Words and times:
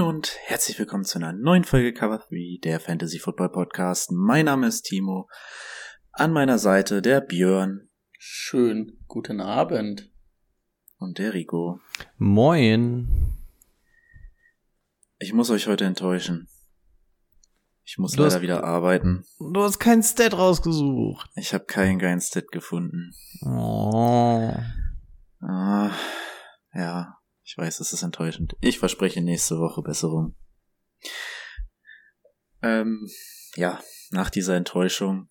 Moin 0.00 0.14
und 0.16 0.34
herzlich 0.46 0.78
willkommen 0.78 1.04
zu 1.04 1.18
einer 1.18 1.34
neuen 1.34 1.64
Folge 1.64 1.92
Cover 1.92 2.16
3, 2.18 2.58
der 2.64 2.80
Fantasy 2.80 3.18
Football 3.18 3.50
Podcast. 3.50 4.10
Mein 4.10 4.46
Name 4.46 4.66
ist 4.66 4.82
Timo. 4.82 5.28
An 6.12 6.32
meiner 6.32 6.58
Seite 6.58 7.02
der 7.02 7.20
Björn 7.20 7.90
Schön, 8.18 8.98
guten 9.08 9.42
Abend. 9.42 10.10
und 10.96 11.18
der 11.18 11.34
Rico. 11.34 11.80
Moin. 12.16 13.08
Ich 15.18 15.34
muss 15.34 15.50
euch 15.50 15.66
heute 15.66 15.84
enttäuschen. 15.84 16.48
Ich 17.84 17.98
muss 17.98 18.12
Du 18.12 18.22
leider 18.22 18.36
hast- 18.36 18.42
wieder 18.42 18.64
arbeiten. 18.64 19.24
Du 19.38 19.62
hast 19.62 19.78
keinen 19.80 20.02
Stat 20.02 20.32
rausgesucht. 20.32 21.28
Ich 21.34 21.52
habe 21.52 21.64
keinen 21.66 21.98
geilen 21.98 22.22
Stat 22.22 22.48
gefunden. 22.52 23.12
Oh. 23.42 24.50
Ah, 25.40 25.90
ja, 26.74 27.16
ich 27.50 27.58
weiß, 27.58 27.80
es 27.80 27.92
ist 27.92 28.02
enttäuschend. 28.04 28.56
Ich 28.60 28.78
verspreche 28.78 29.20
nächste 29.22 29.58
Woche 29.58 29.82
Besserung. 29.82 30.36
Ähm, 32.62 33.08
ja, 33.56 33.80
nach 34.12 34.30
dieser 34.30 34.54
Enttäuschung, 34.54 35.28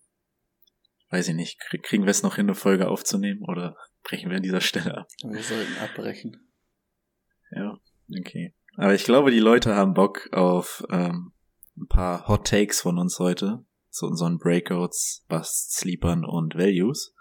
weiß 1.08 1.28
ich 1.28 1.34
nicht, 1.34 1.58
krie- 1.62 1.80
kriegen 1.80 2.04
wir 2.04 2.10
es 2.10 2.22
noch 2.22 2.36
hin, 2.36 2.44
eine 2.44 2.54
Folge 2.54 2.88
aufzunehmen 2.88 3.42
oder 3.48 3.74
brechen 4.02 4.28
wir 4.28 4.36
an 4.36 4.42
dieser 4.42 4.60
Stelle 4.60 4.98
ab? 4.98 5.08
Wir 5.22 5.42
sollten 5.42 5.78
abbrechen. 5.78 6.52
Ja, 7.52 7.80
okay. 8.20 8.54
Aber 8.76 8.94
ich 8.94 9.04
glaube, 9.04 9.30
die 9.30 9.40
Leute 9.40 9.74
haben 9.74 9.94
Bock 9.94 10.28
auf 10.32 10.84
ähm, 10.90 11.32
ein 11.78 11.88
paar 11.88 12.28
Hot 12.28 12.48
Takes 12.48 12.82
von 12.82 12.98
uns 12.98 13.18
heute 13.18 13.64
zu 13.88 14.04
unseren 14.04 14.36
Breakouts, 14.36 15.24
Busts, 15.26 15.78
Sleepern 15.78 16.26
und 16.26 16.54
Values. 16.54 17.14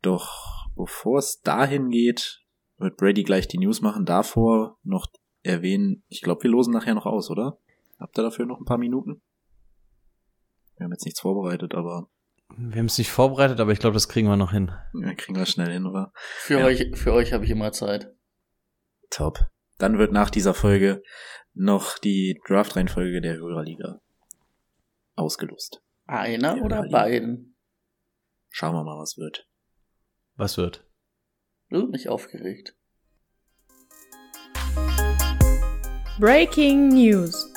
Doch 0.00 0.70
bevor 0.74 1.18
es 1.18 1.42
dahin 1.42 1.90
geht, 1.90 2.45
wird 2.78 2.96
Brady 2.96 3.22
gleich 3.22 3.48
die 3.48 3.58
News 3.58 3.80
machen. 3.80 4.04
Davor 4.04 4.78
noch 4.82 5.06
erwähnen, 5.42 6.02
ich 6.08 6.20
glaube, 6.22 6.42
wir 6.44 6.50
losen 6.50 6.72
nachher 6.72 6.94
noch 6.94 7.06
aus, 7.06 7.30
oder? 7.30 7.58
Habt 7.98 8.18
ihr 8.18 8.22
dafür 8.22 8.46
noch 8.46 8.58
ein 8.60 8.64
paar 8.64 8.78
Minuten? 8.78 9.22
Wir 10.76 10.84
haben 10.84 10.92
jetzt 10.92 11.04
nichts 11.04 11.20
vorbereitet, 11.20 11.74
aber 11.74 12.10
Wir 12.56 12.78
haben 12.78 12.86
es 12.86 12.98
nicht 12.98 13.10
vorbereitet, 13.10 13.60
aber 13.60 13.72
ich 13.72 13.78
glaube, 13.78 13.94
das 13.94 14.08
kriegen 14.08 14.28
wir 14.28 14.36
noch 14.36 14.52
hin. 14.52 14.70
wir 14.92 15.14
kriegen 15.14 15.36
wir 15.38 15.46
schnell 15.46 15.70
hin, 15.72 15.86
oder? 15.86 16.12
Für 16.38 16.58
Ja. 16.60 16.66
euch, 16.66 16.90
für 16.94 17.12
euch 17.12 17.32
habe 17.32 17.44
ich 17.44 17.50
immer 17.50 17.72
Zeit. 17.72 18.14
Top. 19.10 19.38
Dann 19.78 19.98
wird 19.98 20.12
nach 20.12 20.30
dieser 20.30 20.54
Folge 20.54 21.02
noch 21.54 21.98
die 21.98 22.40
Draft-Reihenfolge 22.46 23.20
der 23.20 23.36
Hörerliga 23.36 24.00
ausgelost. 25.14 25.82
Einer 26.06 26.56
Ja, 26.58 26.62
oder 26.62 26.88
beiden? 26.88 27.56
Schauen 28.50 28.74
wir 28.74 28.84
mal, 28.84 28.98
was 28.98 29.16
wird. 29.16 29.48
Was 30.36 30.56
wird? 30.58 30.85
Nicht 31.84 32.08
aufgeregt. 32.08 32.74
Breaking 36.18 36.88
News. 36.88 37.52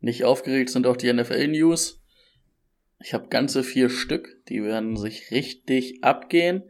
Nicht 0.00 0.24
aufgeregt 0.24 0.70
sind 0.70 0.86
auch 0.86 0.96
die 0.96 1.12
NFL-News. 1.12 2.02
Ich 3.00 3.12
habe 3.12 3.28
ganze 3.28 3.62
vier 3.62 3.90
Stück. 3.90 4.42
Die 4.48 4.62
werden 4.62 4.96
sich 4.96 5.30
richtig 5.30 6.02
abgehen. 6.02 6.62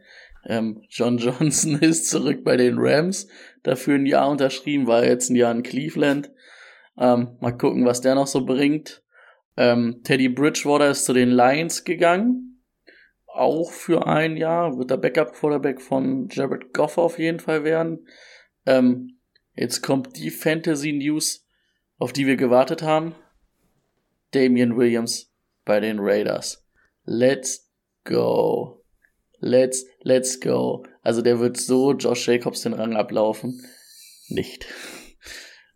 Ähm, 0.45 0.83
John 0.89 1.17
Johnson 1.19 1.79
ist 1.79 2.09
zurück 2.09 2.43
bei 2.43 2.57
den 2.57 2.75
Rams. 2.77 3.27
Dafür 3.63 3.95
ein 3.95 4.05
Jahr 4.05 4.29
unterschrieben, 4.29 4.87
war 4.87 5.05
jetzt 5.05 5.29
ein 5.29 5.35
Jahr 5.35 5.51
in 5.53 5.63
Cleveland. 5.63 6.31
Ähm, 6.97 7.37
mal 7.39 7.57
gucken, 7.57 7.85
was 7.85 8.01
der 8.01 8.15
noch 8.15 8.27
so 8.27 8.45
bringt. 8.45 9.03
Ähm, 9.55 10.01
Teddy 10.03 10.29
Bridgewater 10.29 10.89
ist 10.89 11.05
zu 11.05 11.13
den 11.13 11.29
Lions 11.29 11.83
gegangen. 11.83 12.46
Auch 13.37 13.71
für 13.71 14.07
ein 14.07 14.35
Jahr. 14.35 14.77
Wird 14.77 14.89
der 14.89 14.97
Backup-Quarterback 14.97 15.81
von 15.81 16.27
Jared 16.29 16.73
Goff 16.73 16.97
auf 16.97 17.19
jeden 17.19 17.39
Fall 17.39 17.63
werden. 17.63 18.07
Ähm, 18.65 19.19
jetzt 19.53 19.81
kommt 19.81 20.17
die 20.17 20.31
Fantasy-News, 20.31 21.45
auf 21.99 22.13
die 22.13 22.25
wir 22.25 22.35
gewartet 22.35 22.81
haben. 22.81 23.13
Damian 24.31 24.75
Williams 24.75 25.31
bei 25.65 25.79
den 25.79 25.99
Raiders. 25.99 26.65
Let's 27.05 27.71
go. 28.03 28.83
Let's, 29.39 29.85
let's 30.01 30.39
go. 30.39 30.83
Also 31.03 31.21
der 31.21 31.39
wird 31.39 31.57
so 31.57 31.93
Josh 31.93 32.27
Jacobs 32.27 32.63
den 32.63 32.73
Rang 32.73 32.95
ablaufen. 32.95 33.63
Nicht. 34.29 34.65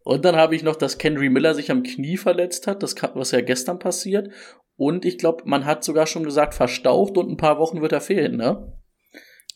Und 0.04 0.26
dann 0.26 0.36
habe 0.36 0.56
ich 0.56 0.64
noch, 0.64 0.76
dass 0.76 0.98
Kendry 0.98 1.30
Miller 1.30 1.54
sich 1.54 1.70
am 1.72 1.84
Knie 1.84 2.18
verletzt 2.18 2.68
hat, 2.68 2.82
das 2.82 2.96
was 3.14 3.32
ja 3.32 3.42
gestern 3.42 3.80
passiert. 3.80 4.32
Und 4.76 5.06
ich 5.06 5.18
glaube, 5.18 5.44
man 5.46 5.66
hat 5.66 5.84
sogar 5.84 6.08
schon 6.08 6.24
gesagt, 6.24 6.56
verstaucht 6.56 7.18
und 7.18 7.30
ein 7.30 7.38
paar 7.38 7.60
Wochen 7.60 7.82
wird 7.82 7.92
er 7.92 8.02
fehlen, 8.02 8.38
ne? 8.38 8.78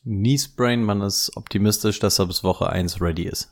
Kneesbrain, 0.03 0.83
man 0.83 1.01
ist 1.01 1.35
optimistisch, 1.35 2.00
dass 2.00 2.19
er 2.19 2.28
bis 2.28 2.44
Woche 2.44 2.69
1 2.69 3.01
ready 3.01 3.23
ist. 3.23 3.50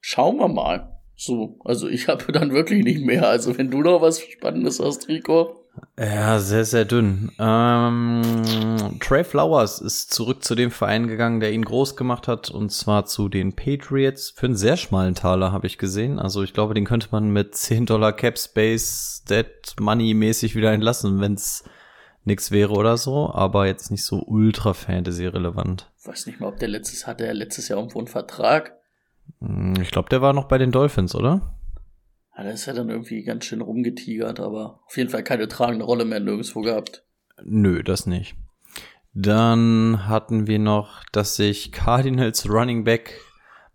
Schauen 0.00 0.38
wir 0.38 0.48
mal. 0.48 1.00
So, 1.14 1.60
also 1.64 1.88
ich 1.88 2.08
habe 2.08 2.32
dann 2.32 2.52
wirklich 2.52 2.82
nicht 2.82 3.02
mehr. 3.02 3.28
Also 3.28 3.56
wenn 3.56 3.70
du 3.70 3.80
noch 3.80 4.00
was 4.00 4.20
Spannendes 4.20 4.80
hast, 4.80 5.08
Rico. 5.08 5.63
Ja, 5.98 6.40
sehr, 6.40 6.64
sehr 6.64 6.84
dünn. 6.84 7.30
Ähm, 7.38 8.22
Trey 9.00 9.22
Flowers 9.22 9.80
ist 9.80 10.12
zurück 10.12 10.44
zu 10.44 10.54
dem 10.54 10.70
Verein 10.72 11.06
gegangen, 11.06 11.38
der 11.40 11.52
ihn 11.52 11.64
groß 11.64 11.96
gemacht 11.96 12.26
hat, 12.26 12.50
und 12.50 12.70
zwar 12.70 13.06
zu 13.06 13.28
den 13.28 13.54
Patriots. 13.54 14.30
Für 14.30 14.46
einen 14.46 14.56
sehr 14.56 14.76
schmalen 14.76 15.14
Taler 15.14 15.52
habe 15.52 15.66
ich 15.68 15.78
gesehen. 15.78 16.18
Also 16.18 16.42
ich 16.42 16.52
glaube, 16.52 16.74
den 16.74 16.84
könnte 16.84 17.08
man 17.12 17.30
mit 17.30 17.54
10 17.54 17.86
Dollar 17.86 18.12
Cap 18.12 18.38
Space, 18.38 19.22
Dead 19.28 19.46
Money 19.78 20.14
mäßig 20.14 20.56
wieder 20.56 20.72
entlassen, 20.72 21.20
wenn 21.20 21.34
es 21.34 21.64
nix 22.24 22.50
wäre 22.50 22.72
oder 22.72 22.96
so, 22.96 23.30
aber 23.32 23.66
jetzt 23.66 23.90
nicht 23.90 24.04
so 24.04 24.22
ultra 24.26 24.74
Fantasy 24.74 25.26
relevant. 25.26 25.90
Weiß 26.04 26.26
nicht 26.26 26.40
mal, 26.40 26.48
ob 26.48 26.58
der 26.58 26.68
letztes 26.68 27.06
hatte, 27.06 27.26
er 27.26 27.34
letztes 27.34 27.68
Jahr 27.68 27.78
irgendwo 27.78 27.98
einen 27.98 28.08
Vertrag. 28.08 28.72
Hm, 29.40 29.74
Ich 29.80 29.90
glaube, 29.90 30.08
der 30.08 30.22
war 30.22 30.32
noch 30.32 30.46
bei 30.48 30.58
den 30.58 30.72
Dolphins, 30.72 31.14
oder? 31.14 31.53
Ja, 32.36 32.44
da 32.44 32.50
ist 32.50 32.66
er 32.66 32.74
dann 32.74 32.90
irgendwie 32.90 33.22
ganz 33.22 33.44
schön 33.44 33.60
rumgetigert, 33.60 34.40
aber 34.40 34.80
auf 34.86 34.96
jeden 34.96 35.10
Fall 35.10 35.22
keine 35.22 35.48
tragende 35.48 35.84
Rolle 35.84 36.04
mehr 36.04 36.20
nirgendwo 36.20 36.62
gehabt. 36.62 37.04
Nö, 37.44 37.82
das 37.82 38.06
nicht. 38.06 38.36
Dann 39.12 40.08
hatten 40.08 40.48
wir 40.48 40.58
noch, 40.58 41.04
dass 41.12 41.36
sich 41.36 41.70
Cardinals 41.70 42.48
Running 42.48 42.84
Back 42.84 43.20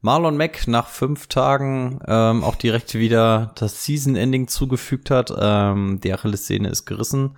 Marlon 0.02 0.38
Mack 0.38 0.68
nach 0.68 0.88
fünf 0.88 1.28
Tagen 1.28 2.00
ähm, 2.08 2.44
auch 2.44 2.56
direkt 2.56 2.96
wieder 2.96 3.54
das 3.56 3.84
Season-Ending 3.84 4.48
zugefügt 4.48 5.12
hat. 5.12 5.34
Ähm, 5.38 6.00
die 6.02 6.14
Achillessehne 6.14 6.70
ist 6.70 6.86
gerissen. 6.86 7.38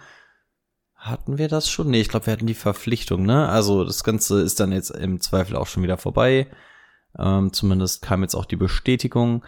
Hatten 0.95 1.39
wir 1.39 1.47
das 1.47 1.69
schon? 1.69 1.89
Nee, 1.89 2.01
ich 2.01 2.09
glaube, 2.09 2.27
wir 2.27 2.33
hatten 2.33 2.45
die 2.45 2.53
Verpflichtung, 2.53 3.23
ne? 3.25 3.49
Also 3.49 3.83
das 3.83 4.03
Ganze 4.03 4.41
ist 4.41 4.59
dann 4.59 4.71
jetzt 4.71 4.91
im 4.91 5.19
Zweifel 5.19 5.55
auch 5.55 5.65
schon 5.65 5.81
wieder 5.81 5.97
vorbei. 5.97 6.47
Ähm, 7.17 7.51
zumindest 7.51 8.03
kam 8.03 8.21
jetzt 8.21 8.35
auch 8.35 8.45
die 8.45 8.55
Bestätigung. 8.55 9.43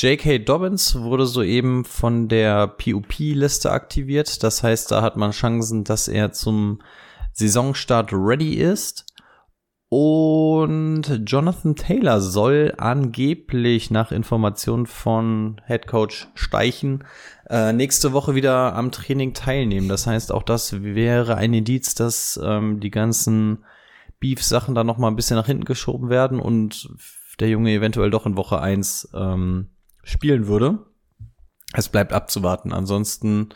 J.K. 0.00 0.38
Dobbins 0.38 0.94
wurde 0.94 1.26
soeben 1.26 1.84
von 1.84 2.28
der 2.28 2.68
PUP-Liste 2.68 3.72
aktiviert. 3.72 4.44
Das 4.44 4.62
heißt, 4.62 4.92
da 4.92 5.02
hat 5.02 5.16
man 5.16 5.32
Chancen, 5.32 5.82
dass 5.82 6.06
er 6.06 6.30
zum 6.30 6.80
Saisonstart 7.32 8.12
ready 8.12 8.54
ist. 8.54 9.06
Und 9.88 11.22
Jonathan 11.26 11.74
Taylor 11.74 12.20
soll 12.20 12.74
angeblich 12.78 13.90
nach 13.90 14.12
Informationen 14.12 14.86
von 14.86 15.60
Head 15.66 15.88
Coach 15.88 16.28
Steichen 16.36 17.02
äh, 17.50 17.72
nächste 17.72 18.12
Woche 18.12 18.36
wieder 18.36 18.76
am 18.76 18.92
Training 18.92 19.34
teilnehmen. 19.34 19.88
Das 19.88 20.06
heißt, 20.06 20.30
auch 20.30 20.44
das 20.44 20.80
wäre 20.84 21.34
ein 21.34 21.52
Indiz, 21.52 21.96
dass 21.96 22.38
ähm, 22.40 22.78
die 22.78 22.92
ganzen 22.92 23.64
Beef-Sachen 24.20 24.76
da 24.76 24.84
noch 24.84 24.98
mal 24.98 25.08
ein 25.08 25.16
bisschen 25.16 25.36
nach 25.36 25.46
hinten 25.46 25.64
geschoben 25.64 26.08
werden 26.08 26.38
und 26.38 26.88
der 27.40 27.48
Junge 27.48 27.72
eventuell 27.72 28.10
doch 28.10 28.26
in 28.26 28.36
Woche 28.36 28.60
eins 28.60 29.08
ähm, 29.12 29.70
spielen 30.08 30.46
würde. 30.46 30.78
Es 31.72 31.88
bleibt 31.88 32.12
abzuwarten. 32.12 32.72
Ansonsten, 32.72 33.50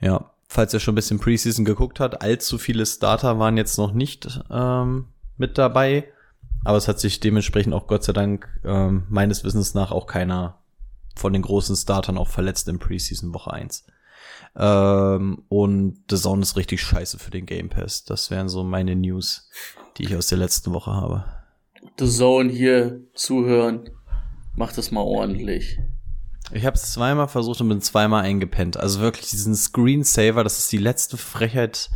ja, 0.00 0.30
falls 0.48 0.72
ihr 0.72 0.80
schon 0.80 0.92
ein 0.92 0.96
bisschen 0.96 1.18
Preseason 1.18 1.64
geguckt 1.64 2.00
habt, 2.00 2.22
allzu 2.22 2.58
viele 2.58 2.86
Starter 2.86 3.38
waren 3.38 3.56
jetzt 3.56 3.78
noch 3.78 3.92
nicht 3.92 4.40
ähm, 4.50 5.06
mit 5.36 5.58
dabei. 5.58 6.04
Aber 6.64 6.78
es 6.78 6.88
hat 6.88 6.98
sich 6.98 7.20
dementsprechend 7.20 7.74
auch 7.74 7.86
Gott 7.86 8.04
sei 8.04 8.12
Dank 8.12 8.48
ähm, 8.64 9.04
meines 9.08 9.44
Wissens 9.44 9.74
nach 9.74 9.92
auch 9.92 10.06
keiner 10.06 10.58
von 11.14 11.32
den 11.32 11.42
großen 11.42 11.76
Startern 11.76 12.18
auch 12.18 12.28
verletzt 12.28 12.68
im 12.68 12.78
Preseason 12.78 13.32
Woche 13.34 13.52
1. 13.52 13.86
Ähm, 14.56 15.42
und 15.48 15.98
The 16.10 16.16
Zone 16.16 16.42
ist 16.42 16.56
richtig 16.56 16.82
scheiße 16.82 17.18
für 17.18 17.30
den 17.30 17.46
Game 17.46 17.68
Pass. 17.68 18.04
Das 18.04 18.30
wären 18.30 18.48
so 18.48 18.64
meine 18.64 18.96
News, 18.96 19.48
die 19.96 20.04
ich 20.04 20.16
aus 20.16 20.28
der 20.28 20.38
letzten 20.38 20.72
Woche 20.72 20.92
habe. 20.92 21.24
The 21.98 22.08
Zone 22.08 22.50
hier 22.50 23.00
zuhören, 23.14 23.90
macht 24.56 24.76
das 24.78 24.90
mal 24.90 25.02
ordentlich. 25.02 25.78
Ich 26.52 26.64
habe 26.64 26.76
es 26.76 26.92
zweimal 26.92 27.28
versucht 27.28 27.60
und 27.60 27.68
bin 27.68 27.80
zweimal 27.80 28.22
eingepennt. 28.22 28.76
Also 28.76 29.00
wirklich 29.00 29.30
diesen 29.30 29.54
Screensaver, 29.54 30.44
das 30.44 30.58
ist 30.58 30.70
die 30.72 30.78
letzte 30.78 31.16
Frechheit 31.16 31.90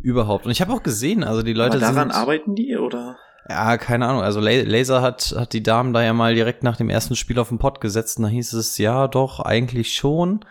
überhaupt. 0.00 0.44
Und 0.44 0.50
ich 0.52 0.60
habe 0.60 0.72
auch 0.72 0.82
gesehen, 0.82 1.22
also 1.22 1.42
die 1.42 1.52
Leute 1.52 1.76
Aber 1.76 1.80
daran 1.80 2.10
sind, 2.10 2.10
arbeiten 2.10 2.54
die, 2.56 2.76
oder? 2.76 3.16
Ja, 3.48 3.76
keine 3.76 4.08
Ahnung. 4.08 4.22
Also 4.22 4.40
La- 4.40 4.62
Laser 4.62 5.02
hat, 5.02 5.34
hat 5.36 5.52
die 5.52 5.62
Damen 5.62 5.92
da 5.92 6.02
ja 6.02 6.12
mal 6.12 6.34
direkt 6.34 6.62
nach 6.64 6.76
dem 6.76 6.90
ersten 6.90 7.14
Spiel 7.16 7.38
auf 7.38 7.48
den 7.50 7.58
Pott 7.58 7.80
gesetzt 7.80 8.18
und 8.18 8.24
da 8.24 8.28
hieß 8.28 8.52
es, 8.54 8.78
ja, 8.78 9.06
doch, 9.08 9.40
eigentlich 9.40 9.94
schon. 9.94 10.44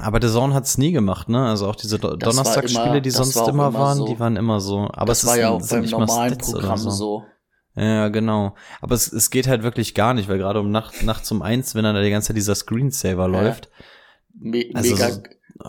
Aber 0.00 0.20
der 0.20 0.30
Zone 0.30 0.54
hat's 0.54 0.78
nie 0.78 0.92
gemacht, 0.92 1.28
ne? 1.28 1.46
Also 1.46 1.68
auch 1.68 1.76
diese 1.76 1.98
Do 1.98 2.16
Donnerstagsspiele, 2.16 3.00
die 3.00 3.10
sonst 3.10 3.36
immer, 3.36 3.48
immer 3.48 3.74
waren, 3.74 3.98
so. 3.98 4.06
die 4.06 4.18
waren 4.18 4.36
immer 4.36 4.60
so. 4.60 4.88
Aber 4.92 5.06
das 5.06 5.22
es 5.22 5.28
war 5.28 5.34
ist, 5.36 5.40
ja 5.40 5.50
auch 5.50 5.68
beim 5.68 5.80
nicht 5.82 5.92
mal 5.92 6.00
normalen 6.00 6.38
Programm 6.38 6.78
so. 6.78 6.90
so. 6.90 7.22
Ja, 7.76 8.08
genau. 8.08 8.54
Aber 8.80 8.94
es, 8.94 9.12
es 9.12 9.30
geht 9.30 9.48
halt 9.48 9.62
wirklich 9.62 9.94
gar 9.94 10.14
nicht, 10.14 10.28
weil 10.28 10.38
gerade 10.38 10.60
um 10.60 10.70
Nacht, 10.70 11.02
Nacht 11.02 11.26
zum 11.26 11.42
Eins, 11.42 11.74
wenn 11.74 11.82
dann 11.84 11.94
da 11.94 12.02
die 12.02 12.10
ganze 12.10 12.28
Zeit 12.28 12.36
dieser 12.36 12.54
Screensaver 12.54 13.26
läuft. 13.28 13.68
Me 14.38 14.66
Also 14.74 14.94
mega, 14.94 15.10
so- 15.10 15.22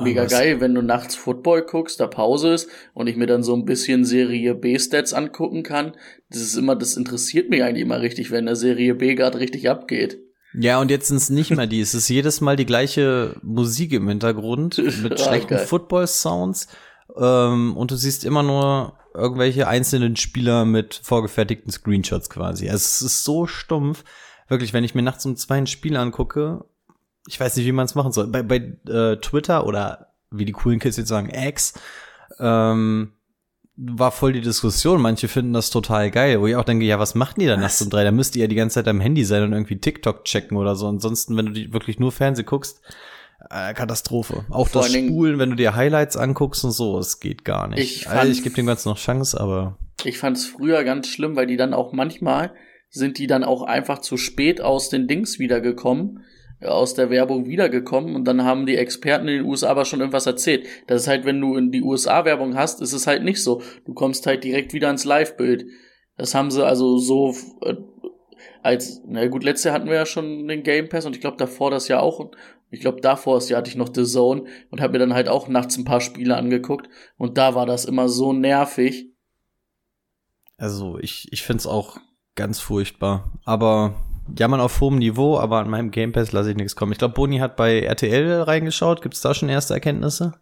mega 0.03 0.23
was- 0.25 0.31
geil, 0.31 0.61
wenn 0.61 0.75
du 0.75 0.81
nachts 0.83 1.15
Football 1.15 1.63
guckst, 1.63 1.99
da 1.99 2.07
Pause 2.07 2.53
ist 2.53 2.69
und 2.93 3.07
ich 3.07 3.15
mir 3.15 3.25
dann 3.27 3.41
so 3.43 3.55
ein 3.55 3.65
bisschen 3.65 4.05
Serie 4.05 4.53
B-Stats 4.55 5.13
angucken 5.13 5.63
kann. 5.63 5.95
Das 6.29 6.41
ist 6.41 6.55
immer, 6.55 6.75
das 6.75 6.95
interessiert 6.97 7.49
mich 7.49 7.63
eigentlich 7.63 7.83
immer 7.83 8.01
richtig, 8.01 8.29
wenn 8.31 8.45
der 8.45 8.55
Serie 8.55 8.93
B 8.95 9.15
gerade 9.15 9.39
richtig 9.39 9.69
abgeht. 9.69 10.19
Ja, 10.57 10.79
und 10.79 10.89
jetzt 10.91 11.07
sind 11.09 11.17
es 11.17 11.29
nicht 11.29 11.51
mehr 11.51 11.67
die. 11.67 11.81
Es 11.81 11.93
ist 11.93 12.07
jedes 12.07 12.39
Mal 12.39 12.55
die 12.55 12.65
gleiche 12.65 13.35
Musik 13.41 13.91
im 13.93 14.07
Hintergrund 14.07 14.77
mit 15.03 15.13
Ah, 15.13 15.17
schlechten. 15.17 15.57
Football-Sounds. 15.57 16.67
Ähm, 17.19 17.75
und 17.75 17.91
du 17.91 17.95
siehst 17.95 18.23
immer 18.25 18.41
nur 18.43 18.93
irgendwelche 19.15 19.67
einzelnen 19.67 20.15
Spieler 20.15 20.65
mit 20.65 21.00
vorgefertigten 21.03 21.71
Screenshots 21.71 22.29
quasi. 22.29 22.65
Also 22.69 22.83
es 22.83 23.01
ist 23.01 23.23
so 23.23 23.47
stumpf. 23.47 24.03
Wirklich, 24.47 24.73
wenn 24.73 24.83
ich 24.83 24.94
mir 24.94 25.01
nachts 25.01 25.25
um 25.25 25.35
zwei 25.35 25.57
ein 25.57 25.67
Spiel 25.67 25.97
angucke, 25.97 26.65
ich 27.27 27.39
weiß 27.39 27.56
nicht, 27.56 27.65
wie 27.65 27.71
man 27.71 27.85
es 27.85 27.95
machen 27.95 28.12
soll. 28.12 28.27
Bei, 28.27 28.44
bei 28.44 28.57
äh, 28.88 29.17
Twitter 29.17 29.65
oder 29.65 30.13
wie 30.29 30.45
die 30.45 30.51
coolen 30.51 30.79
Kids 30.79 30.97
jetzt 30.97 31.07
sagen, 31.07 31.29
X, 31.33 31.73
ähm, 32.39 33.13
war 33.77 34.12
voll 34.12 34.33
die 34.33 34.41
Diskussion. 34.41 35.01
Manche 35.01 35.27
finden 35.27 35.53
das 35.53 35.69
total 35.69 36.12
geil, 36.12 36.39
wo 36.39 36.47
ich 36.47 36.56
auch 36.56 36.63
denke, 36.63 36.85
ja, 36.85 37.00
was 37.00 37.15
macht 37.15 37.38
ihr 37.39 37.50
da 37.50 37.57
nachts 37.57 37.81
um 37.81 37.89
drei? 37.89 38.03
Da 38.03 38.12
müsst 38.12 38.35
ihr 38.35 38.44
ja 38.44 38.47
die 38.47 38.56
ganze 38.56 38.75
Zeit 38.75 38.88
am 38.88 39.01
Handy 39.01 39.25
sein 39.25 39.44
und 39.44 39.53
irgendwie 39.53 39.79
TikTok 39.79 40.25
checken 40.25 40.57
oder 40.57 40.75
so. 40.75 40.88
Ansonsten, 40.88 41.35
wenn 41.35 41.47
du 41.47 41.51
die 41.51 41.73
wirklich 41.73 42.00
nur 42.00 42.12
Fernsehen 42.12 42.45
guckst, 42.45 42.81
äh, 43.50 43.74
Katastrophe. 43.74 44.45
Auch 44.50 44.68
Vor 44.68 44.83
das 44.83 44.94
Spulen, 44.94 45.39
wenn 45.39 45.50
du 45.50 45.56
dir 45.56 45.75
Highlights 45.75 46.18
anguckst 46.18 46.63
und 46.63 46.71
so, 46.71 46.97
es 46.97 47.19
geht 47.19 47.45
gar 47.45 47.68
nicht. 47.68 47.80
Ich 47.80 48.09
also, 48.09 48.31
ich 48.31 48.44
gebe 48.44 48.56
dem 48.56 48.65
Ganzen 48.65 48.89
noch 48.89 48.97
Chance, 48.97 49.39
aber 49.39 49.77
Ich 50.03 50.18
fand 50.18 50.38
es 50.38 50.45
früher 50.45 50.83
ganz 50.83 51.07
schlimm, 51.07 51.36
weil 51.36 51.47
die 51.47 51.57
dann 51.57 51.74
auch 51.74 51.94
manchmal 51.94 52.51
sind 52.89 53.18
die 53.18 53.27
dann 53.27 53.44
auch 53.44 53.63
einfach 53.63 54.00
zu 54.00 54.15
spät 54.15 54.62
aus 54.62 54.89
den 54.89 55.07
Dings 55.07 55.38
wiedergekommen, 55.38 56.24
äh, 56.62 56.68
aus 56.68 56.94
der 56.94 57.09
Werbung 57.09 57.45
wiedergekommen 57.45 58.15
und 58.15 58.25
dann 58.25 58.44
haben 58.44 58.65
die 58.65 58.77
Experten 58.77 59.27
in 59.27 59.39
den 59.39 59.45
USA 59.45 59.69
aber 59.69 59.86
schon 59.86 60.00
irgendwas 60.00 60.25
erzählt. 60.25 60.65
Das 60.88 61.03
ist 61.03 61.07
halt, 61.07 61.25
wenn 61.25 61.41
du 61.41 61.56
in 61.57 61.71
die 61.71 61.81
USA-Werbung 61.81 62.56
hast, 62.56 62.81
ist 62.81 62.94
es 62.94 63.06
halt 63.06 63.24
nicht 63.24 63.44
so. 63.44 63.62
Du 63.86 63.94
kommst 63.94 64.25
halt 64.25 64.44
direkt 64.44 64.74
wieder 64.74 64.89
ins 64.89 65.03
Live-Bild. 65.03 65.65
Das 66.18 66.33
haben 66.33 66.51
sie 66.51 66.65
also 66.65 66.98
so 66.98 67.36
äh, 67.62 67.75
als, 68.63 69.01
na 69.06 69.27
gut, 69.27 69.44
letztes 69.44 69.65
Jahr 69.65 69.75
hatten 69.75 69.89
wir 69.89 69.95
ja 69.95 70.06
schon 70.06 70.48
den 70.48 70.63
Game 70.63 70.89
Pass 70.89 71.06
und 71.06 71.15
ich 71.15 71.21
glaube 71.21 71.38
davor 71.38 71.71
das 71.71 71.88
Jahr 71.88 72.01
auch. 72.01 72.31
Ich 72.71 72.79
glaube 72.81 73.00
davor 73.01 73.35
das 73.35 73.47
Jahr 73.50 73.59
hatte 73.59 73.69
ich 73.69 73.75
noch 73.77 73.89
The 73.94 74.03
Zone 74.06 74.45
und 74.71 74.81
habe 74.81 74.94
mir 74.94 75.00
dann 75.00 75.13
halt 75.13 75.29
auch 75.29 75.47
nachts 75.47 75.77
ein 75.77 75.85
paar 75.85 76.01
Spiele 76.01 76.35
angeguckt 76.35 76.89
und 77.17 77.38
da 77.38 77.56
war 77.56 77.65
das 77.65 77.85
immer 77.85 78.09
so 78.09 78.33
nervig. 78.33 79.12
also 80.57 80.97
ich, 81.00 81.31
ich 81.31 81.44
find's 81.44 81.67
auch 81.67 81.97
ganz 82.35 82.59
furchtbar. 82.59 83.31
Aber 83.45 84.03
jammern 84.38 84.59
auf 84.59 84.81
hohem 84.81 84.97
Niveau, 84.97 85.38
aber 85.38 85.59
an 85.59 85.69
meinem 85.69 85.91
Game 85.91 86.12
Pass 86.12 86.31
lasse 86.31 86.50
ich 86.51 86.57
nichts 86.57 86.75
kommen. 86.75 86.91
Ich 86.91 86.97
glaube, 86.97 87.13
Boni 87.13 87.38
hat 87.38 87.56
bei 87.56 87.79
RTL 87.81 88.41
reingeschaut. 88.41 89.01
Gibt's 89.01 89.21
da 89.21 89.33
schon 89.33 89.47
erste 89.50 89.73
Erkenntnisse? 89.73 90.33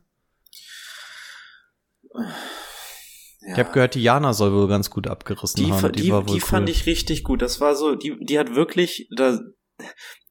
Ich 3.51 3.59
habe 3.59 3.71
gehört, 3.73 3.95
die 3.95 4.03
Jana 4.03 4.33
soll 4.33 4.53
wohl 4.53 4.67
ganz 4.69 4.89
gut 4.89 5.07
abgerissen 5.07 5.63
die, 5.65 5.71
haben. 5.71 5.79
fa- 5.79 5.89
die, 5.89 6.11
war 6.11 6.27
wohl 6.27 6.35
die 6.35 6.39
fand 6.39 6.67
cool. 6.69 6.71
ich 6.71 6.85
richtig 6.85 7.23
gut. 7.23 7.41
Das 7.41 7.59
war 7.59 7.75
so, 7.75 7.95
die, 7.95 8.15
die 8.21 8.39
hat 8.39 8.55
wirklich, 8.55 9.09
da 9.15 9.37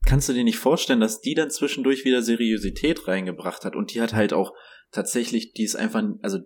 kannst 0.07 0.29
du 0.29 0.33
dir 0.33 0.45
nicht 0.45 0.59
vorstellen, 0.59 1.01
dass 1.01 1.21
die 1.21 1.35
dann 1.35 1.51
zwischendurch 1.51 2.05
wieder 2.05 2.23
Seriosität 2.23 3.07
reingebracht 3.09 3.65
hat. 3.65 3.77
Und 3.77 3.95
die 3.95 4.01
hat 4.01 4.13
halt 4.13 4.33
auch 4.33 4.53
tatsächlich, 4.91 5.53
die 5.53 5.65
ist 5.65 5.77
einfach, 5.77 6.03
also 6.23 6.39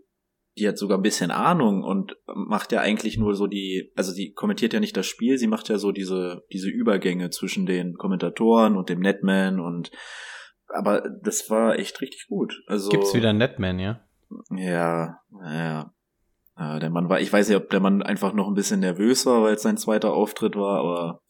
die 0.58 0.67
hat 0.67 0.79
sogar 0.79 0.99
ein 0.99 1.03
bisschen 1.03 1.31
Ahnung 1.31 1.82
und 1.82 2.17
macht 2.26 2.73
ja 2.73 2.81
eigentlich 2.81 3.19
nur 3.19 3.35
so 3.35 3.47
die, 3.47 3.93
also 3.94 4.14
die 4.14 4.32
kommentiert 4.32 4.73
ja 4.73 4.81
nicht 4.81 4.97
das 4.97 5.06
Spiel, 5.06 5.37
sie 5.37 5.49
macht 5.49 5.69
ja 5.69 5.79
so 5.79 5.93
diese, 5.93 6.44
diese 6.53 6.70
Übergänge 6.70 7.31
zwischen 7.31 7.67
den 7.67 7.94
Kommentatoren 7.94 8.76
und 8.76 8.88
dem 8.88 9.00
Netman 9.00 9.61
und 9.61 9.91
aber 10.69 11.03
das 11.23 11.49
war 11.50 11.79
echt 11.79 12.00
richtig 12.00 12.26
gut. 12.29 12.62
Also 12.67 12.91
Gibt's 12.91 13.14
wieder 13.14 13.31
einen 13.31 13.38
Netman, 13.38 13.79
ja? 13.79 14.00
ja, 14.50 15.20
ja. 15.44 15.93
Der 16.58 16.91
Mann 16.91 17.08
war, 17.11 17.20
ich 17.20 17.32
weiß 17.32 17.49
nicht, 17.49 17.56
ob 17.56 17.69
der 17.69 17.81
Mann 17.81 18.03
einfach 18.03 18.32
noch 18.32 18.49
ein 18.49 18.55
bisschen 18.55 18.81
nervös 18.81 19.26
war, 19.26 19.43
weil 19.43 19.55
es 19.55 19.62
sein 19.62 19.76
zweiter 19.76 20.14
Auftritt 20.14 20.56
war, 20.56 20.81
aber 20.81 21.23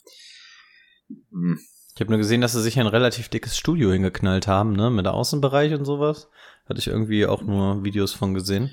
hm, 1.08 1.58
Ich 1.94 2.00
habe 2.00 2.10
nur 2.10 2.18
gesehen, 2.18 2.40
dass 2.40 2.52
sie 2.52 2.62
sich 2.62 2.78
ein 2.78 2.86
relativ 2.86 3.28
dickes 3.28 3.56
Studio 3.56 3.90
hingeknallt 3.92 4.46
haben, 4.46 4.72
ne? 4.72 4.90
Mit 4.90 5.06
Außenbereich 5.06 5.74
und 5.74 5.84
sowas. 5.84 6.28
Hatte 6.68 6.80
ich 6.80 6.88
irgendwie 6.88 7.26
auch 7.26 7.42
nur 7.42 7.84
Videos 7.84 8.12
von 8.12 8.34
gesehen. 8.34 8.72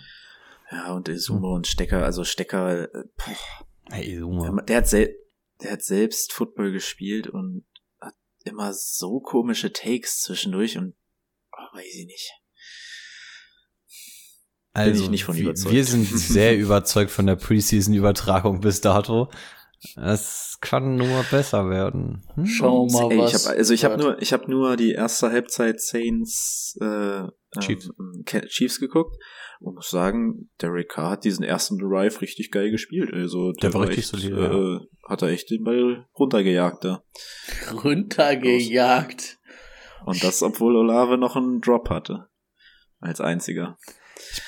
ja, 0.71 0.94
und 0.94 1.07
der 1.07 1.19
Sumo 1.19 1.53
und 1.56 1.68
Stecker, 1.68 2.03
also 2.03 2.24
Stecker, 2.24 2.83
äh, 2.83 3.03
boah, 3.18 3.35
Hey, 3.89 4.06
der, 4.06 4.19
Junge. 4.19 4.63
der 4.63 4.77
hat 4.77 4.88
sel 4.88 5.15
der 5.62 5.74
hat 5.74 5.83
selbst 5.83 6.33
Football 6.33 6.71
gespielt 6.71 7.27
und 7.27 7.63
hat 8.01 8.15
immer 8.44 8.74
so 8.74 9.19
komische 9.19 9.71
Takes 9.71 10.21
zwischendurch 10.21 10.77
und 10.77 10.95
oh, 11.51 11.77
weiß 11.77 11.95
ich 11.95 12.06
nicht. 12.06 12.31
Also, 14.74 15.03
ich 15.03 15.09
nicht 15.09 15.24
von 15.24 15.38
überzeugt. 15.38 15.74
wir 15.74 15.85
sind 15.85 16.06
sehr 16.07 16.57
überzeugt 16.57 17.12
von 17.12 17.27
der 17.27 17.35
Preseason-Übertragung 17.35 18.62
bis 18.62 18.81
dato. 18.81 19.30
Es 19.95 20.57
kann 20.62 20.95
nur 20.95 21.24
besser 21.30 21.69
werden. 21.69 22.25
Hm? 22.35 22.45
Schauen 22.45 22.89
wir 22.89 23.01
mal, 23.01 23.12
Ey, 23.12 23.18
ich 23.18 23.33
was. 23.33 23.47
hab, 23.47 23.57
also 23.57 23.74
ich 23.74 23.85
habe 23.85 23.97
nur, 23.97 24.21
ich 24.21 24.33
habe 24.33 24.50
nur 24.50 24.75
die 24.75 24.91
erste 24.91 25.31
Halbzeit 25.31 25.81
Saints 25.81 26.77
äh, 26.81 27.24
Chiefs. 27.59 27.91
Ähm, 28.00 28.24
Chiefs 28.47 28.80
geguckt 28.80 29.15
und 29.59 29.75
muss 29.75 29.89
sagen, 29.89 30.50
Derek 30.62 30.89
Carr 30.89 31.12
hat 31.12 31.24
diesen 31.24 31.44
ersten 31.44 31.77
Drive 31.77 32.21
richtig 32.21 32.51
geil 32.51 32.71
gespielt. 32.71 33.13
Also 33.13 33.51
Der 33.53 33.74
war 33.74 33.88
richtig 33.88 34.07
solide, 34.07 34.81
äh, 34.81 35.09
hat 35.09 35.21
er 35.21 35.30
echt 35.30 35.50
den 35.50 35.63
Ball 35.63 36.06
runtergejagt 36.18 36.83
da. 36.83 37.04
runtergejagt. 37.83 39.40
Und 40.06 40.23
das, 40.23 40.42
obwohl 40.44 40.75
Olave 40.75 41.18
noch 41.18 41.35
einen 41.35 41.61
Drop 41.61 41.90
hatte. 41.90 42.28
Als 42.99 43.21
einziger. 43.21 43.78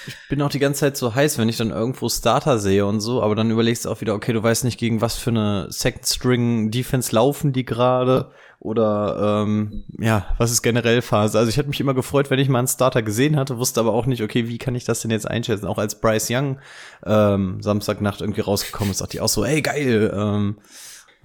Ich 0.08 0.16
bin 0.30 0.42
auch 0.42 0.50
die 0.50 0.60
ganze 0.60 0.82
Zeit 0.82 0.98
so 0.98 1.14
heiß, 1.14 1.38
wenn 1.38 1.50
ich 1.50 1.58
dann 1.58 1.72
irgendwo 1.72 2.10
Starter 2.10 2.60
sehe 2.60 2.86
und 2.86 3.00
so, 3.00 3.22
aber 3.22 3.36
dann 3.36 3.52
überlegst 3.52 3.86
du 3.86 3.90
auch 3.90 4.02
wieder, 4.02 4.16
okay, 4.16 4.34
du 4.34 4.42
weißt 4.42 4.64
nicht, 4.64 4.80
gegen 4.80 5.02
was 5.02 5.18
für 5.18 5.30
eine 5.30 5.68
Second 5.70 6.06
String 6.06 6.72
Defense 6.72 7.14
laufen 7.14 7.54
die 7.54 7.66
gerade 7.66 8.32
oder 8.60 9.44
ähm, 9.46 9.84
ja, 10.00 10.26
was 10.38 10.52
ist 10.52 10.64
generell 10.64 11.02
Phase. 11.04 11.38
Also 11.38 11.50
ich 11.50 11.58
hatte 11.58 11.70
mich 11.70 11.80
immer 11.80 11.94
gefreut, 11.94 12.32
wenn 12.32 12.40
ich 12.40 12.50
mal 12.50 12.60
einen 12.60 12.68
Starter 12.68 13.04
gesehen 13.04 13.36
hatte, 13.36 13.60
wusste 13.60 13.80
aber 13.80 13.94
auch 13.94 14.08
nicht, 14.08 14.24
okay, 14.24 14.48
wie 14.48 14.58
kann 14.58 14.74
ich 14.74 14.86
das 14.86 15.02
denn 15.02 15.12
jetzt 15.12 15.30
einschätzen? 15.30 15.68
Auch 15.68 15.78
als 15.78 16.02
Bryce 16.02 16.30
Young 16.32 16.60
ähm, 17.06 17.62
Samstagnacht 17.62 18.22
irgendwie 18.22 18.42
rausgekommen 18.42 18.92
ist, 18.92 19.02
dachte 19.02 19.18
ich 19.18 19.22
auch 19.22 19.30
so, 19.30 19.46
ey 19.46 19.62
geil, 19.62 20.12
ähm, 20.16 20.58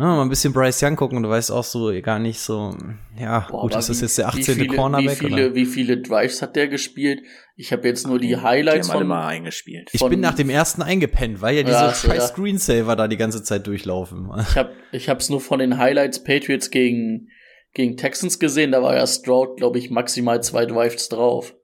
mal 0.07 0.23
ein 0.23 0.28
bisschen 0.28 0.52
Bryce 0.52 0.83
Young 0.83 0.97
gucken 0.97 1.16
und 1.16 1.25
du 1.25 1.28
weißt 1.30 1.50
auch 1.52 1.64
so 1.64 1.92
gar 2.02 2.19
nicht 2.19 2.40
so, 2.40 2.75
ja, 3.19 3.47
Boah, 3.50 3.62
gut, 3.62 3.75
ist 3.76 3.88
das 3.88 3.99
wie- 4.00 4.04
jetzt 4.04 4.19
der 4.19 4.25
wie 4.26 4.28
18. 4.40 4.54
viele, 4.54 4.66
Cornerback 4.76 5.11
Wie 5.21 5.28
viele, 5.28 5.47
oder? 5.49 5.54
wie 5.54 5.66
viele 5.66 5.99
Drives 6.00 6.42
hat 6.42 6.57
der 6.57 6.69
gespielt? 6.69 7.23
Ich 7.57 7.73
habe 7.73 7.87
jetzt 7.88 8.07
nur 8.07 8.19
die 8.19 8.28
Die 8.28 8.37
Highlights 8.38 8.88
haben 8.88 8.92
alle 8.97 9.00
von. 9.00 9.09
mal 9.09 9.26
eingespielt. 9.26 9.90
Ich 9.92 10.02
bin 10.04 10.21
nach 10.21 10.35
dem 10.35 10.49
ersten 10.50 10.83
eingepennt, 10.83 11.42
weil 11.42 11.57
ja 11.57 11.62
diese 11.62 11.76
Ja, 11.76 11.95
scheiß 11.95 12.14
ja. 12.16 12.21
Screensaver 12.28 12.97
da 12.97 13.09
die 13.09 13.16
ganze 13.19 13.42
Zeit 13.42 13.66
durchlaufen. 13.66 14.30
Ich 14.40 14.57
habe 14.57 14.71
ich 14.92 15.09
hab's 15.09 15.28
nur 15.28 15.40
von 15.40 15.59
den 15.59 15.76
Highlights 15.76 16.25
Patriots 16.25 16.71
gegen, 16.71 17.28
gegen 17.75 17.97
Texans 17.97 18.38
gesehen. 18.38 18.73
Da 18.73 18.83
war 18.83 18.95
ja 18.97 19.07
Stroud, 19.07 19.57
glaube 19.59 19.78
ich, 19.78 19.90
maximal 19.90 20.42
zwei 20.42 20.64
Drives 20.66 21.09
drauf. 21.11 21.54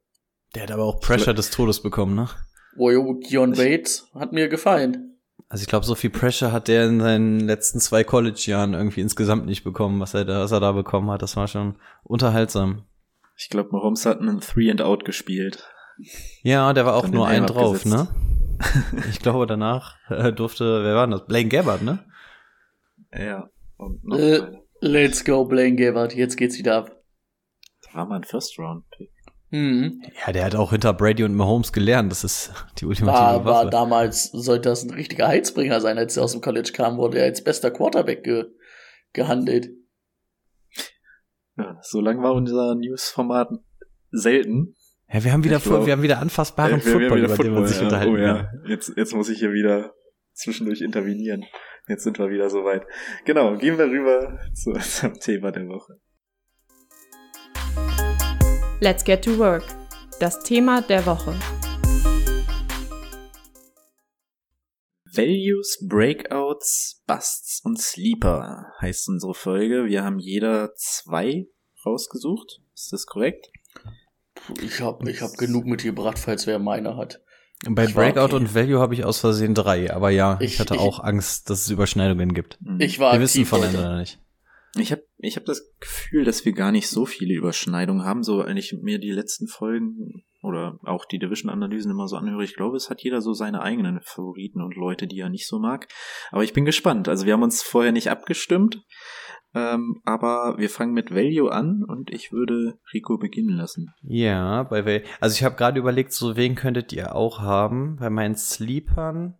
Der 0.54 0.64
hat 0.64 0.70
aber 0.70 0.84
auch 0.84 1.00
Pressure 1.00 1.34
des 1.34 1.50
Todes 1.50 1.80
bekommen, 1.82 2.14
ne? 2.14 2.28
Wojo, 2.76 3.14
Gion 3.26 3.52
Bates 3.52 4.08
hat 4.14 4.32
mir 4.32 4.48
gefallen. 4.48 5.15
Also 5.48 5.62
ich 5.62 5.68
glaube, 5.68 5.86
so 5.86 5.94
viel 5.94 6.10
Pressure 6.10 6.50
hat 6.50 6.68
der 6.68 6.86
in 6.86 7.00
seinen 7.00 7.40
letzten 7.40 7.78
zwei 7.78 8.02
College-Jahren 8.02 8.74
irgendwie 8.74 9.00
insgesamt 9.00 9.46
nicht 9.46 9.62
bekommen, 9.62 10.00
was 10.00 10.14
er 10.14 10.24
da, 10.24 10.40
was 10.40 10.52
er 10.52 10.60
da 10.60 10.72
bekommen 10.72 11.10
hat. 11.10 11.22
Das 11.22 11.36
war 11.36 11.46
schon 11.46 11.76
unterhaltsam. 12.02 12.84
Ich 13.36 13.48
glaube, 13.48 13.70
Mahomes 13.72 14.06
hat 14.06 14.20
einen 14.20 14.40
Three 14.40 14.70
and 14.70 14.82
Out 14.82 15.04
gespielt. 15.04 15.68
Ja, 16.42 16.72
der 16.72 16.84
war 16.84 16.94
auch 16.94 17.02
Dann 17.02 17.12
nur 17.12 17.28
ein 17.28 17.46
drauf, 17.46 17.84
ne? 17.84 18.08
Ich 19.10 19.20
glaube, 19.20 19.46
danach 19.46 19.96
äh, 20.08 20.32
durfte, 20.32 20.82
wer 20.82 20.94
war 20.94 21.06
denn 21.06 21.12
das? 21.12 21.26
Blaine 21.26 21.48
Gabbard, 21.48 21.82
ne? 21.82 22.04
Ja. 23.12 23.48
Und 23.76 24.04
noch 24.04 24.18
Äh. 24.18 24.40
Let's 24.80 25.24
go, 25.24 25.44
Blaine 25.46 25.76
Gabbard. 25.76 26.14
Jetzt 26.14 26.36
geht's 26.36 26.58
wieder 26.58 26.76
ab. 26.76 27.02
war 27.92 28.06
mal 28.06 28.16
ein 28.16 28.24
First 28.24 28.58
Round 28.58 28.88
Pick. 28.90 29.10
Mhm. 29.56 30.02
Ja, 30.26 30.32
der 30.32 30.44
hat 30.44 30.54
auch 30.54 30.70
hinter 30.70 30.92
Brady 30.92 31.24
und 31.24 31.34
Mahomes 31.34 31.72
gelernt. 31.72 32.10
Das 32.12 32.24
ist 32.24 32.52
die 32.78 32.86
ultimative 32.86 33.16
War, 33.22 33.44
war 33.44 33.54
Waffe. 33.62 33.70
damals, 33.70 34.24
sollte 34.32 34.68
das 34.68 34.82
ein 34.84 34.90
richtiger 34.90 35.28
Heizbringer 35.28 35.80
sein, 35.80 35.96
als 35.98 36.16
er 36.16 36.24
aus 36.24 36.32
dem 36.32 36.40
College 36.40 36.72
kam, 36.74 36.96
wurde 36.98 37.18
er 37.18 37.24
als 37.24 37.42
bester 37.42 37.70
Quarterback 37.70 38.22
ge 38.24 38.44
gehandelt. 39.12 39.70
Ja, 41.56 41.78
so 41.82 42.00
lang 42.00 42.22
war 42.22 42.34
unser 42.34 42.74
News-Format 42.74 43.48
selten. 44.10 44.74
Ja, 45.10 45.24
wir 45.24 45.32
haben 45.32 45.44
wieder, 45.44 45.58
glaub- 45.58 45.86
wir 45.86 45.92
haben 45.92 46.02
wieder 46.02 46.18
anfassbaren 46.18 46.80
Äh, 46.80 46.84
wir- 46.84 46.86
wir 46.86 46.92
haben 46.92 47.00
Football, 47.00 47.22
wieder 47.22 47.34
über 47.34 47.44
den 47.44 47.54
man 47.54 47.66
sich 47.66 47.78
ja. 47.78 47.84
unterhalten 47.84 48.12
Oh 48.12 48.16
ja, 48.18 48.34
kann. 48.44 48.64
jetzt, 48.68 48.92
jetzt 48.96 49.14
muss 49.14 49.28
ich 49.30 49.38
hier 49.38 49.52
wieder 49.52 49.94
zwischendurch 50.34 50.80
intervenieren. 50.82 51.44
Jetzt 51.88 52.02
sind 52.04 52.18
wir 52.18 52.28
wieder 52.30 52.50
soweit. 52.50 52.82
Genau, 53.24 53.56
gehen 53.56 53.78
wir 53.78 53.86
rüber 53.86 54.38
zu 54.52 54.70
unserem 54.74 55.14
Thema 55.14 55.52
der 55.52 55.66
Woche. 55.68 55.94
Let's 58.80 59.04
get 59.04 59.22
to 59.24 59.38
work. 59.38 59.64
Das 60.20 60.42
Thema 60.42 60.82
der 60.82 61.04
Woche. 61.06 61.34
Values, 65.12 65.78
Breakouts, 65.88 67.02
Busts 67.06 67.60
und 67.64 67.80
Sleeper 67.80 68.66
heißt 68.80 69.08
unsere 69.08 69.34
Folge. 69.34 69.86
Wir 69.86 70.04
haben 70.04 70.18
jeder 70.18 70.74
zwei 70.74 71.46
rausgesucht. 71.84 72.60
Ist 72.74 72.92
das 72.92 73.06
korrekt? 73.06 73.46
Ich 74.62 74.80
hab, 74.80 75.06
ich 75.08 75.22
hab 75.22 75.32
genug 75.38 75.64
mitgebracht, 75.64 76.18
falls 76.18 76.46
wer 76.46 76.58
meine 76.58 76.96
hat. 76.96 77.22
Bei 77.66 77.84
Ich 77.86 77.94
Breakout 77.94 78.20
okay. 78.26 78.34
und 78.36 78.54
Value 78.54 78.78
habe 78.78 78.92
ich 78.92 79.04
aus 79.04 79.18
Versehen 79.20 79.54
drei, 79.54 79.90
aber 79.90 80.10
ja, 80.10 80.36
ich, 80.40 80.54
Ich- 80.54 80.60
hatte 80.60 80.74
ich- 80.74 80.80
auch 80.80 81.00
Angst, 81.00 81.48
dass 81.48 81.62
es 81.62 81.70
Überschneidungen 81.70 82.34
gibt. 82.34 82.58
Ich 82.78 82.98
war 82.98 83.14
Wir 83.14 83.20
wissen 83.20 83.46
voneinander 83.46 83.96
nicht. 83.96 84.20
Ich 84.74 84.92
habe 84.92 85.02
ich 85.18 85.36
hab 85.36 85.44
das 85.44 85.74
Gefühl, 85.80 86.24
dass 86.24 86.44
wir 86.44 86.52
gar 86.52 86.72
nicht 86.72 86.88
so 86.88 87.06
viele 87.06 87.34
Überschneidungen 87.34 88.04
haben. 88.04 88.22
So, 88.22 88.44
wenn 88.44 88.56
ich 88.56 88.74
mir 88.80 88.98
die 88.98 89.12
letzten 89.12 89.48
Folgen 89.48 90.24
oder 90.42 90.78
auch 90.82 91.06
die 91.06 91.18
Division-Analysen 91.18 91.90
immer 91.90 92.08
so 92.08 92.16
anhöre, 92.16 92.44
ich 92.44 92.54
glaube, 92.54 92.76
es 92.76 92.90
hat 92.90 93.00
jeder 93.02 93.22
so 93.22 93.32
seine 93.32 93.62
eigenen 93.62 94.00
Favoriten 94.02 94.60
und 94.60 94.76
Leute, 94.76 95.06
die 95.06 95.18
er 95.18 95.30
nicht 95.30 95.48
so 95.48 95.58
mag. 95.58 95.88
Aber 96.30 96.44
ich 96.44 96.52
bin 96.52 96.64
gespannt. 96.64 97.08
Also 97.08 97.26
wir 97.26 97.32
haben 97.32 97.42
uns 97.42 97.62
vorher 97.62 97.92
nicht 97.92 98.10
abgestimmt, 98.10 98.82
ähm, 99.54 100.02
aber 100.04 100.56
wir 100.58 100.68
fangen 100.68 100.92
mit 100.92 101.10
Value 101.10 101.50
an 101.50 101.82
und 101.82 102.10
ich 102.10 102.30
würde 102.30 102.78
Rico 102.92 103.16
beginnen 103.16 103.56
lassen. 103.56 103.94
Ja, 104.02 104.64
bei 104.64 104.84
Val 104.84 105.02
Also 105.20 105.34
ich 105.34 105.44
habe 105.44 105.56
gerade 105.56 105.78
überlegt, 105.78 106.12
so 106.12 106.36
wen 106.36 106.54
könntet 106.54 106.92
ihr 106.92 107.14
auch 107.14 107.40
haben? 107.40 107.96
Bei 107.96 108.10
meinen 108.10 108.36
Sleepern 108.36 109.38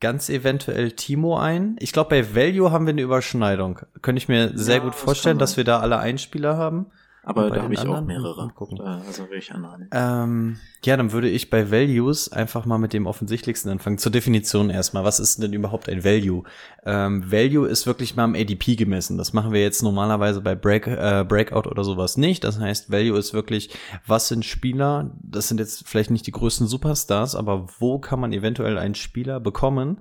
ganz 0.00 0.28
eventuell 0.28 0.92
Timo 0.92 1.38
ein. 1.38 1.76
Ich 1.78 1.92
glaube, 1.92 2.10
bei 2.10 2.34
Value 2.34 2.70
haben 2.70 2.86
wir 2.86 2.92
eine 2.92 3.02
Überschneidung. 3.02 3.80
Könnte 4.02 4.18
ich 4.18 4.28
mir 4.28 4.52
sehr 4.56 4.76
Ja, 4.76 4.82
gut 4.82 4.94
vorstellen, 4.94 5.38
dass 5.38 5.56
wir 5.56 5.64
da 5.64 5.80
alle 5.80 5.98
Einspieler 5.98 6.56
haben. 6.56 6.86
Aber 7.26 7.50
da 7.50 7.62
habe 7.62 7.74
ich 7.74 7.80
auch 7.80 8.02
mehrere. 8.02 8.48
Gucken. 8.54 8.78
Da, 8.78 9.02
also 9.04 9.28
will 9.28 9.38
ich. 9.38 9.52
Ähm, 9.90 10.58
ja, 10.84 10.96
dann 10.96 11.10
würde 11.10 11.28
ich 11.28 11.50
bei 11.50 11.72
Values 11.72 12.30
einfach 12.30 12.66
mal 12.66 12.78
mit 12.78 12.92
dem 12.92 13.06
offensichtlichsten 13.06 13.68
anfangen. 13.68 13.98
Zur 13.98 14.12
Definition 14.12 14.70
erstmal. 14.70 15.02
Was 15.02 15.18
ist 15.18 15.42
denn 15.42 15.52
überhaupt 15.52 15.88
ein 15.88 16.04
Value? 16.04 16.44
Ähm, 16.84 17.30
Value 17.30 17.66
ist 17.66 17.84
wirklich 17.84 18.14
mal 18.14 18.22
am 18.22 18.36
ADP 18.36 18.76
gemessen. 18.76 19.18
Das 19.18 19.32
machen 19.32 19.52
wir 19.52 19.60
jetzt 19.60 19.82
normalerweise 19.82 20.40
bei 20.40 20.54
Break, 20.54 20.86
äh, 20.86 21.24
Breakout 21.28 21.68
oder 21.68 21.82
sowas 21.82 22.16
nicht. 22.16 22.44
Das 22.44 22.60
heißt, 22.60 22.92
Value 22.92 23.18
ist 23.18 23.34
wirklich, 23.34 23.70
was 24.06 24.28
sind 24.28 24.44
Spieler? 24.44 25.10
Das 25.20 25.48
sind 25.48 25.58
jetzt 25.58 25.88
vielleicht 25.88 26.12
nicht 26.12 26.28
die 26.28 26.32
größten 26.32 26.68
Superstars, 26.68 27.34
aber 27.34 27.66
wo 27.80 27.98
kann 27.98 28.20
man 28.20 28.32
eventuell 28.32 28.78
einen 28.78 28.94
Spieler 28.94 29.40
bekommen, 29.40 30.00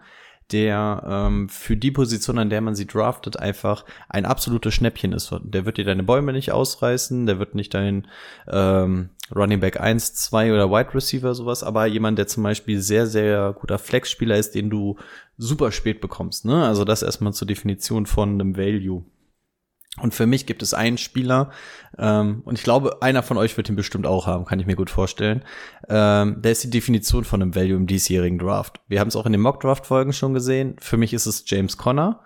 der 0.51 1.03
ähm, 1.07 1.49
für 1.49 1.75
die 1.75 1.91
Position, 1.91 2.37
an 2.37 2.49
der 2.49 2.61
man 2.61 2.75
sie 2.75 2.85
draftet, 2.85 3.37
einfach 3.39 3.85
ein 4.09 4.25
absolutes 4.25 4.73
Schnäppchen 4.73 5.11
ist. 5.11 5.33
Der 5.43 5.65
wird 5.65 5.77
dir 5.77 5.85
deine 5.85 6.03
Bäume 6.03 6.33
nicht 6.33 6.51
ausreißen, 6.51 7.25
der 7.25 7.39
wird 7.39 7.55
nicht 7.55 7.73
dein 7.73 8.07
ähm, 8.47 9.09
Running 9.35 9.59
Back 9.59 9.79
1, 9.79 10.13
2 10.13 10.53
oder 10.53 10.69
Wide 10.69 10.93
Receiver 10.93 11.33
sowas, 11.33 11.63
aber 11.63 11.87
jemand, 11.87 12.19
der 12.19 12.27
zum 12.27 12.43
Beispiel 12.43 12.79
sehr, 12.79 13.07
sehr 13.07 13.53
guter 13.53 13.79
Flex-Spieler 13.79 14.37
ist, 14.37 14.53
den 14.53 14.69
du 14.69 14.97
super 15.37 15.71
spät 15.71 15.99
bekommst. 15.99 16.45
Ne? 16.45 16.63
Also 16.63 16.85
das 16.85 17.01
erstmal 17.01 17.33
zur 17.33 17.47
Definition 17.47 18.05
von 18.05 18.33
einem 18.33 18.55
Value. 18.55 19.03
Und 20.01 20.13
für 20.13 20.25
mich 20.25 20.45
gibt 20.45 20.61
es 20.61 20.73
einen 20.73 20.97
Spieler, 20.97 21.51
ähm, 21.97 22.41
und 22.45 22.57
ich 22.57 22.63
glaube, 22.63 23.01
einer 23.01 23.23
von 23.23 23.37
euch 23.37 23.55
wird 23.55 23.69
ihn 23.69 23.77
bestimmt 23.77 24.05
auch 24.05 24.27
haben, 24.27 24.43
kann 24.43 24.59
ich 24.59 24.65
mir 24.65 24.75
gut 24.75 24.89
vorstellen. 24.89 25.43
Ähm, 25.87 26.41
der 26.41 26.51
ist 26.51 26.63
die 26.65 26.69
Definition 26.69 27.23
von 27.23 27.41
einem 27.41 27.55
Value 27.55 27.77
im 27.77 27.87
diesjährigen 27.87 28.37
Draft. 28.37 28.81
Wir 28.89 28.99
haben 28.99 29.07
es 29.07 29.15
auch 29.15 29.25
in 29.25 29.31
den 29.31 29.39
Mock-Draft-Folgen 29.41 30.11
schon 30.11 30.33
gesehen. 30.33 30.75
Für 30.81 30.97
mich 30.97 31.13
ist 31.13 31.25
es 31.27 31.43
James 31.47 31.77
Conner. 31.77 32.19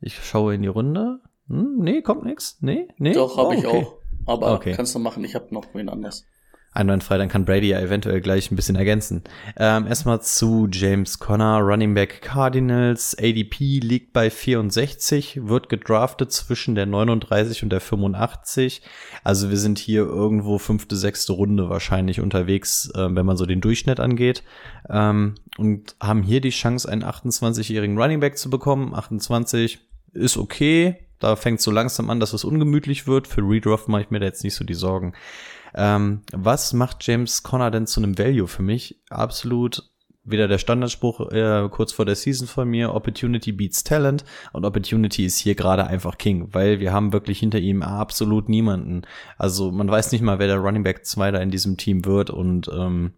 Ich 0.00 0.24
schaue 0.24 0.54
in 0.54 0.62
die 0.62 0.68
Runde. 0.68 1.20
Hm, 1.48 1.76
nee, 1.78 2.00
kommt 2.00 2.24
nix. 2.24 2.56
Nee, 2.60 2.88
nee. 2.96 3.12
Doch, 3.12 3.36
habe 3.36 3.48
Oh, 3.48 3.52
ich 3.52 3.66
okay. 3.66 3.82
auch. 3.86 3.94
Aber 4.26 4.52
Okay. 4.54 4.72
kannst 4.74 4.94
du 4.94 4.98
machen, 4.98 5.22
ich 5.24 5.34
habe 5.34 5.52
noch 5.52 5.66
wen 5.74 5.90
anders. 5.90 6.24
Einwandfrei, 6.74 7.18
dann 7.18 7.28
kann 7.28 7.44
Brady 7.44 7.68
ja 7.68 7.80
eventuell 7.80 8.20
gleich 8.20 8.50
ein 8.50 8.56
bisschen 8.56 8.74
ergänzen. 8.74 9.22
Ähm, 9.56 9.86
erstmal 9.86 10.20
zu 10.22 10.68
James 10.70 11.20
Conner, 11.20 11.60
Running 11.60 11.94
Back 11.94 12.20
Cardinals. 12.20 13.16
ADP 13.16 13.78
liegt 13.80 14.12
bei 14.12 14.28
64, 14.28 15.46
wird 15.46 15.68
gedraftet 15.68 16.32
zwischen 16.32 16.74
der 16.74 16.86
39 16.86 17.62
und 17.62 17.70
der 17.70 17.80
85. 17.80 18.82
Also 19.22 19.50
wir 19.50 19.56
sind 19.56 19.78
hier 19.78 20.02
irgendwo 20.02 20.58
fünfte, 20.58 20.96
sechste 20.96 21.32
Runde 21.32 21.70
wahrscheinlich 21.70 22.20
unterwegs, 22.20 22.90
äh, 22.94 23.14
wenn 23.14 23.24
man 23.24 23.36
so 23.36 23.46
den 23.46 23.60
Durchschnitt 23.60 24.00
angeht. 24.00 24.42
Ähm, 24.90 25.36
und 25.56 25.94
haben 26.00 26.24
hier 26.24 26.40
die 26.40 26.50
Chance, 26.50 26.88
einen 26.88 27.04
28-jährigen 27.04 27.96
Running 27.96 28.18
Back 28.18 28.36
zu 28.36 28.50
bekommen. 28.50 28.94
28 28.94 29.78
ist 30.12 30.36
okay. 30.36 30.96
Da 31.20 31.36
fängt 31.36 31.60
so 31.60 31.70
langsam 31.70 32.10
an, 32.10 32.20
dass 32.20 32.32
es 32.32 32.44
ungemütlich 32.44 33.06
wird. 33.06 33.28
Für 33.28 33.40
Redraft 33.40 33.88
mache 33.88 34.02
ich 34.02 34.10
mir 34.10 34.20
da 34.20 34.26
jetzt 34.26 34.44
nicht 34.44 34.54
so 34.54 34.64
die 34.64 34.74
Sorgen. 34.74 35.14
Ähm, 35.74 36.22
was 36.32 36.72
macht 36.72 37.06
James 37.06 37.42
Conner 37.42 37.70
denn 37.70 37.86
zu 37.86 38.00
einem 38.00 38.18
Value 38.18 38.48
für 38.48 38.62
mich? 38.62 39.00
Absolut 39.10 39.82
wieder 40.24 40.48
der 40.48 40.58
Standardspruch 40.58 41.30
äh, 41.32 41.68
kurz 41.70 41.92
vor 41.92 42.06
der 42.06 42.14
Season 42.14 42.48
von 42.48 42.68
mir, 42.68 42.94
Opportunity 42.94 43.52
beats 43.52 43.84
Talent 43.84 44.24
und 44.52 44.64
Opportunity 44.64 45.26
ist 45.26 45.38
hier 45.38 45.54
gerade 45.54 45.86
einfach 45.86 46.16
King, 46.18 46.48
weil 46.52 46.80
wir 46.80 46.92
haben 46.92 47.12
wirklich 47.12 47.38
hinter 47.38 47.58
ihm 47.58 47.82
absolut 47.82 48.48
niemanden. 48.48 49.02
Also 49.36 49.70
man 49.70 49.90
weiß 49.90 50.12
nicht 50.12 50.22
mal, 50.22 50.38
wer 50.38 50.46
der 50.46 50.58
Running 50.58 50.82
Back 50.82 51.04
2 51.04 51.30
da 51.32 51.40
in 51.40 51.50
diesem 51.50 51.76
Team 51.76 52.04
wird 52.06 52.30
und 52.30 52.70
ähm, 52.74 53.12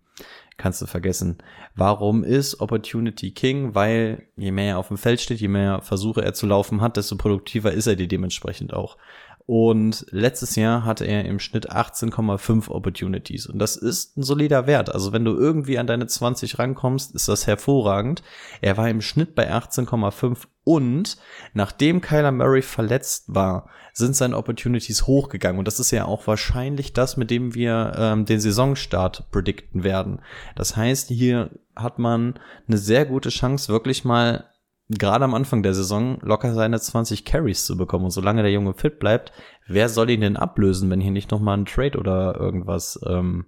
kannst 0.57 0.83
du 0.83 0.87
vergessen. 0.87 1.39
Warum 1.75 2.25
ist 2.25 2.61
Opportunity 2.61 3.31
King? 3.31 3.75
Weil 3.75 4.27
je 4.37 4.51
mehr 4.51 4.71
er 4.71 4.79
auf 4.79 4.89
dem 4.89 4.97
Feld 4.97 5.21
steht, 5.21 5.41
je 5.41 5.49
mehr 5.49 5.83
Versuche 5.83 6.25
er 6.25 6.35
zu 6.35 6.47
laufen 6.47 6.81
hat, 6.81 6.97
desto 6.97 7.17
produktiver 7.17 7.73
ist 7.73 7.87
er 7.87 7.97
dir 7.97 8.09
dementsprechend 8.09 8.73
auch. 8.73 8.97
Und 9.47 10.07
letztes 10.11 10.57
Jahr 10.57 10.85
hatte 10.85 11.05
er 11.05 11.25
im 11.25 11.39
Schnitt 11.39 11.71
18,5 11.71 12.69
Opportunities. 12.69 13.47
Und 13.47 13.61
das 13.61 13.77
ist 13.77 14.17
ein 14.17 14.25
solider 14.25 14.67
Wert. 14.67 14.93
Also 14.93 15.13
wenn 15.13 15.25
du 15.25 15.37
irgendwie 15.37 15.79
an 15.79 15.87
deine 15.87 16.09
20 16.09 16.59
rankommst, 16.59 17.15
ist 17.15 17.29
das 17.29 17.47
hervorragend. 17.47 18.25
Er 18.61 18.77
war 18.77 18.91
im 18.91 19.01
Schnitt 19.01 19.37
bei 19.37 19.53
18,5 19.53 20.47
und 20.65 21.17
nachdem 21.55 22.01
Kyler 22.01 22.33
Murray 22.33 22.63
verletzt 22.63 23.27
war, 23.29 23.69
sind 23.93 24.17
seine 24.17 24.37
Opportunities 24.37 25.07
hochgegangen. 25.07 25.61
Und 25.61 25.69
das 25.69 25.79
ist 25.79 25.93
ja 25.93 26.07
auch 26.07 26.27
wahrscheinlich 26.27 26.93
das, 26.93 27.17
mit 27.17 27.31
dem 27.31 27.55
wir 27.55 27.95
ähm, 27.97 28.25
den 28.25 28.41
Saisonstart 28.41 29.31
predikten 29.31 29.85
werden. 29.85 30.21
Das 30.57 30.77
heißt, 30.77 31.09
hier 31.09 31.51
hat 31.77 32.01
man 32.01 32.35
eine 32.67 32.79
sehr 32.79 33.07
gute 33.07 33.29
Chance, 33.29 33.73
wirklich 33.73 34.05
mal 34.05 34.45
gerade 34.89 35.25
am 35.25 35.35
Anfang 35.35 35.63
der 35.63 35.75
Saison 35.75 36.19
locker 36.21 36.55
seine 36.55 36.81
20 36.81 37.25
Carries 37.25 37.67
zu 37.67 37.77
bekommen. 37.77 38.05
Und 38.05 38.11
solange 38.11 38.43
der 38.43 38.53
Junge 38.53 38.75
fit 38.75 38.99
bleibt, 38.99 39.33
wer 39.67 39.89
soll 39.89 40.11
ihn 40.11 40.21
denn 40.21 40.37
ablösen, 40.37 40.91
wenn 40.91 41.01
hier 41.01 41.11
nicht 41.11 41.31
nochmal 41.31 41.57
ein 41.57 41.67
Trade 41.67 41.99
oder 41.99 42.39
irgendwas, 42.39 43.01
ähm, 43.07 43.47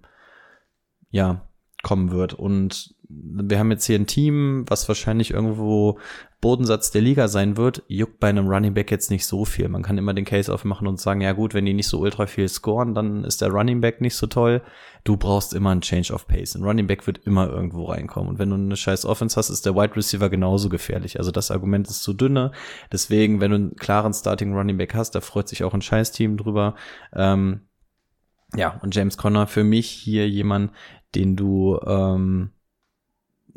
ja, 1.11 1.47
kommen 1.81 2.11
wird. 2.11 2.33
Und 2.33 2.95
wir 3.09 3.57
haben 3.57 3.71
jetzt 3.71 3.85
hier 3.85 3.97
ein 3.97 4.05
Team, 4.05 4.65
was 4.67 4.87
wahrscheinlich 4.87 5.31
irgendwo 5.31 5.97
Bodensatz 6.41 6.91
der 6.91 7.01
Liga 7.01 7.27
sein 7.27 7.57
wird, 7.57 7.81
juckt 7.87 8.19
bei 8.19 8.29
einem 8.29 8.47
Running 8.47 8.75
Back 8.75 8.91
jetzt 8.91 9.09
nicht 9.09 9.25
so 9.25 9.45
viel. 9.45 9.67
Man 9.67 9.81
kann 9.81 9.97
immer 9.97 10.13
den 10.13 10.25
Case 10.25 10.53
aufmachen 10.53 10.87
und 10.87 10.99
sagen, 10.99 11.21
ja 11.21 11.33
gut, 11.33 11.55
wenn 11.55 11.65
die 11.65 11.73
nicht 11.73 11.87
so 11.87 11.99
ultra 11.99 12.27
viel 12.27 12.47
scoren, 12.47 12.93
dann 12.93 13.23
ist 13.23 13.41
der 13.41 13.49
Running 13.49 13.81
Back 13.81 13.99
nicht 13.99 14.15
so 14.15 14.27
toll. 14.27 14.61
Du 15.03 15.17
brauchst 15.17 15.55
immer 15.55 15.71
einen 15.71 15.81
Change 15.81 16.13
of 16.13 16.27
Pace. 16.27 16.55
Ein 16.55 16.63
Running 16.63 16.85
Back 16.85 17.07
wird 17.07 17.17
immer 17.25 17.49
irgendwo 17.49 17.85
reinkommen. 17.85 18.29
Und 18.29 18.39
wenn 18.39 18.49
du 18.51 18.55
eine 18.55 18.77
scheiß 18.77 19.05
Offense 19.05 19.35
hast, 19.37 19.49
ist 19.49 19.65
der 19.65 19.75
Wide 19.75 19.95
Receiver 19.95 20.29
genauso 20.29 20.69
gefährlich. 20.69 21.17
Also 21.17 21.31
das 21.31 21.49
Argument 21.49 21.87
ist 21.87 22.03
zu 22.03 22.13
dünne. 22.13 22.51
Deswegen, 22.91 23.41
wenn 23.41 23.51
du 23.51 23.55
einen 23.55 23.75
klaren 23.75 24.13
Starting 24.13 24.53
Running 24.53 24.77
Back 24.77 24.93
hast, 24.93 25.15
da 25.15 25.21
freut 25.21 25.49
sich 25.49 25.63
auch 25.63 25.73
ein 25.73 25.81
scheiß 25.81 26.11
Team 26.11 26.37
drüber. 26.37 26.75
Ähm, 27.13 27.61
ja, 28.55 28.79
und 28.83 28.93
James 28.93 29.17
Conner 29.17 29.47
für 29.47 29.63
mich 29.63 29.89
hier 29.89 30.29
jemand, 30.29 30.71
den 31.15 31.35
du 31.35 31.79
ähm, 31.85 32.51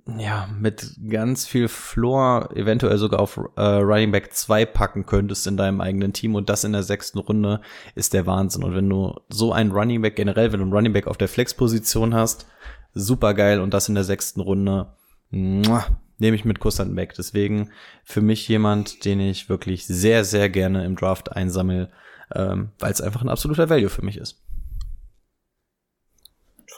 ja 0.06 0.48
mit 0.58 0.96
ganz 1.08 1.46
viel 1.46 1.68
Floor 1.68 2.50
eventuell 2.56 2.98
sogar 2.98 3.20
auf 3.20 3.38
äh, 3.56 3.60
Running 3.60 4.10
Back 4.10 4.32
2 4.32 4.66
packen 4.66 5.06
könntest 5.06 5.46
in 5.46 5.56
deinem 5.56 5.80
eigenen 5.80 6.12
Team 6.12 6.34
und 6.34 6.48
das 6.48 6.64
in 6.64 6.72
der 6.72 6.82
sechsten 6.82 7.18
Runde 7.18 7.60
ist 7.94 8.12
der 8.12 8.26
Wahnsinn. 8.26 8.64
Und 8.64 8.74
wenn 8.74 8.88
du 8.88 9.14
so 9.28 9.52
einen 9.52 9.70
Running 9.70 10.02
Back 10.02 10.16
generell, 10.16 10.52
wenn 10.52 10.58
du 10.60 10.64
einen 10.64 10.72
Running 10.72 10.92
Back 10.92 11.06
auf 11.06 11.18
der 11.18 11.28
Flex-Position 11.28 12.14
hast, 12.14 12.46
super 12.94 13.34
geil 13.34 13.60
und 13.60 13.72
das 13.72 13.88
in 13.88 13.94
der 13.94 14.04
sechsten 14.04 14.40
Runde, 14.40 14.92
muah, 15.30 15.86
nehme 16.18 16.36
ich 16.36 16.44
mit 16.44 16.58
Kusshand 16.58 16.96
weg. 16.96 17.14
Deswegen 17.16 17.70
für 18.04 18.20
mich 18.20 18.48
jemand, 18.48 19.04
den 19.04 19.20
ich 19.20 19.48
wirklich 19.48 19.86
sehr, 19.86 20.24
sehr 20.24 20.48
gerne 20.48 20.84
im 20.84 20.96
Draft 20.96 21.32
einsammel, 21.32 21.90
ähm, 22.34 22.70
weil 22.78 22.92
es 22.92 23.00
einfach 23.00 23.22
ein 23.22 23.28
absoluter 23.28 23.70
Value 23.70 23.90
für 23.90 24.04
mich 24.04 24.16
ist. 24.16 24.42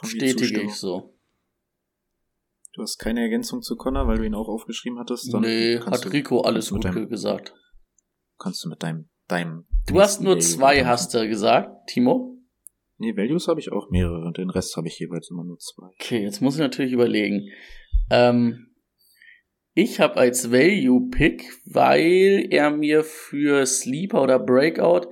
Bestätige 0.01 0.61
ich 0.61 0.75
so. 0.75 1.14
Du 2.75 2.81
hast 2.81 2.97
keine 2.97 3.21
Ergänzung 3.21 3.61
zu 3.61 3.77
Connor, 3.77 4.05
weil 4.05 4.17
du 4.17 4.25
ihn 4.25 4.35
auch 4.35 4.49
aufgeschrieben 4.49 4.99
hattest? 4.99 5.33
Dann 5.33 5.43
nee, 5.43 5.79
hat 5.79 6.11
Rico 6.11 6.41
alles 6.41 6.67
du 6.67 6.75
gut 6.75 6.83
deinem, 6.83 7.07
gesagt. 7.07 7.53
Kannst 8.37 8.65
du 8.65 8.69
mit 8.69 8.83
deinem, 8.83 9.07
deinem. 9.29 9.65
Du 9.87 10.01
hast 10.01 10.21
nur 10.21 10.39
zwei, 10.39 10.79
Value 10.79 10.87
hast 10.87 11.13
du 11.13 11.25
gesagt, 11.25 11.87
Timo? 11.87 12.37
Nee, 12.97 13.15
Values 13.15 13.47
habe 13.47 13.61
ich 13.61 13.71
auch 13.71 13.89
mehrere 13.91 14.25
und 14.25 14.37
den 14.37 14.49
Rest 14.49 14.75
habe 14.75 14.87
ich 14.87 14.99
jeweils 14.99 15.29
immer 15.31 15.45
nur 15.45 15.57
zwei. 15.57 15.87
Okay, 16.01 16.21
jetzt 16.21 16.41
muss 16.41 16.55
ich 16.55 16.59
natürlich 16.59 16.91
überlegen. 16.91 17.47
Ähm, 18.09 18.75
ich 19.73 20.01
habe 20.01 20.17
als 20.17 20.51
Value-Pick, 20.51 21.49
weil 21.65 22.47
er 22.49 22.71
mir 22.71 23.05
für 23.05 23.65
Sleeper 23.65 24.21
oder 24.21 24.37
Breakout 24.37 25.09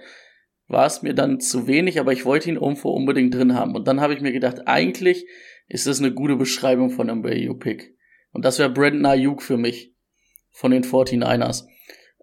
war 0.67 0.85
es 0.85 1.01
mir 1.01 1.13
dann 1.13 1.39
zu 1.39 1.67
wenig, 1.67 1.99
aber 1.99 2.11
ich 2.11 2.25
wollte 2.25 2.49
ihn 2.49 2.55
irgendwo 2.55 2.89
unbedingt 2.89 3.33
drin 3.33 3.55
haben. 3.55 3.75
Und 3.75 3.87
dann 3.87 4.01
habe 4.01 4.13
ich 4.13 4.21
mir 4.21 4.33
gedacht, 4.33 4.61
eigentlich 4.65 5.25
ist 5.67 5.87
das 5.87 5.99
eine 5.99 6.13
gute 6.13 6.35
Beschreibung 6.35 6.89
von 6.89 7.09
einem 7.09 7.23
Value-Pick. 7.23 7.95
Und 8.31 8.45
das 8.45 8.59
wäre 8.59 8.69
Brandon 8.69 9.05
Ayuk 9.05 9.41
für 9.41 9.57
mich 9.57 9.93
von 10.51 10.71
den 10.71 10.83
49ers. 10.83 11.65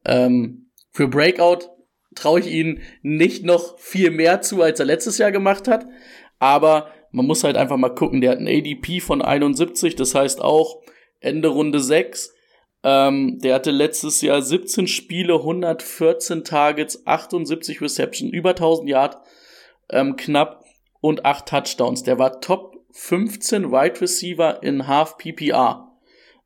Ähm, 0.04 0.70
für 0.92 1.08
Breakout 1.08 1.68
traue 2.14 2.40
ich 2.40 2.46
ihnen 2.48 2.82
nicht 3.02 3.44
noch 3.44 3.78
viel 3.78 4.10
mehr 4.10 4.40
zu, 4.40 4.62
als 4.62 4.80
er 4.80 4.86
letztes 4.86 5.18
Jahr 5.18 5.32
gemacht 5.32 5.68
hat. 5.68 5.86
Aber 6.38 6.90
man 7.12 7.26
muss 7.26 7.44
halt 7.44 7.56
einfach 7.56 7.76
mal 7.76 7.94
gucken, 7.94 8.20
der 8.20 8.32
hat 8.32 8.38
ein 8.38 8.48
ADP 8.48 9.00
von 9.00 9.22
71, 9.22 9.96
das 9.96 10.14
heißt 10.14 10.40
auch 10.40 10.82
Ende 11.20 11.48
Runde 11.48 11.80
6. 11.80 12.32
Ähm, 12.82 13.38
der 13.40 13.56
hatte 13.56 13.70
letztes 13.70 14.22
Jahr 14.22 14.40
17 14.40 14.86
Spiele, 14.86 15.34
114 15.34 16.44
Targets, 16.44 17.06
78 17.06 17.80
Reception, 17.80 18.30
über 18.30 18.50
1000 18.50 18.88
Yard 18.88 19.18
ähm, 19.90 20.16
knapp 20.16 20.64
und 21.00 21.24
8 21.24 21.46
Touchdowns. 21.46 22.02
Der 22.04 22.18
war 22.18 22.40
Top 22.40 22.69
15 22.92 23.70
Wide 23.70 24.00
Receiver 24.00 24.62
in 24.62 24.86
Half 24.86 25.16
PPR. 25.16 25.90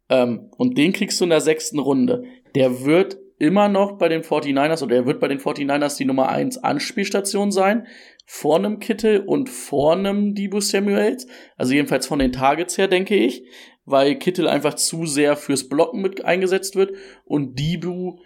Ähm, 0.09 0.51
und 0.57 0.77
den 0.79 0.93
kriegst 0.93 1.21
du 1.21 1.25
in 1.25 1.31
der 1.31 1.41
sechsten 1.41 1.79
Runde. 1.79 2.25
Der 2.55 2.85
wird 2.85 3.19
immer 3.39 3.69
noch 3.69 3.99
bei 3.99 4.09
den 4.09 4.23
49ers 4.23 4.83
oder 4.83 4.97
er 4.97 5.07
wird 5.07 5.21
bei 5.21 5.29
den 5.29 5.39
49ers 5.39 5.97
die 5.97 6.05
Nummer 6.05 6.29
1 6.29 6.59
Anspielstation 6.59 7.51
sein. 7.51 7.87
Vor 8.27 8.57
einem 8.57 8.79
Kittel 8.79 9.21
und 9.21 9.51
vor 9.51 9.95
einem 9.95 10.35
Debo 10.35 10.61
Samuels. 10.61 11.27
Also 11.57 11.75
jedenfalls 11.75 12.07
von 12.07 12.19
den 12.19 12.33
Targets 12.33 12.79
her, 12.79 12.89
denke 12.89 13.17
ich. 13.17 13.45
Weil 13.85 14.19
Kittel 14.19 14.49
einfach 14.49 14.75
zu 14.75 15.05
sehr 15.05 15.37
fürs 15.37 15.69
Blocken 15.69 16.01
mit 16.01 16.25
eingesetzt 16.25 16.77
wird 16.77 16.93
und 17.25 17.59
Debo 17.59 18.19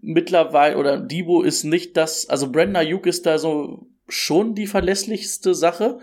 mittlerweile 0.00 0.76
oder 0.76 0.98
Debo 0.98 1.42
ist 1.42 1.64
nicht 1.64 1.96
das, 1.96 2.28
also 2.28 2.50
Brandon 2.50 2.76
Ayuk 2.76 3.06
ist 3.06 3.26
da 3.26 3.38
so 3.38 3.86
schon 4.08 4.54
die 4.54 4.66
verlässlichste 4.66 5.54
Sache 5.54 5.98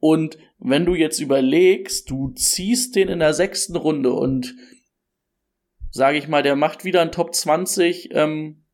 und 0.00 0.38
wenn 0.64 0.86
du 0.86 0.94
jetzt 0.94 1.20
überlegst, 1.20 2.08
du 2.10 2.30
ziehst 2.30 2.94
den 2.94 3.08
in 3.08 3.18
der 3.18 3.34
sechsten 3.34 3.76
Runde 3.76 4.12
und 4.12 4.54
sage 5.90 6.18
ich 6.18 6.28
mal, 6.28 6.42
der 6.42 6.56
macht 6.56 6.84
wieder 6.84 7.02
ein 7.02 7.12
Top 7.12 7.34
20, 7.34 8.10
ähm, 8.12 8.64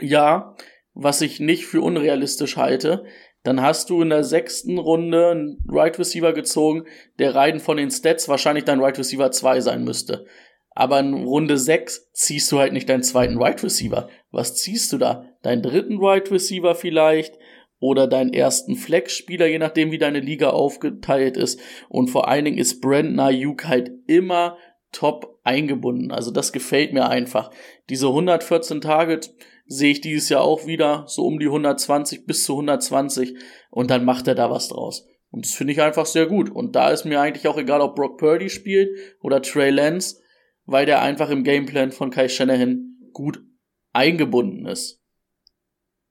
ja, 0.00 0.54
was 0.92 1.22
ich 1.22 1.40
nicht 1.40 1.66
für 1.66 1.80
unrealistisch 1.80 2.56
halte, 2.56 3.04
dann 3.42 3.62
hast 3.62 3.90
du 3.90 4.02
in 4.02 4.10
der 4.10 4.24
sechsten 4.24 4.78
Runde 4.78 5.30
einen 5.30 5.64
Right 5.68 5.98
Receiver 5.98 6.32
gezogen, 6.32 6.84
der 7.18 7.34
rein 7.34 7.60
von 7.60 7.76
den 7.76 7.90
Stats 7.90 8.28
wahrscheinlich 8.28 8.64
dein 8.64 8.80
Right 8.80 8.98
Receiver 8.98 9.30
2 9.30 9.60
sein 9.60 9.84
müsste. 9.84 10.26
Aber 10.70 10.98
in 11.00 11.14
Runde 11.14 11.56
6 11.56 12.12
ziehst 12.12 12.50
du 12.52 12.58
halt 12.58 12.72
nicht 12.72 12.88
deinen 12.88 13.02
zweiten 13.02 13.40
Right 13.40 13.62
Receiver. 13.62 14.08
Was 14.30 14.56
ziehst 14.56 14.92
du 14.92 14.98
da? 14.98 15.24
Deinen 15.42 15.62
dritten 15.62 15.98
Right 15.98 16.30
Receiver 16.30 16.74
vielleicht? 16.74 17.38
Oder 17.84 18.06
deinen 18.06 18.32
ersten 18.32 18.76
Flex-Spieler, 18.76 19.46
je 19.46 19.58
nachdem, 19.58 19.90
wie 19.92 19.98
deine 19.98 20.20
Liga 20.20 20.48
aufgeteilt 20.48 21.36
ist. 21.36 21.60
Und 21.90 22.08
vor 22.08 22.28
allen 22.28 22.46
Dingen 22.46 22.56
ist 22.56 22.80
Brandon 22.80 23.20
Ayuk 23.20 23.66
halt 23.68 23.92
immer 24.06 24.56
top 24.90 25.38
eingebunden. 25.44 26.10
Also 26.10 26.30
das 26.30 26.54
gefällt 26.54 26.94
mir 26.94 27.10
einfach. 27.10 27.50
Diese 27.90 28.06
114 28.06 28.80
Target 28.80 29.34
sehe 29.66 29.90
ich 29.90 30.00
dieses 30.00 30.30
Jahr 30.30 30.40
auch 30.40 30.66
wieder 30.66 31.04
so 31.08 31.26
um 31.26 31.38
die 31.38 31.44
120 31.44 32.24
bis 32.24 32.44
zu 32.44 32.54
120 32.54 33.34
und 33.70 33.90
dann 33.90 34.06
macht 34.06 34.28
er 34.28 34.34
da 34.34 34.50
was 34.50 34.68
draus. 34.68 35.06
Und 35.28 35.44
das 35.44 35.52
finde 35.52 35.74
ich 35.74 35.82
einfach 35.82 36.06
sehr 36.06 36.24
gut. 36.24 36.48
Und 36.48 36.76
da 36.76 36.88
ist 36.88 37.04
mir 37.04 37.20
eigentlich 37.20 37.48
auch 37.48 37.58
egal, 37.58 37.82
ob 37.82 37.96
Brock 37.96 38.16
Purdy 38.16 38.48
spielt 38.48 38.98
oder 39.20 39.42
Trey 39.42 39.68
Lance, 39.68 40.22
weil 40.64 40.86
der 40.86 41.02
einfach 41.02 41.28
im 41.28 41.44
Gameplan 41.44 41.92
von 41.92 42.08
Kai 42.08 42.28
Shanahan 42.28 42.96
gut 43.12 43.42
eingebunden 43.92 44.64
ist. 44.64 45.02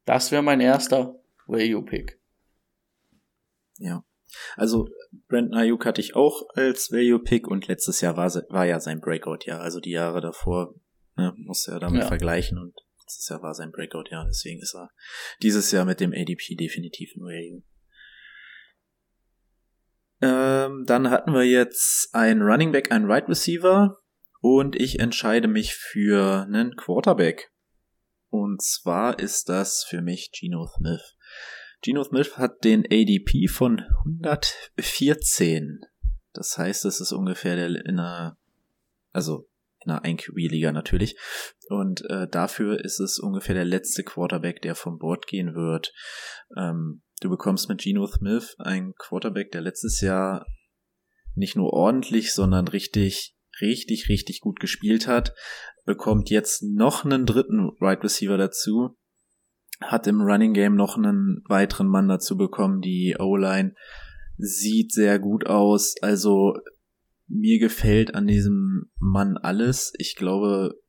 Das 0.05 0.31
wäre 0.31 0.43
mein 0.43 0.61
erster 0.61 1.22
Value-Pick. 1.53 2.19
Ja. 3.77 4.03
Also 4.55 4.89
Brandon 5.27 5.53
Ayuk 5.53 5.85
hatte 5.85 6.01
ich 6.01 6.15
auch 6.15 6.43
als 6.55 6.91
Value-Pick 6.91 7.47
und 7.47 7.67
letztes 7.67 8.01
Jahr 8.01 8.17
war, 8.17 8.29
war 8.49 8.65
ja 8.65 8.79
sein 8.79 8.99
Breakout-Jahr. 8.99 9.61
Also 9.61 9.79
die 9.79 9.91
Jahre 9.91 10.21
davor 10.21 10.75
ne, 11.15 11.33
musste 11.37 11.71
er 11.71 11.79
damit 11.79 12.01
Ja. 12.01 12.07
vergleichen 12.07 12.57
und 12.57 12.73
letztes 13.01 13.29
Jahr 13.29 13.41
war 13.41 13.53
sein 13.53 13.71
Breakout-Jahr. 13.71 14.25
Deswegen 14.25 14.61
ist 14.61 14.75
er 14.75 14.89
dieses 15.41 15.71
Jahr 15.71 15.85
mit 15.85 15.99
dem 15.99 16.13
ADP 16.13 16.55
definitiv 16.55 17.13
ein 17.15 17.21
Value. 17.21 17.63
Ähm, 20.21 20.85
dann 20.85 21.09
hatten 21.09 21.33
wir 21.33 21.43
jetzt 21.43 22.09
einen 22.13 22.41
Running 22.41 22.71
Back, 22.71 22.91
einen 22.91 23.11
Right 23.11 23.27
Receiver 23.27 23.97
und 24.39 24.79
ich 24.79 24.99
entscheide 24.99 25.47
mich 25.47 25.75
für 25.75 26.43
einen 26.43 26.75
Quarterback. 26.75 27.51
Und 28.29 28.61
zwar 28.61 29.19
ist 29.19 29.49
das 29.49 29.85
für 29.87 30.01
mich 30.01 30.31
Geno 30.31 30.65
Smith. 30.65 31.15
Geno 31.83 32.01
Smith 32.05 32.37
hat 32.37 32.63
den 32.63 32.85
ADP 32.85 33.49
von 33.49 33.81
114. 34.05 35.81
Das 36.31 36.57
heißt, 36.57 36.85
es 36.85 37.01
ist 37.01 37.11
ungefähr 37.11 37.57
der 37.57 37.67
in 37.67 37.99
einer, 37.99 38.37
also 39.11 39.49
in 39.83 39.91
einer 39.91 40.05
1QB-Liga 40.05 40.71
natürlich. 40.71 41.17
Und 41.67 42.09
äh, 42.09 42.29
dafür 42.29 42.79
ist 42.83 43.01
es 43.01 43.19
ungefähr 43.19 43.53
der 43.53 43.65
letzte 43.65 44.03
Quarterback, 44.03 44.61
der 44.61 44.75
vom 44.75 44.97
Board 44.97 45.27
gehen 45.27 45.55
wird. 45.55 45.93
Ähm, 46.57 47.01
du 47.19 47.29
bekommst 47.29 47.67
mit 47.67 47.81
Geno 47.81 48.07
Smith 48.07 48.55
einen 48.59 48.93
Quarterback, 48.95 49.51
der 49.51 49.59
letztes 49.59 49.99
Jahr 49.99 50.45
nicht 51.35 51.57
nur 51.57 51.73
ordentlich, 51.73 52.31
sondern 52.31 52.69
richtig, 52.69 53.35
richtig, 53.59 54.07
richtig 54.07 54.39
gut 54.39 54.61
gespielt 54.61 55.05
hat. 55.07 55.33
Bekommt 55.83 56.29
jetzt 56.29 56.63
noch 56.63 57.03
einen 57.03 57.25
dritten 57.25 57.71
Right 57.81 58.01
Receiver 58.01 58.37
dazu. 58.37 58.95
Hat 59.83 60.07
im 60.07 60.21
Running 60.21 60.53
Game 60.53 60.75
noch 60.75 60.97
einen 60.97 61.43
weiteren 61.47 61.87
Mann 61.87 62.07
dazu 62.07 62.37
bekommen. 62.37 62.81
Die 62.81 63.15
O-Line 63.19 63.75
sieht 64.37 64.91
sehr 64.91 65.19
gut 65.19 65.45
aus. 65.47 65.95
Also 66.01 66.55
mir 67.27 67.59
gefällt 67.59 68.15
an 68.15 68.27
diesem 68.27 68.91
Mann 68.99 69.37
alles. 69.37 69.93
Ich 69.97 70.15
glaube, 70.15 70.79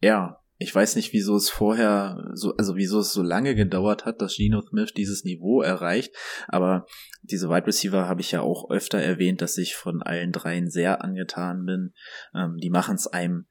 ja, 0.00 0.42
ich 0.62 0.74
weiß 0.74 0.96
nicht, 0.96 1.12
wieso 1.12 1.36
es 1.36 1.50
vorher 1.50 2.30
so, 2.34 2.54
also 2.56 2.76
wieso 2.76 3.00
es 3.00 3.12
so 3.12 3.22
lange 3.22 3.54
gedauert 3.54 4.04
hat, 4.04 4.22
dass 4.22 4.36
Geno 4.36 4.62
Smith 4.62 4.92
dieses 4.96 5.24
Niveau 5.24 5.60
erreicht. 5.60 6.14
Aber 6.46 6.86
diese 7.22 7.48
Wide 7.48 7.66
Receiver 7.66 8.08
habe 8.08 8.20
ich 8.20 8.30
ja 8.30 8.42
auch 8.42 8.70
öfter 8.70 8.98
erwähnt, 8.98 9.42
dass 9.42 9.58
ich 9.58 9.74
von 9.74 10.02
allen 10.02 10.32
dreien 10.32 10.70
sehr 10.70 11.02
angetan 11.02 11.64
bin. 11.64 11.94
Ähm, 12.34 12.56
die 12.58 12.70
machen 12.70 12.94
es 12.94 13.06
einem 13.08 13.46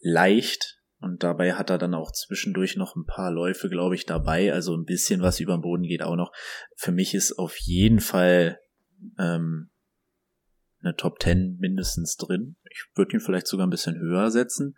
leicht. 0.00 0.80
Und 1.04 1.22
dabei 1.22 1.52
hat 1.52 1.68
er 1.68 1.76
dann 1.76 1.92
auch 1.92 2.12
zwischendurch 2.12 2.76
noch 2.76 2.96
ein 2.96 3.04
paar 3.04 3.30
Läufe, 3.30 3.68
glaube 3.68 3.94
ich, 3.94 4.06
dabei. 4.06 4.54
Also 4.54 4.74
ein 4.74 4.86
bisschen 4.86 5.20
was 5.20 5.38
über 5.38 5.54
den 5.54 5.60
Boden 5.60 5.82
geht 5.82 6.02
auch 6.02 6.16
noch. 6.16 6.32
Für 6.76 6.92
mich 6.92 7.12
ist 7.12 7.38
auf 7.38 7.58
jeden 7.58 8.00
Fall 8.00 8.58
ähm, 9.18 9.70
eine 10.80 10.96
Top 10.96 11.20
10 11.20 11.58
mindestens 11.60 12.16
drin. 12.16 12.56
Ich 12.70 12.86
würde 12.94 13.12
ihn 13.12 13.20
vielleicht 13.20 13.48
sogar 13.48 13.66
ein 13.66 13.70
bisschen 13.70 13.98
höher 13.98 14.30
setzen. 14.30 14.76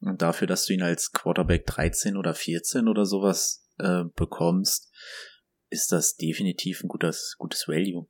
Und 0.00 0.20
dafür, 0.20 0.46
dass 0.46 0.66
du 0.66 0.74
ihn 0.74 0.82
als 0.82 1.10
Quarterback 1.10 1.64
13 1.64 2.18
oder 2.18 2.34
14 2.34 2.86
oder 2.86 3.06
sowas 3.06 3.66
äh, 3.78 4.04
bekommst, 4.14 4.92
ist 5.70 5.90
das 5.90 6.16
definitiv 6.16 6.82
ein 6.84 6.88
gutes, 6.88 7.36
gutes 7.38 7.66
Value. 7.66 8.08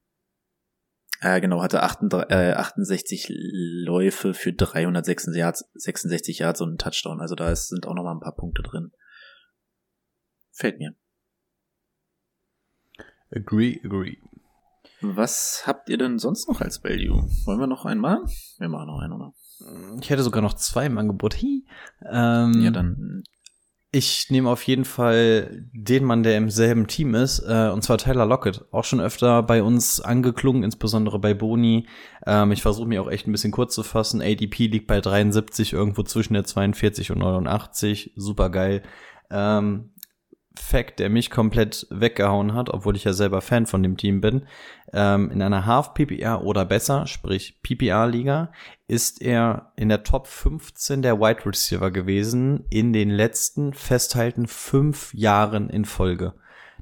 Äh, 1.22 1.40
genau, 1.40 1.62
hatte 1.62 1.84
68, 1.84 2.30
äh, 2.36 2.52
68 2.54 3.26
Läufe 3.30 4.34
für 4.34 4.52
366 4.52 5.38
Yards, 5.38 5.64
66 5.74 6.40
Yards 6.40 6.60
und 6.60 6.70
einen 6.70 6.78
Touchdown. 6.78 7.20
Also 7.20 7.36
da 7.36 7.48
ist, 7.48 7.68
sind 7.68 7.86
auch 7.86 7.94
noch 7.94 8.02
mal 8.02 8.12
ein 8.12 8.20
paar 8.20 8.34
Punkte 8.34 8.62
drin. 8.62 8.90
Fällt 10.50 10.80
mir. 10.80 10.96
Agree, 13.30 13.80
agree. 13.84 14.18
Was 15.00 15.62
habt 15.64 15.88
ihr 15.88 15.96
denn 15.96 16.18
sonst 16.18 16.48
noch 16.48 16.60
als 16.60 16.82
Value? 16.82 17.28
Wollen 17.44 17.60
wir 17.60 17.68
noch 17.68 17.84
machen? 17.84 18.28
Wir 18.58 18.68
machen 18.68 18.88
noch 18.88 18.98
einen, 18.98 19.12
oder? 19.12 19.32
Ich 20.00 20.10
hätte 20.10 20.24
sogar 20.24 20.42
noch 20.42 20.54
zwei 20.54 20.86
im 20.86 20.98
Angebot. 20.98 21.36
Hi. 21.36 21.64
Ähm, 22.04 22.62
Ja, 22.62 22.72
dann 22.72 23.22
Ich 23.94 24.30
nehme 24.30 24.48
auf 24.48 24.62
jeden 24.62 24.86
Fall 24.86 25.66
den 25.74 26.04
Mann, 26.06 26.22
der 26.22 26.38
im 26.38 26.48
selben 26.48 26.86
Team 26.86 27.14
ist, 27.14 27.40
äh, 27.40 27.68
und 27.68 27.82
zwar 27.82 27.98
Tyler 27.98 28.24
Lockett. 28.24 28.64
Auch 28.72 28.84
schon 28.84 29.02
öfter 29.02 29.42
bei 29.42 29.62
uns 29.62 30.00
angeklungen, 30.00 30.62
insbesondere 30.62 31.18
bei 31.18 31.34
Boni. 31.34 31.86
Ähm, 32.26 32.52
ich 32.52 32.62
versuche 32.62 32.88
mir 32.88 33.02
auch 33.02 33.10
echt 33.10 33.26
ein 33.26 33.32
bisschen 33.32 33.52
kurz 33.52 33.74
zu 33.74 33.82
fassen. 33.82 34.22
ADP 34.22 34.68
liegt 34.68 34.86
bei 34.86 35.02
73, 35.02 35.74
irgendwo 35.74 36.04
zwischen 36.04 36.32
der 36.32 36.44
42 36.44 37.10
und 37.10 37.18
89. 37.18 38.14
Super 38.16 38.48
geil. 38.48 38.82
Ähm, 39.30 39.90
Fact, 40.58 40.98
der 40.98 41.10
mich 41.10 41.30
komplett 41.30 41.86
weggehauen 41.90 42.54
hat, 42.54 42.70
obwohl 42.70 42.96
ich 42.96 43.04
ja 43.04 43.12
selber 43.12 43.40
Fan 43.40 43.66
von 43.66 43.82
dem 43.82 43.96
Team 43.96 44.20
bin. 44.20 44.46
Ähm, 44.92 45.30
in 45.30 45.42
einer 45.42 45.66
Half-PPR 45.66 46.42
oder 46.44 46.64
besser, 46.64 47.06
sprich 47.06 47.60
PPR-Liga, 47.62 48.52
ist 48.92 49.22
er 49.22 49.72
in 49.74 49.88
der 49.88 50.02
Top 50.02 50.26
15 50.26 51.00
der 51.00 51.18
Wide 51.18 51.46
Receiver 51.46 51.90
gewesen 51.90 52.66
in 52.68 52.92
den 52.92 53.08
letzten 53.08 53.72
festhalten 53.72 54.46
fünf 54.46 55.14
Jahren 55.14 55.70
in 55.70 55.86
Folge. 55.86 56.34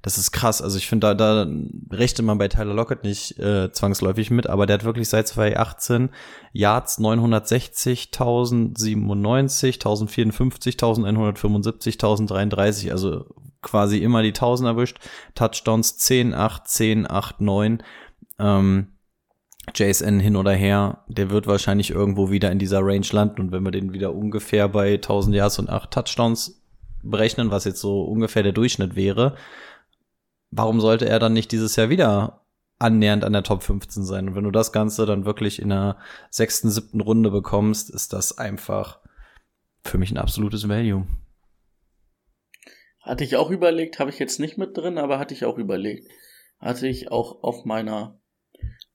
Das 0.02 0.18
ist 0.18 0.32
krass. 0.32 0.60
Also 0.60 0.76
ich 0.76 0.88
finde, 0.88 1.14
da, 1.14 1.44
da 1.44 1.46
rechnet 1.92 2.26
man 2.26 2.38
bei 2.38 2.48
Tyler 2.48 2.74
Lockett 2.74 3.04
nicht 3.04 3.38
äh, 3.38 3.70
zwangsläufig 3.70 4.32
mit, 4.32 4.48
aber 4.48 4.66
der 4.66 4.74
hat 4.74 4.84
wirklich 4.84 5.08
seit 5.08 5.28
2018 5.28 6.10
Yards 6.52 6.98
960, 6.98 8.08
1097, 8.12 9.76
1054, 9.76 10.74
1175, 10.74 11.94
1033, 11.94 12.90
also 12.90 13.26
quasi 13.62 13.98
immer 13.98 14.22
die 14.22 14.30
1000 14.30 14.66
erwischt. 14.66 14.98
Touchdowns 15.36 15.96
10, 15.98 16.34
8, 16.34 16.66
10, 16.66 17.08
8, 17.08 17.40
9. 17.40 17.82
Ähm, 18.40 18.88
JSN 19.74 20.20
hin 20.20 20.36
oder 20.36 20.52
her, 20.52 21.04
der 21.08 21.30
wird 21.30 21.46
wahrscheinlich 21.46 21.90
irgendwo 21.90 22.30
wieder 22.30 22.50
in 22.50 22.58
dieser 22.58 22.80
Range 22.80 23.06
landen 23.12 23.40
und 23.40 23.52
wenn 23.52 23.62
wir 23.62 23.70
den 23.70 23.92
wieder 23.92 24.14
ungefähr 24.14 24.68
bei 24.68 24.94
1000 24.94 25.36
Yards 25.36 25.58
und 25.58 25.70
8 25.70 25.90
Touchdowns 25.90 26.62
berechnen, 27.02 27.50
was 27.50 27.64
jetzt 27.64 27.80
so 27.80 28.02
ungefähr 28.02 28.42
der 28.42 28.52
Durchschnitt 28.52 28.96
wäre, 28.96 29.36
warum 30.50 30.80
sollte 30.80 31.08
er 31.08 31.18
dann 31.18 31.32
nicht 31.32 31.52
dieses 31.52 31.76
Jahr 31.76 31.88
wieder 31.88 32.44
annähernd 32.78 33.24
an 33.24 33.32
der 33.32 33.42
Top 33.42 33.62
15 33.62 34.04
sein? 34.04 34.28
Und 34.28 34.34
wenn 34.34 34.44
du 34.44 34.50
das 34.50 34.72
Ganze 34.72 35.06
dann 35.06 35.24
wirklich 35.24 35.60
in 35.60 35.70
der 35.70 35.96
sechsten, 36.30 36.70
siebten 36.70 37.00
Runde 37.00 37.30
bekommst, 37.30 37.90
ist 37.90 38.12
das 38.12 38.38
einfach 38.38 38.98
für 39.82 39.98
mich 39.98 40.10
ein 40.10 40.18
absolutes 40.18 40.68
Value. 40.68 41.06
Hatte 43.00 43.24
ich 43.24 43.36
auch 43.36 43.50
überlegt, 43.50 43.98
habe 43.98 44.10
ich 44.10 44.18
jetzt 44.18 44.40
nicht 44.40 44.58
mit 44.58 44.76
drin, 44.76 44.98
aber 44.98 45.18
hatte 45.18 45.34
ich 45.34 45.44
auch 45.44 45.56
überlegt. 45.56 46.10
Hatte 46.58 46.86
ich 46.86 47.10
auch 47.10 47.42
auf 47.42 47.64
meiner 47.64 48.19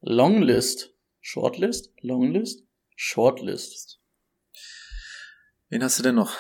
Longlist. 0.08 0.94
Shortlist? 1.20 1.92
Longlist? 2.02 2.64
Shortlist. 2.96 4.00
Wen 5.70 5.82
hast 5.84 5.98
du 5.98 6.04
denn 6.04 6.14
noch? 6.14 6.38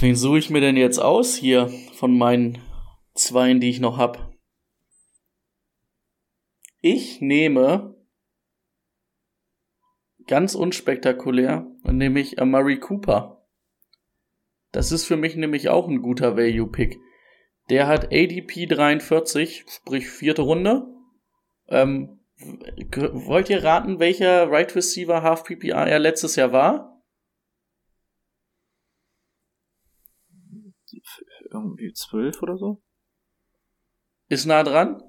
Wen 0.00 0.16
suche 0.16 0.38
ich 0.38 0.48
mir 0.48 0.62
denn 0.62 0.78
jetzt 0.78 0.98
aus 0.98 1.34
hier 1.34 1.68
von 1.92 2.16
meinen 2.16 2.62
Zweien, 3.12 3.60
die 3.60 3.68
ich 3.68 3.80
noch 3.80 3.98
hab? 3.98 4.32
Ich 6.80 7.20
nehme 7.20 7.94
ganz 10.26 10.54
unspektakulär, 10.54 11.66
nehme 11.82 12.18
ich 12.18 12.40
Amari 12.40 12.80
Cooper. 12.80 13.46
Das 14.72 14.90
ist 14.90 15.04
für 15.04 15.18
mich 15.18 15.36
nämlich 15.36 15.68
auch 15.68 15.86
ein 15.86 16.00
guter 16.00 16.38
Value-Pick. 16.38 16.98
Der 17.68 17.88
hat 17.88 18.06
ADP 18.06 18.64
43, 18.64 19.66
sprich 19.68 20.08
vierte 20.08 20.40
Runde. 20.40 20.93
Ähm, 21.74 22.20
wollt 23.26 23.50
ihr 23.50 23.64
raten, 23.64 23.98
welcher 23.98 24.48
Right 24.48 24.74
Receiver 24.76 25.22
Half 25.22 25.42
PPR 25.44 25.86
er 25.88 25.98
letztes 25.98 26.36
Jahr 26.36 26.52
war? 26.52 27.02
Irgendwie 31.50 31.92
zwölf 31.92 32.40
oder 32.42 32.56
so? 32.56 32.82
Ist 34.28 34.46
nah 34.46 34.62
dran? 34.62 35.02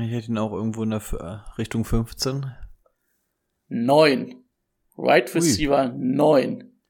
Ich 0.00 0.12
hätte 0.12 0.28
ihn 0.28 0.38
auch 0.38 0.52
irgendwo 0.52 0.84
in 0.84 0.90
der 0.90 1.02
äh, 1.12 1.58
Richtung 1.58 1.84
15. 1.84 2.46
Neun. 3.68 4.44
Right 4.96 5.34
Receiver 5.34 5.92
neun. 5.96 6.80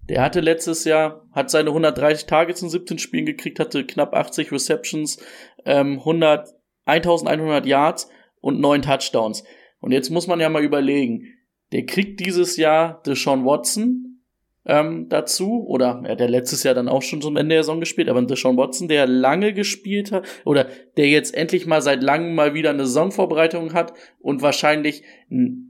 Der 0.00 0.22
hatte 0.22 0.40
letztes 0.40 0.84
Jahr, 0.84 1.28
hat 1.32 1.50
seine 1.50 1.70
130 1.70 2.26
Targets 2.26 2.62
in 2.62 2.70
17 2.70 2.98
Spielen 2.98 3.26
gekriegt, 3.26 3.60
hatte 3.60 3.86
knapp 3.86 4.14
80 4.14 4.50
Receptions, 4.50 5.18
ähm, 5.64 5.98
100, 6.00 6.48
1100 6.84 7.66
Yards 7.66 8.08
und 8.46 8.60
neun 8.60 8.80
Touchdowns. 8.80 9.42
Und 9.80 9.90
jetzt 9.90 10.10
muss 10.10 10.28
man 10.28 10.38
ja 10.38 10.48
mal 10.48 10.62
überlegen, 10.62 11.24
der 11.72 11.84
kriegt 11.84 12.20
dieses 12.20 12.56
Jahr 12.56 13.02
Deshaun 13.04 13.44
Watson 13.44 14.20
ähm, 14.64 15.08
dazu, 15.08 15.66
oder 15.66 16.00
er 16.04 16.12
hat 16.12 16.20
ja 16.20 16.26
letztes 16.26 16.62
Jahr 16.62 16.74
dann 16.74 16.88
auch 16.88 17.02
schon 17.02 17.20
zum 17.20 17.36
Ende 17.36 17.56
der 17.56 17.64
Saison 17.64 17.80
gespielt, 17.80 18.08
aber 18.08 18.22
Deshaun 18.22 18.56
Watson, 18.56 18.86
der 18.86 19.08
lange 19.08 19.52
gespielt 19.52 20.12
hat, 20.12 20.28
oder 20.44 20.68
der 20.96 21.08
jetzt 21.08 21.34
endlich 21.34 21.66
mal 21.66 21.82
seit 21.82 22.04
langem 22.04 22.36
mal 22.36 22.54
wieder 22.54 22.70
eine 22.70 22.86
Saisonvorbereitung 22.86 23.72
hat 23.72 23.94
und 24.20 24.42
wahrscheinlich, 24.42 25.02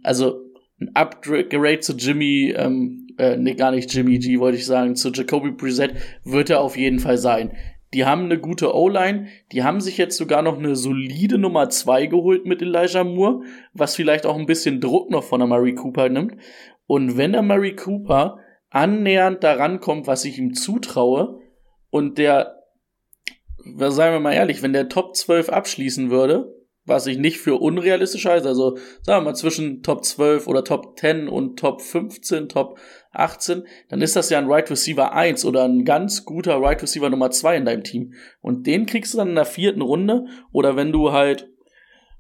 also 0.03 0.43
ein 0.79 0.91
Upgrade 0.93 1.81
zu 1.81 1.95
Jimmy, 1.95 2.53
ähm, 2.55 3.07
äh, 3.17 3.39
nee, 3.39 3.55
gar 3.55 3.71
nicht 3.71 3.91
Jimmy 3.95 4.19
G, 4.19 4.39
wollte 4.39 4.59
ich 4.59 4.67
sagen, 4.67 4.97
zu 4.97 5.11
Jacoby 5.11 5.53
Brissett 5.53 5.95
wird 6.25 6.51
er 6.51 6.61
auf 6.61 6.77
jeden 6.77 6.99
Fall 6.99 7.17
sein. 7.17 7.53
Die 7.95 8.05
haben 8.05 8.25
eine 8.25 8.39
gute 8.39 8.75
O-Line, 8.75 9.29
die 9.53 9.63
haben 9.63 9.81
sich 9.81 9.97
jetzt 9.97 10.17
sogar 10.17 10.43
noch 10.43 10.59
eine 10.59 10.75
solide 10.75 11.39
Nummer 11.39 11.69
zwei 11.71 12.07
geholt 12.07 12.45
mit 12.45 12.61
Elijah 12.61 13.05
Moore, 13.05 13.43
was 13.73 13.95
vielleicht 13.95 14.27
auch 14.27 14.37
ein 14.37 14.47
bisschen 14.47 14.81
Druck 14.81 15.11
noch 15.11 15.25
von 15.25 15.41
der 15.41 15.47
Murray 15.47 15.75
Cooper 15.75 16.09
nimmt. 16.09 16.37
Und 16.87 17.17
wenn 17.17 17.33
der 17.33 17.43
Murray 17.43 17.77
Cooper 17.77 18.39
annähernd 18.71 19.45
daran 19.45 19.81
kommt, 19.81 20.07
was 20.07 20.25
ich 20.25 20.39
ihm 20.39 20.55
zutraue, 20.55 21.41
und 21.91 22.19
der, 22.19 22.63
seien 23.65 24.13
wir 24.13 24.21
mal 24.21 24.35
ehrlich, 24.35 24.63
wenn 24.63 24.73
der 24.73 24.89
Top 24.89 25.15
12 25.17 25.49
abschließen 25.49 26.11
würde, 26.11 26.56
was 26.87 27.07
ich 27.07 27.19
nicht 27.19 27.39
für 27.39 27.57
unrealistisch 27.57 28.27
halte. 28.27 28.49
Also 28.49 28.77
sagen 29.03 29.25
wir 29.25 29.31
mal 29.31 29.35
zwischen 29.35 29.83
Top 29.83 30.05
12 30.05 30.47
oder 30.47 30.65
Top 30.65 30.99
10 30.99 31.29
und 31.29 31.59
Top 31.59 31.83
15, 31.83 32.49
Top 32.49 32.79
18, 33.13 33.65
dann 33.89 34.01
ist 34.01 34.17
das 34.17 34.31
ja 34.31 34.39
ein 34.39 34.51
Right 34.51 34.71
Receiver 34.71 35.13
1 35.13 35.45
oder 35.45 35.65
ein 35.65 35.85
ganz 35.85 36.25
guter 36.25 36.61
Right 36.61 36.83
Receiver 36.83 37.11
Nummer 37.11 37.31
2 37.31 37.57
in 37.57 37.65
deinem 37.65 37.85
Team. 37.85 38.15
Und 38.41 38.67
den 38.67 38.87
kriegst 38.87 39.15
du 39.15 39.19
dann 39.19 39.31
in 39.31 39.35
der 39.35 39.45
vierten 39.45 39.83
Runde 39.83 40.27
oder 40.53 40.77
wenn 40.77 40.93
du 40.93 41.13
halt, 41.13 41.49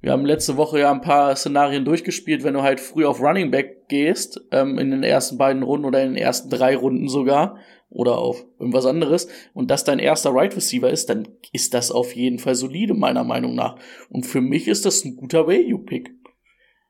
wir 0.01 0.13
haben 0.13 0.27
letzte 0.27 0.57
Woche 0.57 0.81
ja 0.81 0.91
ein 0.91 1.01
paar 1.01 1.35
Szenarien 1.37 1.85
durchgespielt, 1.85 2.45
wenn 2.45 2.55
du 2.55 2.63
halt 2.63 2.81
früh 2.81 3.05
auf 3.05 3.21
Running 3.21 3.51
Back 3.51 3.89
gehst, 3.89 4.41
ähm, 4.51 4.79
in 4.79 4.91
den 4.91 5.03
ersten 5.03 5.39
beiden 5.39 5.63
Runden 5.63 5.87
oder 5.87 6.03
in 6.03 6.15
den 6.15 6.23
ersten 6.23 6.51
drei 6.51 6.77
Runden 6.77 7.09
sogar, 7.09 7.59
oder 7.97 8.19
auf 8.19 8.45
irgendwas 8.59 8.85
anderes 8.85 9.27
und 9.55 9.71
das 9.71 9.85
dein 9.85 9.99
erster 9.99 10.31
Right 10.31 10.55
Receiver 10.55 10.91
ist, 10.91 11.09
dann 11.09 11.29
ist 11.53 11.73
das 11.73 11.91
auf 11.91 12.15
jeden 12.15 12.39
Fall 12.39 12.55
solide, 12.55 12.93
meiner 12.93 13.25
Meinung 13.25 13.55
nach. 13.55 13.79
Und 14.11 14.27
für 14.27 14.43
mich 14.43 14.69
ist 14.69 14.85
das 14.85 15.03
ein 15.05 15.17
guter 15.17 15.47
Value-Pick. 15.47 16.11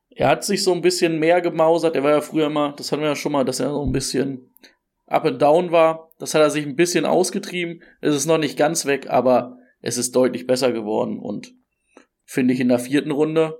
Er 0.09 0.27
hat 0.27 0.43
sich 0.43 0.63
so 0.63 0.73
ein 0.73 0.81
bisschen 0.81 1.17
mehr 1.17 1.41
gemausert. 1.41 1.95
Er 1.95 2.03
war 2.03 2.11
ja 2.11 2.21
früher 2.21 2.47
immer, 2.47 2.73
das 2.75 2.91
hatten 2.91 3.03
wir 3.03 3.09
ja 3.09 3.15
schon 3.15 3.31
mal, 3.31 3.45
dass 3.45 3.61
er 3.61 3.69
so 3.69 3.85
ein 3.85 3.93
bisschen 3.93 4.53
up 5.05 5.23
and 5.23 5.41
down 5.41 5.71
war. 5.71 6.11
Das 6.19 6.33
hat 6.33 6.41
er 6.41 6.49
sich 6.49 6.65
ein 6.65 6.75
bisschen 6.75 7.05
ausgetrieben. 7.05 7.81
Es 8.01 8.13
ist 8.13 8.25
noch 8.25 8.37
nicht 8.37 8.57
ganz 8.57 8.85
weg, 8.85 9.09
aber 9.09 9.57
es 9.79 9.97
ist 9.97 10.13
deutlich 10.13 10.45
besser 10.45 10.73
geworden. 10.73 11.19
Und 11.19 11.55
finde 12.25 12.53
ich 12.53 12.59
in 12.59 12.67
der 12.67 12.79
vierten 12.79 13.11
Runde 13.11 13.57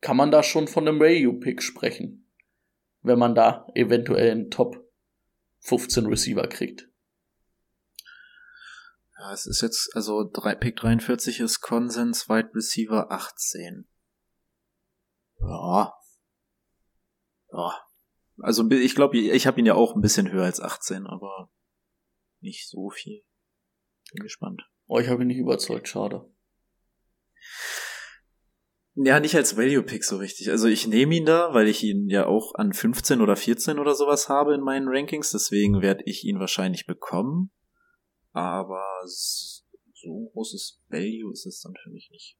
kann 0.00 0.16
man 0.16 0.32
da 0.32 0.42
schon 0.42 0.66
von 0.66 0.88
einem 0.88 0.98
Value-Pick 0.98 1.62
sprechen. 1.62 2.26
Wenn 3.02 3.18
man 3.18 3.36
da 3.36 3.66
eventuell 3.74 4.32
einen 4.32 4.50
Top 4.50 4.89
15 5.60 6.06
Receiver 6.06 6.46
kriegt. 6.46 6.88
Ja, 9.18 9.32
es 9.32 9.46
ist 9.46 9.60
jetzt, 9.60 9.94
also 9.94 10.24
drei, 10.24 10.54
Pick 10.54 10.76
43 10.76 11.40
ist 11.40 11.60
Konsens, 11.60 12.28
Wide 12.28 12.54
Receiver 12.54 13.10
18. 13.10 13.86
Ja. 15.40 15.92
Ja. 17.52 17.86
Also 18.38 18.68
ich 18.70 18.94
glaube, 18.94 19.18
ich 19.18 19.46
habe 19.46 19.60
ihn 19.60 19.66
ja 19.66 19.74
auch 19.74 19.94
ein 19.94 20.00
bisschen 20.00 20.30
höher 20.32 20.46
als 20.46 20.60
18, 20.60 21.06
aber 21.06 21.50
nicht 22.40 22.68
so 22.68 22.88
viel. 22.88 23.22
Bin 24.12 24.22
gespannt. 24.22 24.62
Oh, 24.86 24.98
ich 24.98 25.08
habe 25.08 25.22
ihn 25.22 25.28
nicht 25.28 25.38
überzeugt, 25.38 25.88
schade. 25.88 26.32
Ja, 28.94 29.20
nicht 29.20 29.36
als 29.36 29.56
Value-Pick 29.56 30.04
so 30.04 30.16
richtig. 30.16 30.50
Also 30.50 30.66
ich 30.66 30.86
nehme 30.86 31.14
ihn 31.14 31.24
da, 31.24 31.54
weil 31.54 31.68
ich 31.68 31.82
ihn 31.84 32.08
ja 32.08 32.26
auch 32.26 32.54
an 32.54 32.72
15 32.72 33.20
oder 33.20 33.36
14 33.36 33.78
oder 33.78 33.94
sowas 33.94 34.28
habe 34.28 34.54
in 34.54 34.60
meinen 34.60 34.88
Rankings. 34.88 35.30
Deswegen 35.30 35.80
werde 35.80 36.02
ich 36.06 36.24
ihn 36.24 36.40
wahrscheinlich 36.40 36.86
bekommen. 36.86 37.50
Aber 38.32 38.84
so 39.04 40.30
großes 40.32 40.82
Value 40.88 41.32
ist 41.32 41.46
es 41.46 41.60
dann 41.60 41.74
für 41.82 41.90
mich 41.90 42.10
nicht. 42.10 42.36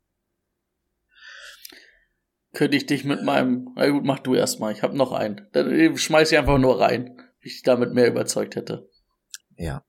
Könnte 2.53 2.77
ich 2.77 2.87
dich 2.87 3.05
mit 3.05 3.23
meinem... 3.23 3.69
Na 3.77 3.89
gut, 3.89 4.05
mach 4.05 4.19
du 4.19 4.35
erstmal. 4.35 4.73
Ich 4.73 4.83
habe 4.83 4.97
noch 4.97 5.13
einen. 5.13 5.49
Dann 5.53 5.97
schmeiß 5.97 6.33
ich 6.33 6.39
einfach 6.39 6.59
nur 6.59 6.81
rein, 6.81 7.17
wie 7.41 7.49
ich 7.49 7.63
damit 7.63 7.95
mehr 7.95 8.09
überzeugt 8.09 8.57
hätte. 8.57 8.91
Ja. 9.57 9.85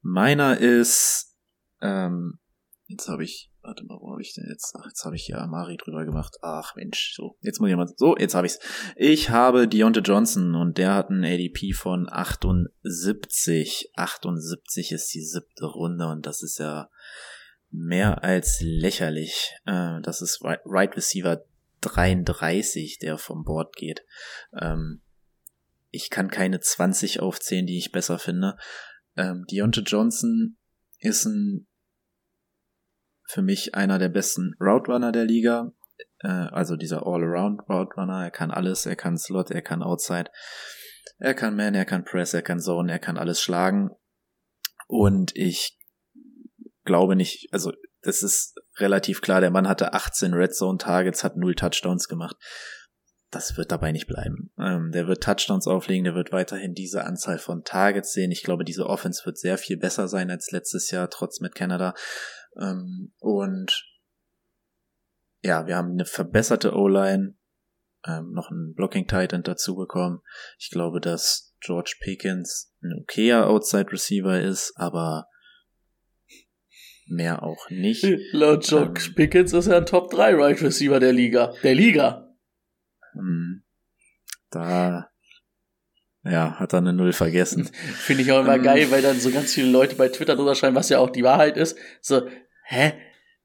Meiner 0.00 0.58
ist... 0.58 1.36
Ähm, 1.80 2.38
jetzt 2.86 3.08
habe 3.08 3.24
ich 3.24 3.51
Warte 3.62 3.84
mal, 3.84 3.98
wo 4.00 4.10
habe 4.10 4.22
ich 4.22 4.34
denn 4.34 4.46
jetzt? 4.48 4.74
Ach, 4.76 4.86
jetzt 4.86 5.04
habe 5.04 5.14
ich 5.14 5.22
hier 5.22 5.38
Amari 5.38 5.76
drüber 5.76 6.04
gemacht. 6.04 6.36
Ach 6.42 6.74
Mensch, 6.74 7.14
so, 7.14 7.36
jetzt 7.42 7.60
muss 7.60 7.70
ich 7.70 7.76
mal. 7.76 7.86
So, 7.96 8.16
jetzt 8.16 8.34
habe 8.34 8.46
ich's. 8.46 8.58
Ich 8.96 9.30
habe 9.30 9.68
Deontay 9.68 10.00
Johnson 10.00 10.56
und 10.56 10.78
der 10.78 10.94
hat 10.94 11.10
einen 11.10 11.24
ADP 11.24 11.72
von 11.72 12.08
78. 12.10 13.92
78 13.94 14.90
ist 14.90 15.14
die 15.14 15.22
siebte 15.22 15.66
Runde 15.66 16.08
und 16.08 16.26
das 16.26 16.42
ist 16.42 16.58
ja 16.58 16.90
mehr 17.70 18.24
als 18.24 18.58
lächerlich. 18.60 19.54
Äh, 19.64 20.00
das 20.02 20.22
ist 20.22 20.40
Right 20.42 20.96
Receiver 20.96 21.44
33, 21.82 22.98
der 22.98 23.16
vom 23.16 23.44
Board 23.44 23.76
geht. 23.76 24.04
Ähm, 24.60 25.02
ich 25.90 26.10
kann 26.10 26.30
keine 26.30 26.58
20 26.58 27.20
aufzählen, 27.20 27.66
die 27.66 27.78
ich 27.78 27.92
besser 27.92 28.18
finde. 28.18 28.56
ähm, 29.16 29.44
Deontay 29.48 29.82
Johnson 29.82 30.56
ist 30.98 31.26
ein 31.26 31.68
für 33.32 33.42
mich 33.42 33.74
einer 33.74 33.98
der 33.98 34.08
besten 34.08 34.54
Route 34.60 34.92
Runner 34.92 35.12
der 35.12 35.24
Liga. 35.24 35.72
Äh, 36.20 36.28
also 36.28 36.76
dieser 36.76 37.06
All-Around 37.06 37.62
Route 37.68 37.94
Runner. 37.96 38.24
Er 38.24 38.30
kann 38.30 38.50
alles. 38.50 38.86
Er 38.86 38.96
kann 38.96 39.16
Slot, 39.16 39.50
er 39.50 39.62
kann 39.62 39.82
Outside. 39.82 40.30
Er 41.18 41.34
kann 41.34 41.56
Man, 41.56 41.74
er 41.74 41.84
kann 41.84 42.04
Press, 42.04 42.34
er 42.34 42.42
kann 42.42 42.60
Zone, 42.60 42.90
er 42.92 42.98
kann 42.98 43.16
alles 43.16 43.40
schlagen. 43.40 43.90
Und 44.86 45.34
ich 45.34 45.78
glaube 46.84 47.16
nicht, 47.16 47.48
also 47.52 47.72
das 48.02 48.22
ist 48.22 48.60
relativ 48.78 49.20
klar, 49.20 49.40
der 49.40 49.50
Mann 49.50 49.68
hatte 49.68 49.94
18 49.94 50.34
Red 50.34 50.54
Zone 50.54 50.78
Targets, 50.78 51.24
hat 51.24 51.36
null 51.36 51.54
Touchdowns 51.54 52.08
gemacht. 52.08 52.36
Das 53.30 53.56
wird 53.56 53.72
dabei 53.72 53.92
nicht 53.92 54.08
bleiben. 54.08 54.52
Ähm, 54.58 54.90
der 54.92 55.06
wird 55.06 55.22
Touchdowns 55.22 55.66
auflegen, 55.66 56.04
der 56.04 56.14
wird 56.14 56.32
weiterhin 56.32 56.74
diese 56.74 57.04
Anzahl 57.04 57.38
von 57.38 57.64
Targets 57.64 58.12
sehen. 58.12 58.30
Ich 58.30 58.42
glaube, 58.42 58.64
diese 58.64 58.86
Offense 58.86 59.24
wird 59.24 59.38
sehr 59.38 59.56
viel 59.56 59.78
besser 59.78 60.08
sein 60.08 60.30
als 60.30 60.50
letztes 60.50 60.90
Jahr, 60.90 61.08
trotz 61.08 61.40
mit 61.40 61.54
Canada. 61.54 61.94
Ähm, 62.60 63.12
und 63.18 63.88
ja, 65.42 65.66
wir 65.66 65.76
haben 65.76 65.92
eine 65.92 66.04
verbesserte 66.04 66.74
O-Line, 66.74 67.34
ähm, 68.06 68.32
noch 68.32 68.50
einen 68.50 68.74
Blocking 68.74 69.06
Titan 69.06 69.42
dazu 69.42 69.76
bekommen. 69.76 70.20
Ich 70.58 70.70
glaube, 70.70 71.00
dass 71.00 71.54
George 71.60 71.96
Pickens 72.00 72.74
ein 72.82 72.92
okayer 73.00 73.48
Outside 73.48 73.92
Receiver 73.92 74.40
ist, 74.40 74.72
aber 74.76 75.28
mehr 77.06 77.42
auch 77.42 77.70
nicht. 77.70 78.04
Laut 78.32 78.64
George 78.64 79.04
ähm, 79.08 79.14
Pickens 79.14 79.52
ist 79.52 79.66
er 79.66 79.78
ein 79.78 79.86
Top 79.86 80.10
3 80.10 80.34
Right 80.34 80.62
Receiver 80.62 80.98
der 80.98 81.12
Liga. 81.12 81.52
Der 81.62 81.74
Liga. 81.74 82.34
Hm. 83.12 83.62
Da 84.50 85.11
ja, 86.24 86.54
hat 86.58 86.72
er 86.72 86.78
eine 86.78 86.92
Null 86.92 87.12
vergessen. 87.12 87.64
Finde 87.96 88.22
ich 88.22 88.32
auch 88.32 88.40
immer 88.40 88.56
ähm, 88.56 88.62
geil, 88.62 88.90
weil 88.90 89.02
dann 89.02 89.18
so 89.18 89.30
ganz 89.30 89.52
viele 89.52 89.70
Leute 89.70 89.96
bei 89.96 90.08
Twitter 90.08 90.36
drüber 90.36 90.54
schreiben, 90.54 90.76
was 90.76 90.88
ja 90.88 90.98
auch 90.98 91.10
die 91.10 91.24
Wahrheit 91.24 91.56
ist. 91.56 91.76
So, 92.00 92.22
hä? 92.64 92.92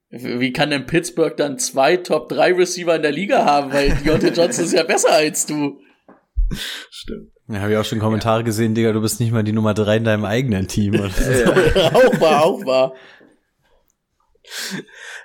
Wie 0.10 0.54
kann 0.54 0.70
denn 0.70 0.86
Pittsburgh 0.86 1.36
dann 1.36 1.60
zwei 1.60 1.98
Top 1.98 2.30
3 2.30 2.54
Receiver 2.54 2.96
in 2.96 3.02
der 3.02 3.12
Liga 3.12 3.44
haben? 3.44 3.74
Weil 3.74 3.90
Deontay 3.90 4.30
Johnson 4.34 4.66
ist 4.66 4.74
ja 4.74 4.84
besser 4.84 5.12
als 5.12 5.46
du. 5.46 5.82
Stimmt. 6.90 7.32
Ja, 7.50 7.62
habe 7.62 7.72
ich 7.72 7.78
auch 7.78 7.86
schon 7.86 8.00
Kommentare 8.00 8.40
ja. 8.40 8.46
gesehen, 8.46 8.74
Digga, 8.76 8.94
du 8.94 9.02
bist 9.02 9.20
nicht 9.20 9.32
mal 9.32 9.44
die 9.44 9.54
Nummer 9.54 9.74
3 9.74 9.98
in 9.98 10.04
deinem 10.04 10.26
eigenen 10.26 10.68
Team. 10.68 10.94
ja. 10.94 11.02
auch 11.04 12.22
wahr, 12.22 12.46
auch 12.46 12.66
wahr. 12.66 12.96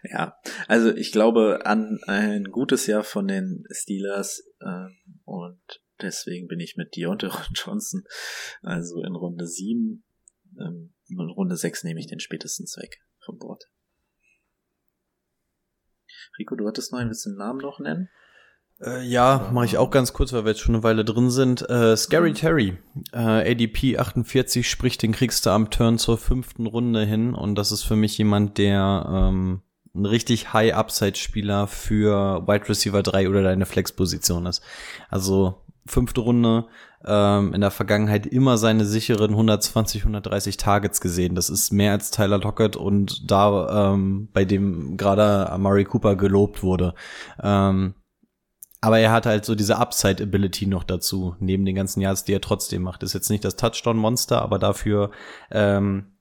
Ja, 0.03 0.37
also 0.67 0.95
ich 0.95 1.13
glaube 1.13 1.61
an 1.65 2.01
ein 2.07 2.45
gutes 2.45 2.87
Jahr 2.87 3.05
von 3.05 3.29
den 3.29 3.65
Steelers 3.71 4.43
ähm, 4.65 4.97
und 5.25 5.82
deswegen 6.03 6.49
bin 6.49 6.61
ich 6.61 6.77
mit 6.77 6.97
Deontay 6.97 7.31
Johnson, 7.55 8.03
also 8.63 9.03
in 9.03 9.15
Runde 9.15 9.47
7, 9.47 10.05
ähm, 10.61 10.95
in 11.09 11.19
Runde 11.19 11.57
6 11.57 11.85
nehme 11.85 12.01
ich 12.01 12.07
den 12.07 12.21
spätestens 12.21 12.77
weg 12.77 13.01
vom 13.25 13.39
Bord. 13.39 13.65
Rico, 16.39 16.57
du 16.57 16.67
hattest 16.67 16.93
noch 16.93 16.99
ein 16.99 17.09
bisschen 17.09 17.37
Namen 17.37 17.61
noch 17.61 17.79
nennen? 17.79 18.09
Äh, 18.81 19.03
ja, 19.07 19.51
mache 19.53 19.67
ich 19.67 19.79
auch 19.79 19.91
ganz 19.91 20.13
kurz, 20.13 20.33
weil 20.33 20.45
wir 20.45 20.51
jetzt 20.51 20.61
schon 20.61 20.75
eine 20.75 20.85
Weile 20.85 21.05
drin 21.05 21.31
sind. 21.31 21.69
Äh, 21.69 21.97
Scary 21.97 22.31
mhm. 22.31 22.35
Terry, 22.35 22.79
äh, 23.13 23.53
ADP 23.53 23.99
48, 23.99 24.69
sprich, 24.69 24.99
den 24.99 25.13
kriegst 25.13 25.47
du 25.47 25.51
am 25.51 25.71
Turn 25.71 25.99
zur 25.99 26.19
fünften 26.19 26.67
Runde 26.67 27.05
hin 27.05 27.35
und 27.35 27.55
das 27.55 27.71
ist 27.71 27.83
für 27.83 27.97
mich 27.97 28.19
jemand, 28.19 28.59
der 28.59 29.07
ähm, 29.09 29.63
ein 29.95 30.07
richtig 30.07 30.53
High-Upside-Spieler 30.53 31.67
für 31.67 32.47
Wide 32.47 32.69
Receiver 32.69 33.03
3 33.03 33.29
oder 33.29 33.43
deine 33.43 33.67
Flex-Position 33.67 34.47
ist. 34.47 34.63
Also 35.11 35.63
fünfte 35.87 36.21
Runde, 36.21 36.67
ähm, 37.05 37.53
in 37.55 37.61
der 37.61 37.71
Vergangenheit 37.71 38.27
immer 38.27 38.59
seine 38.59 38.85
sicheren 38.85 39.31
120, 39.31 40.03
130 40.03 40.57
Targets 40.57 41.01
gesehen. 41.01 41.35
Das 41.35 41.51
ist 41.51 41.73
mehr 41.73 41.93
als 41.93 42.11
Tyler 42.11 42.39
Lockett 42.39 42.77
und 42.77 43.31
da, 43.31 43.93
ähm, 43.93 44.29
bei 44.33 44.45
dem 44.45 44.97
gerade 44.97 45.51
Amari 45.51 45.85
Cooper 45.85 46.17
gelobt 46.17 46.63
wurde. 46.63 46.95
Ähm, 47.43 47.95
aber 48.81 48.99
er 48.99 49.13
hat 49.13 49.27
halt 49.27 49.45
so 49.45 49.55
diese 49.55 49.79
Upside-Ability 49.79 50.67
noch 50.67 50.83
dazu, 50.83 51.37
neben 51.39 51.65
den 51.65 51.77
ganzen 51.77 52.01
Yards, 52.01 52.25
die 52.25 52.35
er 52.35 52.41
trotzdem 52.41 52.83
macht. 52.83 53.05
Ist 53.05 53.13
jetzt 53.13 53.31
nicht 53.31 53.45
das 53.45 53.55
Touchdown-Monster, 53.57 54.43
aber 54.43 54.59
dafür 54.59 55.13
ähm, 55.53 56.17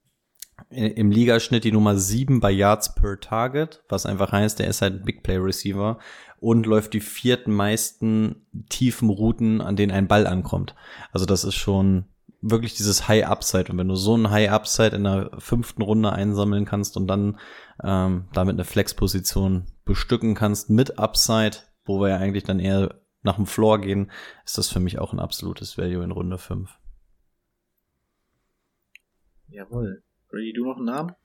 im 0.70 1.12
Ligaschnitt 1.12 1.64
die 1.64 1.72
Nummer 1.72 1.98
7 1.98 2.40
bei 2.40 2.52
Yards 2.52 2.94
per 2.94 3.20
Target, 3.20 3.84
was 3.90 4.06
einfach 4.06 4.32
heißt, 4.32 4.60
der 4.60 4.68
ist 4.68 4.84
halt 4.84 4.94
ein 4.94 5.06
Big 5.06 5.24
Play 5.24 5.38
Receiver 5.38 5.98
und 6.42 6.66
läuft 6.66 6.94
die 6.94 7.02
vierten 7.02 7.54
meisten 7.54 8.48
tiefen 8.68 9.10
Routen, 9.12 9.62
an 9.62 9.76
denen 9.76 9.92
ein 9.92 10.08
Ball 10.08 10.26
ankommt. 10.26 10.76
Also 11.12 11.28
das 11.28 11.44
ist 11.44 11.54
schon 11.54 12.06
wirklich 12.42 12.74
dieses 12.74 13.08
High 13.08 13.28
Upside. 13.28 13.72
Und 13.72 13.78
wenn 13.78 13.88
du 13.88 13.96
so 13.96 14.18
ein 14.18 14.32
High 14.32 14.50
Upside 14.50 14.96
in 14.96 15.04
der 15.04 15.30
fünften 15.38 15.84
Runde 15.84 16.12
einsammeln 16.12 16.66
kannst 16.66 16.98
und 16.98 17.08
dann 17.08 17.40
ähm, 17.84 18.28
damit 18.34 18.56
eine 18.56 18.64
Flex-Position 18.64 19.68
bestücken 19.86 20.34
kannst 20.34 20.72
mit 20.72 20.98
Upside, 20.98 21.58
wo 21.86 22.02
wir 22.02 22.10
ja 22.10 22.18
eigentlich 22.18 22.44
dann 22.44 22.60
eher 22.60 23.00
nach 23.22 23.36
dem 23.36 23.46
Floor 23.46 23.80
gehen, 23.80 24.12
ist 24.44 24.58
das 24.58 24.68
für 24.68 24.80
mich 24.80 24.98
auch 24.98 25.14
ein 25.14 25.20
absolutes 25.20 25.78
Value 25.78 26.04
in 26.04 26.10
Runde 26.10 26.40
5. 26.40 26.72
Jawohl. 29.48 30.02
Brady, 30.28 30.54
du 30.54 30.66
noch 30.66 30.78
einen 30.78 30.86
Namen? 30.86 31.16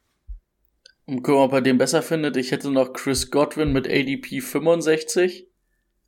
Und 1.06 1.22
gucken, 1.22 1.40
ob 1.40 1.52
er 1.52 1.60
den 1.60 1.78
besser 1.78 2.02
findet. 2.02 2.36
Ich 2.36 2.50
hätte 2.50 2.70
noch 2.70 2.92
Chris 2.92 3.30
Godwin 3.30 3.72
mit 3.72 3.86
ADP 3.88 4.40
65. 4.40 5.48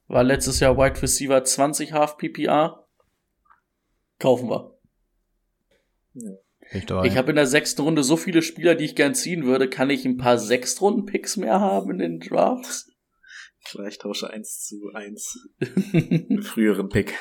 War 0.09 0.25
letztes 0.25 0.59
Jahr 0.61 0.77
Wide 0.77 1.01
Receiver 1.01 1.43
20 1.43 1.93
Half 1.93 2.17
PPA. 2.17 2.85
Kaufen 4.19 4.51
wir. 4.51 4.77
Ja. 6.15 6.33
Ich, 6.71 6.85
ich 6.85 7.17
habe 7.17 7.31
in 7.31 7.37
der 7.37 7.47
sechsten 7.47 7.81
Runde 7.83 8.03
so 8.03 8.17
viele 8.17 8.43
Spieler, 8.43 8.75
die 8.75 8.85
ich 8.85 8.97
gern 8.97 9.15
ziehen 9.15 9.45
würde. 9.45 9.71
Kann 9.71 9.89
ich 9.89 10.05
ein 10.05 10.19
paar 10.19 10.37
Sechstrunden-Picks 10.37 11.37
mehr 11.39 11.61
haben 11.61 11.93
in 11.93 11.99
den 11.99 12.21
Drafts? 12.21 12.91
Vielleicht 13.61 14.03
tausche 14.03 14.31
eins 14.31 14.67
zu 14.67 14.91
eins. 14.93 15.49
früheren 16.43 16.89
Pick. 16.89 17.15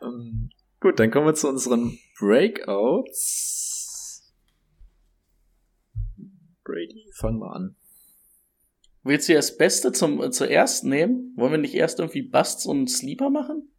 Um, 0.00 0.08
ähm, 0.08 0.50
gut, 0.80 0.98
dann 0.98 1.10
kommen 1.10 1.26
wir 1.26 1.34
zu 1.34 1.48
unseren 1.48 1.98
Breakouts. 2.18 3.67
Brady. 6.68 7.10
Fangen 7.14 7.40
wir 7.40 7.54
an. 7.54 7.74
Willst 9.02 9.28
du 9.28 9.32
das 9.32 9.56
Beste 9.56 9.90
zum, 9.90 10.30
zuerst 10.30 10.84
nehmen? 10.84 11.32
Wollen 11.36 11.52
wir 11.52 11.58
nicht 11.58 11.74
erst 11.74 11.98
irgendwie 11.98 12.22
Busts 12.22 12.66
und 12.66 12.88
Sleeper 12.88 13.30
machen? 13.30 13.72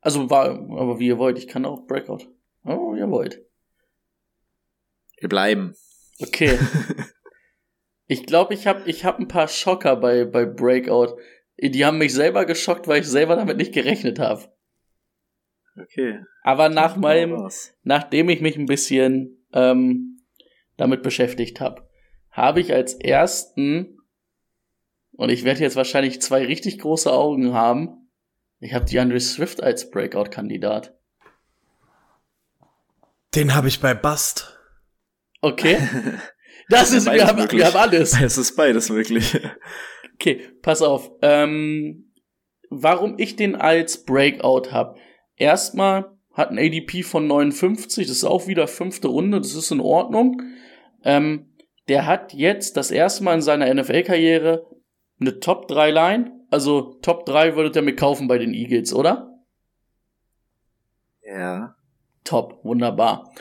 Also, 0.00 0.28
war, 0.28 0.50
aber 0.50 0.98
wie 0.98 1.06
ihr 1.06 1.18
wollt, 1.18 1.38
ich 1.38 1.48
kann 1.48 1.64
auch 1.64 1.86
Breakout. 1.86 2.28
Oh, 2.64 2.94
ihr 2.94 3.10
wollt. 3.10 3.42
Wir 5.18 5.30
bleiben. 5.30 5.74
Okay. 6.20 6.58
ich 8.06 8.26
glaube, 8.26 8.52
ich 8.52 8.66
habe 8.66 8.88
ich 8.88 9.04
hab 9.04 9.18
ein 9.18 9.28
paar 9.28 9.48
Schocker 9.48 9.96
bei, 9.96 10.26
bei 10.26 10.44
Breakout. 10.44 11.16
Die 11.58 11.86
haben 11.86 11.98
mich 11.98 12.12
selber 12.12 12.44
geschockt, 12.44 12.86
weil 12.86 13.00
ich 13.00 13.08
selber 13.08 13.34
damit 13.34 13.56
nicht 13.56 13.72
gerechnet 13.72 14.18
habe. 14.18 14.52
Okay. 15.80 16.20
Aber 16.42 16.68
nach 16.68 16.96
meinem, 16.96 17.48
nachdem 17.82 18.28
ich 18.28 18.42
mich 18.42 18.56
ein 18.58 18.66
bisschen 18.66 19.46
ähm, 19.54 20.15
damit 20.76 21.02
beschäftigt 21.02 21.60
habe, 21.60 21.88
habe 22.30 22.60
ich 22.60 22.72
als 22.72 22.94
ersten, 22.94 23.98
und 25.12 25.30
ich 25.30 25.44
werde 25.44 25.60
jetzt 25.60 25.76
wahrscheinlich 25.76 26.20
zwei 26.20 26.44
richtig 26.44 26.78
große 26.78 27.12
Augen 27.12 27.52
haben, 27.52 28.10
ich 28.60 28.74
habe 28.74 28.84
die 28.84 28.98
Andre 28.98 29.20
Swift 29.20 29.62
als 29.62 29.90
Breakout-Kandidat. 29.90 30.94
Den 33.34 33.54
habe 33.54 33.68
ich 33.68 33.80
bei 33.80 33.94
Bust. 33.94 34.58
Okay. 35.40 35.78
Das 36.68 36.90
ist, 36.90 37.06
wir 37.06 37.24
haben, 37.24 37.48
wir 37.48 37.64
haben 37.64 37.76
alles. 37.76 38.20
Es 38.20 38.36
ist 38.36 38.56
beides 38.56 38.88
möglich. 38.88 39.38
Okay, 40.14 40.40
pass 40.62 40.82
auf. 40.82 41.12
Ähm, 41.22 42.12
warum 42.70 43.14
ich 43.18 43.36
den 43.36 43.54
als 43.54 44.04
Breakout 44.04 44.72
habe. 44.72 44.98
Erstmal 45.36 46.16
hat 46.32 46.50
ein 46.50 46.58
ADP 46.58 47.02
von 47.02 47.26
59, 47.26 48.06
das 48.06 48.16
ist 48.18 48.24
auch 48.24 48.46
wieder 48.46 48.66
fünfte 48.68 49.08
Runde, 49.08 49.40
das 49.40 49.54
ist 49.54 49.70
in 49.70 49.80
Ordnung. 49.80 50.42
Ähm, 51.06 51.46
der 51.88 52.06
hat 52.06 52.34
jetzt 52.34 52.76
das 52.76 52.90
erste 52.90 53.22
Mal 53.22 53.34
in 53.34 53.40
seiner 53.40 53.72
NFL-Karriere 53.72 54.66
eine 55.20 55.38
Top 55.38 55.68
3 55.68 55.92
Line. 55.92 56.32
Also 56.50 56.98
Top 57.00 57.24
3 57.26 57.54
würdet 57.54 57.76
ihr 57.76 57.82
mir 57.82 57.94
kaufen 57.94 58.26
bei 58.26 58.38
den 58.38 58.52
Eagles, 58.52 58.92
oder? 58.92 59.40
Ja. 61.22 61.76
Top, 62.24 62.58
wunderbar. 62.64 63.32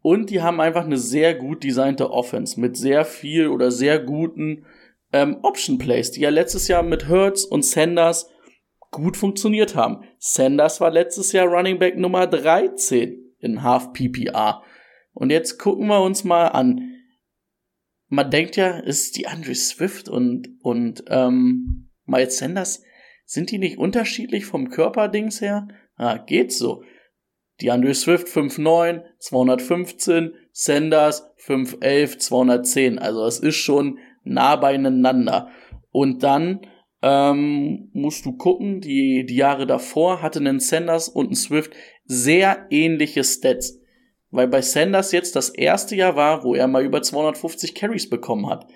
Und 0.00 0.30
die 0.30 0.42
haben 0.42 0.60
einfach 0.60 0.84
eine 0.84 0.96
sehr 0.98 1.34
gut 1.34 1.62
designte 1.62 2.10
Offense 2.10 2.60
mit 2.60 2.76
sehr 2.76 3.04
viel 3.04 3.46
oder 3.46 3.70
sehr 3.70 4.00
guten 4.00 4.66
ähm, 5.12 5.38
Option 5.42 5.78
Plays, 5.78 6.10
die 6.10 6.22
ja 6.22 6.30
letztes 6.30 6.66
Jahr 6.66 6.82
mit 6.82 7.08
Hurts 7.08 7.44
und 7.44 7.64
Sanders 7.64 8.28
gut 8.90 9.16
funktioniert 9.16 9.76
haben. 9.76 10.02
Sanders 10.18 10.80
war 10.80 10.90
letztes 10.90 11.30
Jahr 11.30 11.46
Running 11.46 11.78
Back 11.78 11.96
Nummer 11.96 12.26
13 12.26 13.16
in 13.38 13.62
Half 13.62 13.92
PPR. 13.92 14.62
Und 15.14 15.30
jetzt 15.30 15.58
gucken 15.58 15.86
wir 15.86 16.02
uns 16.02 16.24
mal 16.24 16.48
an 16.48 16.91
man 18.12 18.30
denkt 18.30 18.56
ja, 18.56 18.78
ist 18.78 19.16
die 19.16 19.26
Andre 19.26 19.54
Swift 19.54 20.06
und, 20.10 20.50
und 20.60 21.02
ähm, 21.08 21.88
Miles 22.04 22.36
Sanders, 22.36 22.82
sind 23.24 23.50
die 23.50 23.56
nicht 23.56 23.78
unterschiedlich 23.78 24.44
vom 24.44 24.68
Körperdings 24.68 25.40
her? 25.40 25.66
Ah, 25.96 26.18
geht 26.18 26.52
so. 26.52 26.82
DeAndre 27.62 27.94
Swift 27.94 28.28
5'9, 28.28 29.02
215, 29.18 30.34
Sanders 30.52 31.32
5'11, 31.46 32.18
210. 32.18 32.98
Also 32.98 33.24
es 33.24 33.38
ist 33.38 33.56
schon 33.56 33.98
nah 34.24 34.56
beieinander. 34.56 35.48
Und 35.90 36.22
dann 36.22 36.66
ähm, 37.00 37.88
musst 37.94 38.26
du 38.26 38.36
gucken, 38.36 38.82
die, 38.82 39.24
die 39.24 39.36
Jahre 39.36 39.66
davor 39.66 40.20
hatten 40.20 40.46
ein 40.46 40.60
Sanders 40.60 41.08
und 41.08 41.30
ein 41.30 41.34
Swift 41.34 41.72
sehr 42.04 42.66
ähnliche 42.68 43.24
Stats. 43.24 43.81
Weil 44.32 44.48
bei 44.48 44.62
Sanders 44.62 45.12
jetzt 45.12 45.36
das 45.36 45.50
erste 45.50 45.94
Jahr 45.94 46.16
war, 46.16 46.42
wo 46.42 46.54
er 46.54 46.66
mal 46.66 46.82
über 46.82 47.02
250 47.02 47.74
Carries 47.74 48.10
bekommen 48.10 48.48
hat. 48.48 48.66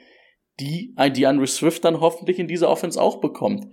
Die 0.61 0.92
ein 0.97 1.12
DeAndre 1.12 1.47
Swift 1.47 1.85
dann 1.85 2.01
hoffentlich 2.01 2.38
in 2.38 2.47
dieser 2.47 2.69
Offense 2.69 3.01
auch 3.01 3.21
bekommt. 3.21 3.66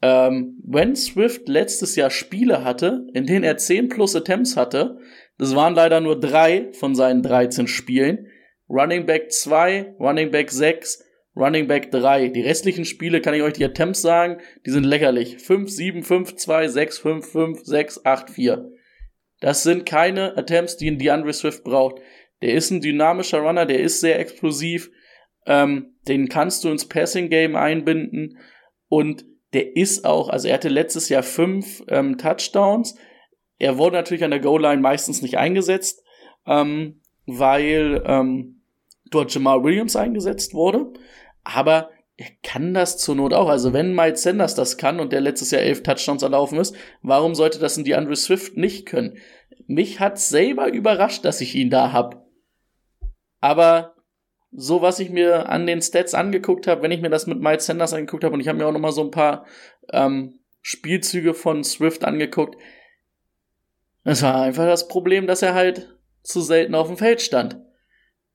Ähm, 0.00 0.58
wenn 0.64 0.96
Swift 0.96 1.48
letztes 1.48 1.96
Jahr 1.96 2.10
Spiele 2.10 2.64
hatte, 2.64 3.06
in 3.12 3.26
denen 3.26 3.44
er 3.44 3.58
10 3.58 3.88
plus 3.88 4.16
Attempts 4.16 4.56
hatte, 4.56 4.98
das 5.36 5.54
waren 5.54 5.74
leider 5.74 6.00
nur 6.00 6.18
drei 6.18 6.72
von 6.72 6.94
seinen 6.94 7.22
13 7.22 7.66
Spielen. 7.66 8.26
Running 8.68 9.06
Back 9.06 9.30
2, 9.30 9.96
Running 10.00 10.30
Back 10.30 10.50
6, 10.50 11.04
Running 11.36 11.66
Back 11.68 11.90
3. 11.90 12.28
Die 12.28 12.42
restlichen 12.42 12.84
Spiele 12.84 13.20
kann 13.20 13.34
ich 13.34 13.42
euch 13.42 13.52
die 13.52 13.64
Attempts 13.64 14.00
sagen, 14.00 14.38
die 14.64 14.70
sind 14.70 14.84
lächerlich. 14.84 15.38
5, 15.38 15.70
7, 15.70 16.02
5, 16.02 16.36
2, 16.36 16.68
6, 16.68 16.98
5, 16.98 17.26
5, 17.26 17.60
6, 17.64 18.04
8, 18.04 18.30
4. 18.30 18.72
Das 19.40 19.62
sind 19.62 19.86
keine 19.86 20.36
Attempts, 20.36 20.76
die 20.76 20.90
ein 20.90 20.98
DeAndre 20.98 21.32
Swift 21.32 21.64
braucht. 21.64 22.00
Der 22.42 22.54
ist 22.54 22.70
ein 22.70 22.80
dynamischer 22.80 23.38
Runner, 23.38 23.66
der 23.66 23.80
ist 23.80 24.00
sehr 24.00 24.18
explosiv. 24.18 24.90
Ähm, 25.46 25.96
den 26.06 26.28
kannst 26.28 26.64
du 26.64 26.68
ins 26.68 26.88
Passing 26.88 27.30
Game 27.30 27.56
einbinden 27.56 28.38
und 28.88 29.24
der 29.54 29.76
ist 29.76 30.04
auch, 30.04 30.28
also 30.28 30.48
er 30.48 30.54
hatte 30.54 30.68
letztes 30.68 31.08
Jahr 31.08 31.22
fünf 31.22 31.82
ähm, 31.88 32.18
Touchdowns. 32.18 32.96
Er 33.58 33.78
wurde 33.78 33.96
natürlich 33.96 34.24
an 34.24 34.30
der 34.30 34.40
Goal-Line 34.40 34.82
meistens 34.82 35.22
nicht 35.22 35.38
eingesetzt, 35.38 36.02
ähm, 36.46 37.00
weil 37.26 38.02
ähm, 38.06 38.62
dort 39.10 39.32
Jamal 39.32 39.64
Williams 39.64 39.96
eingesetzt 39.96 40.54
wurde. 40.54 40.92
Aber 41.44 41.90
er 42.18 42.30
kann 42.42 42.74
das 42.74 42.98
zur 42.98 43.14
Not 43.14 43.32
auch. 43.32 43.48
Also 43.48 43.72
wenn 43.72 43.94
Miles 43.94 44.24
Sanders 44.24 44.56
das 44.56 44.76
kann 44.76 44.98
und 44.98 45.12
der 45.12 45.20
letztes 45.20 45.52
Jahr 45.52 45.62
elf 45.62 45.84
Touchdowns 45.84 46.24
erlaufen 46.24 46.58
ist, 46.58 46.74
warum 47.00 47.36
sollte 47.36 47.60
das 47.60 47.76
ein 47.76 47.84
DeAndre 47.84 48.16
Swift 48.16 48.56
nicht 48.56 48.86
können? 48.86 49.18
Mich 49.68 50.00
hat 50.00 50.18
selber 50.18 50.72
überrascht, 50.72 51.24
dass 51.24 51.40
ich 51.40 51.54
ihn 51.54 51.70
da 51.70 51.92
hab. 51.92 52.26
Aber 53.40 53.94
so 54.50 54.82
was 54.82 54.98
ich 54.98 55.10
mir 55.10 55.48
an 55.48 55.66
den 55.66 55.80
Stats 55.80 56.12
angeguckt 56.12 56.66
habe, 56.66 56.82
wenn 56.82 56.90
ich 56.90 57.00
mir 57.00 57.10
das 57.10 57.28
mit 57.28 57.38
Miles 57.38 57.66
Sanders 57.66 57.94
angeguckt 57.94 58.24
habe 58.24 58.34
und 58.34 58.40
ich 58.40 58.48
habe 58.48 58.58
mir 58.58 58.66
auch 58.66 58.72
noch 58.72 58.80
mal 58.80 58.90
so 58.90 59.04
ein 59.04 59.12
paar 59.12 59.46
ähm, 59.92 60.40
Spielzüge 60.60 61.34
von 61.34 61.62
Swift 61.62 62.04
angeguckt, 62.04 62.56
es 64.02 64.22
war 64.22 64.42
einfach 64.42 64.66
das 64.66 64.88
Problem, 64.88 65.28
dass 65.28 65.42
er 65.42 65.54
halt 65.54 65.96
zu 66.22 66.40
selten 66.40 66.74
auf 66.74 66.88
dem 66.88 66.96
Feld 66.96 67.22
stand. 67.22 67.60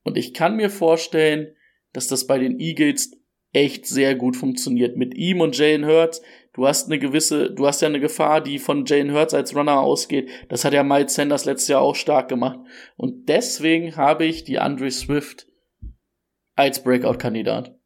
Und 0.04 0.17
ich 0.17 0.34
kann 0.34 0.56
mir 0.56 0.69
vorstellen, 0.69 1.54
dass 1.91 2.08
das 2.08 2.28
bei 2.28 2.38
den 2.38 2.60
Eagles 2.60 3.12
echt 3.54 3.86
sehr 3.86 4.16
gut 4.16 4.36
funktioniert. 4.36 4.98
Mit 4.98 5.16
ihm 5.16 5.39
und 5.39 5.58
Jalen 5.58 5.86
Hurts, 5.86 6.22
du 6.54 6.68
hast 6.68 6.88
eine 6.88 7.00
gewisse, 7.00 7.52
du 7.52 7.68
hast 7.68 7.82
ja 7.82 7.88
eine 7.88 8.00
Gefahr, 8.00 8.42
die 8.42 8.60
von 8.60 8.86
Jalen 8.86 9.13
Hurts 9.13 9.34
als 9.34 9.56
Runner 9.56 9.80
ausgeht. 9.80 10.30
Das 10.50 10.66
hat 10.66 10.74
ja 10.74 10.84
Miles 10.84 11.13
Sanders 11.13 11.46
letztes 11.46 11.70
Jahr 11.70 11.82
auch 11.82 11.96
stark 11.96 12.28
gemacht. 12.28 12.60
Und 12.98 13.30
deswegen 13.30 13.96
habe 13.96 14.26
ich 14.26 14.44
die 14.44 14.60
Andre 14.60 14.92
Swift 14.92 15.48
als 16.56 16.84
Breakout-Kandidat. 16.84 17.78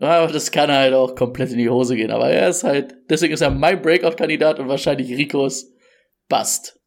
Aber 0.00 0.32
das 0.32 0.52
kann 0.52 0.70
halt 0.70 0.94
auch 0.94 1.16
komplett 1.16 1.50
in 1.50 1.58
die 1.58 1.68
Hose 1.68 1.96
gehen. 1.96 2.12
Aber 2.12 2.30
er 2.30 2.48
ist 2.48 2.62
halt, 2.62 2.94
deswegen 3.10 3.34
ist 3.34 3.40
er 3.40 3.50
mein 3.50 3.82
Breakout-Kandidat 3.82 4.60
und 4.60 4.68
wahrscheinlich 4.68 5.10
Ricos 5.10 5.74
Bust. 6.28 6.80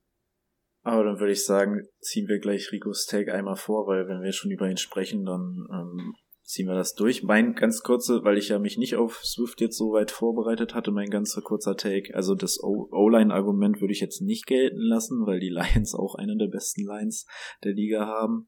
Aber 0.84 1.04
dann 1.04 1.20
würde 1.20 1.34
ich 1.34 1.46
sagen, 1.46 1.84
ziehen 2.00 2.28
wir 2.28 2.40
gleich 2.40 2.72
Ricos 2.72 3.06
Take 3.06 3.34
einmal 3.34 3.56
vor, 3.56 3.86
weil 3.88 4.08
wenn 4.08 4.24
wir 4.24 4.32
schon 4.32 4.52
über 4.52 4.68
ihn 4.68 4.78
sprechen, 4.78 5.26
dann 5.26 5.68
ähm, 5.72 6.14
ziehen 6.52 6.68
wir 6.68 6.76
das 6.76 6.96
durch. 6.96 7.24
Mein 7.24 7.56
ganz 7.56 7.82
kurze, 7.82 8.26
weil 8.26 8.38
ich 8.38 8.50
ja 8.50 8.60
mich 8.60 8.78
nicht 8.78 8.98
auf 8.98 9.24
Swift 9.26 9.62
jetzt 9.62 9.78
so 9.78 9.94
weit 9.94 10.12
vorbereitet 10.12 10.76
hatte, 10.76 10.92
mein 10.92 11.10
ganz 11.10 11.40
kurzer 11.44 11.78
Take. 11.78 12.14
Also 12.14 12.36
das 12.36 12.62
O-Line-Argument 12.62 13.80
würde 13.80 13.94
ich 13.94 14.02
jetzt 14.02 14.22
nicht 14.22 14.48
gelten 14.48 14.82
lassen, 14.82 15.26
weil 15.26 15.40
die 15.40 15.50
Lions 15.50 15.96
auch 15.96 16.16
eine 16.16 16.36
der 16.38 16.48
besten 16.48 16.84
Lines 16.84 17.26
der 17.64 17.72
Liga 17.72 18.06
haben. 18.06 18.48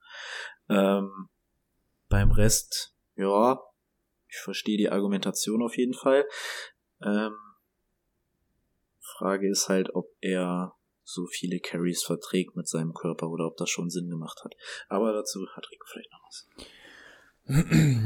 Ähm, 0.70 1.30
beim 2.10 2.32
Rest, 2.32 2.94
ja, 3.16 3.62
ich 4.28 4.38
verstehe 4.38 4.78
die 4.78 4.90
Argumentation 4.90 5.64
auf 5.64 5.78
jeden 5.78 5.94
Fall. 5.94 6.26
Ähm, 7.02 7.36
Frage 9.00 9.50
ist 9.50 9.70
halt, 9.70 9.96
ob 9.96 10.08
er 10.20 10.74
so 11.04 11.26
viele 11.26 11.60
Carries 11.60 12.04
verträgt 12.04 12.56
mit 12.56 12.68
seinem 12.68 12.94
Körper 12.94 13.30
oder 13.30 13.48
ob 13.48 13.56
das 13.58 13.70
schon 13.70 13.90
Sinn 13.90 14.10
gemacht 14.10 14.42
hat. 14.44 14.56
Aber 14.90 15.14
dazu 15.14 15.48
hat 15.56 15.70
Rico 15.72 15.86
vielleicht 15.90 16.12
noch 16.12 16.24
was. 16.28 16.48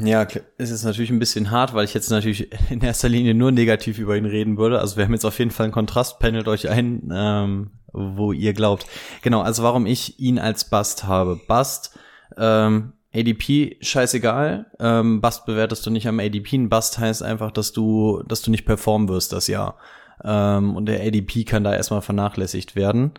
Ja, 0.02 0.26
es 0.56 0.70
ist 0.70 0.84
natürlich 0.84 1.10
ein 1.10 1.20
bisschen 1.20 1.50
hart, 1.50 1.72
weil 1.72 1.84
ich 1.84 1.94
jetzt 1.94 2.10
natürlich 2.10 2.50
in 2.70 2.80
erster 2.80 3.08
Linie 3.08 3.34
nur 3.34 3.52
negativ 3.52 3.98
über 3.98 4.16
ihn 4.16 4.26
reden 4.26 4.58
würde. 4.58 4.80
Also 4.80 4.96
wir 4.96 5.04
haben 5.04 5.12
jetzt 5.12 5.24
auf 5.24 5.38
jeden 5.38 5.50
Fall 5.50 5.66
ein 5.66 5.72
Kontrast, 5.72 6.18
pendelt 6.18 6.48
euch 6.48 6.68
ein, 6.68 7.10
ähm, 7.12 7.70
wo 7.92 8.32
ihr 8.32 8.52
glaubt. 8.52 8.86
Genau, 9.22 9.40
also 9.40 9.62
warum 9.62 9.86
ich 9.86 10.18
ihn 10.18 10.38
als 10.38 10.68
Bust 10.68 11.04
habe. 11.04 11.40
Bust, 11.46 11.96
ähm, 12.36 12.94
ADP, 13.14 13.78
scheißegal. 13.80 14.66
Ähm, 14.80 15.20
Bust 15.20 15.46
bewertest 15.46 15.86
du 15.86 15.90
nicht 15.90 16.08
am 16.08 16.18
ADP. 16.18 16.56
Ein 16.56 16.68
Bust 16.68 16.98
heißt 16.98 17.22
einfach, 17.22 17.52
dass 17.52 17.72
du, 17.72 18.22
dass 18.26 18.42
du 18.42 18.50
nicht 18.50 18.66
performen 18.66 19.08
wirst 19.08 19.32
das 19.32 19.46
Jahr. 19.46 19.76
Ähm, 20.24 20.74
und 20.74 20.86
der 20.86 21.00
ADP 21.00 21.44
kann 21.44 21.64
da 21.64 21.74
erstmal 21.74 22.02
vernachlässigt 22.02 22.74
werden. 22.74 23.12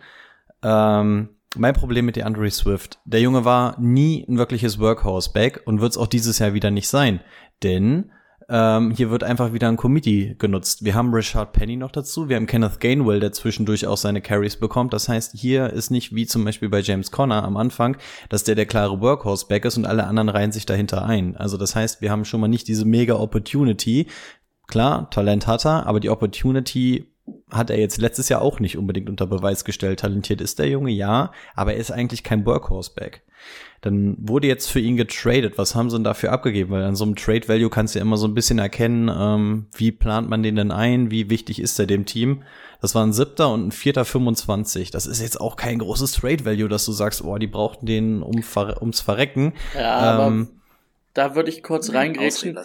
Ähm, 0.62 1.30
mein 1.56 1.74
Problem 1.74 2.06
mit 2.06 2.16
DeAndre 2.16 2.50
Swift. 2.50 2.98
Der 3.04 3.20
Junge 3.20 3.44
war 3.44 3.78
nie 3.80 4.24
ein 4.28 4.38
wirkliches 4.38 4.78
Workhorse-Back 4.78 5.62
und 5.64 5.80
wird 5.80 5.92
es 5.92 5.98
auch 5.98 6.06
dieses 6.06 6.38
Jahr 6.38 6.54
wieder 6.54 6.70
nicht 6.70 6.88
sein. 6.88 7.20
Denn 7.62 8.12
ähm, 8.48 8.90
hier 8.90 9.10
wird 9.10 9.24
einfach 9.24 9.52
wieder 9.52 9.68
ein 9.68 9.76
Committee 9.76 10.34
genutzt. 10.38 10.84
Wir 10.84 10.94
haben 10.94 11.12
Richard 11.12 11.52
Penny 11.52 11.76
noch 11.76 11.92
dazu, 11.92 12.28
wir 12.28 12.36
haben 12.36 12.46
Kenneth 12.46 12.80
Gainwell, 12.80 13.20
der 13.20 13.32
zwischendurch 13.32 13.86
auch 13.86 13.96
seine 13.96 14.20
Carries 14.20 14.56
bekommt. 14.56 14.92
Das 14.92 15.08
heißt, 15.08 15.36
hier 15.36 15.70
ist 15.70 15.90
nicht 15.90 16.14
wie 16.14 16.26
zum 16.26 16.44
Beispiel 16.44 16.68
bei 16.68 16.80
James 16.80 17.10
Conner 17.10 17.44
am 17.44 17.56
Anfang, 17.56 17.96
dass 18.28 18.44
der 18.44 18.54
der 18.54 18.66
klare 18.66 19.00
Workhorse-Back 19.00 19.64
ist 19.64 19.76
und 19.76 19.86
alle 19.86 20.04
anderen 20.04 20.28
reihen 20.28 20.52
sich 20.52 20.66
dahinter 20.66 21.04
ein. 21.04 21.36
Also 21.36 21.56
das 21.56 21.74
heißt, 21.76 22.00
wir 22.00 22.10
haben 22.10 22.24
schon 22.24 22.40
mal 22.40 22.48
nicht 22.48 22.68
diese 22.68 22.84
mega 22.84 23.14
Opportunity. 23.14 24.06
Klar, 24.66 25.10
Talent 25.10 25.46
hat 25.48 25.66
er, 25.66 25.86
aber 25.86 25.98
die 25.98 26.10
Opportunity 26.10 27.09
hat 27.50 27.70
er 27.70 27.78
jetzt 27.78 28.00
letztes 28.00 28.28
Jahr 28.28 28.42
auch 28.42 28.60
nicht 28.60 28.76
unbedingt 28.76 29.08
unter 29.08 29.26
Beweis 29.26 29.64
gestellt. 29.64 30.00
Talentiert 30.00 30.40
ist 30.40 30.58
der 30.58 30.68
Junge, 30.68 30.90
ja, 30.90 31.32
aber 31.54 31.74
er 31.74 31.80
ist 31.80 31.90
eigentlich 31.90 32.22
kein 32.22 32.46
Workhorse-Back. 32.46 33.22
Dann 33.80 34.16
wurde 34.18 34.46
jetzt 34.46 34.70
für 34.70 34.80
ihn 34.80 34.96
getradet. 34.98 35.56
Was 35.56 35.74
haben 35.74 35.88
sie 35.88 35.96
denn 35.96 36.04
dafür 36.04 36.32
abgegeben? 36.32 36.70
Weil 36.70 36.84
an 36.84 36.96
so 36.96 37.04
einem 37.04 37.16
Trade-Value 37.16 37.70
kannst 37.70 37.94
du 37.94 37.98
ja 37.98 38.04
immer 38.04 38.18
so 38.18 38.26
ein 38.26 38.34
bisschen 38.34 38.58
erkennen, 38.58 39.10
ähm, 39.12 39.66
wie 39.74 39.90
plant 39.90 40.28
man 40.28 40.42
den 40.42 40.56
denn 40.56 40.70
ein, 40.70 41.10
wie 41.10 41.30
wichtig 41.30 41.60
ist 41.60 41.78
er 41.78 41.86
dem 41.86 42.04
Team. 42.04 42.42
Das 42.82 42.94
war 42.94 43.04
ein 43.04 43.14
siebter 43.14 43.50
und 43.52 43.68
ein 43.68 43.72
vierter 43.72 44.04
25. 44.04 44.90
Das 44.90 45.06
ist 45.06 45.22
jetzt 45.22 45.40
auch 45.40 45.56
kein 45.56 45.78
großes 45.78 46.12
Trade-Value, 46.12 46.68
dass 46.68 46.84
du 46.84 46.92
sagst, 46.92 47.24
oh, 47.24 47.38
die 47.38 47.46
brauchten 47.46 47.86
den 47.86 48.22
um, 48.22 48.42
ums 48.80 49.00
Verrecken. 49.00 49.54
Ja, 49.74 50.26
ähm, 50.26 50.48
aber 50.48 50.60
da 51.14 51.34
würde 51.34 51.48
ich 51.48 51.62
kurz 51.62 51.92
reingrätschen. 51.92 52.58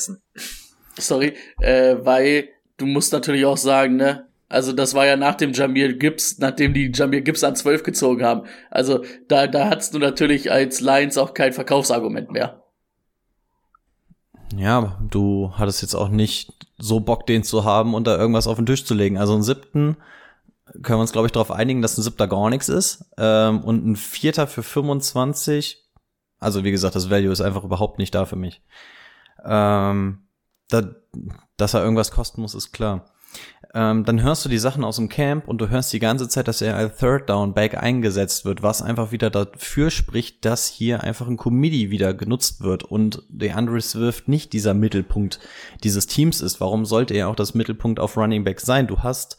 Sorry, 0.98 1.34
äh, 1.60 1.96
weil 2.02 2.50
du 2.78 2.86
musst 2.86 3.14
natürlich 3.14 3.46
auch 3.46 3.58
sagen, 3.58 3.96
ne, 3.96 4.28
also 4.48 4.74
das 4.74 4.94
war 4.94 5.06
ja 5.06 5.16
nach 5.16 5.36
dem 5.36 5.54
Jamir 5.54 5.98
Gibbs, 5.98 6.38
nachdem 6.38 6.74
die 6.74 6.92
Jamir 6.94 7.22
Gibbs 7.22 7.44
an 7.44 7.56
12 7.56 7.84
gezogen 7.84 8.24
haben. 8.24 8.48
Also 8.70 9.04
da, 9.28 9.48
da 9.48 9.70
hattest 9.70 9.94
du 9.94 10.00
natürlich 10.00 10.52
als 10.52 10.82
Lions 10.82 11.18
auch 11.18 11.34
kein 11.34 11.54
Verkaufsargument 11.54 12.32
mehr. 12.32 12.64
Ja, 14.56 15.00
du 15.10 15.52
hattest 15.56 15.82
jetzt 15.82 15.96
auch 15.96 16.10
nicht 16.10 16.54
so 16.78 17.00
Bock, 17.00 17.26
den 17.26 17.44
zu 17.44 17.64
haben 17.64 17.96
und 17.96 18.06
da 18.06 18.18
irgendwas 18.18 18.48
auf 18.48 18.58
den 18.58 18.68
Tisch 18.68 18.86
zu 18.86 18.94
legen. 18.94 19.18
Also 19.18 19.34
einen 19.34 19.44
siebten 19.44 19.98
können 20.84 21.00
wir 21.00 21.02
uns, 21.02 21.12
glaube 21.12 21.28
ich, 21.28 21.32
darauf 21.32 21.52
einigen, 21.52 21.82
dass 21.82 21.98
ein 21.98 22.04
siebter 22.04 22.28
gar 22.28 22.50
nichts 22.50 22.70
ist. 22.70 23.06
Ähm, 23.18 23.64
und 23.64 23.86
ein 23.86 23.96
vierter 23.96 24.46
für 24.46 24.62
25. 24.62 25.84
Also 26.40 26.64
wie 26.64 26.72
gesagt, 26.72 26.96
das 26.96 27.10
Value 27.10 27.32
ist 27.32 27.42
einfach 27.42 27.64
überhaupt 27.64 27.98
nicht 27.98 28.14
da 28.14 28.26
für 28.26 28.36
mich. 28.36 28.62
Ähm, 29.44 30.28
da, 30.70 30.84
dass 31.58 31.74
er 31.74 31.82
irgendwas 31.84 32.12
kosten 32.12 32.42
muss, 32.42 32.54
ist 32.54 32.72
klar 32.72 33.06
ähm, 33.76 34.06
dann 34.06 34.24
hörst 34.24 34.46
du 34.46 34.50
die 34.50 34.58
Sachen 34.58 34.86
aus 34.86 34.96
dem 34.96 35.10
Camp 35.10 35.50
und 35.50 35.60
du 35.60 35.68
hörst 35.68 35.92
die 35.92 36.00
ganze 36.00 36.30
Zeit, 36.30 36.48
dass 36.48 36.62
er 36.62 36.78
als 36.78 36.98
Third 36.98 37.30
Down 37.30 37.54
Back 37.54 37.76
eingesetzt 37.78 38.46
wird, 38.46 38.64
was 38.64 38.82
einfach 38.82 39.12
wieder 39.12 39.30
dafür 39.30 39.92
spricht, 39.92 40.46
dass 40.46 40.68
hier 40.68 41.04
einfach 41.04 41.28
ein 41.28 41.36
Committee 41.36 41.90
wieder 41.90 42.14
genutzt 42.14 42.62
wird 42.62 42.84
und 42.86 43.24
der 43.28 43.58
Andre 43.58 43.82
Swift 43.82 44.30
nicht 44.30 44.54
dieser 44.54 44.74
Mittelpunkt 44.74 45.42
dieses 45.84 46.08
Teams 46.08 46.40
ist. 46.40 46.62
Warum 46.62 46.86
sollte 46.86 47.16
er 47.16 47.28
auch 47.28 47.36
das 47.36 47.54
Mittelpunkt 47.54 48.00
auf 48.00 48.16
Running 48.16 48.46
Back 48.46 48.62
sein? 48.62 48.88
Du 48.88 49.00
hast 49.00 49.38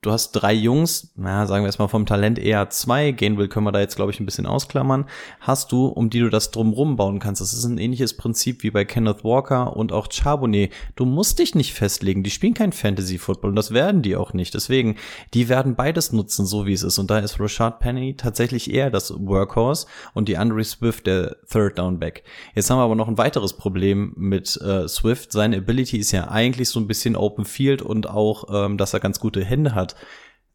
du 0.00 0.12
hast 0.12 0.30
drei 0.32 0.52
Jungs, 0.52 1.12
na, 1.16 1.46
sagen 1.46 1.64
wir 1.64 1.66
erstmal 1.66 1.88
vom 1.88 2.06
Talent 2.06 2.38
eher 2.38 2.70
zwei, 2.70 3.10
Gainwell 3.10 3.48
können 3.48 3.66
wir 3.66 3.72
da 3.72 3.80
jetzt, 3.80 3.96
glaube 3.96 4.12
ich, 4.12 4.20
ein 4.20 4.26
bisschen 4.26 4.46
ausklammern, 4.46 5.06
hast 5.40 5.72
du, 5.72 5.86
um 5.86 6.08
die 6.08 6.20
du 6.20 6.30
das 6.30 6.52
drumrum 6.52 6.96
bauen 6.96 7.18
kannst. 7.18 7.40
Das 7.40 7.52
ist 7.52 7.64
ein 7.64 7.78
ähnliches 7.78 8.16
Prinzip 8.16 8.62
wie 8.62 8.70
bei 8.70 8.84
Kenneth 8.84 9.24
Walker 9.24 9.76
und 9.76 9.92
auch 9.92 10.06
Charbonnet. 10.10 10.72
Du 10.94 11.04
musst 11.04 11.40
dich 11.40 11.56
nicht 11.56 11.74
festlegen, 11.74 12.22
die 12.22 12.30
spielen 12.30 12.54
kein 12.54 12.72
Fantasy-Football 12.72 13.50
und 13.50 13.56
das 13.56 13.72
werden 13.72 14.02
die 14.02 14.14
auch 14.14 14.32
nicht. 14.32 14.54
Deswegen, 14.54 14.96
die 15.34 15.48
werden 15.48 15.74
beides 15.74 16.12
nutzen, 16.12 16.46
so 16.46 16.64
wie 16.64 16.72
es 16.72 16.84
ist. 16.84 16.98
Und 16.98 17.10
da 17.10 17.18
ist 17.18 17.40
Rashad 17.40 17.80
Penny 17.80 18.14
tatsächlich 18.14 18.72
eher 18.72 18.90
das 18.90 19.12
Workhorse 19.18 19.86
und 20.14 20.28
die 20.28 20.36
Andre 20.36 20.62
Swift 20.62 21.08
der 21.08 21.36
Third 21.50 21.78
Down 21.78 21.98
Back. 21.98 22.22
Jetzt 22.54 22.70
haben 22.70 22.78
wir 22.78 22.84
aber 22.84 22.94
noch 22.94 23.08
ein 23.08 23.18
weiteres 23.18 23.54
Problem 23.54 24.12
mit 24.16 24.56
äh, 24.60 24.86
Swift. 24.86 25.32
Seine 25.32 25.56
Ability 25.56 25.98
ist 25.98 26.12
ja 26.12 26.28
eigentlich 26.28 26.68
so 26.68 26.78
ein 26.78 26.86
bisschen 26.86 27.16
Open 27.16 27.44
Field 27.44 27.82
und 27.82 28.08
auch, 28.08 28.44
ähm, 28.52 28.78
dass 28.78 28.94
er 28.94 29.00
ganz 29.00 29.18
gute 29.18 29.44
Hände 29.44 29.74
hat. 29.74 29.87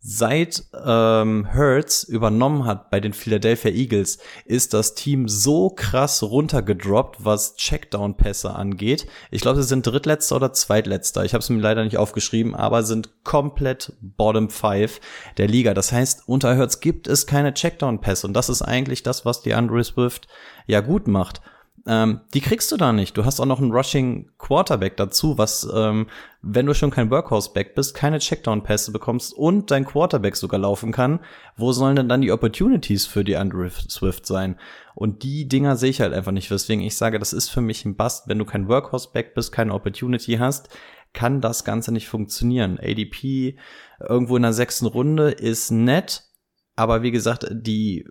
Seit 0.05 0.65
ähm, 0.85 1.45
Hertz 1.45 2.03
übernommen 2.03 2.65
hat 2.65 2.89
bei 2.89 2.99
den 2.99 3.13
Philadelphia 3.13 3.71
Eagles, 3.71 4.17
ist 4.43 4.73
das 4.73 4.95
Team 4.95 5.29
so 5.29 5.69
krass 5.69 6.21
runtergedroppt, 6.21 7.23
was 7.23 7.55
Checkdown-Pässe 7.55 8.53
angeht. 8.53 9.07
Ich 9.31 9.41
glaube, 9.41 9.61
sie 9.61 9.67
sind 9.69 9.87
drittletzter 9.87 10.35
oder 10.35 10.51
zweitletzter. 10.51 11.23
Ich 11.23 11.33
habe 11.33 11.41
es 11.41 11.49
mir 11.49 11.61
leider 11.61 11.85
nicht 11.85 11.95
aufgeschrieben, 11.95 12.53
aber 12.53 12.83
sind 12.83 13.23
komplett 13.23 13.93
Bottom 14.01 14.49
Five 14.49 14.99
der 15.37 15.47
Liga. 15.47 15.73
Das 15.73 15.93
heißt, 15.93 16.23
unter 16.27 16.53
Hertz 16.53 16.81
gibt 16.81 17.07
es 17.07 17.25
keine 17.25 17.53
Checkdown-Pässe 17.53 18.27
und 18.27 18.33
das 18.33 18.49
ist 18.49 18.61
eigentlich 18.61 19.03
das, 19.03 19.23
was 19.23 19.41
die 19.41 19.53
Andre 19.53 19.85
Swift 19.85 20.27
ja 20.67 20.81
gut 20.81 21.07
macht. 21.07 21.39
Ähm, 21.85 22.21
die 22.33 22.39
kriegst 22.39 22.71
du 22.71 22.77
da 22.77 22.93
nicht. 22.93 23.17
Du 23.17 23.25
hast 23.25 23.41
auch 23.41 23.45
noch 23.45 23.59
einen 23.59 23.73
Rushing 23.73 24.31
Quarterback 24.37 24.95
dazu, 24.95 25.37
was, 25.37 25.67
ähm, 25.73 26.07
wenn 26.41 26.65
du 26.65 26.73
schon 26.73 26.91
kein 26.91 27.11
Workhorse-Back 27.11 27.75
bist, 27.75 27.93
keine 27.93 28.19
Checkdown-Pässe 28.19 28.93
bekommst 28.93 29.33
und 29.33 29.69
dein 29.69 29.83
Quarterback 29.83 30.37
sogar 30.37 30.61
laufen 30.61 30.93
kann. 30.93 31.19
Wo 31.57 31.73
sollen 31.73 31.97
denn 31.97 32.07
dann 32.07 32.21
die 32.21 32.31
Opportunities 32.31 33.05
für 33.05 33.25
die 33.25 33.35
Andrew 33.35 33.67
Swift 33.69 34.25
sein? 34.25 34.57
Und 34.95 35.23
die 35.23 35.47
Dinger 35.49 35.75
sehe 35.75 35.89
ich 35.89 35.99
halt 35.99 36.13
einfach 36.13 36.31
nicht, 36.31 36.49
weswegen 36.51 36.85
ich 36.85 36.95
sage, 36.95 37.19
das 37.19 37.33
ist 37.33 37.49
für 37.49 37.61
mich 37.61 37.83
ein 37.83 37.97
Bust. 37.97 38.29
Wenn 38.29 38.39
du 38.39 38.45
kein 38.45 38.69
Workhorse-Back 38.69 39.35
bist, 39.35 39.51
keine 39.51 39.73
Opportunity 39.73 40.37
hast, 40.37 40.69
kann 41.11 41.41
das 41.41 41.65
Ganze 41.65 41.91
nicht 41.91 42.07
funktionieren. 42.07 42.79
ADP 42.81 43.57
irgendwo 43.99 44.37
in 44.37 44.43
der 44.43 44.53
sechsten 44.53 44.85
Runde 44.85 45.31
ist 45.31 45.69
nett, 45.69 46.23
aber 46.75 47.03
wie 47.03 47.11
gesagt, 47.11 47.45
die 47.51 48.07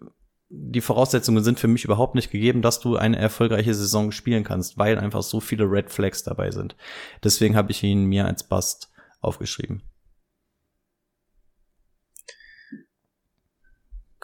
die 0.54 0.82
Voraussetzungen 0.82 1.42
sind 1.42 1.58
für 1.58 1.68
mich 1.68 1.84
überhaupt 1.84 2.14
nicht 2.14 2.30
gegeben, 2.30 2.60
dass 2.60 2.78
du 2.78 2.96
eine 2.96 3.18
erfolgreiche 3.18 3.72
Saison 3.72 4.12
spielen 4.12 4.44
kannst, 4.44 4.76
weil 4.76 4.98
einfach 4.98 5.22
so 5.22 5.40
viele 5.40 5.64
Red 5.64 5.90
Flags 5.90 6.24
dabei 6.24 6.50
sind. 6.50 6.76
Deswegen 7.24 7.56
habe 7.56 7.72
ich 7.72 7.82
ihn 7.82 8.04
mir 8.04 8.26
als 8.26 8.46
Bust 8.46 8.92
aufgeschrieben. 9.20 9.82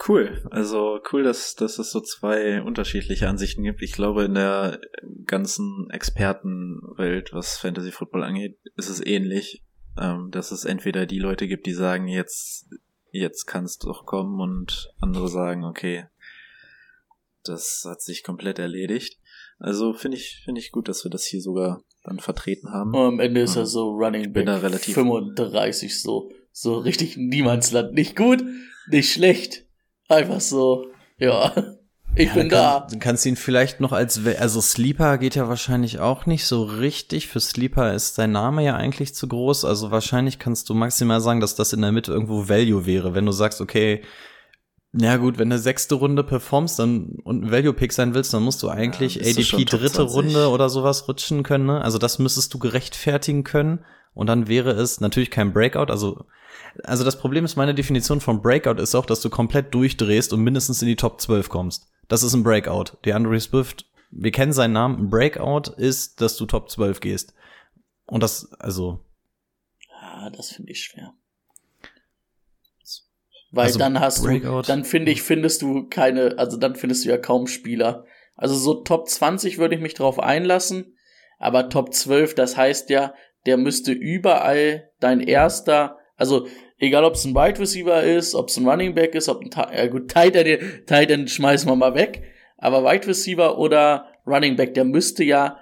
Cool. 0.07 0.47
Also 0.51 1.01
cool, 1.13 1.23
dass, 1.23 1.55
dass 1.55 1.79
es 1.79 1.91
so 1.91 2.01
zwei 2.01 2.63
unterschiedliche 2.63 3.29
Ansichten 3.29 3.63
gibt. 3.63 3.83
Ich 3.83 3.93
glaube, 3.93 4.25
in 4.25 4.35
der 4.35 4.81
ganzen 5.25 5.89
Expertenwelt, 5.91 7.33
was 7.33 7.57
Fantasy 7.57 7.91
Football 7.91 8.23
angeht, 8.23 8.59
ist 8.77 8.91
es 8.91 9.05
ähnlich. 9.05 9.65
Ähm, 9.99 10.31
dass 10.31 10.53
es 10.53 10.65
entweder 10.65 11.07
die 11.07 11.19
Leute 11.19 11.49
gibt, 11.49 11.67
die 11.67 11.73
sagen, 11.73 12.07
jetzt, 12.07 12.69
jetzt 13.11 13.47
kannst 13.47 13.83
du 13.83 13.89
doch 13.89 14.07
kommen 14.07 14.41
und 14.41 14.93
andere 15.01 15.29
sagen, 15.29 15.65
okay, 15.65 16.07
das 17.45 17.85
hat 17.89 18.03
sich 18.03 18.23
komplett 18.23 18.59
erledigt. 18.59 19.19
Also 19.59 19.93
finde 19.93 20.17
ich, 20.17 20.43
finde 20.45 20.61
ich 20.61 20.71
gut, 20.71 20.89
dass 20.89 21.05
wir 21.05 21.11
das 21.11 21.25
hier 21.25 21.41
sogar 21.41 21.83
dann 22.05 22.21
vertreten 22.21 22.71
haben. 22.71 22.95
Und 22.95 23.07
am 23.15 23.21
Ende 23.21 23.41
ist 23.41 23.57
er 23.57 23.67
so 23.67 23.91
Running 23.91 24.33
Back 24.33 24.47
relativ 24.49 24.95
35 24.95 26.01
so, 26.01 26.31
so 26.53 26.79
richtig 26.79 27.17
Niemandsland. 27.17 27.93
Nicht 27.93 28.17
gut, 28.17 28.45
nicht 28.89 29.13
schlecht. 29.13 29.67
Einfach 30.09 30.41
so, 30.41 30.87
ja. 31.19 31.77
Ich 32.15 32.29
ja, 32.29 32.35
bin 32.35 32.49
da. 32.49 32.87
Kann, 32.89 32.99
kannst 32.99 33.27
ihn 33.27 33.37
vielleicht 33.37 33.81
noch 33.81 33.93
als, 33.93 34.21
also 34.39 34.61
Sleeper 34.61 35.19
geht 35.19 35.35
ja 35.35 35.49
wahrscheinlich 35.49 35.99
auch 35.99 36.27
nicht 36.27 36.47
so 36.47 36.65
richtig. 36.65 37.29
Für 37.29 37.41
Sleeper 37.41 37.95
ist 37.95 38.15
sein 38.15 38.33
Name 38.33 38.65
ja 38.65 38.77
eigentlich 38.77 39.15
zu 39.15 39.29
groß. 39.29 39.65
Also 39.65 39.91
wahrscheinlich 39.91 40.39
kannst 40.39 40.69
du 40.69 40.75
maximal 40.75 41.21
sagen, 41.21 41.41
dass 41.41 41.55
das 41.55 41.73
in 41.73 41.83
der 41.83 41.93
Mitte 41.93 42.13
irgendwo 42.13 42.49
Value 42.49 42.87
wäre. 42.87 43.15
Wenn 43.15 43.27
du 43.27 43.33
sagst, 43.33 43.61
okay, 43.61 44.03
ja 44.93 45.17
gut, 45.17 45.39
wenn 45.39 45.51
du 45.51 45.59
sechste 45.59 45.97
Runde 45.97 46.25
performst 46.25 46.79
dann 46.79 47.19
und 47.25 47.45
ein 47.45 47.51
Value-Pick 47.51 47.93
sein 47.93 48.15
willst, 48.15 48.33
dann 48.33 48.43
musst 48.43 48.63
du 48.63 48.69
eigentlich 48.69 49.17
ja, 49.17 49.23
ADP 49.23 49.65
dritte 49.65 50.03
Runde 50.03 50.49
oder 50.49 50.71
sowas 50.71 51.07
rutschen 51.09 51.43
können. 51.43 51.67
Ne? 51.67 51.83
Also 51.83 51.99
das 51.99 52.19
müsstest 52.19 52.55
du 52.55 52.59
gerechtfertigen 52.59 53.45
können. 53.45 53.85
Und 54.15 54.27
dann 54.27 54.49
wäre 54.49 54.71
es 54.71 55.01
natürlich 55.01 55.31
kein 55.31 55.53
Breakout. 55.53 55.93
Also, 55.93 56.25
also 56.83 57.05
das 57.05 57.19
Problem 57.19 57.45
ist, 57.45 57.57
meine 57.57 57.75
Definition 57.75 58.21
von 58.21 58.43
Breakout 58.43 58.81
ist 58.81 58.95
auch, 58.95 59.07
dass 59.07 59.21
du 59.21 59.31
komplett 59.31 59.73
durchdrehst 59.75 60.33
und 60.33 60.41
mindestens 60.43 60.83
in 60.83 60.89
die 60.89 60.97
Top 60.97 61.21
12 61.21 61.49
kommst. 61.49 61.89
Das 62.09 62.23
ist 62.23 62.35
ein 62.35 62.43
Breakout. 62.43 62.97
Die 63.05 63.13
Andre 63.13 63.39
Swift, 63.39 63.87
wir 64.11 64.33
kennen 64.33 64.53
seinen 64.53 64.73
Namen. 64.73 64.99
Ein 64.99 65.11
Breakout 65.11 65.71
ist, 65.77 66.21
dass 66.21 66.37
du 66.37 66.47
Top 66.47 66.71
12 66.71 67.01
gehst. 67.01 67.35
Und 68.07 68.23
das, 68.23 68.53
also. 68.55 69.05
Ah, 70.01 70.31
das 70.31 70.51
finde 70.51 70.73
ich 70.73 70.83
schwer. 70.83 71.13
Weil 73.51 73.67
also 73.67 73.79
dann 73.79 73.99
hast 74.01 74.23
Breakout. 74.23 74.63
du, 74.63 74.67
dann 74.67 74.85
finde 74.85 75.11
ich, 75.11 75.23
findest 75.23 75.63
du 75.63 75.89
keine, 75.89 76.39
also 76.39 76.57
dann 76.57 76.77
findest 76.77 77.05
du 77.05 77.09
ja 77.09 77.17
kaum 77.17 77.47
Spieler. 77.47 78.05
Also 78.37 78.55
so 78.55 78.83
Top 78.83 79.09
20 79.09 79.59
würde 79.59 79.75
ich 79.75 79.81
mich 79.81 79.95
drauf 79.95 80.21
einlassen, 80.21 80.97
aber 81.39 81.69
Top 81.69 81.95
12, 81.95 82.35
das 82.35 82.57
heißt 82.57 82.91
ja, 82.91 83.15
der 83.47 83.57
müsste 83.57 83.93
überall 83.93 84.91
dein 85.01 85.21
erster, 85.21 85.99
also 86.17 86.47
egal 86.79 87.05
ob 87.05 87.15
es 87.15 87.25
ein 87.25 87.35
Wide 87.35 87.59
Receiver 87.59 88.03
ist, 88.03 88.35
ob 88.35 88.49
es 88.49 88.57
ein 88.57 88.69
Running 88.69 88.95
Back 88.95 89.15
ist, 89.15 89.29
ob 89.29 89.41
ein, 89.41 89.51
ja 89.75 89.87
gut, 89.87 90.11
Tight 90.11 90.37
End, 90.37 90.87
Tight 90.87 91.11
End 91.11 91.31
schmeißen 91.31 91.69
wir 91.69 91.77
mal 91.77 91.95
weg, 91.95 92.23
aber 92.59 92.85
Wide 92.85 93.07
Receiver 93.07 93.59
oder 93.59 94.07
Running 94.27 94.57
Back, 94.57 94.75
der 94.75 94.85
müsste 94.85 95.25
ja 95.25 95.59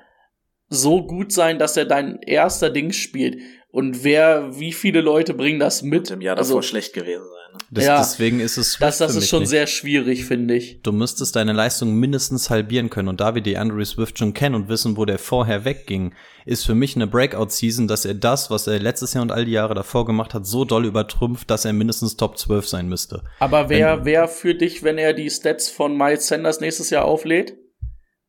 so 0.68 1.06
gut 1.06 1.32
sein, 1.32 1.58
dass 1.58 1.76
er 1.76 1.84
dein 1.84 2.18
erster 2.22 2.70
Ding 2.70 2.92
spielt. 2.92 3.38
Und 3.76 4.04
wer, 4.04 4.58
wie 4.58 4.72
viele 4.72 5.02
Leute 5.02 5.34
bringen 5.34 5.60
das 5.60 5.82
mit? 5.82 6.10
Im 6.10 6.22
Jahr 6.22 6.34
davor 6.34 6.56
also, 6.56 6.62
schlecht 6.62 6.94
gewesen 6.94 7.24
sein. 7.24 7.60
Das, 7.70 7.84
ja, 7.84 7.98
deswegen 7.98 8.40
ist 8.40 8.56
es. 8.56 8.78
Das, 8.80 8.96
das 8.96 9.14
ist 9.14 9.28
schon 9.28 9.40
nicht. 9.40 9.50
sehr 9.50 9.66
schwierig, 9.66 10.24
finde 10.24 10.54
ich. 10.54 10.80
Du 10.80 10.92
müsstest 10.92 11.36
deine 11.36 11.52
Leistung 11.52 11.94
mindestens 11.94 12.48
halbieren 12.48 12.88
können. 12.88 13.08
Und 13.08 13.20
da 13.20 13.34
wir 13.34 13.42
die 13.42 13.58
Andrew 13.58 13.84
Swift 13.84 14.18
schon 14.18 14.32
kennen 14.32 14.54
und 14.54 14.70
wissen, 14.70 14.96
wo 14.96 15.04
der 15.04 15.18
vorher 15.18 15.66
wegging, 15.66 16.14
ist 16.46 16.64
für 16.64 16.74
mich 16.74 16.96
eine 16.96 17.06
Breakout-Season, 17.06 17.86
dass 17.86 18.06
er 18.06 18.14
das, 18.14 18.50
was 18.50 18.66
er 18.66 18.78
letztes 18.78 19.12
Jahr 19.12 19.20
und 19.20 19.30
all 19.30 19.44
die 19.44 19.52
Jahre 19.52 19.74
davor 19.74 20.06
gemacht 20.06 20.32
hat, 20.32 20.46
so 20.46 20.64
doll 20.64 20.86
übertrumpft, 20.86 21.50
dass 21.50 21.66
er 21.66 21.74
mindestens 21.74 22.16
Top 22.16 22.38
12 22.38 22.66
sein 22.66 22.88
müsste. 22.88 23.24
Aber 23.40 23.68
wer, 23.68 23.98
wenn, 23.98 24.04
wer 24.06 24.28
für 24.28 24.54
dich, 24.54 24.84
wenn 24.84 24.96
er 24.96 25.12
die 25.12 25.28
Stats 25.28 25.68
von 25.68 25.98
Miles 25.98 26.28
Sanders 26.28 26.60
nächstes 26.60 26.88
Jahr 26.88 27.04
auflädt? 27.04 27.58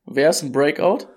Wer 0.03 0.29
ist 0.29 0.43
ein 0.43 0.51
Breakout? 0.51 1.07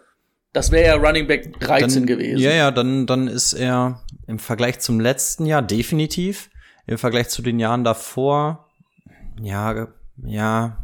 Das 0.53 0.73
wäre 0.73 0.87
ja 0.87 0.95
Running 0.97 1.27
Back 1.27 1.61
13 1.61 1.89
dann, 1.91 2.07
gewesen. 2.07 2.41
Ja, 2.41 2.51
ja, 2.51 2.71
dann, 2.71 3.07
dann 3.07 3.29
ist 3.29 3.53
er 3.53 4.03
im 4.27 4.39
Vergleich 4.39 4.81
zum 4.81 4.99
letzten 5.01 5.47
Jahr 5.47 5.63
definitiv 5.63 6.51
im 6.87 6.99
Vergleich 6.99 7.29
zu 7.29 7.41
den 7.41 7.61
Jahren 7.61 7.85
davor, 7.85 8.67
ja, 9.41 9.89
ja, 10.25 10.79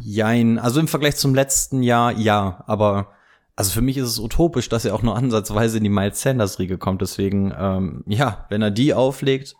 jein. 0.00 0.58
Also 0.58 0.78
im 0.78 0.88
Vergleich 0.88 1.16
zum 1.16 1.34
letzten 1.34 1.82
Jahr, 1.82 2.12
ja, 2.12 2.62
aber 2.66 3.08
also 3.56 3.72
für 3.72 3.82
mich 3.82 3.96
ist 3.96 4.08
es 4.08 4.18
utopisch, 4.18 4.68
dass 4.68 4.84
er 4.84 4.94
auch 4.94 5.02
nur 5.02 5.16
ansatzweise 5.16 5.78
in 5.78 5.84
die 5.84 5.90
Miles 5.90 6.20
Sanders 6.20 6.58
Riege 6.58 6.78
kommt. 6.78 7.02
Deswegen, 7.02 7.52
ähm, 7.56 8.04
ja, 8.06 8.46
wenn 8.50 8.62
er 8.62 8.70
die 8.70 8.94
auflegt, 8.94 9.54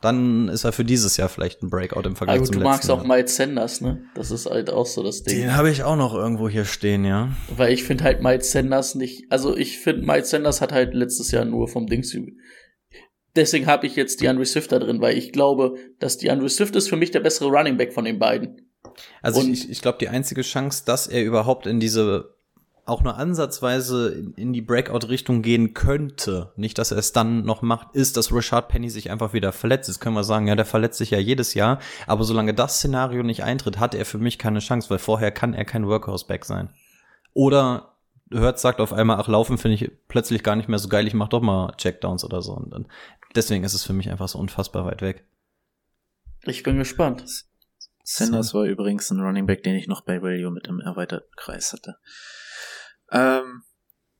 dann 0.00 0.48
ist 0.48 0.64
er 0.64 0.72
für 0.72 0.84
dieses 0.84 1.16
Jahr 1.16 1.28
vielleicht 1.28 1.62
ein 1.62 1.70
Breakout 1.70 2.02
im 2.02 2.16
Vergleich 2.16 2.42
zum 2.42 2.44
letzten 2.44 2.58
Jahr. 2.58 2.64
du 2.64 2.70
magst 2.70 2.90
auch 2.90 3.04
Miles 3.04 3.36
Sanders, 3.36 3.80
ne? 3.80 4.04
Das 4.14 4.30
ist 4.30 4.46
halt 4.46 4.70
auch 4.70 4.86
so 4.86 5.02
das 5.02 5.22
Ding. 5.22 5.40
Den 5.40 5.56
habe 5.56 5.70
ich 5.70 5.82
auch 5.82 5.96
noch 5.96 6.14
irgendwo 6.14 6.48
hier 6.48 6.64
stehen, 6.64 7.04
ja. 7.04 7.32
Weil 7.56 7.72
ich 7.72 7.84
finde 7.84 8.04
halt 8.04 8.22
Miles 8.22 8.52
Sanders 8.52 8.94
nicht, 8.94 9.24
also 9.30 9.56
ich 9.56 9.78
finde 9.78 10.06
Miles 10.06 10.30
Sanders 10.30 10.60
hat 10.60 10.72
halt 10.72 10.94
letztes 10.94 11.30
Jahr 11.30 11.44
nur 11.44 11.68
vom 11.68 11.86
Dings 11.86 12.14
deswegen 13.38 13.66
habe 13.66 13.86
ich 13.86 13.96
jetzt 13.96 14.20
die 14.20 14.28
Andre 14.28 14.44
Swift 14.44 14.72
da 14.72 14.78
drin, 14.78 15.00
weil 15.00 15.16
ich 15.16 15.32
glaube, 15.32 15.76
dass 15.98 16.18
die 16.18 16.30
Andre 16.30 16.48
Swift 16.48 16.76
ist 16.76 16.88
für 16.88 16.96
mich 16.96 17.10
der 17.10 17.20
bessere 17.20 17.48
Running 17.48 17.76
Back 17.76 17.92
von 17.92 18.04
den 18.04 18.18
beiden. 18.18 18.68
Also 19.22 19.40
Und 19.40 19.52
ich, 19.52 19.70
ich 19.70 19.80
glaube, 19.80 19.98
die 19.98 20.08
einzige 20.08 20.42
Chance, 20.42 20.82
dass 20.84 21.06
er 21.06 21.24
überhaupt 21.24 21.66
in 21.66 21.80
diese 21.80 22.36
auch 22.88 23.02
nur 23.02 23.16
ansatzweise 23.16 24.32
in, 24.36 24.52
die 24.52 24.62
Breakout-Richtung 24.62 25.42
gehen 25.42 25.74
könnte, 25.74 26.52
nicht, 26.56 26.78
dass 26.78 26.90
er 26.90 26.98
es 26.98 27.12
dann 27.12 27.44
noch 27.44 27.62
macht, 27.62 27.94
ist, 27.94 28.16
dass 28.16 28.32
Richard 28.32 28.68
Penny 28.68 28.90
sich 28.90 29.10
einfach 29.10 29.32
wieder 29.32 29.52
verletzt. 29.52 29.88
Jetzt 29.88 30.00
können 30.00 30.14
wir 30.14 30.24
sagen, 30.24 30.46
ja, 30.46 30.56
der 30.56 30.64
verletzt 30.64 30.98
sich 30.98 31.10
ja 31.10 31.18
jedes 31.18 31.54
Jahr, 31.54 31.78
aber 32.06 32.24
solange 32.24 32.54
das 32.54 32.76
Szenario 32.76 33.22
nicht 33.22 33.44
eintritt, 33.44 33.78
hat 33.78 33.94
er 33.94 34.04
für 34.04 34.18
mich 34.18 34.38
keine 34.38 34.60
Chance, 34.60 34.90
weil 34.90 34.98
vorher 34.98 35.30
kann 35.30 35.54
er 35.54 35.64
kein 35.64 35.86
Workhouse-Back 35.86 36.44
sein. 36.44 36.70
Oder 37.34 37.94
hört, 38.30 38.58
sagt 38.58 38.80
auf 38.80 38.92
einmal, 38.92 39.18
ach, 39.18 39.28
laufen 39.28 39.58
finde 39.58 39.76
ich 39.76 39.90
plötzlich 40.08 40.42
gar 40.42 40.56
nicht 40.56 40.68
mehr 40.68 40.78
so 40.78 40.88
geil, 40.88 41.06
ich 41.06 41.14
mach 41.14 41.28
doch 41.28 41.40
mal 41.40 41.72
Checkdowns 41.76 42.24
oder 42.24 42.42
so. 42.42 42.52
Und 42.52 42.72
dann, 42.72 42.88
deswegen 43.34 43.64
ist 43.64 43.74
es 43.74 43.84
für 43.84 43.92
mich 43.92 44.10
einfach 44.10 44.28
so 44.28 44.38
unfassbar 44.38 44.84
weit 44.84 45.02
weg. 45.02 45.24
Ich 46.44 46.62
bin 46.62 46.78
gespannt. 46.78 47.24
Sanders 48.10 48.54
war 48.54 48.64
übrigens 48.64 49.10
ein 49.10 49.20
Running 49.20 49.46
Back, 49.46 49.62
den 49.62 49.74
ich 49.74 49.86
noch 49.86 50.00
bei 50.00 50.22
Value 50.22 50.50
mit 50.50 50.66
im 50.66 50.80
erweiterten 50.80 51.30
Kreis 51.36 51.74
hatte. 51.74 51.96
Ähm, 53.10 53.62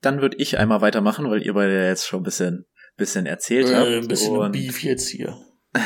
dann 0.01 0.21
würde 0.21 0.37
ich 0.39 0.59
einmal 0.59 0.81
weitermachen, 0.81 1.29
weil 1.31 1.43
ihr 1.43 1.55
beide 1.55 1.87
jetzt 1.87 2.07
schon 2.07 2.21
ein 2.21 2.25
bisschen 2.25 2.67
bisschen 2.99 3.27
erzählt 3.27 3.69
Äh, 3.69 3.75
habt. 3.75 3.87
ein 3.89 4.09
bisschen 4.09 4.37
und 4.37 4.53
Beef 4.53 4.83
jetzt 4.83 5.09
hier. 5.09 5.41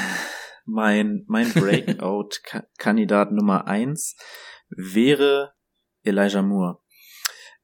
mein, 0.65 1.25
mein 1.29 1.53
Breakout-Kandidat 1.53 3.31
Nummer 3.31 3.67
eins 3.67 4.17
wäre 4.71 5.53
Elijah 6.03 6.43
Moore. 6.43 6.79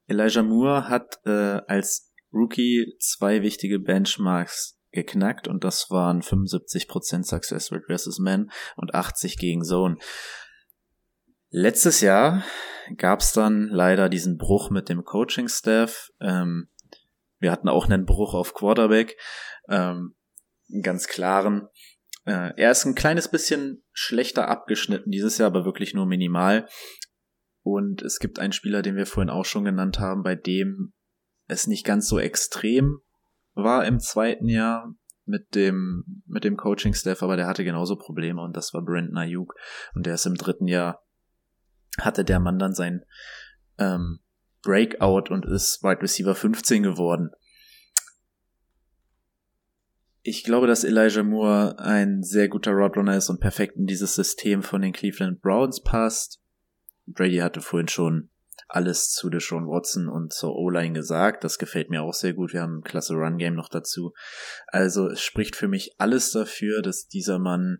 Elijah 0.07 0.43
Moore 0.43 0.89
hat 0.89 1.18
äh, 1.24 1.61
als 1.66 2.12
Rookie 2.32 2.95
zwei 3.01 3.43
wichtige 3.43 3.78
Benchmarks 3.78 4.78
geknackt 4.91 5.49
und 5.49 5.64
das 5.64 5.91
waren 5.91 6.20
75% 6.22 7.24
Success 7.24 7.72
Rate 7.72 7.84
versus 7.86 8.18
Man 8.18 8.51
und 8.76 8.95
80 8.95 9.39
gegen 9.39 9.64
Zone. 9.64 9.97
Letztes 11.51 12.01
Jahr 12.01 12.45
gab 12.97 13.20
es 13.20 13.32
dann 13.32 13.68
leider 13.68 14.09
diesen 14.09 14.36
Bruch 14.39 14.70
mit 14.70 14.89
dem 14.89 15.05
Coaching-Staff. 15.05 16.11
Ähm, 16.20 16.68
wir 17.39 17.53
hatten 17.53 17.68
auch 17.68 17.86
einen 17.86 18.05
Bruch 18.05 18.34
auf 18.34 18.55
Quarterback, 18.55 19.16
ähm, 19.68 20.14
ganz 20.82 21.07
klaren. 21.07 21.68
Äh, 22.24 22.53
er 22.57 22.70
ist 22.70 22.84
ein 22.84 22.95
kleines 22.95 23.28
bisschen 23.28 23.84
schlechter 23.93 24.49
abgeschnitten 24.49 25.11
dieses 25.11 25.39
Jahr, 25.39 25.49
aber 25.49 25.64
wirklich 25.64 25.95
nur 25.95 26.07
minimal. 26.07 26.68
Und 27.62 28.03
es 28.03 28.18
gibt 28.18 28.39
einen 28.39 28.53
Spieler, 28.53 28.82
den 28.82 28.97
wir 28.97 29.07
vorhin 29.07 29.30
auch 29.30 29.45
schon 29.45 29.64
genannt 29.64 29.99
haben, 29.99 30.22
bei 30.22 30.34
dem 30.34 30.93
es 31.47 31.66
nicht 31.66 31.84
ganz 31.84 32.09
so 32.09 32.18
extrem 32.18 33.01
war 33.55 33.86
im 33.86 33.99
zweiten 33.99 34.49
Jahr 34.49 34.95
mit 35.24 35.55
dem, 35.55 36.22
mit 36.26 36.45
dem 36.45 36.57
Coaching-Staff, 36.57 37.22
aber 37.22 37.36
der 37.36 37.47
hatte 37.47 37.64
genauso 37.64 37.97
Probleme 37.97 38.41
und 38.43 38.57
das 38.57 38.72
war 38.72 38.82
Brandon 38.82 39.16
Ayuk. 39.16 39.55
Und 39.95 40.07
der 40.07 40.14
ist 40.14 40.26
im 40.26 40.34
dritten 40.34 40.66
Jahr, 40.66 41.03
hatte 42.01 42.24
der 42.24 42.40
Mann 42.40 42.59
dann 42.59 42.74
sein 42.74 43.05
ähm, 43.78 44.20
Breakout 44.62 45.32
und 45.32 45.44
ist 45.46 45.82
Wide 45.82 46.03
Receiver 46.03 46.34
15 46.34 46.82
geworden. 46.82 47.30
Ich 50.22 50.44
glaube, 50.44 50.66
dass 50.66 50.84
Elijah 50.84 51.22
Moore 51.22 51.78
ein 51.78 52.22
sehr 52.22 52.49
guter 52.49 52.72
Roadrunner 52.72 53.16
ist 53.16 53.30
und 53.30 53.40
perfekt 53.40 53.76
in 53.76 53.86
dieses 53.86 54.14
System 54.14 54.62
von 54.62 54.82
den 54.82 54.92
Cleveland 54.92 55.40
Browns 55.40 55.82
passt. 55.82 56.42
Brady 57.07 57.38
hatte 57.38 57.61
vorhin 57.61 57.88
schon 57.88 58.28
alles 58.68 59.11
zu 59.12 59.30
Deshaun 59.30 59.66
Watson 59.66 60.09
und 60.09 60.32
zur 60.32 60.55
O-Line 60.55 60.92
gesagt. 60.92 61.44
Das 61.44 61.59
gefällt 61.59 61.88
mir 61.88 62.03
auch 62.03 62.12
sehr 62.12 62.34
gut. 62.34 62.53
Wir 62.53 62.61
haben 62.61 62.78
ein 62.78 62.84
klasse 62.84 63.14
Run-Game 63.14 63.55
noch 63.55 63.70
dazu. 63.70 64.12
Also 64.66 65.09
es 65.09 65.22
spricht 65.22 65.57
für 65.57 65.68
mich 65.68 65.94
alles 65.99 66.32
dafür, 66.32 66.82
dass 66.82 67.09
dieser 67.09 67.38
Mann 67.38 67.78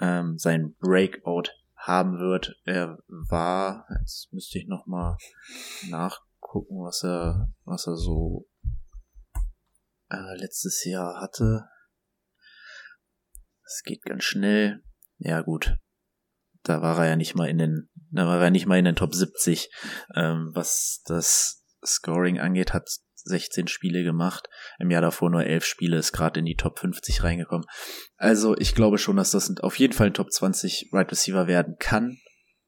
ähm, 0.00 0.38
sein 0.38 0.74
Breakout 0.80 1.50
haben 1.86 2.18
wird. 2.18 2.60
Er 2.64 2.98
war, 3.06 3.86
jetzt 4.00 4.32
müsste 4.32 4.58
ich 4.58 4.66
noch 4.66 4.86
mal 4.86 5.16
nachgucken, 5.88 6.82
was 6.82 7.04
er, 7.04 7.52
was 7.64 7.86
er 7.86 7.96
so 7.96 8.48
äh, 10.10 10.36
letztes 10.36 10.84
Jahr 10.84 11.20
hatte. 11.20 11.68
Es 13.64 13.82
geht 13.84 14.02
ganz 14.02 14.24
schnell. 14.24 14.82
Ja 15.18 15.42
gut, 15.42 15.78
da 16.62 16.82
war 16.82 16.98
er 16.98 17.10
ja 17.10 17.16
nicht 17.16 17.34
mal 17.34 17.48
in 17.48 17.58
den, 17.58 17.88
da 18.10 18.26
war 18.26 18.42
er 18.42 18.50
nicht 18.50 18.66
mal 18.66 18.78
in 18.78 18.84
den 18.84 18.96
Top 18.96 19.14
70, 19.14 19.70
ähm, 20.14 20.50
was 20.54 21.02
das 21.06 21.64
Scoring 21.84 22.38
angeht, 22.38 22.74
hat 22.74 22.90
16 23.26 23.68
Spiele 23.68 24.02
gemacht. 24.02 24.48
Im 24.78 24.90
Jahr 24.90 25.02
davor 25.02 25.30
nur 25.30 25.44
11 25.44 25.64
Spiele, 25.64 25.96
ist 25.98 26.12
gerade 26.12 26.40
in 26.40 26.46
die 26.46 26.56
Top 26.56 26.78
50 26.78 27.22
reingekommen. 27.22 27.66
Also 28.16 28.56
ich 28.56 28.74
glaube 28.74 28.98
schon, 28.98 29.16
dass 29.16 29.32
das 29.32 29.54
auf 29.60 29.78
jeden 29.78 29.92
Fall 29.92 30.08
ein 30.08 30.14
Top 30.14 30.32
20 30.32 30.90
Right 30.92 31.10
Receiver 31.10 31.46
werden 31.46 31.76
kann. 31.78 32.18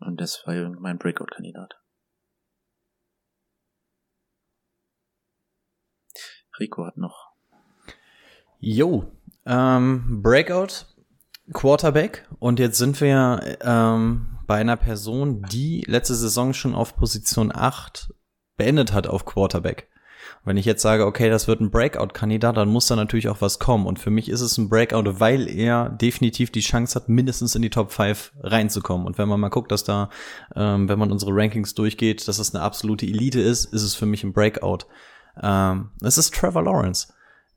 Und 0.00 0.20
das 0.20 0.42
war 0.46 0.54
mein 0.80 0.98
Breakout-Kandidat. 0.98 1.74
Rico 6.58 6.86
hat 6.86 6.96
noch. 6.96 7.32
Jo, 8.58 9.12
ähm, 9.46 10.20
Breakout, 10.22 10.86
Quarterback. 11.52 12.28
Und 12.38 12.58
jetzt 12.58 12.78
sind 12.78 13.00
wir 13.00 13.58
ähm, 13.60 14.38
bei 14.46 14.56
einer 14.56 14.76
Person, 14.76 15.42
die 15.42 15.82
letzte 15.86 16.14
Saison 16.14 16.52
schon 16.52 16.74
auf 16.74 16.96
Position 16.96 17.52
8 17.54 18.12
beendet 18.56 18.92
hat 18.92 19.06
auf 19.06 19.24
Quarterback. 19.24 19.88
Wenn 20.44 20.56
ich 20.56 20.64
jetzt 20.64 20.82
sage, 20.82 21.06
okay, 21.06 21.28
das 21.28 21.48
wird 21.48 21.60
ein 21.60 21.70
Breakout-Kandidat, 21.70 22.56
dann 22.56 22.68
muss 22.68 22.86
da 22.86 22.96
natürlich 22.96 23.28
auch 23.28 23.40
was 23.40 23.58
kommen. 23.58 23.86
Und 23.86 23.98
für 23.98 24.10
mich 24.10 24.28
ist 24.28 24.40
es 24.40 24.56
ein 24.56 24.68
Breakout, 24.68 25.20
weil 25.20 25.48
er 25.48 25.88
definitiv 25.88 26.50
die 26.50 26.60
Chance 26.60 26.94
hat, 26.94 27.08
mindestens 27.08 27.54
in 27.54 27.62
die 27.62 27.70
Top 27.70 27.92
5 27.92 28.32
reinzukommen. 28.42 29.06
Und 29.06 29.18
wenn 29.18 29.28
man 29.28 29.40
mal 29.40 29.48
guckt, 29.48 29.72
dass 29.72 29.84
da, 29.84 30.10
ähm, 30.54 30.88
wenn 30.88 30.98
man 30.98 31.12
unsere 31.12 31.32
Rankings 31.34 31.74
durchgeht, 31.74 32.26
dass 32.28 32.38
das 32.38 32.54
eine 32.54 32.62
absolute 32.62 33.06
Elite 33.06 33.40
ist, 33.40 33.66
ist 33.66 33.82
es 33.82 33.94
für 33.94 34.06
mich 34.06 34.24
ein 34.24 34.32
Breakout. 34.32 34.86
Ähm, 35.42 35.90
es 36.02 36.18
ist 36.18 36.34
Trevor 36.34 36.62
Lawrence. 36.62 37.12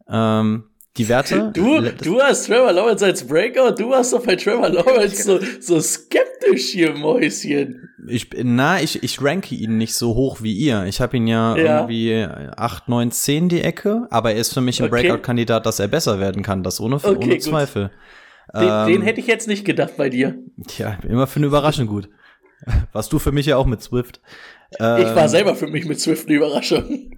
Ähm, 0.09 0.65
die 0.97 1.07
Werte. 1.07 1.51
Du, 1.53 1.81
du 1.81 2.19
hast 2.21 2.47
Trevor 2.47 2.73
Lawrence 2.73 3.05
als 3.05 3.25
Breakout, 3.25 3.75
du 3.81 3.89
warst 3.91 4.11
doch 4.13 4.25
bei 4.25 4.35
Trevor 4.35 4.69
Lawrence 4.69 5.23
so, 5.23 5.39
so 5.59 5.79
skeptisch 5.79 6.69
hier, 6.71 6.93
Mäuschen. 6.93 7.89
Ich, 8.07 8.29
na, 8.43 8.81
ich, 8.81 9.01
ich 9.03 9.21
ranke 9.21 9.55
ihn 9.55 9.77
nicht 9.77 9.93
so 9.93 10.15
hoch 10.15 10.41
wie 10.41 10.53
ihr. 10.53 10.85
Ich 10.85 10.99
habe 10.99 11.15
ihn 11.17 11.27
ja, 11.27 11.55
Ja. 11.55 11.79
irgendwie 11.81 12.25
8, 12.25 12.89
9, 12.89 13.11
10 13.11 13.49
die 13.49 13.61
Ecke, 13.61 14.07
aber 14.09 14.33
er 14.33 14.39
ist 14.39 14.53
für 14.53 14.61
mich 14.61 14.81
ein 14.81 14.87
Okay. 14.91 15.03
Breakout-Kandidat, 15.07 15.65
dass 15.65 15.79
er 15.79 15.87
besser 15.87 16.19
werden 16.19 16.43
kann, 16.43 16.63
das 16.63 16.81
ohne, 16.81 16.95
Okay, 16.95 17.15
ohne. 17.15 17.37
Zweifel. 17.39 17.91
Den, 18.53 18.63
Ähm, 18.67 18.87
den 18.87 19.01
hätte 19.03 19.21
ich 19.21 19.27
jetzt 19.27 19.47
nicht 19.47 19.63
gedacht 19.63 19.95
bei 19.97 20.09
dir. 20.09 20.35
Tja, 20.67 20.97
immer 21.07 21.27
für 21.27 21.37
eine 21.37 21.45
Überraschung 21.45 21.87
gut. 21.87 22.09
Warst 22.91 23.13
du 23.13 23.19
für 23.19 23.31
mich 23.31 23.45
ja 23.45 23.55
auch 23.55 23.65
mit 23.65 23.81
Swift. 23.81 24.19
Ich 24.73 24.79
war 24.79 24.99
Ähm, 25.23 25.27
selber 25.29 25.55
für 25.55 25.67
mich 25.67 25.85
mit 25.85 25.99
Swift 26.01 26.27
eine 26.27 26.35
Überraschung. 26.37 27.11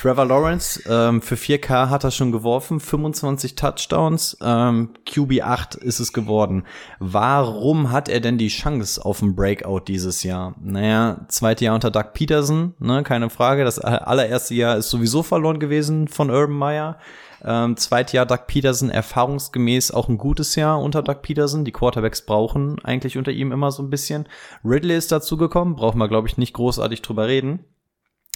Trevor 0.00 0.24
Lawrence, 0.24 0.82
ähm, 0.88 1.20
für 1.20 1.34
4K 1.34 1.90
hat 1.90 2.04
er 2.04 2.10
schon 2.10 2.32
geworfen, 2.32 2.80
25 2.80 3.54
Touchdowns, 3.54 4.34
ähm, 4.40 4.94
QB8 5.06 5.76
ist 5.76 6.00
es 6.00 6.14
geworden. 6.14 6.64
Warum 7.00 7.92
hat 7.92 8.08
er 8.08 8.20
denn 8.20 8.38
die 8.38 8.48
Chance 8.48 9.04
auf 9.04 9.20
ein 9.20 9.36
Breakout 9.36 9.80
dieses 9.88 10.22
Jahr? 10.22 10.54
Naja, 10.58 11.26
zweite 11.28 11.66
Jahr 11.66 11.74
unter 11.74 11.90
Doug 11.90 12.14
Peterson, 12.14 12.72
ne, 12.78 13.02
keine 13.02 13.28
Frage. 13.28 13.62
Das 13.64 13.78
allererste 13.78 14.54
Jahr 14.54 14.78
ist 14.78 14.88
sowieso 14.88 15.22
verloren 15.22 15.58
gewesen 15.58 16.08
von 16.08 16.30
Urban 16.30 16.56
Meyer. 16.56 16.96
Ähm, 17.44 17.76
zweites 17.76 18.14
Jahr 18.14 18.24
Doug 18.24 18.46
Peterson, 18.46 18.88
erfahrungsgemäß 18.88 19.90
auch 19.90 20.08
ein 20.08 20.16
gutes 20.16 20.56
Jahr 20.56 20.80
unter 20.80 21.02
Doug 21.02 21.20
Peterson. 21.20 21.66
Die 21.66 21.72
Quarterbacks 21.72 22.24
brauchen 22.24 22.82
eigentlich 22.84 23.18
unter 23.18 23.32
ihm 23.32 23.52
immer 23.52 23.70
so 23.70 23.82
ein 23.82 23.90
bisschen. 23.90 24.26
Ridley 24.64 24.96
ist 24.96 25.12
dazu 25.12 25.36
gekommen, 25.36 25.74
braucht 25.74 25.94
man, 25.94 26.08
glaube 26.08 26.26
ich, 26.26 26.38
nicht 26.38 26.54
großartig 26.54 27.02
drüber 27.02 27.28
reden. 27.28 27.66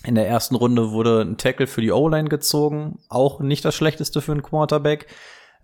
In 0.05 0.15
der 0.15 0.29
ersten 0.29 0.55
Runde 0.55 0.91
wurde 0.91 1.23
ein 1.23 1.39
Tackle 1.39 1.67
für 1.67 1.81
die 1.81 1.93
O-Line 1.93 2.29
gezogen, 2.29 2.99
auch 3.09 3.41
nicht 3.41 3.65
das 3.65 3.75
schlechteste 3.75 4.21
für 4.21 4.33
einen 4.33 4.43
Quarterback. 4.43 5.07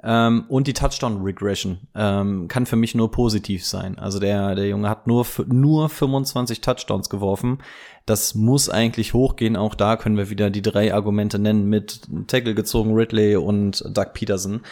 Ähm, 0.03 0.47
und 0.49 0.67
die 0.67 0.73
Touchdown-Regression 0.73 1.79
ähm, 1.95 2.49
kann 2.49 2.65
für 2.65 2.77
mich 2.77 2.95
nur 2.95 3.11
positiv 3.11 3.67
sein. 3.67 3.99
Also 3.99 4.19
der, 4.19 4.55
der 4.55 4.67
Junge 4.67 4.89
hat 4.89 5.07
nur, 5.07 5.27
nur 5.47 5.91
25 5.91 6.63
Touchdowns 6.63 7.11
geworfen. 7.11 7.59
Das 8.07 8.35
muss 8.35 8.71
eigentlich 8.71 9.13
hochgehen. 9.13 9.57
Auch 9.57 9.75
da 9.75 9.97
können 9.97 10.17
wir 10.17 10.31
wieder 10.31 10.49
die 10.49 10.63
drei 10.63 10.95
Argumente 10.95 11.39
nennen 11.39 11.67
mit 11.67 12.01
Tackle 12.29 12.55
gezogen, 12.55 12.95
Ridley 12.95 13.37
und 13.37 13.85
Doug 13.95 14.15
Peterson. 14.15 14.63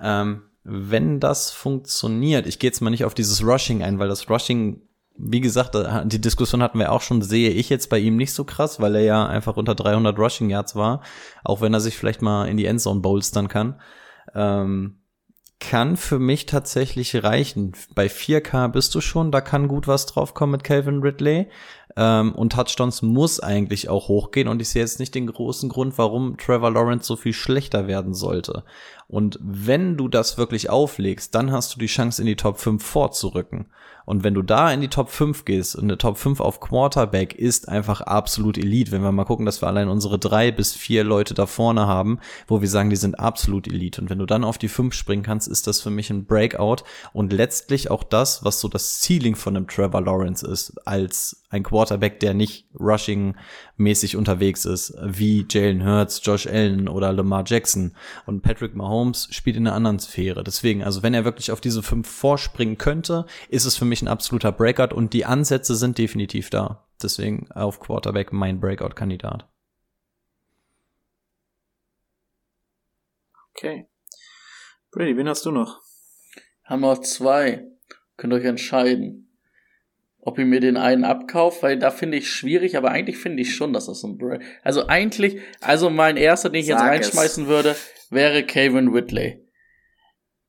Ähm, 0.00 0.42
wenn 0.64 1.20
das 1.20 1.50
funktioniert, 1.50 2.46
ich 2.46 2.58
gehe 2.58 2.68
jetzt 2.68 2.80
mal 2.80 2.90
nicht 2.90 3.04
auf 3.04 3.14
dieses 3.14 3.44
Rushing 3.44 3.82
ein, 3.82 3.98
weil 3.98 4.08
das 4.08 4.28
Rushing 4.30 4.80
wie 5.18 5.40
gesagt, 5.40 5.76
die 6.04 6.20
Diskussion 6.20 6.62
hatten 6.62 6.78
wir 6.78 6.92
auch 6.92 7.02
schon, 7.02 7.22
sehe 7.22 7.50
ich 7.50 7.68
jetzt 7.68 7.90
bei 7.90 7.98
ihm 7.98 8.16
nicht 8.16 8.32
so 8.32 8.44
krass, 8.44 8.80
weil 8.80 8.94
er 8.94 9.02
ja 9.02 9.26
einfach 9.26 9.56
unter 9.56 9.74
300 9.74 10.18
Rushing 10.18 10.48
Yards 10.48 10.76
war, 10.76 11.02
auch 11.44 11.60
wenn 11.60 11.74
er 11.74 11.80
sich 11.80 11.96
vielleicht 11.96 12.22
mal 12.22 12.46
in 12.46 12.56
die 12.56 12.66
Endzone 12.66 13.00
bolstern 13.00 13.48
kann. 13.48 13.80
Ähm, 14.34 14.98
kann 15.60 15.96
für 15.96 16.20
mich 16.20 16.46
tatsächlich 16.46 17.22
reichen. 17.24 17.72
Bei 17.94 18.06
4K 18.06 18.68
bist 18.68 18.94
du 18.94 19.00
schon, 19.00 19.32
da 19.32 19.40
kann 19.40 19.66
gut 19.66 19.88
was 19.88 20.06
draufkommen 20.06 20.52
mit 20.52 20.64
Calvin 20.64 21.00
Ridley. 21.00 21.48
Ähm, 21.96 22.32
und 22.32 22.52
Touchdowns 22.52 23.02
muss 23.02 23.40
eigentlich 23.40 23.88
auch 23.88 24.06
hochgehen. 24.06 24.46
Und 24.46 24.62
ich 24.62 24.68
sehe 24.68 24.82
jetzt 24.82 25.00
nicht 25.00 25.16
den 25.16 25.26
großen 25.26 25.68
Grund, 25.68 25.98
warum 25.98 26.36
Trevor 26.36 26.70
Lawrence 26.70 27.06
so 27.06 27.16
viel 27.16 27.32
schlechter 27.32 27.88
werden 27.88 28.14
sollte. 28.14 28.62
Und 29.08 29.38
wenn 29.42 29.96
du 29.96 30.06
das 30.06 30.38
wirklich 30.38 30.70
auflegst, 30.70 31.34
dann 31.34 31.50
hast 31.50 31.74
du 31.74 31.80
die 31.80 31.86
Chance, 31.86 32.22
in 32.22 32.26
die 32.26 32.36
Top 32.36 32.60
5 32.60 32.84
vorzurücken. 32.84 33.66
Und 34.08 34.24
wenn 34.24 34.32
du 34.32 34.40
da 34.40 34.72
in 34.72 34.80
die 34.80 34.88
Top 34.88 35.10
5 35.10 35.44
gehst 35.44 35.76
und 35.76 35.84
eine 35.84 35.98
Top 35.98 36.16
5 36.16 36.40
auf 36.40 36.60
Quarterback 36.60 37.34
ist 37.34 37.68
einfach 37.68 38.00
absolut 38.00 38.56
Elite. 38.56 38.90
Wenn 38.90 39.02
wir 39.02 39.12
mal 39.12 39.26
gucken, 39.26 39.44
dass 39.44 39.60
wir 39.60 39.66
allein 39.66 39.90
unsere 39.90 40.18
drei 40.18 40.50
bis 40.50 40.72
vier 40.74 41.04
Leute 41.04 41.34
da 41.34 41.44
vorne 41.44 41.86
haben, 41.86 42.18
wo 42.46 42.62
wir 42.62 42.68
sagen, 42.68 42.88
die 42.88 42.96
sind 42.96 43.20
absolut 43.20 43.68
Elite. 43.68 44.00
Und 44.00 44.08
wenn 44.08 44.18
du 44.18 44.24
dann 44.24 44.44
auf 44.44 44.56
die 44.56 44.68
5 44.68 44.94
springen 44.94 45.22
kannst, 45.22 45.46
ist 45.46 45.66
das 45.66 45.82
für 45.82 45.90
mich 45.90 46.08
ein 46.08 46.24
Breakout 46.24 46.84
und 47.12 47.34
letztlich 47.34 47.90
auch 47.90 48.02
das, 48.02 48.42
was 48.42 48.60
so 48.60 48.68
das 48.68 49.02
Ceiling 49.02 49.36
von 49.36 49.54
einem 49.54 49.68
Trevor 49.68 50.00
Lawrence 50.00 50.46
ist, 50.46 50.78
als 50.86 51.44
ein 51.50 51.62
Quarterback, 51.62 52.20
der 52.20 52.34
nicht 52.34 52.66
rushing-mäßig 52.78 54.16
unterwegs 54.16 54.64
ist, 54.64 54.94
wie 55.02 55.46
Jalen 55.48 55.84
Hurts, 55.84 56.20
Josh 56.22 56.46
Allen 56.46 56.88
oder 56.88 57.12
Lamar 57.12 57.44
Jackson. 57.46 57.94
Und 58.26 58.42
Patrick 58.42 58.74
Mahomes 58.74 59.28
spielt 59.30 59.56
in 59.56 59.66
einer 59.66 59.76
anderen 59.76 59.98
Sphäre. 59.98 60.44
Deswegen, 60.44 60.82
also 60.82 61.02
wenn 61.02 61.14
er 61.14 61.24
wirklich 61.24 61.50
auf 61.50 61.60
diese 61.60 61.82
fünf 61.82 62.08
vorspringen 62.08 62.76
könnte, 62.76 63.26
ist 63.48 63.64
es 63.64 63.76
für 63.76 63.84
mich 63.84 63.97
ein 64.02 64.08
absoluter 64.08 64.52
Breakout 64.52 64.94
und 64.94 65.12
die 65.12 65.24
Ansätze 65.24 65.74
sind 65.74 65.98
definitiv 65.98 66.50
da. 66.50 66.86
Deswegen 67.02 67.50
auf 67.52 67.80
Quarterback 67.80 68.32
mein 68.32 68.60
Breakout-Kandidat. 68.60 69.48
Okay. 73.54 73.88
Brady, 74.90 75.16
wen 75.16 75.28
hast 75.28 75.44
du 75.44 75.50
noch? 75.50 75.80
Haben 76.64 76.82
noch 76.82 76.98
zwei. 76.98 77.66
Könnt 78.16 78.32
euch 78.32 78.44
entscheiden, 78.44 79.32
ob 80.20 80.38
ihr 80.38 80.44
mir 80.44 80.60
den 80.60 80.76
einen 80.76 81.04
abkauft, 81.04 81.62
weil 81.62 81.78
da 81.78 81.90
finde 81.90 82.18
ich 82.18 82.30
schwierig, 82.30 82.76
aber 82.76 82.90
eigentlich 82.90 83.18
finde 83.18 83.42
ich 83.42 83.54
schon, 83.54 83.72
dass 83.72 83.86
das 83.86 84.02
ein 84.02 84.18
Break. 84.18 84.42
Also 84.62 84.86
eigentlich, 84.86 85.40
also 85.60 85.88
mein 85.88 86.16
erster, 86.16 86.50
den 86.50 86.60
ich 86.60 86.66
jetzt 86.66 86.80
Sag 86.80 86.90
reinschmeißen 86.90 87.46
würde, 87.46 87.76
wäre 88.10 88.44
Kevin 88.44 88.92
Whitley. 88.92 89.47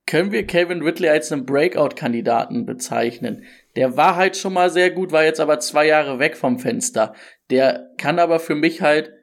Können 0.10 0.32
wir 0.32 0.48
Kevin 0.48 0.84
Whitley 0.84 1.08
als 1.08 1.32
einen 1.32 1.46
Breakout-Kandidaten 1.46 2.66
bezeichnen? 2.66 3.46
Der 3.76 3.96
war 3.96 4.16
halt 4.16 4.36
schon 4.36 4.54
mal 4.54 4.72
sehr 4.72 4.90
gut, 4.90 5.12
war 5.12 5.24
jetzt 5.24 5.40
aber 5.40 5.60
zwei 5.60 5.86
Jahre 5.86 6.18
weg 6.18 6.36
vom 6.36 6.58
Fenster. 6.58 7.14
Der 7.52 7.92
kann 8.00 8.18
aber 8.18 8.40
für 8.40 8.56
mich 8.56 8.82
halt 8.82 9.14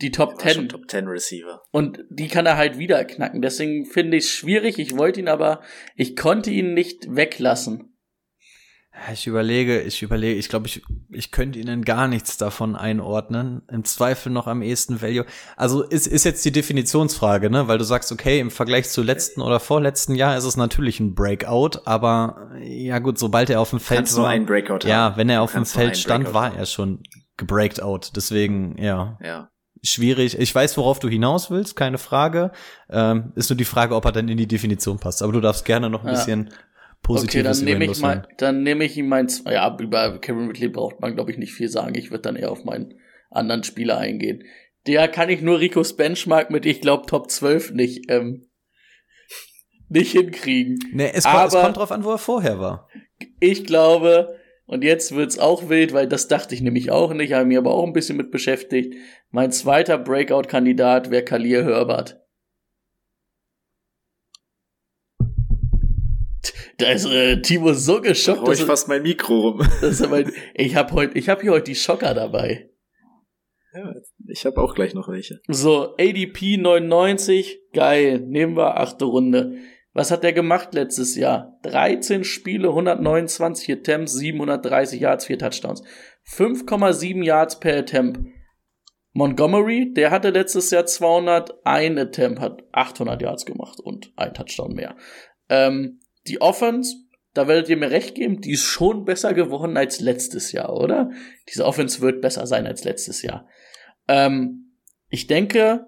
die 0.00 0.12
Top 0.12 0.40
10 0.40 0.68
Top 0.68 0.88
10 0.88 1.08
Receiver. 1.08 1.62
und 1.72 2.04
die 2.08 2.28
kann 2.28 2.46
er 2.46 2.56
halt 2.56 2.78
wieder 2.78 3.04
knacken. 3.04 3.42
Deswegen 3.42 3.84
finde 3.84 4.16
ich 4.16 4.26
es 4.26 4.30
schwierig. 4.30 4.78
Ich 4.78 4.96
wollte 4.96 5.18
ihn 5.18 5.28
aber, 5.28 5.60
ich 5.96 6.14
konnte 6.14 6.52
ihn 6.52 6.72
nicht 6.72 7.16
weglassen. 7.16 7.89
Ich 9.12 9.26
überlege, 9.26 9.80
ich 9.82 10.02
überlege, 10.02 10.38
ich 10.38 10.48
glaube, 10.48 10.66
ich, 10.66 10.82
ich 11.10 11.30
könnte 11.30 11.58
Ihnen 11.58 11.84
gar 11.84 12.08
nichts 12.08 12.36
davon 12.36 12.74
einordnen. 12.76 13.62
Im 13.70 13.84
Zweifel 13.84 14.30
noch 14.32 14.46
am 14.46 14.62
ehesten 14.62 15.00
Value. 15.00 15.24
Also 15.56 15.82
ist, 15.82 16.06
ist 16.06 16.24
jetzt 16.24 16.44
die 16.44 16.50
Definitionsfrage, 16.52 17.50
ne? 17.50 17.66
Weil 17.68 17.78
du 17.78 17.84
sagst, 17.84 18.10
okay, 18.12 18.40
im 18.40 18.50
Vergleich 18.50 18.88
zu 18.90 19.02
letzten 19.02 19.40
oder 19.42 19.60
vorletzten 19.60 20.14
Jahr 20.16 20.36
ist 20.36 20.44
es 20.44 20.56
natürlich 20.56 20.98
ein 21.00 21.14
Breakout, 21.14 21.82
aber 21.86 22.50
ja 22.60 22.98
gut, 22.98 23.18
sobald 23.18 23.48
er 23.48 23.60
auf 23.60 23.70
dem 23.70 23.80
Feld 23.80 23.98
Kannst 24.00 24.16
nur 24.16 24.24
war, 24.24 24.32
einen 24.32 24.44
Breakout 24.46 24.80
ja, 24.86 24.96
haben. 25.04 25.16
wenn 25.16 25.30
er 25.30 25.42
auf 25.42 25.52
dem 25.52 25.58
Kannst 25.58 25.76
nur 25.76 25.84
Feld 25.84 25.96
stand, 25.96 26.34
war 26.34 26.54
er 26.54 26.66
schon 26.66 27.02
gebreakt 27.36 27.80
out. 27.82 28.12
Deswegen, 28.16 28.76
ja, 28.76 29.16
Ja. 29.22 29.50
schwierig. 29.82 30.38
Ich 30.38 30.54
weiß, 30.54 30.76
worauf 30.76 30.98
du 30.98 31.08
hinaus 31.08 31.50
willst, 31.50 31.74
keine 31.76 31.96
Frage. 31.98 32.50
Ähm, 32.90 33.32
ist 33.36 33.48
nur 33.48 33.56
die 33.56 33.64
Frage, 33.64 33.94
ob 33.94 34.04
er 34.04 34.12
dann 34.12 34.28
in 34.28 34.36
die 34.36 34.48
Definition 34.48 34.98
passt. 34.98 35.22
Aber 35.22 35.32
du 35.32 35.40
darfst 35.40 35.64
gerne 35.64 35.88
noch 35.88 36.02
ein 36.02 36.08
Ja. 36.08 36.12
bisschen 36.14 36.50
Okay, 37.02 37.14
Positives 37.18 37.58
dann 37.58 37.66
über 37.66 37.70
ihn 37.74 37.78
nehme 37.78 37.84
ich 37.92 38.00
loswerden. 38.00 38.26
dann 38.38 38.62
nehme 38.62 38.84
ich 38.84 38.96
ihm 38.96 39.08
mein, 39.08 39.28
ja, 39.46 39.76
über 39.80 40.18
Kevin 40.20 40.48
Whitley 40.48 40.68
braucht 40.68 41.00
man, 41.00 41.14
glaube 41.14 41.30
ich, 41.32 41.38
nicht 41.38 41.52
viel 41.52 41.68
sagen. 41.68 41.94
Ich 41.96 42.10
würde 42.10 42.22
dann 42.22 42.36
eher 42.36 42.52
auf 42.52 42.64
meinen 42.64 42.94
anderen 43.30 43.64
Spieler 43.64 43.98
eingehen. 43.98 44.44
Der 44.86 45.08
kann 45.08 45.28
ich 45.28 45.42
nur 45.42 45.60
Ricos 45.60 45.96
Benchmark 45.96 46.50
mit, 46.50 46.64
ich 46.66 46.80
glaube, 46.80 47.06
Top 47.06 47.30
12 47.30 47.72
nicht, 47.72 48.10
ähm, 48.10 48.46
nicht 49.88 50.12
hinkriegen. 50.12 50.78
Nee, 50.92 51.10
es, 51.12 51.24
kommt, 51.24 51.48
es 51.48 51.54
Aber- 51.54 51.62
kommt 51.64 51.76
drauf 51.76 51.92
an, 51.92 52.04
wo 52.04 52.10
er 52.12 52.18
vorher 52.18 52.60
war. 52.60 52.88
Ich 53.40 53.64
glaube, 53.66 54.36
und 54.66 54.84
jetzt 54.84 55.14
wird's 55.14 55.38
auch 55.38 55.68
wild, 55.68 55.92
weil 55.92 56.06
das 56.06 56.28
dachte 56.28 56.54
ich 56.54 56.60
nämlich 56.60 56.90
auch 56.92 57.12
nicht, 57.12 57.32
habe 57.32 57.44
mich 57.44 57.58
aber 57.58 57.74
auch 57.74 57.84
ein 57.86 57.92
bisschen 57.92 58.16
mit 58.16 58.30
beschäftigt. 58.30 58.94
Mein 59.30 59.50
zweiter 59.50 59.98
Breakout-Kandidat 59.98 61.10
wäre 61.10 61.24
Kalir 61.24 61.64
Herbert. 61.64 62.19
Da 66.80 66.90
ist 66.92 67.04
äh, 67.06 67.42
Timo 67.42 67.74
so 67.74 68.00
geschockt, 68.00 68.48
dass 68.48 68.58
ich 68.58 68.64
fast 68.64 68.88
mein 68.88 69.02
Mikro 69.02 69.40
rum. 69.40 69.58
mein, 70.10 70.32
ich 70.54 70.76
habe 70.76 70.92
heute, 70.94 71.18
ich 71.18 71.28
habe 71.28 71.42
hier 71.42 71.52
heute 71.52 71.64
die 71.64 71.74
Schocker 71.74 72.14
dabei. 72.14 72.70
Ja, 73.74 73.92
ich 74.26 74.46
habe 74.46 74.60
auch 74.60 74.74
gleich 74.74 74.94
noch 74.94 75.08
welche. 75.08 75.40
So, 75.46 75.94
ADP 75.96 76.56
99, 76.56 77.60
geil, 77.72 78.20
nehmen 78.20 78.56
wir 78.56 78.78
achte 78.78 79.04
Runde. 79.04 79.58
Was 79.92 80.10
hat 80.10 80.24
der 80.24 80.32
gemacht 80.32 80.72
letztes 80.72 81.16
Jahr? 81.16 81.58
13 81.62 82.24
Spiele, 82.24 82.68
129 82.68 83.70
Attempts, 83.72 84.14
730 84.14 85.00
Yards, 85.00 85.26
4 85.26 85.38
Touchdowns. 85.38 85.82
5,7 86.26 87.24
Yards 87.24 87.60
per 87.60 87.76
Attempt. 87.78 88.20
Montgomery, 89.12 89.92
der 89.92 90.12
hatte 90.12 90.30
letztes 90.30 90.70
Jahr 90.70 90.86
201 90.86 91.98
Attempt, 91.98 92.40
hat 92.40 92.62
800 92.72 93.20
Yards 93.20 93.44
gemacht 93.44 93.80
und 93.80 94.12
ein 94.16 94.32
Touchdown 94.34 94.74
mehr. 94.74 94.96
Ähm, 95.48 95.99
die 96.26 96.40
Offense, 96.40 96.96
da 97.34 97.46
werdet 97.46 97.68
ihr 97.68 97.76
mir 97.76 97.90
recht 97.90 98.14
geben, 98.14 98.40
die 98.40 98.52
ist 98.52 98.64
schon 98.64 99.04
besser 99.04 99.34
geworden 99.34 99.76
als 99.76 100.00
letztes 100.00 100.52
Jahr, 100.52 100.74
oder? 100.74 101.10
Diese 101.48 101.64
Offense 101.64 102.00
wird 102.00 102.20
besser 102.20 102.46
sein 102.46 102.66
als 102.66 102.84
letztes 102.84 103.22
Jahr. 103.22 103.48
Ähm, 104.08 104.72
ich 105.08 105.26
denke, 105.26 105.86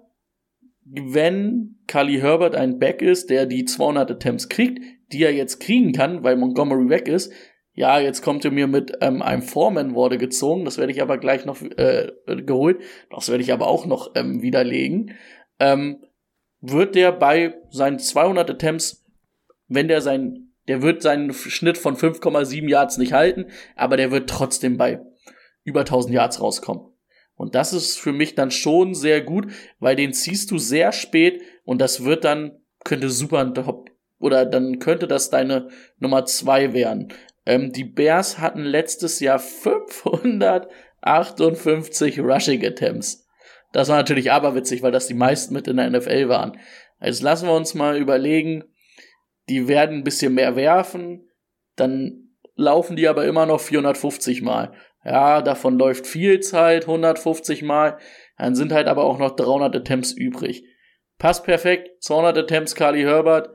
wenn 0.85 1.79
Kali 1.87 2.19
Herbert 2.19 2.55
ein 2.55 2.79
Back 2.79 3.01
ist, 3.01 3.29
der 3.29 3.45
die 3.45 3.65
200 3.65 4.11
Attempts 4.11 4.49
kriegt, 4.49 4.79
die 5.11 5.23
er 5.23 5.33
jetzt 5.33 5.59
kriegen 5.59 5.93
kann, 5.93 6.23
weil 6.23 6.35
Montgomery 6.35 6.89
weg 6.89 7.07
ist, 7.07 7.31
ja, 7.75 7.99
jetzt 7.99 8.21
kommt 8.21 8.45
er 8.45 8.51
mir 8.51 8.67
mit 8.67 8.93
ähm, 9.01 9.21
einem 9.21 9.41
Foreman 9.41 9.95
wurde 9.95 10.17
gezogen, 10.17 10.63
das 10.63 10.77
werde 10.77 10.91
ich 10.91 11.01
aber 11.01 11.17
gleich 11.17 11.45
noch 11.45 11.61
äh, 11.61 12.11
geholt, 12.25 12.81
das 13.09 13.29
werde 13.29 13.43
ich 13.43 13.51
aber 13.51 13.67
auch 13.67 13.85
noch 13.85 14.11
ähm, 14.15 14.41
widerlegen, 14.41 15.15
ähm, 15.59 16.03
wird 16.61 16.95
der 16.95 17.11
bei 17.11 17.55
seinen 17.71 17.99
200 17.99 18.49
Attempts, 18.49 19.02
wenn 19.67 19.87
der 19.87 20.01
sein, 20.01 20.49
der 20.67 20.81
wird 20.81 21.01
seinen 21.01 21.31
Schnitt 21.33 21.77
von 21.77 21.95
5,7 21.95 22.69
Yards 22.69 22.97
nicht 22.97 23.13
halten, 23.13 23.45
aber 23.75 23.95
der 23.97 24.11
wird 24.11 24.29
trotzdem 24.29 24.77
bei 24.77 25.01
über 25.63 25.81
1000 25.81 26.13
Yards 26.13 26.41
rauskommen. 26.41 26.83
Und 27.35 27.55
das 27.55 27.73
ist 27.73 27.99
für 27.99 28.13
mich 28.13 28.35
dann 28.35 28.51
schon 28.51 28.93
sehr 28.93 29.21
gut, 29.21 29.47
weil 29.79 29.95
den 29.95 30.13
ziehst 30.13 30.51
du 30.51 30.59
sehr 30.59 30.91
spät 30.91 31.41
und 31.63 31.81
das 31.81 32.05
wird 32.05 32.23
dann, 32.23 32.59
könnte 32.83 33.09
super 33.09 33.51
Top, 33.53 33.89
oder 34.19 34.45
dann 34.45 34.77
könnte 34.79 35.07
das 35.07 35.29
deine 35.29 35.69
Nummer 35.99 36.25
zwei 36.25 36.73
werden. 36.73 37.13
Ähm, 37.45 37.71
die 37.73 37.83
Bears 37.83 38.39
hatten 38.39 38.63
letztes 38.63 39.19
Jahr 39.19 39.39
558 39.39 42.19
Rushing 42.19 42.65
Attempts. 42.65 43.23
Das 43.73 43.89
war 43.89 43.97
natürlich 43.97 44.31
aberwitzig, 44.31 44.81
weil 44.83 44.93
das 44.93 45.07
die 45.07 45.13
meisten 45.13 45.53
mit 45.53 45.67
in 45.67 45.75
der 45.77 45.89
NFL 45.89 46.29
waren. 46.29 46.57
Also 46.99 47.25
lassen 47.25 47.47
wir 47.47 47.55
uns 47.55 47.73
mal 47.73 47.97
überlegen, 47.97 48.63
die 49.49 49.67
werden 49.67 49.97
ein 49.97 50.03
bisschen 50.03 50.33
mehr 50.33 50.55
werfen, 50.55 51.29
dann 51.75 52.35
laufen 52.55 52.95
die 52.95 53.07
aber 53.07 53.25
immer 53.25 53.45
noch 53.45 53.59
450 53.59 54.41
Mal. 54.41 54.73
Ja, 55.03 55.41
davon 55.41 55.77
läuft 55.77 56.07
viel 56.07 56.39
Zeit, 56.39 56.83
150 56.83 57.61
Mal. 57.63 57.97
Dann 58.37 58.55
sind 58.55 58.71
halt 58.71 58.87
aber 58.87 59.03
auch 59.03 59.17
noch 59.17 59.35
300 59.35 59.75
Attempts 59.75 60.13
übrig. 60.13 60.63
Passt 61.17 61.43
perfekt. 61.43 62.03
200 62.03 62.37
Attempts 62.37 62.75
Carly 62.75 63.01
Herbert. 63.01 63.49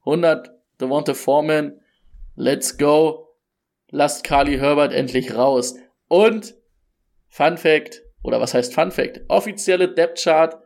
100 0.00 0.50
Devonta 0.80 1.14
Foreman. 1.14 1.80
Let's 2.34 2.76
go. 2.76 3.28
Lasst 3.90 4.24
Carly 4.24 4.58
Herbert 4.58 4.92
endlich 4.92 5.34
raus. 5.34 5.76
Und 6.08 6.54
Fun 7.28 7.56
Fact, 7.56 8.02
oder 8.22 8.40
was 8.40 8.52
heißt 8.52 8.74
Fun 8.74 8.90
Fact? 8.90 9.22
Offizielle 9.28 9.88
Depth 9.94 10.22
Chart 10.22 10.56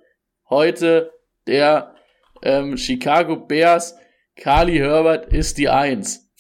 heute 0.51 1.13
der 1.47 1.95
ähm, 2.43 2.77
Chicago 2.77 3.37
Bears. 3.37 3.97
Carly 4.37 4.77
Herbert 4.77 5.33
ist 5.33 5.59
die 5.59 5.69
Eins. 5.69 6.31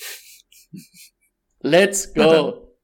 Let's 1.60 2.12
go. 2.14 2.76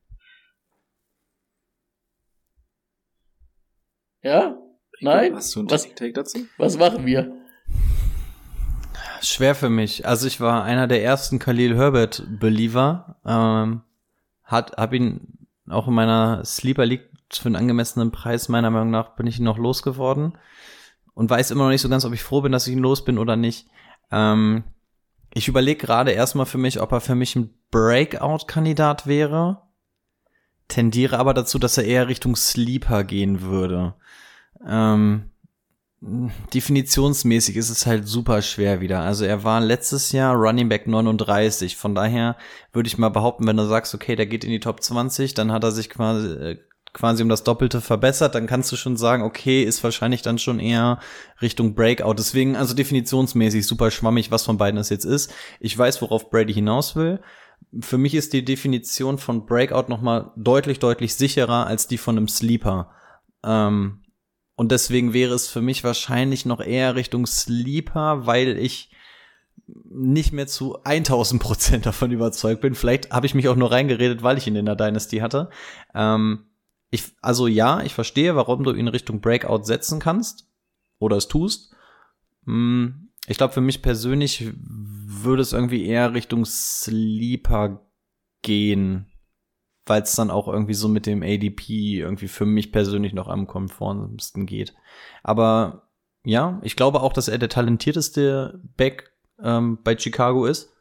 Ja? 4.22 4.56
Nein? 5.00 5.34
Hast 5.34 5.54
du 5.54 5.60
einen 5.60 5.70
Was, 5.70 5.82
Take 5.94 6.12
dazu? 6.12 6.46
was 6.56 6.78
machen 6.78 7.04
wir? 7.06 7.32
Schwer 9.20 9.54
für 9.54 9.68
mich. 9.68 10.06
Also 10.06 10.26
ich 10.26 10.40
war 10.40 10.64
einer 10.64 10.88
der 10.88 11.04
ersten 11.04 11.38
Khalil 11.38 11.76
Herbert 11.76 12.24
Believer. 12.40 13.20
Ähm, 13.24 13.82
hat, 14.42 14.76
hab 14.76 14.92
ihn 14.92 15.46
auch 15.68 15.88
in 15.88 15.94
meiner 15.94 16.44
Sleeper 16.44 16.86
League 16.86 17.08
für 17.32 17.46
einen 17.46 17.56
angemessenen 17.56 18.12
Preis 18.12 18.48
meiner 18.48 18.70
Meinung 18.70 18.90
nach 18.90 19.16
bin 19.16 19.26
ich 19.26 19.38
ihn 19.38 19.44
noch 19.44 19.58
losgeworden 19.58 20.36
und 21.14 21.30
weiß 21.30 21.50
immer 21.50 21.64
noch 21.64 21.70
nicht 21.70 21.80
so 21.80 21.88
ganz, 21.88 22.04
ob 22.04 22.12
ich 22.12 22.22
froh 22.22 22.42
bin, 22.42 22.52
dass 22.52 22.66
ich 22.66 22.74
ihn 22.74 22.78
los 22.78 23.04
bin 23.04 23.18
oder 23.18 23.36
nicht. 23.36 23.68
Ähm, 24.10 24.64
ich 25.34 25.48
überlege 25.48 25.86
gerade 25.86 26.12
erstmal 26.12 26.46
für 26.46 26.58
mich, 26.58 26.80
ob 26.80 26.92
er 26.92 27.00
für 27.00 27.14
mich 27.14 27.36
ein 27.36 27.50
Breakout-Kandidat 27.70 29.06
wäre. 29.06 29.62
Tendiere 30.68 31.18
aber 31.18 31.34
dazu, 31.34 31.58
dass 31.58 31.78
er 31.78 31.84
eher 31.84 32.08
Richtung 32.08 32.36
Sleeper 32.36 33.04
gehen 33.04 33.42
würde. 33.42 33.94
Ähm, 34.66 35.30
definitionsmäßig 36.02 37.56
ist 37.56 37.70
es 37.70 37.86
halt 37.86 38.08
super 38.08 38.42
schwer 38.42 38.80
wieder. 38.80 39.00
Also 39.00 39.24
er 39.24 39.44
war 39.44 39.60
letztes 39.60 40.12
Jahr 40.12 40.34
Running 40.34 40.68
Back 40.68 40.86
39. 40.86 41.76
Von 41.76 41.94
daher 41.94 42.36
würde 42.72 42.88
ich 42.88 42.98
mal 42.98 43.08
behaupten, 43.08 43.46
wenn 43.46 43.56
du 43.56 43.66
sagst, 43.66 43.94
okay, 43.94 44.16
der 44.16 44.26
geht 44.26 44.44
in 44.44 44.50
die 44.50 44.60
Top 44.60 44.82
20, 44.82 45.34
dann 45.34 45.52
hat 45.52 45.64
er 45.64 45.72
sich 45.72 45.88
quasi, 45.88 46.28
äh, 46.28 46.58
quasi 46.92 47.22
um 47.22 47.28
das 47.28 47.44
Doppelte 47.44 47.80
verbessert, 47.80 48.34
dann 48.34 48.46
kannst 48.46 48.70
du 48.70 48.76
schon 48.76 48.96
sagen, 48.96 49.22
okay, 49.22 49.62
ist 49.62 49.82
wahrscheinlich 49.82 50.22
dann 50.22 50.38
schon 50.38 50.60
eher 50.60 50.98
Richtung 51.40 51.74
Breakout. 51.74 52.14
Deswegen, 52.14 52.54
also 52.54 52.74
definitionsmäßig 52.74 53.66
super 53.66 53.90
schwammig, 53.90 54.30
was 54.30 54.44
von 54.44 54.58
beiden 54.58 54.78
es 54.78 54.90
jetzt 54.90 55.04
ist. 55.04 55.32
Ich 55.58 55.76
weiß, 55.76 56.02
worauf 56.02 56.30
Brady 56.30 56.52
hinaus 56.52 56.94
will. 56.94 57.20
Für 57.80 57.96
mich 57.96 58.14
ist 58.14 58.32
die 58.32 58.44
Definition 58.44 59.18
von 59.18 59.46
Breakout 59.46 59.88
nochmal 59.88 60.32
deutlich, 60.36 60.78
deutlich 60.80 61.14
sicherer 61.14 61.66
als 61.66 61.86
die 61.86 61.98
von 61.98 62.16
einem 62.16 62.28
Sleeper. 62.28 62.90
Ähm, 63.42 64.02
und 64.54 64.70
deswegen 64.70 65.14
wäre 65.14 65.34
es 65.34 65.48
für 65.48 65.62
mich 65.62 65.84
wahrscheinlich 65.84 66.44
noch 66.44 66.60
eher 66.60 66.94
Richtung 66.94 67.26
Sleeper, 67.26 68.26
weil 68.26 68.58
ich 68.58 68.90
nicht 69.66 70.32
mehr 70.32 70.46
zu 70.46 70.82
1000 70.84 71.42
Prozent 71.42 71.86
davon 71.86 72.10
überzeugt 72.10 72.60
bin. 72.60 72.74
Vielleicht 72.74 73.10
habe 73.10 73.24
ich 73.24 73.34
mich 73.34 73.48
auch 73.48 73.56
nur 73.56 73.72
reingeredet, 73.72 74.22
weil 74.22 74.36
ich 74.36 74.46
ihn 74.46 74.56
in 74.56 74.66
der 74.66 74.76
Dynasty 74.76 75.18
hatte. 75.18 75.48
Ähm, 75.94 76.46
ich, 76.92 77.16
also 77.22 77.46
ja, 77.46 77.80
ich 77.80 77.94
verstehe, 77.94 78.36
warum 78.36 78.62
du 78.62 78.72
ihn 78.72 78.86
Richtung 78.86 79.22
Breakout 79.22 79.64
setzen 79.64 79.98
kannst 79.98 80.46
oder 80.98 81.16
es 81.16 81.26
tust. 81.26 81.74
Hm, 82.44 83.08
ich 83.26 83.38
glaube, 83.38 83.54
für 83.54 83.62
mich 83.62 83.80
persönlich 83.80 84.52
würde 84.54 85.40
es 85.40 85.54
irgendwie 85.54 85.86
eher 85.86 86.12
Richtung 86.12 86.44
Sleeper 86.44 87.80
gehen, 88.42 89.06
weil 89.86 90.02
es 90.02 90.14
dann 90.14 90.30
auch 90.30 90.48
irgendwie 90.48 90.74
so 90.74 90.86
mit 90.88 91.06
dem 91.06 91.22
ADP 91.22 91.98
irgendwie 91.98 92.28
für 92.28 92.44
mich 92.44 92.72
persönlich 92.72 93.14
noch 93.14 93.28
am 93.28 93.46
konformsten 93.46 94.44
geht. 94.44 94.74
Aber 95.22 95.88
ja, 96.24 96.60
ich 96.62 96.76
glaube 96.76 97.00
auch, 97.00 97.14
dass 97.14 97.28
er 97.28 97.38
der 97.38 97.48
talentierteste 97.48 98.60
Back 98.76 99.12
ähm, 99.42 99.78
bei 99.82 99.96
Chicago 99.96 100.44
ist. 100.44 100.71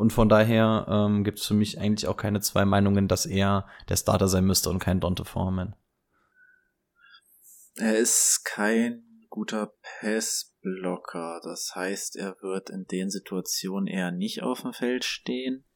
Und 0.00 0.14
von 0.14 0.30
daher 0.30 0.86
ähm, 0.88 1.24
gibt 1.24 1.40
es 1.40 1.46
für 1.46 1.52
mich 1.52 1.78
eigentlich 1.78 2.08
auch 2.08 2.16
keine 2.16 2.40
zwei 2.40 2.64
Meinungen, 2.64 3.06
dass 3.06 3.26
er 3.26 3.66
der 3.90 3.96
Starter 3.96 4.28
sein 4.28 4.46
müsste 4.46 4.70
und 4.70 4.78
kein 4.78 4.98
Dante 4.98 5.26
Foreman. 5.26 5.76
Er 7.76 7.98
ist 7.98 8.40
kein 8.46 9.04
guter 9.28 9.74
Passblocker. 10.00 11.42
Das 11.44 11.72
heißt, 11.74 12.16
er 12.16 12.34
wird 12.40 12.70
in 12.70 12.86
den 12.86 13.10
Situationen 13.10 13.88
eher 13.88 14.10
nicht 14.10 14.42
auf 14.42 14.62
dem 14.62 14.72
Feld 14.72 15.04
stehen. 15.04 15.66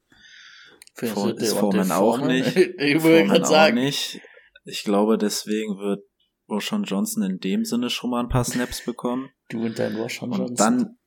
Vor, 0.95 1.37
ist 1.37 1.53
Foreman 1.53 1.91
auch 1.91 2.17
nicht. 2.17 2.55
ich 2.55 3.03
würde 3.03 3.25
gerade 3.25 3.45
sagen. 3.45 3.75
nicht. 3.75 4.21
Ich 4.63 4.83
glaube, 4.83 5.19
deswegen 5.19 5.77
wird 5.77 6.03
Roshan 6.49 6.83
Johnson 6.83 7.21
in 7.21 7.37
dem 7.37 7.63
Sinne 7.63 7.91
schon 7.91 8.09
mal 8.09 8.21
ein 8.21 8.29
paar 8.29 8.43
Snaps 8.43 8.83
bekommen. 8.83 9.29
Du 9.49 9.65
und 9.67 9.77
dein 9.77 9.95
Roshan 9.95 10.31
Johnson. 10.31 10.47
Und 10.47 10.59
dann, 10.59 10.97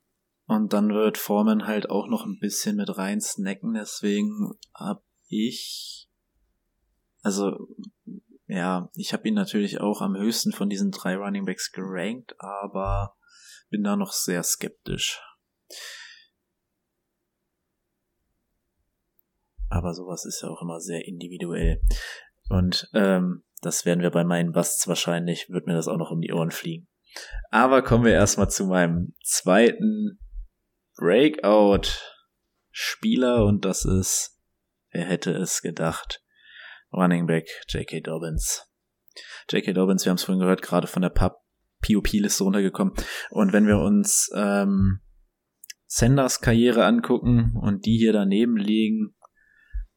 und 0.48 0.72
dann 0.72 0.88
wird 0.88 1.18
Foreman 1.18 1.66
halt 1.66 1.90
auch 1.90 2.08
noch 2.08 2.24
ein 2.24 2.38
bisschen 2.40 2.76
mit 2.76 2.96
rein 2.96 3.20
snacken. 3.20 3.74
Deswegen 3.74 4.54
hab 4.74 5.04
ich, 5.28 6.08
also, 7.22 7.68
ja, 8.46 8.88
ich 8.94 9.12
habe 9.12 9.28
ihn 9.28 9.34
natürlich 9.34 9.82
auch 9.82 10.00
am 10.00 10.16
höchsten 10.16 10.52
von 10.52 10.70
diesen 10.70 10.90
drei 10.90 11.16
Running 11.16 11.44
Backs 11.44 11.70
gerankt, 11.70 12.34
aber 12.38 13.14
bin 13.68 13.84
da 13.84 13.94
noch 13.94 14.12
sehr 14.12 14.42
skeptisch. 14.42 15.20
Aber 19.68 19.92
sowas 19.92 20.24
ist 20.24 20.40
ja 20.40 20.48
auch 20.48 20.62
immer 20.62 20.80
sehr 20.80 21.06
individuell. 21.06 21.82
Und 22.48 22.88
ähm, 22.94 23.44
das 23.60 23.84
werden 23.84 24.00
wir 24.00 24.10
bei 24.10 24.24
meinen 24.24 24.52
Busts 24.52 24.88
wahrscheinlich, 24.88 25.50
wird 25.50 25.66
mir 25.66 25.74
das 25.74 25.88
auch 25.88 25.98
noch 25.98 26.10
um 26.10 26.22
die 26.22 26.32
Ohren 26.32 26.52
fliegen. 26.52 26.88
Aber 27.50 27.82
kommen 27.82 28.06
wir 28.06 28.14
erstmal 28.14 28.48
zu 28.48 28.64
meinem 28.64 29.14
zweiten 29.22 30.18
Breakout-Spieler 30.98 33.44
und 33.44 33.64
das 33.64 33.84
ist, 33.84 34.38
wer 34.90 35.04
hätte 35.04 35.32
es 35.32 35.62
gedacht, 35.62 36.22
Running 36.92 37.26
Back 37.26 37.48
J.K. 37.68 38.00
Dobbins. 38.00 38.66
J.K. 39.50 39.72
Dobbins, 39.72 40.04
wir 40.04 40.10
haben 40.10 40.16
es 40.16 40.24
vorhin 40.24 40.40
gehört, 40.40 40.62
gerade 40.62 40.86
von 40.86 41.02
der 41.02 41.10
POP-Liste 41.10 42.44
runtergekommen. 42.44 42.94
Und 43.30 43.52
wenn 43.52 43.66
wir 43.66 43.78
uns 43.78 44.30
ähm, 44.34 45.00
Sanders 45.86 46.40
Karriere 46.40 46.84
angucken 46.84 47.54
und 47.60 47.86
die 47.86 47.96
hier 47.96 48.12
daneben 48.12 48.56
liegen, 48.56 49.14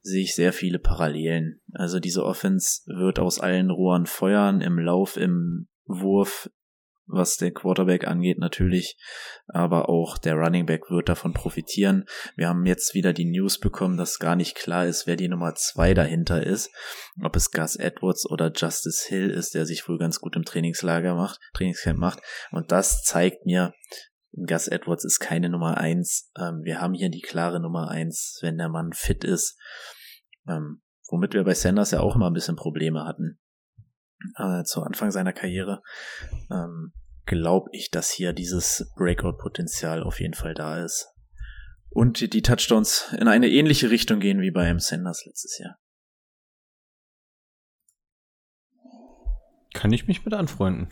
sehe 0.01 0.23
ich 0.23 0.35
sehr 0.35 0.53
viele 0.53 0.79
Parallelen. 0.79 1.61
Also 1.73 1.99
diese 1.99 2.25
Offense 2.25 2.81
wird 2.87 3.19
aus 3.19 3.39
allen 3.39 3.69
Rohren 3.69 4.05
feuern, 4.05 4.61
im 4.61 4.79
Lauf, 4.79 5.17
im 5.17 5.67
Wurf, 5.85 6.49
was 7.11 7.37
der 7.37 7.51
Quarterback 7.51 8.07
angeht 8.07 8.39
natürlich, 8.39 8.97
aber 9.47 9.89
auch 9.89 10.17
der 10.17 10.35
Running 10.35 10.65
Back 10.65 10.89
wird 10.89 11.09
davon 11.09 11.33
profitieren. 11.33 12.05
Wir 12.35 12.47
haben 12.47 12.65
jetzt 12.65 12.93
wieder 12.93 13.13
die 13.13 13.25
News 13.25 13.59
bekommen, 13.59 13.97
dass 13.97 14.19
gar 14.19 14.35
nicht 14.35 14.55
klar 14.55 14.85
ist, 14.85 15.07
wer 15.07 15.15
die 15.15 15.27
Nummer 15.27 15.55
zwei 15.55 15.93
dahinter 15.93 16.45
ist, 16.45 16.69
ob 17.23 17.35
es 17.35 17.51
Gus 17.51 17.75
Edwards 17.75 18.29
oder 18.29 18.51
Justice 18.55 19.07
Hill 19.07 19.29
ist, 19.29 19.53
der 19.53 19.65
sich 19.65 19.87
wohl 19.87 19.97
ganz 19.97 20.19
gut 20.19 20.35
im 20.35 20.45
Trainingslager 20.45 21.15
macht, 21.15 21.39
Trainingscamp 21.53 21.99
macht. 21.99 22.21
Und 22.51 22.71
das 22.71 23.03
zeigt 23.03 23.45
mir, 23.45 23.73
Gus 24.33 24.67
Edwards 24.67 25.03
ist 25.03 25.19
keine 25.19 25.49
Nummer 25.49 25.77
eins. 25.77 26.31
Ähm, 26.39 26.61
wir 26.63 26.79
haben 26.79 26.93
hier 26.93 27.09
die 27.09 27.21
klare 27.21 27.59
Nummer 27.59 27.89
eins, 27.89 28.39
wenn 28.41 28.57
der 28.57 28.69
Mann 28.69 28.93
fit 28.93 29.23
ist. 29.23 29.57
Ähm, 30.47 30.81
womit 31.09 31.33
wir 31.33 31.43
bei 31.43 31.53
Sanders 31.53 31.91
ja 31.91 31.99
auch 31.99 32.15
immer 32.15 32.29
ein 32.29 32.33
bisschen 32.33 32.55
Probleme 32.55 33.05
hatten. 33.05 33.39
Äh, 34.37 34.63
zu 34.63 34.83
Anfang 34.83 35.11
seiner 35.11 35.33
Karriere. 35.33 35.81
Ähm, 36.49 36.93
glaube 37.25 37.69
ich, 37.73 37.91
dass 37.91 38.11
hier 38.11 38.33
dieses 38.33 38.91
Breakout-Potenzial 38.95 40.03
auf 40.03 40.19
jeden 40.19 40.33
Fall 40.33 40.53
da 40.53 40.83
ist. 40.83 41.07
Und 41.89 42.33
die, 42.33 42.41
Touchdowns 42.41 43.13
in 43.19 43.27
eine 43.27 43.49
ähnliche 43.49 43.89
Richtung 43.89 44.19
gehen 44.19 44.41
wie 44.41 44.51
bei 44.51 44.67
M. 44.67 44.79
Sanders 44.79 45.25
letztes 45.25 45.57
Jahr. 45.57 45.77
Kann 49.73 49.91
ich 49.91 50.07
mich 50.07 50.23
mit 50.23 50.33
anfreunden. 50.33 50.89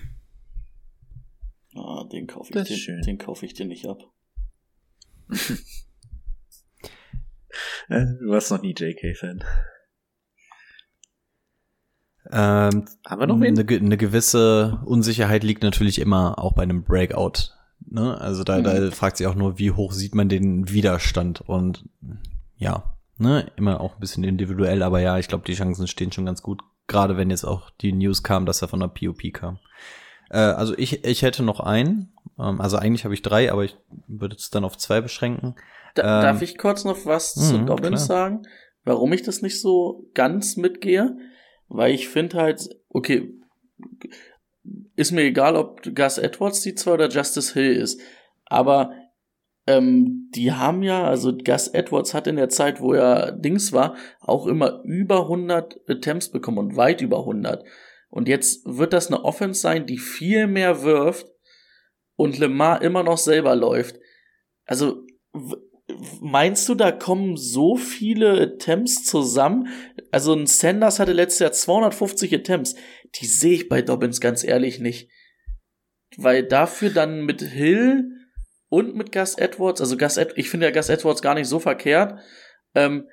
Ah, 1.76 2.06
den 2.12 2.28
kaufe 2.28 2.58
ich, 2.58 2.84
schön. 2.84 3.02
den 3.02 3.18
kauf 3.18 3.44
ich 3.44 3.54
dir 3.54 3.66
nicht 3.66 3.86
ab. 3.88 4.00
Äh, 7.90 8.06
Du 8.20 8.30
warst 8.30 8.52
noch 8.52 8.62
nie 8.62 8.76
JK-Fan. 8.78 9.44
Ähm, 12.32 12.86
Haben 13.06 13.20
wir 13.20 13.28
noch 13.28 13.40
wen? 13.40 13.58
eine, 13.58 13.68
eine 13.78 13.98
gewisse 13.98 14.80
Unsicherheit 14.86 15.44
liegt 15.44 15.64
natürlich 15.64 16.00
immer 16.00 16.38
auch 16.40 16.54
bei 16.54 16.64
einem 16.64 16.84
Breakout. 16.84 17.54
Ne? 17.90 18.20
Also 18.20 18.44
da, 18.44 18.62
da 18.62 18.92
fragt 18.92 19.18
sich 19.18 19.26
auch 19.28 19.36
nur, 19.36 19.58
wie 19.58 19.72
hoch 19.72 19.92
sieht 19.94 20.14
man 20.14 20.30
den 20.30 20.70
Widerstand 20.70 21.42
und 21.42 21.86
ja, 22.58 22.84
ne, 23.18 23.52
immer 23.56 23.82
auch 23.82 23.96
ein 23.96 24.00
bisschen 24.00 24.24
individuell, 24.24 24.84
aber 24.84 25.00
ja, 25.00 25.18
ich 25.18 25.28
glaube, 25.28 25.46
die 25.48 25.56
Chancen 25.56 25.88
stehen 25.88 26.12
schon 26.12 26.26
ganz 26.26 26.44
gut, 26.44 26.62
gerade 26.88 27.18
wenn 27.18 27.30
jetzt 27.32 27.46
auch 27.46 27.70
die 27.82 27.94
News 27.94 28.22
kam, 28.22 28.46
dass 28.46 28.62
er 28.62 28.68
von 28.68 28.80
der 28.82 28.90
POP 28.90 29.34
kam. 29.34 29.58
Äh, 30.30 30.38
also 30.40 30.78
ich, 30.78 31.04
ich 31.06 31.22
hätte 31.24 31.42
noch 31.42 31.60
einen, 31.62 32.14
ähm, 32.38 32.62
also 32.62 32.78
eigentlich 32.78 33.06
habe 33.06 33.14
ich 33.14 33.22
drei, 33.24 33.52
aber 33.52 33.64
ich 33.64 33.76
würde 34.08 34.36
es 34.36 34.50
dann 34.52 34.66
auf 34.66 34.78
zwei 34.78 35.02
beschränken. 35.02 35.56
Da, 35.96 36.20
Ähm, 36.20 36.24
darf 36.24 36.42
ich 36.44 36.58
kurz 36.58 36.84
noch 36.86 37.06
was 37.06 37.34
zu 37.34 37.58
mhm, 37.58 37.66
Dobbins 37.66 38.06
klar. 38.06 38.20
sagen? 38.20 38.42
Warum 38.84 39.12
ich 39.14 39.24
das 39.24 39.42
nicht 39.42 39.60
so 39.60 40.06
ganz 40.14 40.56
mitgehe? 40.58 41.18
Weil 41.70 41.94
ich 41.94 42.10
finde 42.10 42.38
halt, 42.38 42.70
okay, 42.90 43.34
ist 44.96 45.12
mir 45.12 45.22
egal, 45.22 45.56
ob 45.56 45.82
Gus 45.96 46.18
Edwards 46.18 46.62
die 46.62 46.76
zwei 46.76 46.94
oder 46.94 47.10
Justice 47.10 47.54
Hill 47.54 47.76
ist. 47.76 48.02
Aber 48.46 48.92
ähm, 49.68 50.30
die 50.34 50.52
haben 50.52 50.84
ja, 50.84 51.06
also 51.06 51.36
Gus 51.38 51.68
Edwards 51.70 52.14
hat 52.14 52.28
in 52.28 52.36
der 52.36 52.50
Zeit, 52.50 52.82
wo 52.82 52.94
er 52.94 53.32
Dings 53.32 53.72
war, 53.72 53.96
auch 54.20 54.48
immer 54.48 54.82
über 54.84 55.22
100 55.22 55.80
Attempts 55.88 56.30
bekommen 56.30 56.58
und 56.58 56.76
weit 56.76 57.02
über 57.02 57.20
100. 57.20 57.64
Und 58.10 58.28
jetzt 58.28 58.66
wird 58.66 58.94
das 58.94 59.08
eine 59.08 59.24
Offense 59.24 59.62
sein, 59.62 59.86
die 59.86 60.00
viel 60.00 60.48
mehr 60.48 60.82
wirft 60.82 61.28
und 62.16 62.38
Lemar 62.40 62.82
immer 62.82 63.04
noch 63.04 63.18
selber 63.18 63.56
läuft. 63.56 64.00
Also 64.66 65.06
meinst 66.22 66.68
du, 66.70 66.76
da 66.76 66.92
kommen 66.92 67.38
so 67.38 67.76
viele 67.76 68.40
Attempts 68.40 69.04
zusammen? 69.06 69.68
Also 70.12 70.34
ein 70.34 70.48
Sanders 70.48 71.00
hatte 71.00 71.14
letztes 71.14 71.40
Jahr 71.40 71.52
250 71.52 72.34
Attempts. 72.34 72.76
Die 73.16 73.26
sehe 73.26 73.54
ich 73.54 73.70
bei 73.70 73.82
Dobbins 73.82 74.22
ganz 74.22 74.44
ehrlich 74.44 74.80
nicht. 74.80 75.10
Weil 76.18 76.44
dafür 76.44 76.90
dann 76.90 77.26
mit 77.26 77.42
Hill 77.42 78.06
und 78.70 78.96
mit 78.96 79.12
Gus 79.12 79.36
Edwards, 79.36 79.82
also 79.82 79.98
Gus 79.98 80.18
Ed 80.18 80.34
ich 80.36 80.50
finde 80.50 80.68
ja 80.68 80.72
Gus 80.72 80.90
Edwards 80.90 81.22
gar 81.22 81.36
nicht 81.36 81.48
so 81.48 81.60
verkehrt, 81.60 82.20
ähm, 82.76 83.08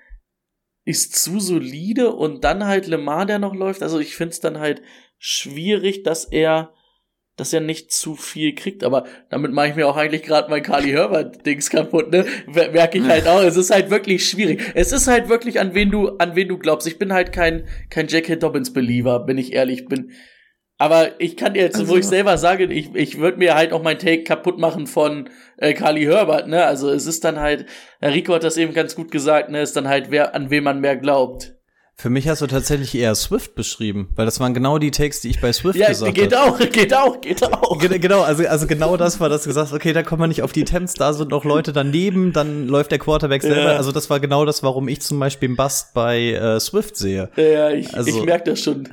ist 0.85 1.17
zu 1.17 1.41
solide 1.41 2.13
und 2.13 2.45
dann 2.45 2.65
halt 2.65 2.87
Lemar, 2.87 3.27
der 3.27 3.39
noch 3.39 3.55
läuft. 3.55 3.83
Also 3.83 3.99
ich 3.99 4.15
finde 4.15 4.33
es 4.33 4.41
dann 4.41 4.59
halt 4.59 4.83
schwierig, 5.19 6.05
dass 6.05 6.25
er 6.25 6.73
dass 7.37 7.53
er 7.53 7.61
nicht 7.61 7.93
zu 7.93 8.15
viel 8.15 8.55
kriegt, 8.55 8.83
aber 8.83 9.05
damit 9.29 9.53
mache 9.53 9.69
ich 9.69 9.75
mir 9.77 9.87
auch 9.87 9.97
eigentlich 9.97 10.23
gerade 10.23 10.49
mein 10.51 10.63
Carly 10.63 10.91
Herbert-Dings 10.91 11.69
kaputt, 11.71 12.11
ne? 12.11 12.25
Mer- 12.47 12.71
Merke 12.73 12.99
ich 12.99 13.05
halt 13.05 13.29
auch. 13.29 13.43
Es 13.43 13.57
ist 13.57 13.71
halt 13.71 13.91
wirklich 13.91 14.29
schwierig. 14.29 14.61
Es 14.75 14.91
ist 14.93 15.07
halt 15.07 15.29
wirklich, 15.29 15.61
an 15.61 15.75
wen 15.75 15.91
du, 15.91 16.17
an 16.19 16.35
wen 16.35 16.49
du 16.49 16.57
glaubst. 16.59 16.87
Ich 16.87 16.99
bin 16.99 17.13
halt 17.13 17.33
kein, 17.33 17.67
kein 17.91 18.07
J.K. 18.09 18.37
Dobbins-Believer, 18.37 19.21
bin 19.27 19.37
ich 19.39 19.53
ehrlich 19.53 19.87
bin. 19.87 20.13
Aber 20.79 21.19
ich 21.21 21.37
kann 21.39 21.55
dir 21.55 21.63
jetzt, 21.63 21.77
wo 21.79 21.81
Also- 21.83 21.97
ich 21.99 22.05
selber 22.07 22.37
sage, 22.39 22.65
ich, 22.65 22.95
ich 22.95 23.19
würde 23.19 23.39
mir 23.39 23.55
halt 23.55 23.73
auch 23.73 23.83
mein 23.83 23.99
Take 23.99 24.25
kaputt 24.25 24.59
machen 24.59 24.87
von 24.87 25.29
äh, 25.59 25.73
Carly 25.75 26.05
Herbert, 26.05 26.49
ne? 26.49 26.65
Also 26.65 26.91
es 26.91 27.07
ist 27.07 27.25
dann 27.25 27.41
halt, 27.41 27.67
Rico 28.03 28.35
hat 28.35 28.45
das 28.45 28.57
eben 28.59 28.75
ganz 28.75 28.95
gut 28.95 29.11
gesagt, 29.11 29.51
ne? 29.51 29.63
Ist 29.63 29.77
dann 29.77 29.89
halt, 29.89 30.11
wer, 30.11 30.35
an 30.35 30.51
wen 30.51 30.65
man 30.65 30.81
mehr 30.81 30.97
glaubt. 30.97 31.56
Für 31.99 32.11
mich 32.11 32.29
hast 32.29 32.43
du 32.43 32.47
tatsächlich 32.47 32.95
eher 32.95 33.15
Swift 33.15 33.55
beschrieben, 33.55 34.11
weil 34.17 34.27
das 34.27 34.39
waren 34.39 34.53
genau 34.53 34.77
die 34.79 34.91
Takes, 34.91 35.23
die 35.23 35.31
ich 35.31 35.41
bei 35.41 35.51
Swift 35.51 35.79
Ja, 35.79 35.89
gesagt 35.89 36.15
geht 36.15 36.37
habe. 36.37 36.53
auch, 36.53 36.59
geht 36.59 36.93
auch, 36.95 37.21
geht 37.23 37.43
auch. 37.43 37.79
Ge- 37.79 37.99
Genau, 37.99 38.21
also, 38.21 38.47
also 38.47 38.67
genau 38.67 38.99
das 38.99 39.19
war, 39.19 39.31
dass 39.31 39.45
du 39.45 39.49
gesagt 39.49 39.73
okay, 39.73 39.95
da 39.95 40.03
kommt 40.03 40.21
man 40.21 40.29
nicht 40.29 40.43
auf 40.43 40.53
die 40.53 40.65
Temps, 40.65 40.93
da 40.93 41.15
sind 41.15 41.31
noch 41.31 41.45
Leute 41.47 41.73
daneben, 41.73 42.35
dann 42.35 42.69
läuft 42.69 42.91
der 42.91 42.99
Quarterback 42.99 43.41
selber. 43.41 43.73
Ja. 43.73 43.77
Also 43.79 43.93
das 43.93 44.11
war 44.11 44.21
genau 44.21 44.45
das, 44.45 44.63
warum 44.63 44.89
ich 44.89 45.01
zum 45.01 45.19
Beispiel 45.19 45.49
einen 45.49 45.57
Bust 45.57 45.95
bei 45.95 46.33
äh, 46.33 46.61
Swift 46.61 46.97
sehe. 46.97 47.31
Ja, 47.37 47.71
ich, 47.71 47.95
Also- 47.97 48.11
ich 48.21 48.27
merke 48.27 48.51
das 48.51 48.61
schon. 48.61 48.89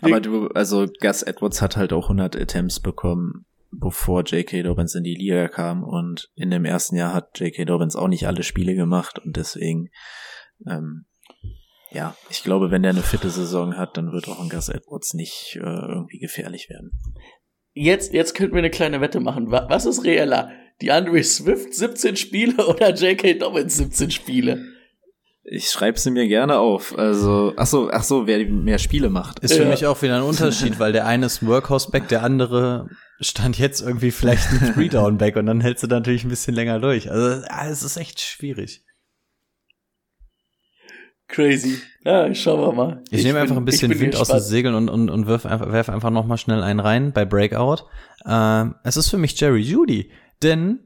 Aber 0.00 0.20
du, 0.20 0.46
also 0.48 0.86
Gus 1.00 1.22
Edwards 1.22 1.60
hat 1.60 1.76
halt 1.76 1.92
auch 1.92 2.04
100 2.04 2.36
Attempts 2.36 2.78
bekommen, 2.78 3.44
bevor 3.72 4.22
J.K. 4.22 4.62
Dobbins 4.62 4.94
in 4.94 5.02
die 5.02 5.16
Liga 5.16 5.48
kam 5.48 5.82
und 5.82 6.30
in 6.36 6.50
dem 6.50 6.64
ersten 6.64 6.94
Jahr 6.94 7.12
hat 7.12 7.40
J.K. 7.40 7.64
Dobbins 7.64 7.96
auch 7.96 8.08
nicht 8.08 8.28
alle 8.28 8.44
Spiele 8.44 8.76
gemacht 8.76 9.18
und 9.18 9.36
deswegen, 9.36 9.88
ähm, 10.68 11.04
ja, 11.90 12.14
ich 12.30 12.42
glaube, 12.42 12.70
wenn 12.70 12.82
der 12.82 12.92
eine 12.92 13.02
fitte 13.02 13.30
Saison 13.30 13.76
hat, 13.76 13.96
dann 13.96 14.12
wird 14.12 14.28
auch 14.28 14.40
ein 14.40 14.48
Gus 14.48 14.68
Edwards 14.68 15.14
nicht 15.14 15.56
äh, 15.56 15.60
irgendwie 15.64 16.18
gefährlich 16.18 16.68
werden. 16.68 16.90
jetzt, 17.74 18.12
jetzt 18.12 18.34
könnten 18.34 18.54
wir 18.54 18.58
eine 18.60 18.70
kleine 18.70 19.00
Wette 19.00 19.20
machen. 19.20 19.50
Wa- 19.50 19.66
Was 19.68 19.86
ist 19.86 20.04
reeller? 20.04 20.50
Die 20.80 20.92
Andre 20.92 21.22
Swift 21.24 21.74
17 21.74 22.16
Spiele 22.16 22.66
oder 22.68 22.94
J.K. 22.94 23.34
Dobbins 23.34 23.76
17 23.76 24.10
Spiele? 24.10 24.64
Ich 25.50 25.70
schreibe 25.70 25.98
sie 25.98 26.10
mir 26.10 26.28
gerne 26.28 26.58
auf. 26.58 26.96
Also, 26.98 27.54
ach 27.56 27.66
so, 27.66 27.88
ach 27.90 28.02
so, 28.04 28.26
wer 28.26 28.44
mehr 28.46 28.78
Spiele 28.78 29.08
macht. 29.08 29.38
Ist 29.38 29.54
für 29.54 29.62
Ja. 29.62 29.68
mich 29.70 29.86
auch 29.86 30.02
wieder 30.02 30.16
ein 30.16 30.22
Unterschied, 30.22 30.78
weil 30.78 30.92
der 30.92 31.06
eine 31.06 31.24
ist 31.26 31.40
ein 31.42 31.48
Workhorse-Back, 31.48 32.06
der 32.08 32.22
andere 32.22 32.90
stand 33.20 33.58
jetzt 33.58 33.80
irgendwie 33.80 34.10
vielleicht 34.10 34.46
ein 34.52 34.74
Three-Down-Back 34.74 35.36
und 35.36 35.46
dann 35.46 35.62
hältst 35.62 35.82
du 35.82 35.86
natürlich 35.86 36.22
ein 36.24 36.28
bisschen 36.28 36.54
länger 36.54 36.80
durch. 36.80 37.10
Also 37.10 37.42
ah, 37.48 37.66
es 37.66 37.82
ist 37.82 37.96
echt 37.96 38.20
schwierig. 38.20 38.82
Crazy. 41.28 41.78
Ja, 42.04 42.34
schauen 42.34 42.60
wir 42.60 42.72
mal. 42.72 43.02
Ich, 43.10 43.22
nehme 43.22 43.34
bin- 43.34 43.42
einfach 43.42 43.56
ein 43.56 43.64
bisschen 43.64 43.92
ich 43.92 44.00
Wind 44.00 44.16
aus 44.16 44.28
den. 44.28 44.40
Segeln 44.40 44.74
und, 44.74 44.88
und, 44.88 45.10
und 45.10 45.26
wirf 45.26 45.44
einfach, 45.46 45.70
werf 45.70 45.88
einfach 45.90 46.10
noch 46.10 46.26
mal 46.26 46.38
schnell 46.38 46.62
einen 46.62 46.80
rein 46.80 47.12
bei 47.12 47.24
Breakout. 47.24 47.84
Ähm, 48.26 48.74
es 48.82 48.96
ist 48.96 49.10
für 49.10 49.18
mich 49.18 49.38
Jerry 49.38 49.60
Judy, 49.60 50.10
denn 50.42 50.80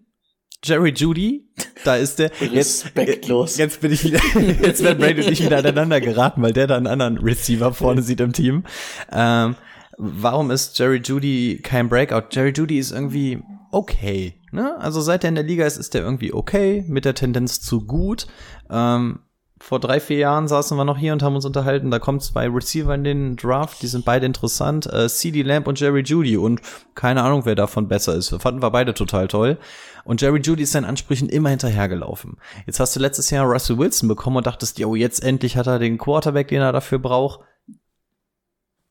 Jerry 0.65 0.91
Judy, 0.91 1.49
da 1.85 1.97
ist 1.97 2.19
der 2.19 2.31
jetzt, 2.41 2.53
Respektlos. 2.55 3.57
jetzt 3.57 3.81
bin 3.81 3.93
ich 3.93 4.05
wieder, 4.05 4.21
jetzt 4.63 4.83
werden 4.83 4.99
Brady 4.99 5.23
und 5.23 5.31
ich 5.33 5.45
wieder 5.45 5.59
aneinander 5.59 6.01
geraten, 6.01 6.43
weil 6.43 6.53
der 6.53 6.67
da 6.67 6.77
einen 6.77 6.87
anderen 6.87 7.19
Receiver 7.19 7.73
vorne 7.75 8.03
sieht 8.03 8.21
im 8.21 8.33
Team. 8.33 8.65
Ähm, 9.13 9.57
warum 9.99 10.51
ist 10.51 10.79
Jerry 10.79 11.01
Judy 11.05 11.61
kein 11.63 11.89
Breakout? 11.89 12.29
Jerry 12.33 12.53
Judy 12.55 12.79
ist 12.79 12.91
irgendwie 12.93 13.43
okay. 13.71 14.35
Ne? 14.53 14.77
Also 14.79 15.01
seit 15.01 15.25
er 15.25 15.29
in 15.31 15.35
der 15.37 15.45
Liga 15.45 15.67
ist, 15.67 15.77
ist 15.79 15.95
er 15.95 16.03
irgendwie 16.03 16.33
okay, 16.33 16.85
mit 16.89 17.05
der 17.05 17.15
Tendenz 17.15 17.61
zu 17.61 17.85
gut. 17.87 18.27
Ähm, 18.71 19.21
vor 19.63 19.79
drei, 19.79 20.01
vier 20.01 20.19
Jahren 20.19 20.49
saßen 20.49 20.77
wir 20.77 20.85
noch 20.85 20.99
hier 20.99 21.13
und 21.13 21.23
haben 21.23 21.37
uns 21.37 21.45
unterhalten. 21.45 21.93
Da 21.93 22.01
kommen 22.01 22.19
zwei 22.19 22.49
Receiver 22.49 22.93
in 22.97 23.05
den 23.05 23.37
Draft, 23.37 23.81
die 23.81 23.87
sind 23.87 24.05
beide 24.05 24.27
interessant. 24.27 24.93
Äh, 24.93 25.09
CD 25.09 25.43
Lamb 25.43 25.69
und 25.69 25.79
Jerry 25.79 26.03
Judy. 26.03 26.37
Und 26.37 26.61
keine 26.97 27.23
Ahnung, 27.23 27.45
wer 27.45 27.55
davon 27.55 27.87
besser 27.87 28.17
ist. 28.17 28.31
Fanden 28.41 28.61
wir 28.61 28.73
beide 28.73 28.93
total 28.93 29.29
toll. 29.29 29.59
Und 30.05 30.21
Jerry 30.21 30.41
Judy 30.41 30.65
ist 30.65 30.73
seinen 30.73 30.85
Ansprüchen 30.85 31.29
immer 31.29 31.51
hinterhergelaufen. 31.51 32.39
Jetzt 32.67 32.81
hast 32.81 32.97
du 32.97 33.01
letztes 33.01 33.31
Jahr 33.31 33.47
Russell 33.47 33.79
Wilson 33.79 34.09
bekommen 34.09 34.39
und 34.39 34.47
dachtest, 34.49 34.81
jo, 34.81 34.97
jetzt 34.97 35.23
endlich 35.23 35.57
hat 35.57 35.69
er 35.69 35.79
den 35.79 35.97
Quarterback, 35.97 36.49
den 36.49 36.61
er 36.61 36.73
dafür 36.73 36.99
braucht. 36.99 37.41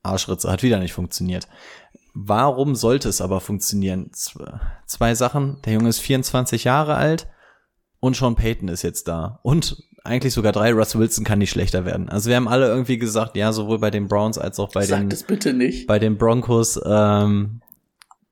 Arschritze, 0.03 0.49
hat 0.49 0.63
wieder 0.63 0.79
nicht 0.79 0.93
funktioniert. 0.93 1.49
Warum 2.13 2.75
sollte 2.75 3.09
es 3.09 3.19
aber 3.19 3.41
funktionieren? 3.41 4.09
Zwei 4.85 5.15
Sachen. 5.15 5.61
Der 5.65 5.73
Junge 5.73 5.89
ist 5.89 5.99
24 5.99 6.63
Jahre 6.63 6.95
alt 6.95 7.27
und 7.99 8.15
Sean 8.15 8.35
Payton 8.35 8.69
ist 8.69 8.83
jetzt 8.83 9.09
da. 9.09 9.41
Und 9.43 9.77
eigentlich 10.03 10.33
sogar 10.33 10.51
drei. 10.51 10.71
Russell 10.71 11.01
Wilson 11.01 11.25
kann 11.25 11.39
nicht 11.39 11.51
schlechter 11.51 11.85
werden. 11.85 12.09
Also 12.09 12.29
wir 12.29 12.35
haben 12.35 12.47
alle 12.47 12.67
irgendwie 12.67 12.97
gesagt, 12.97 13.35
ja, 13.35 13.53
sowohl 13.53 13.79
bei 13.79 13.91
den 13.91 14.07
Browns 14.07 14.37
als 14.37 14.59
auch 14.59 14.71
bei 14.71 14.85
Sag 14.85 15.01
den, 15.01 15.09
das 15.09 15.23
bitte 15.23 15.53
nicht. 15.53 15.87
bei 15.87 15.99
den 15.99 16.17
Broncos 16.17 16.79
ähm, 16.85 17.61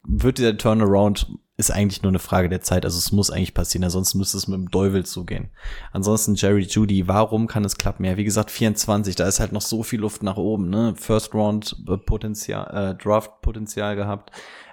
wird 0.03 0.39
der 0.39 0.57
Turnaround 0.57 1.27
ist 1.59 1.71
eigentlich 1.71 2.01
nur 2.03 2.11
eine 2.11 2.19
Frage 2.19 2.47
der 2.47 2.61
Zeit. 2.61 2.85
Also 2.85 2.97
es 2.97 3.11
muss 3.11 3.29
eigentlich 3.29 3.53
passieren, 3.53 3.83
ansonsten 3.83 4.17
müsste 4.17 4.37
es 4.37 4.47
mit 4.47 4.57
dem 4.57 4.71
Teufel 4.71 5.05
zugehen. 5.05 5.49
Ansonsten 5.91 6.35
Jerry 6.35 6.61
Judy, 6.61 7.09
warum 7.09 7.47
kann 7.47 7.65
es 7.65 7.77
klappen? 7.77 8.05
Ja, 8.05 8.15
wie 8.15 8.23
gesagt, 8.23 8.49
24, 8.49 9.15
da 9.15 9.27
ist 9.27 9.41
halt 9.41 9.51
noch 9.51 9.61
so 9.61 9.83
viel 9.83 9.99
Luft 9.99 10.23
nach 10.23 10.37
oben, 10.37 10.69
ne? 10.69 10.93
First 10.95 11.33
Round 11.33 11.75
äh, 11.89 11.97
Potenzial, 11.97 12.93
äh, 12.95 13.03
Draft 13.03 13.41
Potenzial 13.41 13.97
gehabt. 13.97 14.31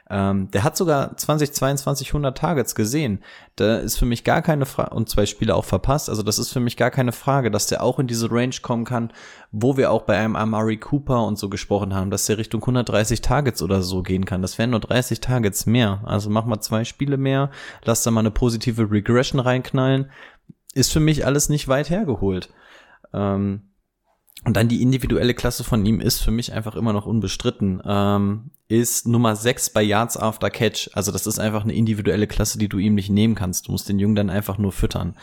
Ähm, 0.09 0.51
der 0.53 0.63
hat 0.63 0.77
sogar 0.77 1.17
2022 1.17 2.09
100 2.09 2.39
Targets 2.39 2.75
gesehen. 2.77 3.25
Da 3.57 3.79
ist 3.79 3.99
für 3.99 4.07
mich 4.07 4.23
gar 4.23 4.41
keine 4.41 4.65
Frage, 4.65 4.95
und 4.95 5.09
zwei 5.09 5.27
Spiele 5.27 5.55
auch 5.55 5.65
verpasst. 5.65 6.09
Also 6.09 6.23
das 6.23 6.39
ist 6.39 6.53
für 6.53 6.61
mich 6.61 6.77
gar 6.77 6.91
keine 6.91 7.11
Frage, 7.11 7.51
dass 7.51 7.67
der 7.67 7.83
auch 7.83 7.99
in 7.99 8.07
diese 8.07 8.31
Range 8.31 8.55
kommen 8.63 8.85
kann, 8.85 9.13
wo 9.51 9.77
wir 9.77 9.91
auch 9.91 10.03
bei 10.03 10.17
einem 10.17 10.37
Amari 10.37 10.77
Cooper 10.77 11.25
und 11.25 11.39
so 11.39 11.49
gesprochen 11.49 11.93
haben, 11.95 12.11
dass 12.11 12.27
der 12.27 12.39
Richtung 12.39 12.63
130 12.63 13.21
Targets 13.21 13.63
oder 13.63 13.83
so 13.83 14.03
gehen 14.03 14.25
kann. 14.25 14.43
Das 14.43 14.59
wären 14.59 14.71
nur 14.71 14.81
30 14.81 15.21
Targets 15.21 15.67
mehr. 15.67 16.01
Also 16.05 16.31
mach 16.31 16.45
mal 16.45 16.61
zwei 16.61 16.85
Spiele 16.85 17.17
mehr, 17.17 17.51
lass 17.85 18.05
da 18.05 18.13
mal 18.13 18.21
eine 18.21 18.31
positive 18.31 18.91
Regression 18.91 19.41
reinknallen. 19.41 20.11
Ist 20.75 20.93
für 20.93 21.01
mich 21.01 21.27
alles 21.27 21.49
nicht 21.49 21.67
weit 21.67 21.91
hergeholt. 21.91 22.51
Ähm, 23.13 23.63
und 24.45 24.57
dann 24.57 24.69
die 24.69 24.83
individuelle 24.83 25.35
Klasse 25.35 25.65
von 25.65 25.85
ihm 25.85 26.01
ist 26.01 26.23
für 26.23 26.31
mich 26.31 26.53
einfach 26.53 26.77
immer 26.77 26.93
noch 26.93 27.07
unbestritten. 27.07 27.83
Ähm, 27.85 28.51
ist 28.69 29.09
Nummer 29.09 29.35
6 29.35 29.71
bei 29.71 29.83
Yards 29.83 30.17
After 30.17 30.51
Catch. 30.51 30.91
Also 30.93 31.11
das 31.11 31.27
ist 31.27 31.39
einfach 31.39 31.65
eine 31.65 31.75
individuelle 31.75 32.27
Klasse, 32.27 32.59
die 32.59 32.69
du 32.69 32.79
ihm 32.79 32.95
nicht 32.95 33.11
nehmen 33.11 33.35
kannst. 33.35 33.67
Du 33.67 33.73
musst 33.73 33.89
den 33.89 33.99
Jungen 33.99 34.15
dann 34.15 34.31
einfach 34.31 34.59
nur 34.59 34.73
füttern. 34.73 35.17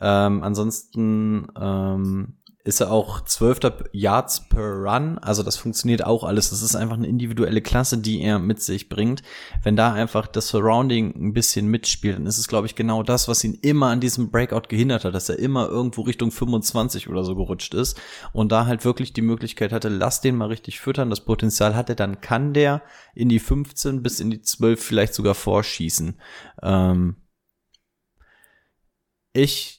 Ähm, 0.00 0.42
ansonsten 0.42 1.48
ähm, 1.58 2.34
ist 2.66 2.80
er 2.80 2.90
auch 2.90 3.20
12. 3.20 3.90
Yards 3.92 4.48
per 4.48 4.82
Run. 4.82 5.18
Also 5.18 5.44
das 5.44 5.56
funktioniert 5.56 6.04
auch 6.04 6.24
alles. 6.24 6.50
Das 6.50 6.62
ist 6.62 6.74
einfach 6.74 6.96
eine 6.96 7.06
individuelle 7.06 7.62
Klasse, 7.62 7.98
die 7.98 8.20
er 8.20 8.40
mit 8.40 8.60
sich 8.60 8.88
bringt. 8.88 9.22
Wenn 9.62 9.76
da 9.76 9.92
einfach 9.92 10.26
das 10.26 10.48
Surrounding 10.48 11.14
ein 11.14 11.32
bisschen 11.32 11.68
mitspielt, 11.68 12.16
dann 12.18 12.26
ist 12.26 12.38
es, 12.38 12.48
glaube 12.48 12.66
ich, 12.66 12.74
genau 12.74 13.04
das, 13.04 13.28
was 13.28 13.44
ihn 13.44 13.54
immer 13.62 13.86
an 13.86 14.00
diesem 14.00 14.32
Breakout 14.32 14.68
gehindert 14.68 15.04
hat, 15.04 15.14
dass 15.14 15.28
er 15.28 15.38
immer 15.38 15.68
irgendwo 15.68 16.02
Richtung 16.02 16.32
25 16.32 17.08
oder 17.08 17.22
so 17.22 17.36
gerutscht 17.36 17.72
ist 17.72 18.00
und 18.32 18.50
da 18.50 18.66
halt 18.66 18.84
wirklich 18.84 19.12
die 19.12 19.22
Möglichkeit 19.22 19.72
hatte, 19.72 19.88
lass 19.88 20.20
den 20.20 20.34
mal 20.34 20.48
richtig 20.48 20.80
füttern, 20.80 21.08
das 21.08 21.24
Potenzial 21.24 21.76
hatte, 21.76 21.94
dann 21.94 22.20
kann 22.20 22.52
der 22.52 22.82
in 23.14 23.28
die 23.28 23.38
15 23.38 24.02
bis 24.02 24.18
in 24.18 24.30
die 24.30 24.42
12 24.42 24.82
vielleicht 24.82 25.14
sogar 25.14 25.36
vorschießen. 25.36 26.20
Ähm 26.62 27.16
ich 29.32 29.75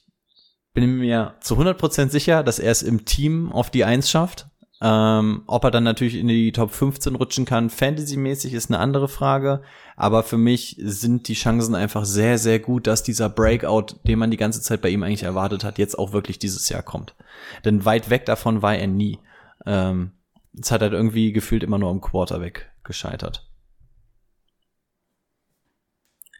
bin 0.78 0.98
mir 0.98 1.34
zu 1.40 1.56
100% 1.56 2.10
sicher, 2.10 2.44
dass 2.44 2.60
er 2.60 2.70
es 2.70 2.82
im 2.82 3.04
Team 3.04 3.50
auf 3.50 3.68
die 3.68 3.84
1 3.84 4.08
schafft. 4.08 4.46
Ähm, 4.80 5.42
ob 5.48 5.64
er 5.64 5.72
dann 5.72 5.82
natürlich 5.82 6.14
in 6.14 6.28
die 6.28 6.52
Top 6.52 6.70
15 6.70 7.16
rutschen 7.16 7.44
kann, 7.44 7.68
fantasymäßig 7.68 8.52
ist 8.54 8.70
eine 8.70 8.78
andere 8.78 9.08
Frage. 9.08 9.62
Aber 9.96 10.22
für 10.22 10.38
mich 10.38 10.76
sind 10.78 11.26
die 11.26 11.34
Chancen 11.34 11.74
einfach 11.74 12.04
sehr, 12.04 12.38
sehr 12.38 12.60
gut, 12.60 12.86
dass 12.86 13.02
dieser 13.02 13.28
Breakout, 13.28 13.96
den 14.06 14.20
man 14.20 14.30
die 14.30 14.36
ganze 14.36 14.62
Zeit 14.62 14.80
bei 14.80 14.90
ihm 14.90 15.02
eigentlich 15.02 15.24
erwartet 15.24 15.64
hat, 15.64 15.78
jetzt 15.78 15.98
auch 15.98 16.12
wirklich 16.12 16.38
dieses 16.38 16.68
Jahr 16.68 16.84
kommt. 16.84 17.16
Denn 17.64 17.84
weit 17.84 18.08
weg 18.08 18.24
davon 18.24 18.62
war 18.62 18.76
er 18.76 18.86
nie. 18.86 19.18
Ähm, 19.66 20.12
jetzt 20.52 20.70
hat 20.70 20.82
er 20.82 20.92
irgendwie 20.92 21.32
gefühlt 21.32 21.64
immer 21.64 21.78
nur 21.78 21.90
am 21.90 22.00
Quarterback 22.00 22.70
gescheitert. 22.84 23.50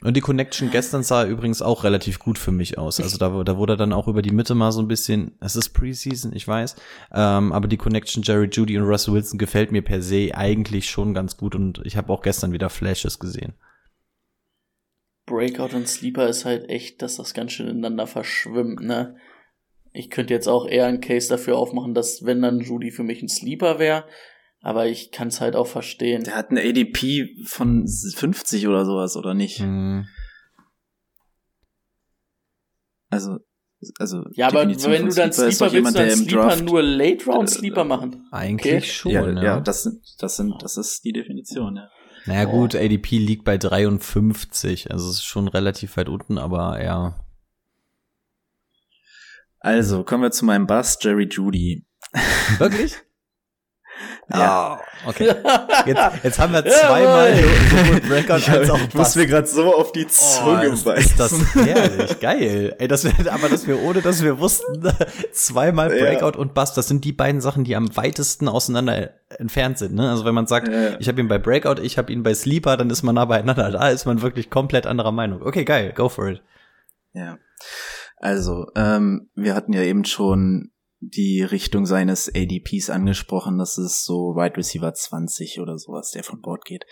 Und 0.01 0.17
die 0.17 0.21
Connection 0.21 0.71
gestern 0.71 1.03
sah 1.03 1.27
übrigens 1.27 1.61
auch 1.61 1.83
relativ 1.83 2.21
gut 2.21 2.39
für 2.39 2.53
mich 2.53 2.79
aus. 2.79 3.01
Also 3.01 3.19
da, 3.19 3.43
da 3.43 3.57
wurde 3.57 3.77
dann 3.77 3.93
auch 3.93 4.07
über 4.07 4.23
die 4.23 4.31
Mitte 4.31 4.55
mal 4.55 4.71
so 4.71 4.81
ein 4.81 4.87
bisschen, 4.87 5.33
es 5.41 5.57
ist 5.57 5.71
Preseason, 5.71 6.33
ich 6.33 6.47
weiß, 6.47 6.77
ähm, 7.13 7.53
aber 7.53 7.67
die 7.67 7.77
Connection 7.77 8.23
Jerry 8.23 8.49
Judy 8.51 8.79
und 8.79 8.85
Russell 8.85 9.15
Wilson 9.15 9.39
gefällt 9.39 9.73
mir 9.73 9.83
per 9.83 10.01
se 10.01 10.31
eigentlich 10.35 10.89
schon 10.89 11.15
ganz 11.15 11.37
gut 11.37 11.57
und 11.57 11.81
ich 11.85 11.97
habe 11.97 12.13
auch 12.13 12.23
gestern 12.23 12.53
wieder 12.53 12.71
Flashes 12.71 13.19
gesehen. 13.19 13.55
Breakout 15.27 15.75
und 15.75 15.89
Sleeper 15.89 16.29
ist 16.29 16.45
halt 16.45 16.71
echt, 16.71 17.03
dass 17.03 17.17
das 17.17 17.35
ganz 17.35 17.53
schön 17.53 17.69
ineinander 17.69 18.07
verschwimmt, 18.07 18.81
ne? 18.81 19.17
Ich 19.93 20.11
könnte 20.11 20.33
jetzt 20.33 20.49
auch 20.49 20.67
eher 20.67 20.87
einen 20.87 21.01
Case 21.01 21.29
dafür 21.29 21.59
aufmachen, 21.59 21.93
dass 21.93 22.25
wenn 22.25 22.41
dann 22.41 22.61
Judy 22.61 22.91
für 22.91 23.03
mich 23.03 23.21
ein 23.21 23.29
Sleeper 23.29 23.79
wäre, 23.79 24.05
aber 24.61 24.87
ich 24.87 25.11
kann 25.13 25.29
es 25.29 25.41
halt 25.41 25.57
auch 25.57 25.67
verstehen. 25.67 26.25
Der 26.25 26.35
hat 26.37 26.51
eine 26.51 26.61
ADP 26.63 27.45
von 27.47 27.87
50 27.87 28.67
oder 28.69 28.85
sowas, 28.85 29.17
oder 29.17 29.35
nicht? 29.35 29.61
Hm. 29.61 30.07
Also, 33.11 33.39
also. 33.99 34.25
Ja, 34.33 34.49
aber 34.49 34.61
Definition 34.67 34.93
wenn 34.93 35.07
du 35.07 35.15
dann 35.15 35.33
Sleeper 35.33 35.53
Sleeper 35.53 35.67
doch 35.67 35.73
willst, 35.73 35.95
du 35.95 35.99
dann 35.99 36.11
Sleeper 36.11 36.43
Draft- 36.49 36.65
nur 36.65 36.83
Late 36.83 37.25
Round 37.27 37.49
äh, 37.49 37.53
Sleeper 37.53 37.85
machen. 37.85 38.29
Eigentlich 38.31 38.75
Okay. 38.75 38.83
schon, 38.83 39.13
ja, 39.13 39.31
ja. 39.31 39.43
ja, 39.43 39.61
das 39.61 39.85
sind, 39.85 40.03
das 40.19 40.37
sind, 40.37 40.55
das 40.63 40.77
ist 40.77 41.05
die 41.05 41.13
Definition, 41.13 41.77
ja. 41.77 41.89
Naja 42.27 42.45
gut, 42.45 42.75
ADP 42.75 43.17
liegt 43.19 43.45
bei 43.45 43.57
53, 43.57 44.91
also 44.91 45.09
es 45.09 45.17
ist 45.17 45.25
schon 45.25 45.49
relativ 45.49 45.97
weit 45.97 46.11
unten, 46.11 46.37
aber 46.37 46.83
ja. 46.83 47.25
Also, 49.61 50.05
kommen 50.05 50.23
wir 50.25 50.31
zu 50.31 50.45
meinem 50.45 50.67
Bass, 50.67 50.99
Jerry 51.01 51.27
Judy. 51.31 51.87
Wirklich? 52.59 52.97
Ja. 54.31 54.79
Okay. 55.07 55.33
Jetzt, 55.87 56.01
jetzt 56.23 56.39
haben 56.39 56.53
wir 56.53 56.65
zweimal 56.67 57.35
sowohl 57.35 58.01
Breakout 58.09 58.51
als 58.51 58.69
auch 58.71 58.79
ich 58.79 58.95
muss 58.95 59.17
mir 59.17 59.27
gerade 59.27 59.47
so 59.47 59.75
auf 59.75 59.93
die 59.93 60.05
Oh, 60.05 60.09
Zunge 60.09 60.65
ist, 60.67 60.85
beißen. 60.85 61.03
ist 61.11 61.19
das 61.21 61.55
herrlich, 61.55 62.21
geil. 62.21 62.75
Ey, 62.79 62.89
das 62.89 63.05
wir, 63.05 63.33
aber 63.33 63.49
dass 63.49 63.67
wir, 63.67 63.81
ohne 63.83 64.03
dass 64.03 64.23
wir 64.23 64.39
wussten, 64.39 64.87
zweimal 65.33 65.97
Ja. 65.97 66.05
Breakout 66.05 66.39
und 66.39 66.53
Bust, 66.53 66.77
das 66.77 66.89
sind 66.89 67.05
die 67.05 67.13
beiden 67.13 67.41
Sachen, 67.41 67.65
die 67.65 67.75
am 67.75 67.97
weitesten 67.97 68.49
auseinander 68.49 69.11
entfernt 69.39 69.79
sind. 69.79 69.95
Ne? 69.95 70.11
Also 70.11 70.25
wenn 70.27 70.35
man 70.35 70.47
sagt, 70.47 70.69
Ja, 70.69 70.75
ja. 70.81 70.97
ich 70.99 71.09
habe 71.09 71.21
ihn 71.21 71.29
bei 71.29 71.39
Breakout, 71.39 71.81
ich 71.81 71.97
habe 71.97 72.13
ihn 72.13 72.23
bei 72.23 72.35
Sleeper, 72.35 72.77
dann 72.77 72.91
ist 72.91 73.03
man 73.03 73.15
nah 73.15 73.25
beieinander. 73.25 73.71
Da 73.71 73.89
ist 73.89 74.05
man 74.05 74.21
wirklich 74.21 74.51
komplett 74.51 74.87
anderer 74.87 75.13
Meinung. 75.13 75.41
Okay, 75.43 75.65
geil, 75.65 75.93
go 75.97 76.09
for 76.11 76.29
it. 76.29 76.43
Ja. 77.15 77.39
Also, 78.19 78.67
ähm, 78.77 79.31
wir 79.35 79.55
hatten 79.55 79.73
ja 79.73 79.83
eben 79.83 80.05
schon 80.05 80.71
die 81.01 81.43
Richtung 81.43 81.87
seines 81.87 82.29
ADPs 82.35 82.91
angesprochen. 82.91 83.59
Das 83.59 83.79
ist 83.79 84.05
so 84.05 84.35
Wide 84.35 84.57
Receiver 84.57 84.93
20 84.93 85.61
oder 85.61 85.79
sowas, 85.79 86.11
der 86.11 86.25
von 86.25 86.41
Bord 86.41 86.65
geht. 86.65 86.87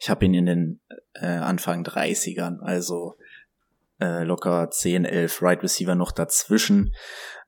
Ich 0.00 0.10
habe 0.10 0.24
ihn 0.24 0.34
in 0.34 0.46
den 0.46 0.80
äh, 1.14 1.26
Anfang 1.26 1.84
30ern, 1.84 2.58
also 2.60 3.14
äh, 4.00 4.24
locker 4.24 4.70
10, 4.70 5.04
11 5.04 5.42
Wide 5.42 5.62
Receiver 5.62 5.94
noch 5.94 6.12
dazwischen. 6.12 6.92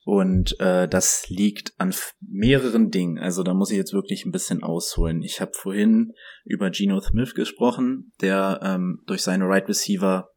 Und 0.04 0.60
äh, 0.60 0.86
das 0.86 1.30
liegt 1.30 1.72
an 1.78 1.94
mehreren 2.20 2.90
Dingen. 2.90 3.18
Also 3.18 3.42
da 3.42 3.54
muss 3.54 3.70
ich 3.70 3.78
jetzt 3.78 3.94
wirklich 3.94 4.26
ein 4.26 4.32
bisschen 4.32 4.62
ausholen. 4.62 5.22
Ich 5.22 5.40
habe 5.40 5.52
vorhin 5.54 6.12
über 6.44 6.70
Geno 6.70 7.00
Smith 7.00 7.34
gesprochen, 7.34 8.12
der 8.20 8.60
ähm, 8.62 9.02
durch 9.06 9.22
seine 9.22 9.46
Right 9.46 9.66
Receiver 9.66 10.28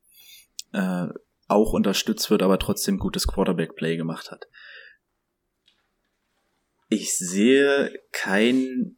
äh, 0.72 1.08
auch 1.50 1.74
unterstützt 1.74 2.30
wird, 2.32 2.44
aber 2.44 2.60
trotzdem 2.60 2.98
gutes 2.98 3.28
Quarterback-Play 3.28 3.98
gemacht 3.98 4.32
hat. 4.32 4.48
Ich 6.90 7.18
sehe 7.18 7.92
kein 8.12 8.98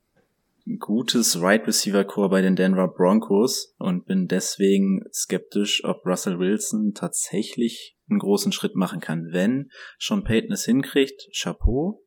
gutes 0.77 1.41
Right 1.41 1.65
Receiver 1.65 2.03
Core 2.03 2.29
bei 2.29 2.41
den 2.41 2.55
Denver 2.55 2.87
Broncos 2.87 3.73
und 3.79 4.05
bin 4.05 4.27
deswegen 4.27 5.03
skeptisch, 5.11 5.83
ob 5.83 6.05
Russell 6.05 6.37
Wilson 6.37 6.93
tatsächlich 6.93 7.97
einen 8.09 8.19
großen 8.19 8.51
Schritt 8.51 8.75
machen 8.75 8.99
kann. 8.99 9.29
Wenn 9.31 9.71
Sean 9.97 10.23
Payton 10.23 10.51
es 10.51 10.65
hinkriegt, 10.65 11.29
Chapeau. 11.35 12.05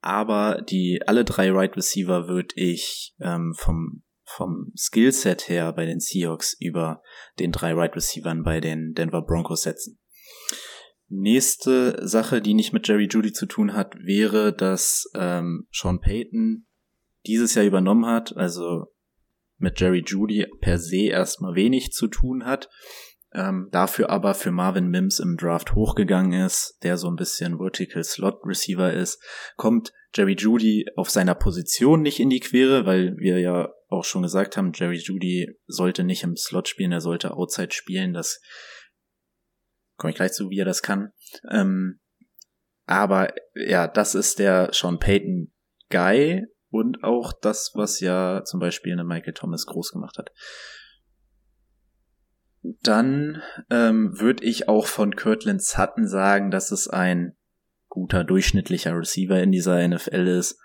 Aber 0.00 0.62
die 0.62 1.02
alle 1.06 1.24
drei 1.24 1.50
Right 1.50 1.76
Receiver 1.76 2.28
würde 2.28 2.54
ich 2.54 3.14
ähm, 3.20 3.54
vom 3.56 4.02
vom 4.24 4.72
Skillset 4.76 5.48
her 5.48 5.72
bei 5.72 5.86
den 5.86 5.98
Seahawks 5.98 6.56
über 6.60 7.02
den 7.40 7.50
drei 7.50 7.72
Right 7.72 7.96
Receivern 7.96 8.44
bei 8.44 8.60
den 8.60 8.94
Denver 8.94 9.22
Broncos 9.22 9.62
setzen. 9.62 9.98
Nächste 11.12 12.06
Sache, 12.06 12.40
die 12.40 12.54
nicht 12.54 12.72
mit 12.72 12.86
Jerry 12.86 13.08
Judy 13.10 13.32
zu 13.32 13.46
tun 13.46 13.74
hat, 13.74 13.96
wäre, 13.98 14.52
dass 14.52 15.10
ähm, 15.14 15.66
Sean 15.72 16.00
Payton 16.00 16.66
dieses 17.26 17.54
Jahr 17.54 17.64
übernommen 17.64 18.06
hat, 18.06 18.36
also 18.36 18.86
mit 19.58 19.80
Jerry 19.80 20.04
Judy 20.06 20.46
per 20.60 20.78
se 20.78 21.08
erstmal 21.08 21.56
wenig 21.56 21.92
zu 21.92 22.06
tun 22.06 22.46
hat, 22.46 22.68
ähm, 23.34 23.68
dafür 23.72 24.08
aber 24.10 24.34
für 24.34 24.52
Marvin 24.52 24.88
Mims 24.88 25.18
im 25.18 25.36
Draft 25.36 25.74
hochgegangen 25.74 26.44
ist, 26.44 26.78
der 26.84 26.96
so 26.96 27.08
ein 27.08 27.16
bisschen 27.16 27.58
Vertical 27.58 28.04
Slot 28.04 28.40
Receiver 28.44 28.92
ist, 28.92 29.20
kommt 29.56 29.92
Jerry 30.14 30.34
Judy 30.34 30.86
auf 30.96 31.10
seiner 31.10 31.34
Position 31.34 32.02
nicht 32.02 32.20
in 32.20 32.30
die 32.30 32.40
Quere, 32.40 32.86
weil 32.86 33.16
wir 33.18 33.40
ja 33.40 33.72
auch 33.88 34.04
schon 34.04 34.22
gesagt 34.22 34.56
haben, 34.56 34.72
Jerry 34.74 34.98
Judy 34.98 35.58
sollte 35.66 36.04
nicht 36.04 36.22
im 36.22 36.36
Slot 36.36 36.68
spielen, 36.68 36.92
er 36.92 37.00
sollte 37.00 37.32
Outside 37.32 37.72
spielen, 37.72 38.12
das 38.12 38.40
komme 40.00 40.10
ich 40.10 40.16
gleich 40.16 40.32
zu, 40.32 40.50
wie 40.50 40.58
er 40.58 40.64
das 40.64 40.82
kann. 40.82 41.12
Ähm, 41.48 42.00
aber 42.86 43.32
ja, 43.54 43.86
das 43.86 44.16
ist 44.16 44.40
der 44.40 44.70
Sean 44.72 44.98
Payton 44.98 45.52
Guy 45.90 46.44
und 46.70 47.04
auch 47.04 47.32
das, 47.32 47.72
was 47.74 48.00
ja 48.00 48.42
zum 48.44 48.58
Beispiel 48.58 48.92
eine 48.92 49.04
Michael 49.04 49.34
Thomas 49.34 49.66
groß 49.66 49.92
gemacht 49.92 50.18
hat. 50.18 50.32
Dann 52.82 53.42
ähm, 53.70 54.18
würde 54.18 54.44
ich 54.44 54.68
auch 54.68 54.86
von 54.86 55.14
Kirtland 55.14 55.62
Sutton 55.62 56.08
sagen, 56.08 56.50
dass 56.50 56.72
es 56.72 56.88
ein 56.88 57.36
guter 57.88 58.24
durchschnittlicher 58.24 58.96
Receiver 58.96 59.40
in 59.40 59.52
dieser 59.52 59.86
NFL 59.86 60.26
ist. 60.26 60.58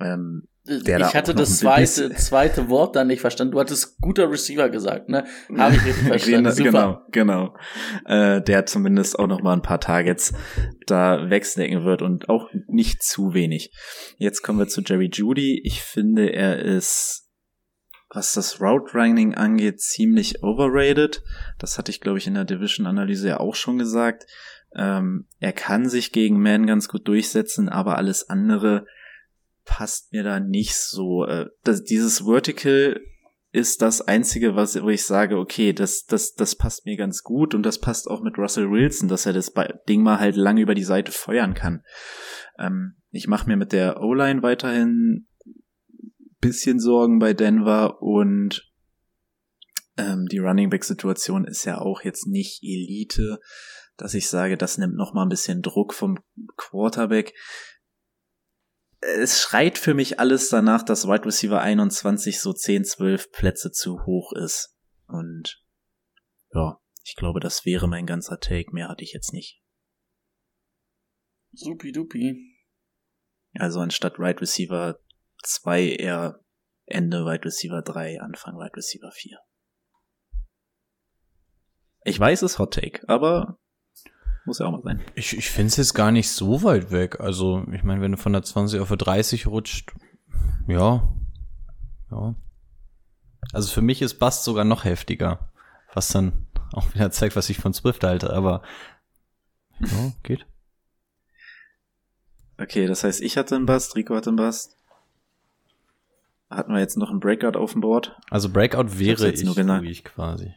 Ähm, 0.00 0.48
der 0.64 1.00
ich 1.00 1.14
hatte 1.14 1.34
das 1.34 1.58
zweite, 1.58 2.10
zweite 2.14 2.68
Wort 2.68 2.94
dann 2.94 3.08
nicht 3.08 3.20
verstanden. 3.20 3.52
Du 3.52 3.58
hattest 3.58 4.00
guter 4.00 4.30
Receiver 4.30 4.68
gesagt, 4.68 5.08
ne? 5.08 5.24
Habe 5.56 5.74
ich 5.74 5.84
richtig 5.84 6.06
verstanden. 6.06 6.52
Super. 6.52 7.04
Genau, 7.10 7.54
genau. 7.54 7.56
Äh, 8.04 8.42
der 8.42 8.64
zumindest 8.66 9.18
auch 9.18 9.26
noch 9.26 9.42
mal 9.42 9.54
ein 9.54 9.62
paar 9.62 9.80
Targets 9.80 10.32
da 10.86 11.28
wegstecken 11.28 11.84
wird 11.84 12.00
und 12.00 12.28
auch 12.28 12.48
nicht 12.68 13.02
zu 13.02 13.34
wenig. 13.34 13.72
Jetzt 14.18 14.42
kommen 14.42 14.60
wir 14.60 14.68
zu 14.68 14.82
Jerry 14.82 15.10
Judy. 15.12 15.60
Ich 15.64 15.82
finde, 15.82 16.32
er 16.32 16.60
ist, 16.60 17.28
was 18.10 18.32
das 18.32 18.60
Route 18.60 18.92
Running 18.94 19.34
angeht, 19.34 19.80
ziemlich 19.80 20.44
overrated. 20.44 21.22
Das 21.58 21.76
hatte 21.76 21.90
ich, 21.90 22.00
glaube 22.00 22.18
ich, 22.18 22.28
in 22.28 22.34
der 22.34 22.44
Division-Analyse 22.44 23.28
ja 23.28 23.40
auch 23.40 23.56
schon 23.56 23.78
gesagt. 23.78 24.26
Ähm, 24.76 25.26
er 25.40 25.52
kann 25.52 25.88
sich 25.88 26.12
gegen 26.12 26.40
Man 26.40 26.68
ganz 26.68 26.86
gut 26.86 27.08
durchsetzen, 27.08 27.68
aber 27.68 27.98
alles 27.98 28.30
andere 28.30 28.86
passt 29.64 30.12
mir 30.12 30.22
da 30.22 30.40
nicht 30.40 30.74
so. 30.74 31.24
Äh, 31.24 31.46
das, 31.64 31.84
dieses 31.84 32.24
Vertical 32.24 33.00
ist 33.52 33.82
das 33.82 34.00
einzige, 34.00 34.56
was 34.56 34.80
wo 34.82 34.88
ich 34.88 35.04
sage, 35.04 35.36
okay, 35.36 35.74
das 35.74 36.06
das 36.06 36.34
das 36.34 36.56
passt 36.56 36.86
mir 36.86 36.96
ganz 36.96 37.22
gut 37.22 37.54
und 37.54 37.64
das 37.64 37.78
passt 37.78 38.08
auch 38.08 38.22
mit 38.22 38.38
Russell 38.38 38.70
Wilson, 38.70 39.08
dass 39.08 39.26
er 39.26 39.34
das 39.34 39.52
Ding 39.88 40.02
mal 40.02 40.18
halt 40.18 40.36
lange 40.36 40.62
über 40.62 40.74
die 40.74 40.84
Seite 40.84 41.12
feuern 41.12 41.52
kann. 41.52 41.82
Ähm, 42.58 42.96
ich 43.10 43.28
mache 43.28 43.46
mir 43.46 43.56
mit 43.56 43.72
der 43.72 44.00
O-Line 44.00 44.42
weiterhin 44.42 45.26
bisschen 46.40 46.80
Sorgen 46.80 47.18
bei 47.18 47.34
Denver 47.34 48.02
und 48.02 48.72
ähm, 49.96 50.26
die 50.30 50.38
Running 50.38 50.70
Back 50.70 50.84
Situation 50.84 51.44
ist 51.44 51.64
ja 51.64 51.78
auch 51.78 52.02
jetzt 52.02 52.26
nicht 52.26 52.62
Elite, 52.62 53.38
dass 53.96 54.14
ich 54.14 54.28
sage, 54.28 54.56
das 54.56 54.78
nimmt 54.78 54.96
noch 54.96 55.12
mal 55.12 55.22
ein 55.22 55.28
bisschen 55.28 55.62
Druck 55.62 55.94
vom 55.94 56.18
Quarterback 56.56 57.34
es 59.02 59.40
schreit 59.40 59.78
für 59.78 59.94
mich 59.94 60.20
alles 60.20 60.48
danach, 60.48 60.82
dass 60.82 61.06
Wide 61.06 61.26
Receiver 61.26 61.60
21 61.60 62.40
so 62.40 62.52
10, 62.52 62.84
12 62.84 63.32
Plätze 63.32 63.72
zu 63.72 64.06
hoch 64.06 64.32
ist. 64.32 64.76
Und 65.06 65.62
ja, 66.52 66.80
ich 67.04 67.16
glaube, 67.16 67.40
das 67.40 67.66
wäre 67.66 67.88
mein 67.88 68.06
ganzer 68.06 68.38
Take. 68.38 68.72
Mehr 68.72 68.88
hatte 68.88 69.02
ich 69.02 69.12
jetzt 69.12 69.32
nicht. 69.32 69.60
Supi-dupi. 71.52 72.56
Also 73.54 73.80
anstatt 73.80 74.18
Wide 74.18 74.40
Receiver 74.40 74.98
2 75.42 75.96
eher 75.96 76.40
Ende 76.86 77.26
Wide 77.26 77.44
Receiver 77.44 77.82
3, 77.82 78.20
Anfang 78.20 78.54
Wide 78.54 78.76
Receiver 78.76 79.10
4. 79.10 79.38
Ich 82.04 82.18
weiß, 82.18 82.42
es 82.42 82.58
Hot 82.58 82.74
Take, 82.74 83.08
aber 83.08 83.58
muss 84.44 84.58
ja 84.58 84.66
auch 84.66 84.72
mal 84.72 84.82
sein. 84.82 85.00
Ich, 85.14 85.36
ich 85.36 85.50
finde 85.50 85.68
es 85.68 85.76
jetzt 85.76 85.94
gar 85.94 86.10
nicht 86.10 86.30
so 86.30 86.62
weit 86.62 86.90
weg. 86.90 87.20
Also, 87.20 87.64
ich 87.72 87.84
meine, 87.84 88.00
wenn 88.00 88.12
du 88.12 88.18
von 88.18 88.32
der 88.32 88.42
20 88.42 88.80
auf 88.80 88.88
der 88.88 88.96
30 88.96 89.46
rutscht, 89.46 89.92
ja. 90.66 91.08
Ja. 92.10 92.34
Also 93.52 93.72
für 93.72 93.82
mich 93.82 94.02
ist 94.02 94.18
Bast 94.18 94.44
sogar 94.44 94.64
noch 94.64 94.84
heftiger. 94.84 95.50
Was 95.94 96.08
dann 96.08 96.46
auch 96.72 96.94
wieder 96.94 97.10
zeigt, 97.10 97.36
was 97.36 97.50
ich 97.50 97.58
von 97.58 97.74
Swift 97.74 98.02
halte, 98.04 98.32
aber 98.32 98.62
ja, 99.80 100.12
geht. 100.22 100.46
Okay, 102.58 102.86
das 102.86 103.04
heißt, 103.04 103.20
ich 103.20 103.36
hatte 103.36 103.56
einen 103.56 103.66
Bast, 103.66 103.96
Rico 103.96 104.14
hatte 104.14 104.30
einen 104.30 104.36
Bast. 104.36 104.76
Hatten 106.48 106.72
wir 106.72 106.80
jetzt 106.80 106.96
noch 106.96 107.10
einen 107.10 107.20
Breakout 107.20 107.58
auf 107.58 107.72
dem 107.72 107.80
Board? 107.80 108.16
Also 108.30 108.50
Breakout 108.50 108.98
wäre 108.98 109.28
ich, 109.28 109.42
ich 109.42 109.54
durch 109.54 110.04
quasi. 110.04 110.54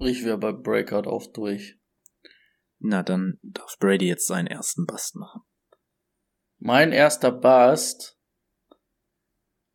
Ich 0.00 0.24
wäre 0.24 0.38
bei 0.38 0.52
Breakout 0.52 1.08
auch 1.08 1.26
durch. 1.26 1.78
Na, 2.86 3.02
dann 3.02 3.38
darf 3.42 3.78
Brady 3.78 4.08
jetzt 4.08 4.26
seinen 4.26 4.46
ersten 4.46 4.84
Bust 4.84 5.16
machen. 5.16 5.40
Mein 6.58 6.92
erster 6.92 7.32
Bust. 7.32 8.18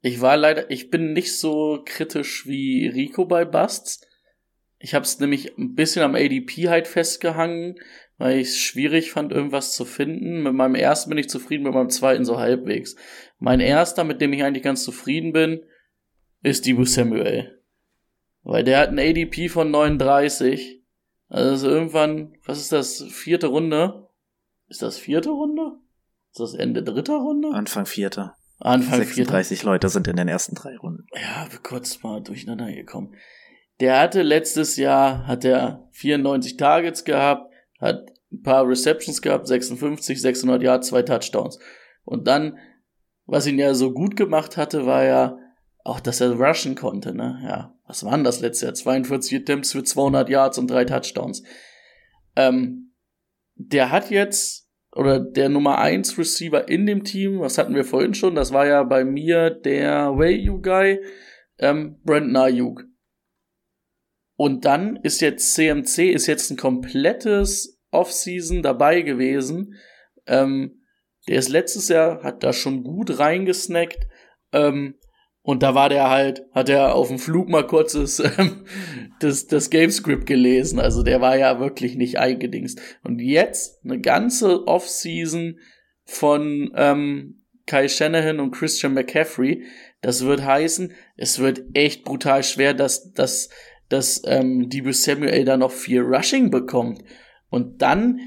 Ich 0.01 0.21
war 0.21 0.37
leider, 0.37 0.69
ich 0.69 0.91
bin 0.91 1.13
nicht 1.13 1.35
so 1.35 1.81
kritisch 1.83 2.45
wie 2.45 2.85
Rico 2.85 3.25
bei 3.25 3.45
Busts. 3.45 4.01
Ich 4.77 4.93
habe 4.93 5.05
es 5.05 5.19
nämlich 5.19 5.57
ein 5.57 5.73
bisschen 5.73 6.03
am 6.03 6.13
ADP 6.13 6.69
halt 6.69 6.87
festgehangen, 6.87 7.79
weil 8.19 8.37
ich 8.37 8.49
es 8.49 8.59
schwierig 8.59 9.11
fand, 9.11 9.31
irgendwas 9.31 9.73
zu 9.73 9.85
finden. 9.85 10.43
Mit 10.43 10.53
meinem 10.53 10.75
ersten 10.75 11.09
bin 11.09 11.17
ich 11.17 11.29
zufrieden, 11.29 11.63
mit 11.63 11.73
meinem 11.73 11.89
zweiten 11.89 12.25
so 12.25 12.37
halbwegs. 12.37 12.95
Mein 13.39 13.59
erster, 13.59 14.03
mit 14.03 14.21
dem 14.21 14.33
ich 14.33 14.43
eigentlich 14.43 14.63
ganz 14.63 14.83
zufrieden 14.83 15.33
bin, 15.33 15.63
ist 16.43 16.67
Dibu 16.67 16.85
Samuel. 16.85 17.59
Weil 18.43 18.63
der 18.63 18.77
hat 18.77 18.89
ein 18.89 18.99
ADP 18.99 19.49
von 19.49 19.71
39 19.71 20.78
also 21.29 21.69
irgendwann, 21.69 22.33
was 22.45 22.59
ist 22.59 22.71
das, 22.71 23.03
vierte 23.03 23.47
Runde? 23.47 24.07
Ist 24.67 24.81
das 24.81 24.97
vierte 24.97 25.29
Runde? 25.29 25.77
Ist 26.31 26.39
das 26.39 26.53
Ende 26.53 26.83
dritter 26.83 27.17
Runde? 27.17 27.49
Anfang 27.51 27.85
vierter. 27.85 28.35
Anfang 28.59 28.99
36 28.99 29.59
vierter. 29.59 29.71
Leute 29.71 29.89
sind 29.89 30.07
in 30.07 30.17
den 30.17 30.27
ersten 30.27 30.55
drei 30.55 30.75
Runden. 30.77 31.05
Ja, 31.15 31.47
kurz 31.63 32.03
mal 32.03 32.21
durcheinander 32.21 32.71
gekommen. 32.71 33.15
Der 33.79 33.99
hatte 33.99 34.21
letztes 34.21 34.75
Jahr, 34.75 35.25
hat 35.25 35.45
er 35.45 35.87
94 35.91 36.57
Targets 36.57 37.05
gehabt, 37.05 37.53
hat 37.79 38.11
ein 38.31 38.41
paar 38.43 38.67
Receptions 38.67 39.21
gehabt, 39.21 39.47
56, 39.47 40.21
600 40.21 40.61
Yards, 40.61 40.87
zwei 40.89 41.01
Touchdowns. 41.01 41.59
Und 42.03 42.27
dann, 42.27 42.57
was 43.25 43.47
ihn 43.47 43.57
ja 43.57 43.73
so 43.73 43.91
gut 43.91 44.15
gemacht 44.15 44.57
hatte, 44.57 44.85
war 44.85 45.03
ja 45.03 45.37
auch, 45.83 45.99
dass 45.99 46.21
er 46.21 46.33
rushen 46.33 46.75
konnte, 46.75 47.15
ne? 47.15 47.39
Ja, 47.43 47.73
was 47.89 48.05
waren 48.05 48.23
das 48.23 48.39
letzte 48.39 48.67
Jahr? 48.67 48.75
42 48.75 49.41
Attempts 49.41 49.71
für 49.71 49.83
200 49.83 50.29
Yards 50.29 50.59
und 50.59 50.69
drei 50.69 50.85
Touchdowns. 50.85 51.41
Ähm, 52.35 52.93
der 53.55 53.91
hat 53.91 54.11
jetzt, 54.11 54.69
oder 54.95 55.19
der 55.19 55.49
Nummer 55.49 55.79
1 55.79 56.19
Receiver 56.19 56.69
in 56.69 56.85
dem 56.85 57.03
Team, 57.03 57.39
was 57.39 57.57
hatten 57.57 57.73
wir 57.73 57.83
vorhin 57.83 58.13
schon, 58.13 58.35
das 58.35 58.53
war 58.53 58.67
ja 58.67 58.83
bei 58.83 59.03
mir 59.03 59.49
der 59.49 60.11
Wayu 60.15 60.61
Guy, 60.61 61.03
ähm, 61.57 61.99
Brandon 62.03 62.35
Ayuk. 62.37 62.83
Und 64.35 64.65
dann 64.65 64.97
ist 64.97 65.19
jetzt 65.19 65.55
CMC, 65.55 66.11
ist 66.11 66.27
jetzt 66.27 66.51
ein 66.51 66.57
komplettes 66.57 67.81
Offseason 67.89 68.61
dabei 68.61 69.01
gewesen. 69.01 69.73
Ähm, 70.27 70.83
der 71.27 71.39
ist 71.39 71.49
letztes 71.49 71.89
Jahr, 71.89 72.21
hat 72.21 72.43
da 72.43 72.53
schon 72.53 72.83
gut 72.83 73.17
reingesnackt. 73.17 74.07
Ähm, 74.53 74.93
Und 75.49 75.63
da 75.63 75.73
war 75.73 75.89
der 75.89 76.11
halt, 76.11 76.45
hat 76.53 76.69
er 76.69 76.93
auf 76.93 77.07
dem 77.07 77.17
Flug 77.17 77.49
mal 77.49 77.65
kurz 77.65 77.93
das, 77.93 78.19
ähm, 78.37 78.65
das, 79.19 79.47
das 79.47 79.71
Gamescript 79.71 80.27
gelesen. 80.27 80.79
Also 80.79 81.01
der 81.01 81.21
war 81.21 81.39
ja 81.39 81.59
wirklich 81.59 81.95
nicht 81.95 82.19
eingedingst. 82.19 82.79
Und 83.03 83.17
jetzt 83.17 83.83
eine 83.83 83.99
ganze 83.99 84.67
Offseason 84.67 85.57
von 86.05 86.71
ähm, 86.75 87.47
Kai 87.65 87.87
Shanahan 87.87 88.39
und 88.39 88.51
Christian 88.51 88.93
McCaffrey. 88.93 89.63
Das 90.01 90.23
wird 90.23 90.45
heißen, 90.45 90.93
es 91.17 91.39
wird 91.39 91.63
echt 91.73 92.03
brutal 92.03 92.43
schwer, 92.43 92.75
dass, 92.75 93.11
dass, 93.13 93.49
dass 93.89 94.21
ähm, 94.27 94.69
Debo 94.69 94.91
Samuel 94.91 95.45
da 95.45 95.57
noch 95.57 95.71
viel 95.71 96.01
Rushing 96.01 96.51
bekommt. 96.51 97.01
Und 97.49 97.81
dann 97.81 98.19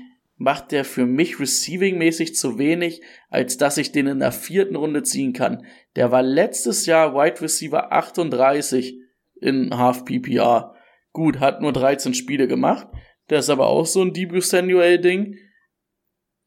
macht 0.42 0.72
der 0.72 0.84
für 0.84 1.06
mich 1.06 1.38
receiving-mäßig 1.38 2.34
zu 2.34 2.58
wenig, 2.58 3.00
als 3.30 3.58
dass 3.58 3.78
ich 3.78 3.92
den 3.92 4.08
in 4.08 4.18
der 4.18 4.32
vierten 4.32 4.74
Runde 4.74 5.04
ziehen 5.04 5.32
kann. 5.32 5.64
Der 5.94 6.10
war 6.10 6.22
letztes 6.22 6.84
Jahr 6.86 7.14
Wide 7.14 7.40
Receiver 7.40 7.92
38 7.92 8.98
in 9.40 9.76
Half 9.76 10.04
PPR. 10.04 10.74
Gut, 11.12 11.38
hat 11.38 11.62
nur 11.62 11.72
13 11.72 12.14
Spiele 12.14 12.48
gemacht. 12.48 12.88
Der 13.30 13.38
ist 13.38 13.50
aber 13.50 13.68
auch 13.68 13.86
so 13.86 14.02
ein 14.02 14.12
Debut 14.12 14.42
Samuel 14.42 14.98
Ding. 14.98 15.36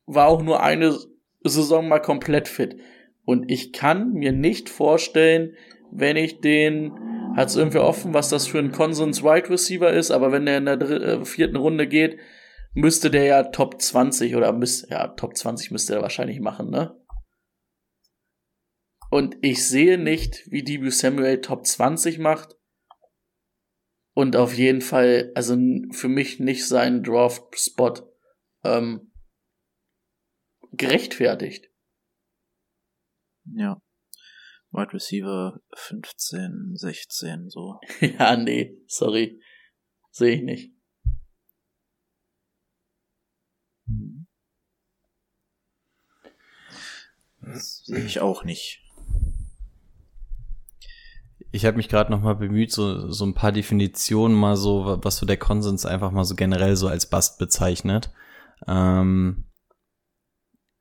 War 0.06 0.28
auch 0.28 0.44
nur 0.44 0.62
eine 0.62 0.98
Saison 1.44 1.88
mal 1.88 2.02
komplett 2.02 2.50
fit. 2.50 2.76
Und 3.24 3.50
ich 3.50 3.72
kann 3.72 4.12
mir 4.12 4.34
nicht 4.34 4.70
vorstellen, 4.70 5.56
wenn 5.90 6.18
ich 6.18 6.42
den, 6.42 6.92
hat 7.38 7.48
es 7.48 7.56
irgendwie 7.56 7.80
offen, 7.80 8.14
was 8.14 8.28
das 8.28 8.46
für 8.46 8.60
ein 8.60 8.74
Consens 8.74 9.24
Wide 9.24 9.50
Receiver 9.50 9.94
ist, 9.94 10.12
aber 10.12 10.34
wenn 10.34 10.46
der 10.46 10.58
in 10.58 10.66
der 10.66 10.82
äh, 10.82 11.26
vierten 11.26 11.56
Runde 11.56 11.88
geht, 11.88 12.18
müsste 12.76 13.10
der 13.10 13.24
ja 13.24 13.44
Top 13.44 13.82
20 13.82 14.36
oder 14.36 14.54
müsste, 14.54 14.90
ja, 14.90 15.08
Top 15.08 15.36
20 15.36 15.72
müsste 15.72 15.96
er 15.96 16.02
wahrscheinlich 16.02 16.40
machen, 16.40 16.70
ne? 16.70 17.02
Und 19.10 19.38
ich 19.42 19.68
sehe 19.68 19.98
nicht, 19.98 20.44
wie 20.52 20.64
Debut 20.64 20.92
Samuel 20.92 21.40
Top 21.40 21.66
20 21.66 22.20
macht. 22.20 22.56
Und 24.14 24.36
auf 24.36 24.54
jeden 24.54 24.82
Fall, 24.82 25.32
also 25.36 25.56
für 25.92 26.10
mich 26.10 26.40
nicht 26.40 26.68
seinen 26.68 27.04
Draft-Spot 27.04 27.94
ähm, 28.64 29.14
gerechtfertigt. 30.72 31.70
Ja. 33.54 33.82
Wide 34.72 34.94
Receiver 34.94 35.62
15, 35.76 36.72
16, 36.76 37.50
so. 37.50 37.80
ja, 38.02 38.36
nee, 38.36 38.78
sorry. 38.88 39.42
Sehe 40.12 40.36
ich 40.36 40.42
nicht. 40.42 40.75
Das 47.42 47.84
sehe 47.86 48.04
ich 48.06 48.20
auch 48.22 48.44
nicht. 48.44 48.82
Ich 51.52 51.66
habe 51.66 51.78
mich 51.78 51.88
gerade 51.88 52.12
noch 52.12 52.22
mal 52.22 52.36
bemüht, 52.36 52.72
so, 52.72 53.12
so 53.12 53.26
ein 53.26 53.34
paar 53.34 53.52
Definitionen 53.52 54.36
mal 54.36 54.58
so, 54.58 55.00
was 55.02 55.18
so 55.18 55.26
der 55.26 55.38
Konsens 55.38 55.86
einfach 55.86 56.12
mal 56.12 56.26
so 56.26 56.36
generell 56.36 56.76
so 56.76 56.88
als 56.88 57.10
Bust 57.10 57.38
bezeichnet. 57.38 58.12
Ähm, 58.68 59.46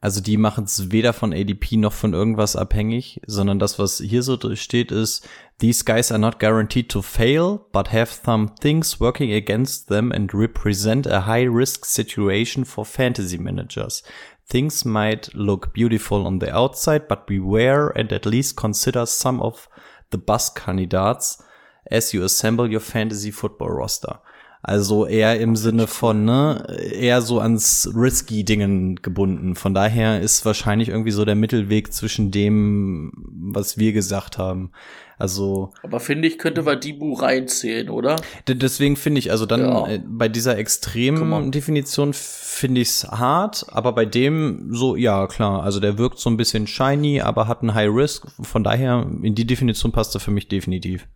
also 0.04 0.20
die 0.20 0.36
machen 0.36 0.64
es 0.64 0.92
weder 0.92 1.14
von 1.14 1.32
ADP 1.32 1.78
noch 1.78 1.94
von 1.94 2.12
irgendwas 2.12 2.56
abhängig, 2.56 3.22
sondern 3.26 3.58
das, 3.58 3.78
was 3.78 4.00
hier 4.00 4.22
so 4.22 4.36
steht, 4.54 4.92
ist, 4.92 5.26
these 5.60 5.82
guys 5.82 6.12
are 6.12 6.18
not 6.18 6.38
guaranteed 6.38 6.90
to 6.90 7.00
fail, 7.00 7.64
but 7.72 7.90
have 7.90 8.12
some 8.12 8.54
things 8.60 9.00
working 9.00 9.32
against 9.32 9.88
them 9.88 10.12
and 10.12 10.34
represent 10.34 11.06
a 11.06 11.24
high 11.24 11.46
risk 11.46 11.86
situation 11.86 12.66
for 12.66 12.84
fantasy 12.84 13.38
managers. 13.38 14.02
Things 14.46 14.84
might 14.84 15.32
look 15.32 15.72
beautiful 15.72 16.26
on 16.26 16.38
the 16.38 16.54
outside, 16.54 17.08
but 17.08 17.26
beware 17.26 17.88
and 17.88 18.12
at 18.12 18.26
least 18.26 18.58
consider 18.58 19.06
some 19.06 19.40
of 19.40 19.70
the 20.10 20.18
bus 20.18 20.50
candidates 20.50 21.42
as 21.90 22.12
you 22.12 22.22
assemble 22.24 22.70
your 22.70 22.80
fantasy 22.80 23.30
football 23.30 23.70
roster. 23.70 24.18
Also 24.66 25.04
eher 25.04 25.38
im 25.40 25.56
Sinne 25.56 25.86
von, 25.86 26.24
ne, 26.24 26.66
eher 26.90 27.20
so 27.20 27.38
ans 27.38 27.90
risky 27.94 28.44
Dingen 28.44 28.96
gebunden. 28.96 29.56
Von 29.56 29.74
daher 29.74 30.22
ist 30.22 30.46
wahrscheinlich 30.46 30.88
irgendwie 30.88 31.10
so 31.10 31.26
der 31.26 31.34
Mittelweg 31.34 31.92
zwischen 31.92 32.30
dem, 32.30 33.12
was 33.52 33.76
wir 33.76 33.92
gesagt 33.92 34.38
haben. 34.38 34.70
Also. 35.18 35.74
Aber 35.82 36.00
finde 36.00 36.28
ich, 36.28 36.38
könnte 36.38 36.64
Wadibu 36.64 37.12
reinzählen, 37.12 37.90
oder? 37.90 38.16
Deswegen 38.48 38.96
finde 38.96 39.18
ich, 39.18 39.30
also 39.30 39.44
dann 39.44 39.60
Ja. 39.60 39.86
äh, 39.86 40.00
bei 40.02 40.30
dieser 40.30 40.56
extremen 40.56 41.52
Definition 41.52 42.12
finde 42.14 42.80
ich 42.80 42.88
es 42.88 43.04
hart, 43.04 43.66
aber 43.68 43.92
bei 43.92 44.06
dem 44.06 44.68
so, 44.74 44.96
ja, 44.96 45.26
klar, 45.26 45.62
also 45.62 45.78
der 45.78 45.98
wirkt 45.98 46.18
so 46.18 46.30
ein 46.30 46.38
bisschen 46.38 46.66
shiny, 46.66 47.20
aber 47.20 47.48
hat 47.48 47.60
einen 47.60 47.74
High 47.74 47.90
Risk. 47.94 48.26
Von 48.40 48.64
daher, 48.64 49.06
in 49.22 49.34
die 49.34 49.46
Definition 49.46 49.92
passt 49.92 50.16
er 50.16 50.20
für 50.20 50.30
mich 50.30 50.48
definitiv. 50.48 51.06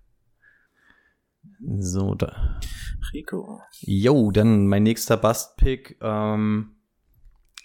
So, 1.78 2.14
da. 2.14 2.61
Rico. 3.12 3.61
Jo, 3.80 4.30
dann 4.30 4.66
mein 4.66 4.82
nächster 4.82 5.16
Bust-Pick 5.16 5.99
ähm, 6.03 6.76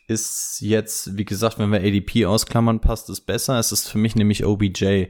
ist 0.07 0.59
jetzt, 0.61 1.17
wie 1.17 1.25
gesagt, 1.25 1.59
wenn 1.59 1.71
wir 1.71 1.79
ADP 1.79 2.25
ausklammern, 2.25 2.79
passt 2.79 3.09
es 3.09 3.21
besser. 3.21 3.59
Es 3.59 3.71
ist 3.71 3.89
für 3.89 3.97
mich 3.97 4.15
nämlich 4.15 4.45
OBJ. 4.45 5.07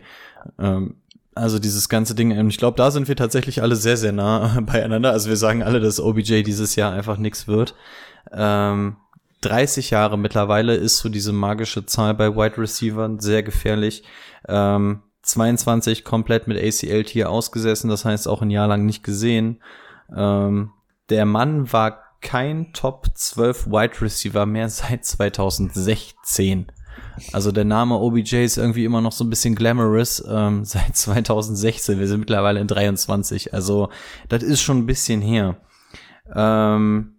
Ähm, 0.59 0.95
also 1.36 1.59
dieses 1.59 1.89
ganze 1.89 2.15
Ding, 2.15 2.32
ähm, 2.32 2.49
ich 2.49 2.57
glaube, 2.57 2.78
da 2.78 2.91
sind 2.91 3.07
wir 3.07 3.15
tatsächlich 3.15 3.61
alle 3.61 3.76
sehr, 3.76 3.97
sehr 3.97 4.11
nah 4.11 4.59
beieinander. 4.65 5.11
Also 5.11 5.30
wir 5.30 5.38
sagen 5.38 5.63
alle, 5.63 5.80
dass 5.80 5.99
OBJ 5.99 6.43
dieses 6.43 6.76
Jahr 6.76 6.93
einfach 6.93 7.17
nix 7.17 7.47
wird. 7.47 7.76
Ähm, 8.32 8.97
30 9.41 9.89
Jahre 9.89 10.17
mittlerweile 10.17 10.76
ist 10.76 10.99
so 10.99 11.09
diese 11.09 11.34
magische 11.34 11.86
Zahl 11.86 12.13
bei 12.13 12.36
Wide 12.36 12.57
Receivern 12.57 13.19
sehr 13.19 13.43
gefährlich. 13.43 14.03
Ähm, 14.47 15.01
22 15.24 16.03
komplett 16.03 16.47
mit 16.47 16.57
ACL-Tier 16.57 17.30
ausgesessen, 17.30 17.89
das 17.89 18.05
heißt 18.05 18.28
auch 18.28 18.41
ein 18.41 18.49
Jahr 18.49 18.67
lang 18.67 18.86
nicht 18.86 19.03
gesehen. 19.03 19.61
Ähm, 20.16 20.72
der 21.10 21.26
Mann 21.26 21.72
war 21.72 21.99
kein 22.22 22.74
Top 22.74 23.08
12 23.14 23.68
Wide 23.68 24.01
Receiver 24.01 24.45
mehr 24.45 24.70
seit 24.70 25.06
2016. 25.06 26.68
Also 27.32 27.51
der 27.51 27.66
Name 27.66 27.95
OBJ 27.95 28.43
ist 28.43 28.58
irgendwie 28.58 28.86
immer 28.86 29.01
noch 29.01 29.12
so 29.12 29.24
ein 29.24 29.30
bisschen 29.30 29.56
glamorous 29.56 30.24
ähm, 30.28 30.66
seit 30.66 30.95
2016. 30.95 31.99
Wir 31.99 32.08
sind 32.08 32.22
mittlerweile 32.22 32.60
in 32.60 32.68
23. 32.68 33.54
Also 33.54 33.89
das 34.30 34.43
ist 34.43 34.62
schon 34.62 34.80
ein 34.80 34.86
bisschen 34.86 35.22
her. 35.22 35.58
Ähm, 36.34 37.14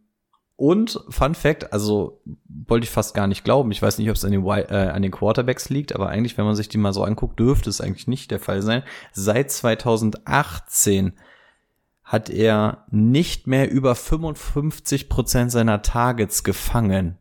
und 0.57 1.01
Fun 1.09 1.35
Fact, 1.35 1.73
also 1.73 2.23
wollte 2.47 2.85
ich 2.85 2.91
fast 2.91 3.15
gar 3.15 3.27
nicht 3.27 3.43
glauben. 3.43 3.73
Ich 3.73 3.83
weiß 3.83 3.99
nicht, 3.99 4.09
ob 4.09 4.17
es 4.17 4.25
an 4.25 4.33
äh, 4.33 4.91
an 4.93 5.03
den 5.03 5.11
Quarterbacks 5.11 5.69
liegt, 5.69 5.95
aber 5.95 6.09
eigentlich, 6.09 6.39
wenn 6.39 6.45
man 6.45 6.55
sich 6.55 6.69
die 6.69 6.79
mal 6.79 6.93
so 6.93 7.03
anguckt, 7.03 7.41
dürfte 7.41 7.69
es 7.69 7.81
eigentlich 7.81 8.07
nicht 8.07 8.31
der 8.31 8.39
Fall 8.39 8.63
sein. 8.63 8.85
Seit 9.13 9.51
2018 9.51 11.15
hat 12.05 12.31
er 12.31 12.85
nicht 12.91 13.47
mehr 13.47 13.71
über 13.71 13.95
55 13.95 15.09
Prozent 15.09 15.51
seiner 15.51 15.83
Targets 15.83 16.45
gefangen. 16.45 17.19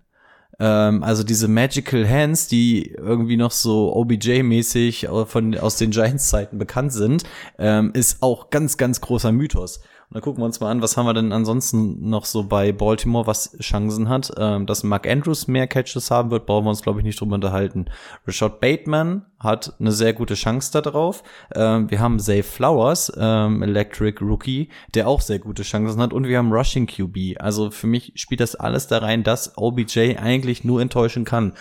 Ähm, 0.59 1.03
also 1.03 1.23
diese 1.23 1.47
Magical 1.47 2.07
Hands, 2.07 2.47
die 2.47 2.91
irgendwie 2.91 3.37
noch 3.37 3.51
so 3.51 3.95
OBJ-mäßig 3.95 5.07
von 5.25 5.57
aus 5.57 5.77
den 5.77 5.91
Giants-Zeiten 5.91 6.57
bekannt 6.57 6.93
sind, 6.93 7.23
ähm, 7.57 7.91
ist 7.93 8.21
auch 8.21 8.49
ganz, 8.49 8.77
ganz 8.77 9.01
großer 9.01 9.31
Mythos. 9.31 9.81
Und 10.09 10.15
dann 10.15 10.21
gucken 10.21 10.41
wir 10.41 10.45
uns 10.45 10.59
mal 10.59 10.69
an, 10.69 10.81
was 10.81 10.97
haben 10.97 11.05
wir 11.05 11.13
denn 11.13 11.31
ansonsten 11.31 12.09
noch 12.09 12.25
so 12.25 12.43
bei 12.43 12.71
Baltimore, 12.71 13.27
was 13.27 13.57
Chancen 13.59 14.09
hat. 14.09 14.31
Ähm, 14.37 14.65
dass 14.65 14.83
Mark 14.83 15.07
Andrews 15.07 15.47
mehr 15.47 15.67
Catches 15.67 16.11
haben 16.11 16.31
wird, 16.31 16.45
brauchen 16.45 16.65
wir 16.65 16.69
uns, 16.69 16.81
glaube 16.81 16.99
ich, 16.99 17.05
nicht 17.05 17.19
drüber 17.19 17.35
unterhalten. 17.35 17.85
Rashad 18.27 18.59
Bateman 18.59 19.25
hat 19.39 19.73
eine 19.79 19.91
sehr 19.91 20.13
gute 20.13 20.35
Chance 20.35 20.71
da 20.71 20.81
drauf. 20.81 21.23
Ähm, 21.55 21.89
wir 21.91 21.99
haben 21.99 22.19
Zay 22.19 22.43
Flowers, 22.43 23.11
ähm, 23.17 23.61
Electric 23.61 24.23
Rookie, 24.23 24.69
der 24.93 25.07
auch 25.07 25.21
sehr 25.21 25.39
gute 25.39 25.63
Chancen 25.63 26.01
hat. 26.01 26.13
Und 26.13 26.27
wir 26.27 26.37
haben 26.37 26.53
Rushing 26.53 26.87
QB. 26.87 27.39
Also 27.39 27.71
für 27.71 27.87
mich 27.87 28.13
spielt 28.15 28.39
das 28.39 28.55
alles 28.55 28.87
da 28.87 28.99
rein, 28.99 29.23
dass 29.23 29.57
OBJ 29.57 30.17
eigentlich 30.17 30.63
nur 30.63 30.81
enttäuschen 30.81 31.25
kann. 31.25 31.53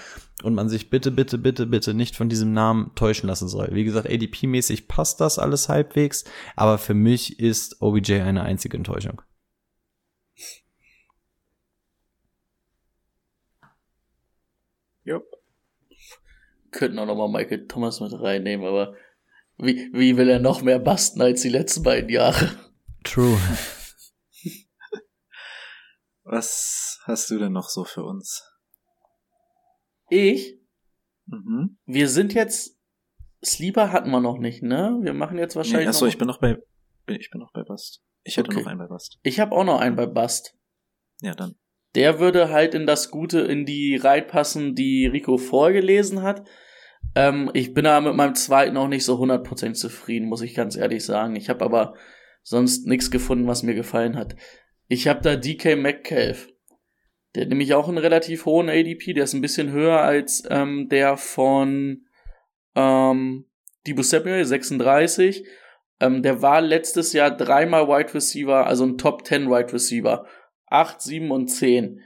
Und 0.43 0.55
man 0.55 0.69
sich 0.69 0.91
bitte, 0.91 1.11
bitte, 1.11 1.39
bitte, 1.39 1.67
bitte 1.67 1.95
nicht 1.95 2.17
von 2.17 2.29
diesem 2.29 2.53
Namen 2.53 2.93
täuschen 2.95 3.29
lassen 3.29 3.49
soll. 3.49 3.69
Wie 3.73 3.85
gesagt, 3.85 4.09
ADP-mäßig 4.09 4.89
passt 4.89 5.21
das 5.21 5.39
alles 5.39 5.69
halbwegs, 5.69 6.25
aber 6.57 6.79
für 6.79 6.95
mich 6.95 7.39
ist 7.39 7.81
OBJ 7.81 8.21
eine 8.21 8.43
einzige 8.43 8.77
Enttäuschung. 8.77 9.23
Jupp. 15.05 15.25
Könnten 16.71 16.99
auch 16.99 17.07
nochmal 17.07 17.29
Michael 17.29 17.67
Thomas 17.67 18.01
mit 18.01 18.13
reinnehmen, 18.13 18.67
aber 18.67 18.95
wie, 19.59 19.91
wie 19.93 20.17
will 20.17 20.29
er 20.29 20.41
noch 20.41 20.63
mehr 20.63 20.79
basten 20.79 21.21
als 21.21 21.43
die 21.43 21.51
letzten 21.51 21.83
beiden 21.83 22.09
Jahre? 22.09 22.51
True. 23.05 23.39
Was 26.25 27.01
hast 27.05 27.31
du 27.31 27.39
denn 27.39 27.53
noch 27.53 27.69
so 27.69 27.85
für 27.85 28.05
uns? 28.05 28.52
Ich? 30.13 30.59
Mhm. 31.27 31.79
Wir 31.87 32.09
sind 32.09 32.35
jetzt. 32.35 32.79
Sleeper 33.43 33.93
hatten 33.93 34.11
wir 34.11 34.21
noch 34.21 34.39
nicht, 34.39 34.63
ne? 34.63 34.99
Wir 35.01 35.15
machen 35.15 35.39
jetzt 35.39 35.57
wahrscheinlich. 35.57 35.87
Nee, 35.87 35.89
achso, 35.89 36.05
noch, 36.05 36.13
ich 36.13 36.19
bin 36.19 36.29
noch 36.29 36.39
bei, 36.39 36.59
ich 37.09 37.31
bin 37.31 37.41
noch 37.41 37.51
bei 37.53 37.63
Bast. 37.63 38.03
Ich 38.23 38.37
hätte 38.37 38.51
Okay. 38.51 38.61
noch 38.61 38.67
einen 38.67 38.79
bei 38.79 38.87
Bast. 38.89 39.19
ich 39.23 39.41
habe 39.41 39.53
auch 39.53 39.65
noch 39.65 39.81
einen 39.81 39.97
bei 39.97 40.07
Bust. 40.07 40.55
Ja, 41.23 41.35
dann. 41.35 41.55
Der 41.95 42.21
würde 42.21 42.51
halt 42.51 42.75
in 42.75 42.87
das 42.87 43.11
Gute, 43.11 43.41
in 43.41 43.65
die 43.65 43.97
reinpassen, 43.97 44.75
die 44.75 45.07
Rico 45.07 45.39
vorgelesen 45.39 46.23
hat. 46.23 46.47
Ähm, 47.15 47.51
ich 47.55 47.73
bin 47.73 47.87
aber 47.87 48.09
mit 48.09 48.17
meinem 48.17 48.35
zweiten 48.35 48.77
auch 48.77 48.89
nicht 48.89 49.05
so 49.05 49.17
100% 49.19 49.73
zufrieden, 49.73 50.29
muss 50.29 50.43
ich 50.43 50.55
ganz 50.55 50.77
ehrlich 50.77 51.05
sagen. 51.05 51.37
Ich 51.37 51.49
habe 51.49 51.65
aber 51.65 51.95
sonst 52.43 52.87
nichts 52.87 53.11
gefunden, 53.11 53.47
was 53.47 53.63
mir 53.63 53.75
gefallen 53.75 54.17
hat. 54.17 54.37
Ich 54.89 55.09
habe 55.09 55.21
da 55.23 55.37
DK 55.37 55.77
Metcalf. 55.77 56.52
Der 57.35 57.43
hat 57.43 57.49
nämlich 57.49 57.75
auch 57.75 57.89
einen 57.89 57.99
relativ 57.99 58.45
hohen 58.45 58.69
ADP, 58.69 59.15
der 59.15 59.25
ist 59.25 59.33
ein 59.33 59.41
bisschen 59.41 59.73
höher 59.73 60.01
als 60.01 60.45
ähm, 60.51 60.89
der 60.89 61.17
von 61.17 62.07
ähm, 62.75 63.47
Debo 63.87 64.03
Samuel, 64.03 64.45
36. 64.45 65.47
Ähm, 66.01 66.23
der 66.23 66.43
war 66.43 66.61
letztes 66.61 67.13
Jahr 67.13 67.31
dreimal 67.31 67.89
Wide 67.89 68.15
Receiver, 68.15 68.67
also 68.67 68.85
ein 68.85 68.99
Top 68.99 69.27
10 69.27 69.49
Wide 69.49 69.73
Receiver. 69.73 70.27
8, 70.67 71.01
7 71.01 71.31
und 71.31 71.49
10. 71.49 72.01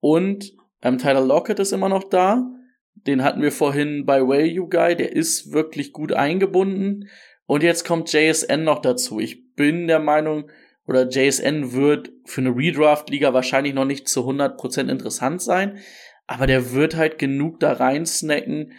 Und 0.00 0.52
ähm, 0.82 0.98
Tyler 0.98 1.24
Lockett 1.24 1.58
ist 1.58 1.72
immer 1.72 1.88
noch 1.88 2.04
da. 2.04 2.46
Den 2.94 3.24
hatten 3.24 3.42
wir 3.42 3.52
vorhin 3.52 4.04
bei 4.04 4.20
Value 4.20 4.68
Guy. 4.68 4.96
Der 4.96 5.12
ist 5.12 5.52
wirklich 5.52 5.92
gut 5.92 6.12
eingebunden. 6.12 7.08
Und 7.46 7.62
jetzt 7.62 7.86
kommt 7.86 8.12
JSN 8.12 8.64
noch 8.64 8.80
dazu. 8.80 9.18
Ich 9.18 9.54
bin 9.54 9.86
der 9.86 9.98
Meinung, 9.98 10.50
oder 10.86 11.08
JSN 11.08 11.72
wird 11.72 12.10
für 12.24 12.40
eine 12.40 12.56
Redraft-Liga 12.56 13.32
wahrscheinlich 13.32 13.74
noch 13.74 13.84
nicht 13.84 14.08
zu 14.08 14.28
100% 14.28 14.90
interessant 14.90 15.40
sein. 15.40 15.78
Aber 16.26 16.46
der 16.46 16.72
wird 16.72 16.96
halt 16.96 17.18
genug 17.18 17.60
da 17.60 17.72
rein 17.72 18.06
snacken, 18.06 18.72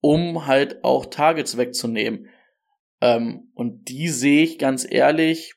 um 0.00 0.46
halt 0.46 0.82
auch 0.84 1.06
Targets 1.06 1.56
wegzunehmen. 1.56 2.28
Ähm, 3.00 3.50
und 3.54 3.88
die 3.88 4.08
sehe 4.08 4.44
ich 4.44 4.58
ganz 4.58 4.86
ehrlich 4.88 5.54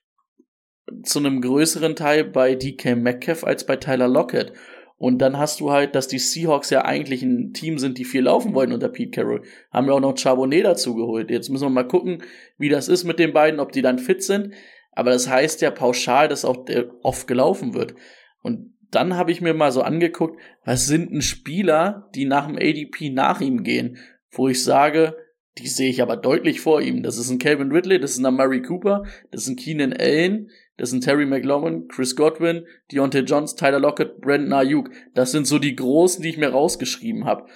zu 1.04 1.20
einem 1.20 1.42
größeren 1.42 1.96
Teil 1.96 2.24
bei 2.24 2.56
DK 2.56 2.96
Metcalf 2.96 3.44
als 3.44 3.66
bei 3.66 3.76
Tyler 3.76 4.08
Lockett. 4.08 4.54
Und 4.98 5.20
dann 5.20 5.38
hast 5.38 5.60
du 5.60 5.72
halt, 5.72 5.94
dass 5.94 6.08
die 6.08 6.20
Seahawks 6.20 6.70
ja 6.70 6.86
eigentlich 6.86 7.22
ein 7.22 7.54
Team 7.54 7.78
sind, 7.80 7.98
die 7.98 8.06
viel 8.06 8.24
laufen 8.24 8.54
wollen 8.54 8.72
unter 8.72 8.88
Pete 8.88 9.12
Carroll. 9.12 9.44
Haben 9.72 9.88
wir 9.88 9.94
auch 9.94 10.00
noch 10.00 10.18
Charbonnet 10.18 10.66
dazu 10.66 10.96
geholt. 10.96 11.30
Jetzt 11.30 11.50
müssen 11.50 11.66
wir 11.66 11.70
mal 11.70 11.88
gucken, 11.88 12.24
wie 12.58 12.70
das 12.70 12.88
ist 12.88 13.04
mit 13.04 13.20
den 13.20 13.34
beiden, 13.34 13.60
ob 13.60 13.72
die 13.72 13.82
dann 13.82 14.00
fit 14.00 14.24
sind. 14.24 14.54
Aber 14.96 15.12
das 15.12 15.30
heißt 15.30 15.62
ja 15.62 15.72
pauschal, 15.72 16.28
dass 16.28 16.46
auch 16.46 16.66
oft 17.04 17.28
gelaufen 17.28 17.74
wird. 17.74 17.94
Und 18.42 18.74
dann 18.92 19.16
habe 19.16 19.32
ich 19.32 19.42
mir 19.42 19.54
mal 19.54 19.72
so 19.72 19.82
angeguckt, 19.82 20.40
was 20.64 20.88
sind 20.88 21.12
denn 21.12 21.22
Spieler, 21.22 22.10
die 22.16 22.26
nach 22.26 22.48
dem 22.48 22.56
ADP 22.56 23.10
nach 23.10 23.42
ihm 23.42 23.64
gehen, 23.64 23.98
wo 24.32 24.48
ich 24.48 24.64
sage, 24.64 25.16
die 25.58 25.68
sehe 25.68 25.90
ich 25.90 26.02
aber 26.02 26.18
deutlich 26.18 26.62
vor 26.62 26.82
ihm. 26.82 27.04
Das 27.04 27.18
ist 27.18 27.30
ein 27.30 27.40
Calvin 27.40 27.72
Ridley, 27.72 28.00
das 28.00 28.12
ist 28.12 28.26
ein 28.26 28.34
Murray 28.34 28.62
Cooper, 28.62 29.04
das 29.32 29.44
ist 29.44 29.50
ein 29.50 29.56
Keenan 29.56 29.94
Allen, 29.94 30.50
das 30.78 30.90
sind 30.90 31.04
Terry 31.04 31.26
McLaurin, 31.26 31.88
Chris 31.88 32.16
Godwin, 32.16 32.66
Deontay 32.92 33.22
Jones, 33.22 33.56
Tyler 33.56 33.80
Lockett, 33.80 34.20
Brandon 34.20 34.54
Ayuk. 34.54 34.90
Das 35.14 35.32
sind 35.32 35.48
so 35.48 35.60
die 35.60 35.76
großen, 35.76 36.22
die 36.22 36.30
ich 36.30 36.38
mir 36.38 36.50
rausgeschrieben 36.50 37.26
habe. 37.26 37.48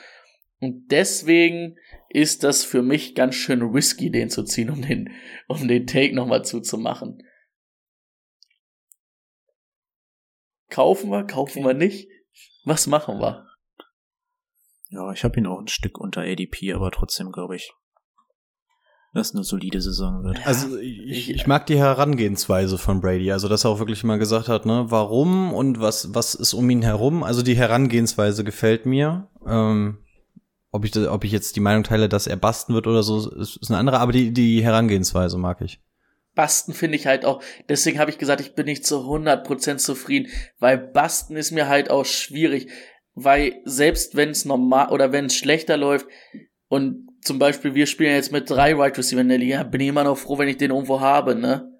Und 0.61 0.91
deswegen 0.91 1.75
ist 2.09 2.43
das 2.43 2.63
für 2.63 2.81
mich 2.81 3.15
ganz 3.15 3.35
schön 3.35 3.61
risky, 3.61 4.09
den 4.09 4.29
zu 4.29 4.43
ziehen, 4.43 4.69
um 4.69 4.81
den, 4.81 5.09
um 5.47 5.67
den 5.67 5.85
Take 5.85 6.15
nochmal 6.15 6.43
zuzumachen. 6.45 7.23
Kaufen 10.69 11.09
wir, 11.09 11.23
kaufen 11.25 11.63
wir 11.63 11.73
nicht? 11.73 12.09
Was 12.63 12.87
machen 12.87 13.19
wir? 13.19 13.47
Ja, 14.89 15.11
ich 15.11 15.23
habe 15.23 15.39
ihn 15.39 15.47
auch 15.47 15.59
ein 15.59 15.67
Stück 15.67 15.99
unter 15.99 16.21
ADP, 16.21 16.73
aber 16.73 16.91
trotzdem 16.91 17.31
glaube 17.31 17.55
ich, 17.55 17.71
dass 19.13 19.33
eine 19.33 19.43
solide 19.43 19.81
Saison 19.81 20.23
wird. 20.23 20.45
Also 20.45 20.77
ich, 20.77 21.29
ich 21.31 21.47
mag 21.47 21.65
die 21.65 21.77
Herangehensweise 21.77 22.77
von 22.77 23.01
Brady, 23.01 23.31
also 23.31 23.47
dass 23.47 23.65
er 23.65 23.71
auch 23.71 23.79
wirklich 23.79 24.03
mal 24.03 24.19
gesagt 24.19 24.47
hat, 24.47 24.65
ne, 24.65 24.85
warum 24.89 25.53
und 25.53 25.79
was 25.79 26.13
was 26.13 26.35
ist 26.35 26.53
um 26.53 26.69
ihn 26.69 26.81
herum. 26.81 27.23
Also 27.23 27.41
die 27.41 27.55
Herangehensweise 27.55 28.43
gefällt 28.43 28.85
mir. 28.85 29.29
Ähm, 29.47 29.99
ob 30.71 30.85
ich 30.85 30.95
ob 30.97 31.23
ich 31.23 31.31
jetzt 31.31 31.55
die 31.55 31.61
Meinung 31.61 31.83
teile, 31.83 32.09
dass 32.09 32.27
er 32.27 32.37
basten 32.37 32.73
wird 32.73 32.85
oder 32.85 33.01
so, 33.01 33.29
ist, 33.31 33.57
ist 33.57 33.69
eine 33.69 33.79
andere. 33.79 33.99
Aber 33.99 34.11
die 34.11 34.31
die 34.31 34.63
Herangehensweise 34.63 35.37
mag 35.37 35.61
ich. 35.61 35.79
Basten 36.35 36.73
finde 36.73 36.95
ich 36.95 37.07
halt 37.07 37.25
auch, 37.25 37.41
deswegen 37.67 37.99
habe 37.99 38.11
ich 38.11 38.17
gesagt, 38.17 38.41
ich 38.41 38.55
bin 38.55 38.65
nicht 38.65 38.85
zu 38.85 38.99
100% 38.99 39.77
zufrieden, 39.77 40.29
weil 40.59 40.77
Basten 40.77 41.35
ist 41.35 41.51
mir 41.51 41.67
halt 41.67 41.89
auch 41.89 42.05
schwierig, 42.05 42.69
weil 43.13 43.61
selbst 43.65 44.15
wenn 44.15 44.29
es 44.29 44.45
normal 44.45 44.89
oder 44.89 45.11
wenn 45.11 45.25
es 45.25 45.35
schlechter 45.35 45.75
läuft 45.77 46.07
und 46.67 47.09
zum 47.21 47.39
Beispiel, 47.39 47.75
wir 47.75 47.85
spielen 47.85 48.13
jetzt 48.13 48.31
mit 48.31 48.49
drei 48.49 48.77
Wide 48.77 48.97
Receiver 48.97 49.21
in 49.21 49.29
der 49.29 49.37
Liga, 49.37 49.63
bin 49.63 49.81
ich 49.81 49.89
immer 49.89 50.03
noch 50.03 50.17
froh, 50.17 50.37
wenn 50.37 50.47
ich 50.47 50.57
den 50.57 50.71
irgendwo 50.71 51.01
habe, 51.01 51.35
ne? 51.35 51.71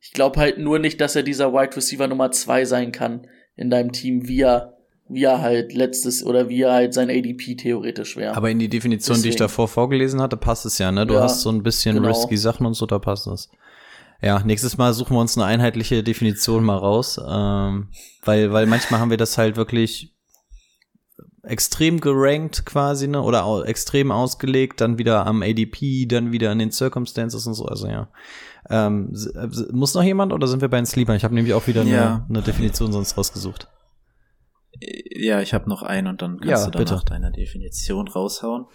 Ich 0.00 0.12
glaube 0.12 0.40
halt 0.40 0.58
nur 0.58 0.78
nicht, 0.78 1.00
dass 1.00 1.16
er 1.16 1.22
dieser 1.22 1.52
Wide 1.52 1.76
Receiver 1.76 2.06
Nummer 2.06 2.30
zwei 2.30 2.64
sein 2.64 2.92
kann 2.92 3.26
in 3.56 3.68
deinem 3.68 3.92
Team, 3.92 4.28
wie 4.28 4.40
er, 4.40 4.78
wie 5.08 5.24
er 5.24 5.42
halt 5.42 5.74
letztes 5.74 6.24
oder 6.24 6.48
wie 6.48 6.62
er 6.62 6.72
halt 6.72 6.94
sein 6.94 7.10
ADP 7.10 7.56
theoretisch 7.56 8.16
wäre. 8.16 8.34
Aber 8.34 8.50
in 8.50 8.58
die 8.58 8.68
Definition, 8.68 9.16
Deswegen. 9.16 9.22
die 9.24 9.28
ich 9.30 9.36
davor 9.36 9.68
vorgelesen 9.68 10.22
hatte, 10.22 10.36
passt 10.36 10.64
es 10.64 10.78
ja, 10.78 10.90
ne? 10.90 11.06
Du 11.06 11.14
ja, 11.14 11.22
hast 11.22 11.42
so 11.42 11.50
ein 11.50 11.62
bisschen 11.62 11.96
genau. 11.96 12.08
risky 12.08 12.36
Sachen 12.36 12.64
und 12.64 12.74
so, 12.74 12.86
da 12.86 12.98
passt 12.98 13.26
es. 13.26 13.50
Ja, 14.22 14.40
nächstes 14.40 14.76
Mal 14.76 14.92
suchen 14.92 15.16
wir 15.16 15.20
uns 15.20 15.36
eine 15.38 15.46
einheitliche 15.46 16.02
Definition 16.02 16.62
mal 16.62 16.76
raus, 16.76 17.18
ähm, 17.26 17.88
weil, 18.22 18.52
weil 18.52 18.66
manchmal 18.66 19.00
haben 19.00 19.10
wir 19.10 19.16
das 19.16 19.38
halt 19.38 19.56
wirklich 19.56 20.14
extrem 21.42 22.00
gerankt 22.00 22.66
quasi, 22.66 23.08
ne? 23.08 23.22
Oder 23.22 23.44
au 23.44 23.62
extrem 23.62 24.12
ausgelegt, 24.12 24.80
dann 24.80 24.98
wieder 24.98 25.26
am 25.26 25.42
ADP, 25.42 26.06
dann 26.06 26.32
wieder 26.32 26.50
an 26.50 26.58
den 26.58 26.70
Circumstances 26.70 27.46
und 27.46 27.54
so. 27.54 27.64
Also 27.64 27.88
ja. 27.88 28.08
Ähm, 28.68 29.14
äh, 29.34 29.72
muss 29.72 29.94
noch 29.94 30.02
jemand 30.02 30.32
oder 30.32 30.46
sind 30.46 30.60
wir 30.60 30.68
bei 30.68 30.76
den 30.76 30.86
Sleepern? 30.86 31.16
Ich 31.16 31.24
habe 31.24 31.34
nämlich 31.34 31.54
auch 31.54 31.66
wieder 31.66 31.82
ja. 31.82 32.26
eine, 32.26 32.26
eine, 32.28 32.42
Definition 32.42 32.92
sonst 32.92 33.16
rausgesucht. 33.16 33.68
Ja, 34.80 35.40
ich 35.40 35.54
habe 35.54 35.68
noch 35.68 35.82
einen 35.82 36.06
und 36.08 36.22
dann 36.22 36.38
kannst 36.38 36.66
ja, 36.66 36.70
du 36.70 36.84
danach 36.84 37.00
bitte. 37.00 37.12
deine 37.12 37.32
Definition 37.32 38.06
raushauen. 38.06 38.66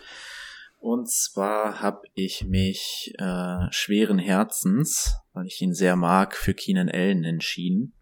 Und 0.79 1.09
zwar 1.09 1.81
habe 1.81 2.01
ich 2.13 2.45
mich 2.45 3.13
äh, 3.17 3.67
schweren 3.71 4.19
Herzens, 4.19 5.15
weil 5.35 5.45
ich 5.45 5.61
ihn 5.61 5.73
sehr 5.73 5.95
mag, 5.95 6.35
für 6.35 6.53
Keenan 6.53 6.89
Allen 6.89 7.23
entschieden. 7.23 7.93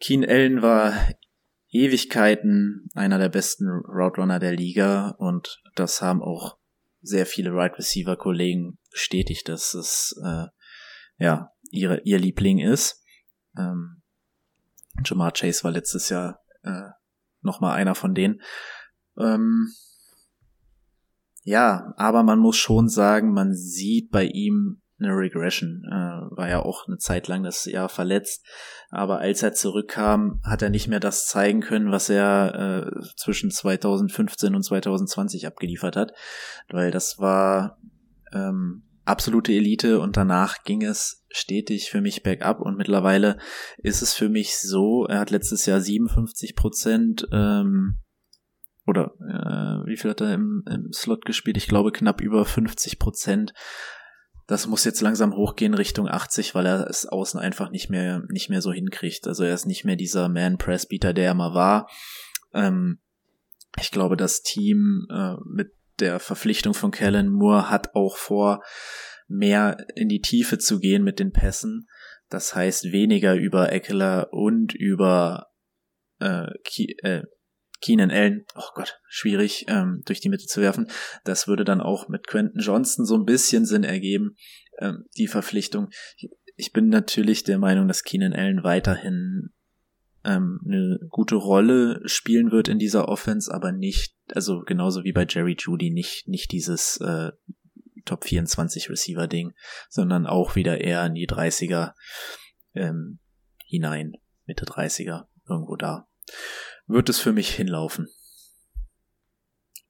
Keenan 0.00 0.30
Allen 0.30 0.62
war 0.62 0.94
Ewigkeiten 1.70 2.88
einer 2.94 3.18
der 3.18 3.28
besten 3.28 3.68
Route 3.68 4.20
Runner 4.20 4.38
der 4.38 4.52
Liga 4.52 5.10
und 5.18 5.60
das 5.74 6.00
haben 6.00 6.22
auch 6.22 6.56
sehr 7.02 7.26
viele 7.26 7.50
Wide 7.50 7.58
right 7.58 7.78
Receiver 7.78 8.16
Kollegen 8.16 8.78
bestätigt, 8.90 9.48
dass 9.48 9.74
es 9.74 10.18
äh, 10.24 10.46
ja 11.18 11.52
ihre, 11.70 12.00
ihr 12.02 12.18
Liebling 12.18 12.60
ist. 12.60 13.02
Ähm, 13.58 14.02
Jamar 15.04 15.32
Chase 15.32 15.64
war 15.64 15.72
letztes 15.72 16.08
Jahr 16.08 16.42
äh, 16.62 16.90
noch 17.42 17.60
mal 17.60 17.74
einer 17.74 17.94
von 17.94 18.14
denen. 18.14 18.40
Ähm, 19.18 19.72
ja, 21.42 21.92
aber 21.96 22.22
man 22.22 22.38
muss 22.38 22.56
schon 22.56 22.88
sagen, 22.88 23.32
man 23.32 23.54
sieht 23.54 24.10
bei 24.10 24.24
ihm 24.24 24.82
eine 24.98 25.12
Regression. 25.12 25.82
Äh, 25.86 26.36
war 26.36 26.48
ja 26.48 26.62
auch 26.62 26.86
eine 26.86 26.98
Zeit 26.98 27.28
lang 27.28 27.42
das 27.42 27.64
Jahr 27.64 27.88
verletzt. 27.88 28.44
Aber 28.90 29.18
als 29.18 29.42
er 29.42 29.52
zurückkam, 29.52 30.40
hat 30.44 30.62
er 30.62 30.70
nicht 30.70 30.88
mehr 30.88 31.00
das 31.00 31.26
zeigen 31.26 31.60
können, 31.60 31.90
was 31.90 32.08
er 32.08 32.86
äh, 32.86 33.00
zwischen 33.16 33.50
2015 33.50 34.54
und 34.54 34.62
2020 34.62 35.46
abgeliefert 35.46 35.96
hat. 35.96 36.12
Weil 36.68 36.90
das 36.90 37.18
war 37.18 37.78
ähm, 38.32 38.84
absolute 39.06 39.52
Elite 39.52 40.00
und 40.00 40.16
danach 40.16 40.64
ging 40.64 40.82
es 40.82 41.24
stetig 41.30 41.90
für 41.90 42.00
mich 42.00 42.22
bergab 42.22 42.60
und 42.60 42.76
mittlerweile 42.76 43.38
ist 43.78 44.02
es 44.02 44.12
für 44.12 44.28
mich 44.28 44.58
so, 44.58 45.06
er 45.06 45.20
hat 45.20 45.30
letztes 45.30 45.64
Jahr 45.66 45.80
57 45.80 46.56
Prozent 46.56 47.26
ähm, 47.32 47.98
oder 48.86 49.14
äh, 49.20 49.86
wie 49.88 49.96
viel 49.96 50.10
hat 50.10 50.20
er 50.20 50.34
im, 50.34 50.64
im 50.68 50.92
Slot 50.92 51.24
gespielt? 51.24 51.56
Ich 51.56 51.68
glaube 51.68 51.92
knapp 51.92 52.20
über 52.20 52.44
50 52.44 52.98
Prozent 52.98 53.52
das 54.46 54.66
muss 54.66 54.84
jetzt 54.84 55.00
langsam 55.00 55.34
hochgehen 55.34 55.74
Richtung 55.74 56.08
80, 56.08 56.54
weil 56.54 56.66
er 56.66 56.88
es 56.88 57.06
außen 57.06 57.40
einfach 57.40 57.70
nicht 57.70 57.90
mehr, 57.90 58.22
nicht 58.28 58.48
mehr 58.48 58.62
so 58.62 58.72
hinkriegt. 58.72 59.26
Also 59.26 59.42
er 59.42 59.54
ist 59.54 59.66
nicht 59.66 59.84
mehr 59.84 59.96
dieser 59.96 60.28
Man-Press-Beater, 60.28 61.12
der 61.12 61.26
er 61.26 61.34
mal 61.34 61.54
war. 61.54 61.88
Ähm, 62.54 63.00
ich 63.80 63.90
glaube, 63.90 64.16
das 64.16 64.42
Team 64.42 65.06
äh, 65.10 65.34
mit 65.44 65.72
der 65.98 66.20
Verpflichtung 66.20 66.74
von 66.74 66.92
Kellen 66.92 67.28
Moore 67.28 67.70
hat 67.70 67.94
auch 67.94 68.16
vor, 68.16 68.62
mehr 69.28 69.78
in 69.96 70.08
die 70.08 70.20
Tiefe 70.20 70.58
zu 70.58 70.78
gehen 70.78 71.02
mit 71.02 71.18
den 71.18 71.32
Pässen. 71.32 71.88
Das 72.28 72.54
heißt 72.54 72.92
weniger 72.92 73.34
über 73.34 73.72
Eckler 73.72 74.28
und 74.32 74.74
über 74.74 75.46
äh, 76.20 76.46
äh, 77.02 77.22
Keenan 77.80 78.10
Allen, 78.10 78.44
oh 78.54 78.70
Gott, 78.74 78.98
schwierig, 79.08 79.66
ähm, 79.68 80.02
durch 80.06 80.20
die 80.20 80.28
Mitte 80.28 80.46
zu 80.46 80.60
werfen. 80.60 80.88
Das 81.24 81.46
würde 81.46 81.64
dann 81.64 81.80
auch 81.80 82.08
mit 82.08 82.26
Quentin 82.26 82.60
Johnston 82.60 83.04
so 83.04 83.16
ein 83.16 83.24
bisschen 83.24 83.64
Sinn 83.64 83.84
ergeben, 83.84 84.36
ähm, 84.78 85.04
die 85.16 85.26
Verpflichtung. 85.26 85.90
Ich 86.56 86.72
bin 86.72 86.88
natürlich 86.88 87.44
der 87.44 87.58
Meinung, 87.58 87.88
dass 87.88 88.02
Keenan 88.02 88.32
Allen 88.32 88.64
weiterhin 88.64 89.50
ähm, 90.24 90.60
eine 90.64 90.98
gute 91.10 91.36
Rolle 91.36 92.00
spielen 92.04 92.50
wird 92.50 92.68
in 92.68 92.78
dieser 92.78 93.08
Offense, 93.08 93.52
aber 93.52 93.72
nicht, 93.72 94.14
also 94.34 94.62
genauso 94.62 95.04
wie 95.04 95.12
bei 95.12 95.26
Jerry 95.28 95.56
Judy, 95.58 95.90
nicht, 95.90 96.28
nicht 96.28 96.52
dieses 96.52 96.98
äh, 97.00 97.32
Top 98.04 98.24
24 98.24 98.88
Receiver 98.90 99.26
Ding, 99.26 99.52
sondern 99.88 100.26
auch 100.26 100.56
wieder 100.56 100.80
eher 100.80 101.04
in 101.06 101.14
die 101.14 101.28
30er 101.28 101.92
ähm, 102.74 103.18
hinein, 103.66 104.12
Mitte 104.46 104.64
30er, 104.64 105.26
irgendwo 105.48 105.76
da 105.76 106.08
wird 106.86 107.08
es 107.08 107.18
für 107.18 107.32
mich 107.32 107.50
hinlaufen. 107.50 108.08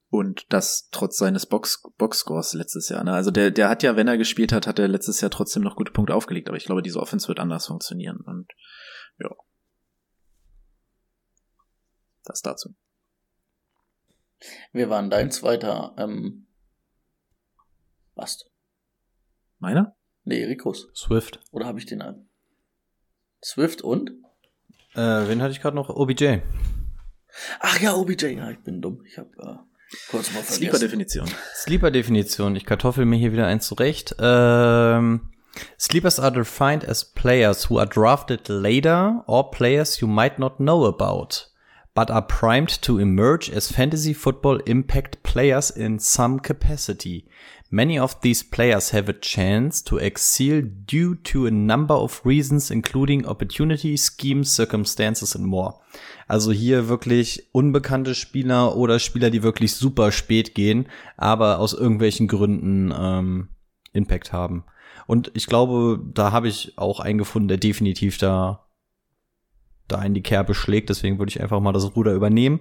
Und 0.09 0.47
das 0.51 0.89
trotz 0.93 1.19
seines 1.19 1.47
Box 1.47 1.83
Boxscores 1.99 2.55
letztes 2.55 2.89
Jahr. 2.89 3.05
Ne? 3.05 3.13
Also 3.13 3.31
der, 3.31 3.51
der 3.51 3.69
hat 3.69 3.83
ja, 3.83 3.97
wenn 3.97 4.09
er 4.09 4.17
gespielt 4.17 4.53
hat, 4.53 4.67
hat 4.67 4.79
er 4.79 4.89
letztes 4.89 5.21
Jahr 5.21 5.31
trotzdem 5.31 5.63
noch 5.63 5.77
gute 5.77 5.93
Punkte 5.93 6.15
aufgelegt. 6.15 6.49
Aber 6.49 6.57
ich 6.57 6.65
glaube, 6.65 6.83
diese 6.83 7.01
Offense 7.01 7.29
wird 7.29 7.41
anders 7.41 7.67
funktionieren. 7.67 8.21
Und 8.21 8.51
ja. 9.19 9.31
Das 12.25 12.41
dazu. 12.41 12.75
Wir 14.73 14.91
waren 14.91 15.11
dein 15.11 15.31
zweiter, 15.31 15.95
ähm, 15.99 16.47
was? 18.15 18.45
Meiner? 19.59 19.97
Nee, 20.25 20.45
Ricos. 20.45 20.89
Swift. 20.95 21.41
Oder 21.51 21.67
habe 21.67 21.79
ich 21.79 21.87
den 21.87 22.03
an? 22.03 22.29
Swift 23.45 23.83
und? 23.83 24.11
Äh, 24.95 25.29
wen 25.29 25.43
hatte 25.43 25.53
ich 25.53 25.61
gerade 25.61 25.77
noch? 25.77 25.89
OBJ. 25.89 26.41
Ach 27.61 27.81
ja, 27.81 27.95
OBJ. 27.95 28.27
Ja, 28.27 28.51
ich 28.51 28.59
bin 28.59 28.81
dumm. 28.81 29.03
Ich 29.07 29.19
habe 29.19 29.29
äh, 29.39 29.57
kurz 30.11 30.33
mal 30.33 30.43
vergessen. 30.43 30.55
Sleeper-Definition. 30.55 31.29
Sleeper-Definition. 31.55 32.57
Ich 32.57 32.65
kartoffel 32.65 33.05
mir 33.05 33.17
hier 33.17 33.33
wieder 33.33 33.47
eins 33.47 33.67
zurecht. 33.67 34.15
Ähm, 34.19 35.31
Sleepers 35.79 36.21
are 36.21 36.33
defined 36.33 36.87
as 36.89 37.05
players 37.05 37.71
who 37.71 37.79
are 37.79 37.87
drafted 37.87 38.49
later 38.49 39.23
or 39.27 39.51
players 39.51 40.01
you 40.01 40.09
might 40.09 40.39
not 40.39 40.59
know 40.59 40.87
about, 40.87 41.47
but 41.97 42.11
are 42.11 42.23
primed 42.23 42.69
to 42.83 42.99
emerge 42.99 43.49
as 43.49 43.73
fantasy 43.73 44.13
football 44.13 44.59
impact 44.67 45.23
players 45.23 45.71
in 45.71 45.99
some 45.99 46.39
capacity. 46.39 47.25
Many 47.71 47.99
of 47.99 48.21
these 48.21 48.45
players 48.45 48.91
have 48.91 49.09
a 49.09 49.15
chance 49.15 49.83
to 49.85 49.97
excel 49.97 50.61
due 50.61 51.17
to 51.25 51.47
a 51.47 51.51
number 51.51 51.95
of 51.95 52.21
reasons, 52.25 52.71
including 52.71 53.27
opportunity, 53.27 53.97
schemes, 53.97 54.55
circumstances 54.55 55.35
and 55.35 55.47
more. 55.47 55.81
Also 56.29 56.53
hier 56.53 56.89
wirklich 56.89 57.49
unbekannte 57.53 58.15
Spieler 58.15 58.77
oder 58.77 58.99
Spieler, 58.99 59.31
die 59.31 59.43
wirklich 59.43 59.75
super 59.75 60.13
spät 60.13 60.55
gehen, 60.55 60.87
aber 61.17 61.59
aus 61.59 61.73
irgendwelchen 61.73 62.29
Gründen 62.29 62.95
ähm, 62.97 63.49
Impact 63.95 64.35
haben. 64.35 64.65
Und 65.07 65.31
ich 65.35 65.47
glaube, 65.47 65.99
da 66.13 66.31
habe 66.31 66.49
ich 66.49 66.77
auch 66.77 67.01
einen 67.01 67.19
gefunden, 67.19 67.49
der 67.49 67.59
definitiv 67.59 68.19
da 68.19 68.66
da 69.89 70.03
in 70.03 70.15
die 70.15 70.23
Kerbe 70.23 70.55
schlägt. 70.55 70.91
Deswegen 70.91 71.19
würde 71.19 71.31
ich 71.31 71.41
einfach 71.41 71.61
mal 71.61 71.73
das 71.73 71.97
Ruder 71.97 72.13
übernehmen. 72.13 72.61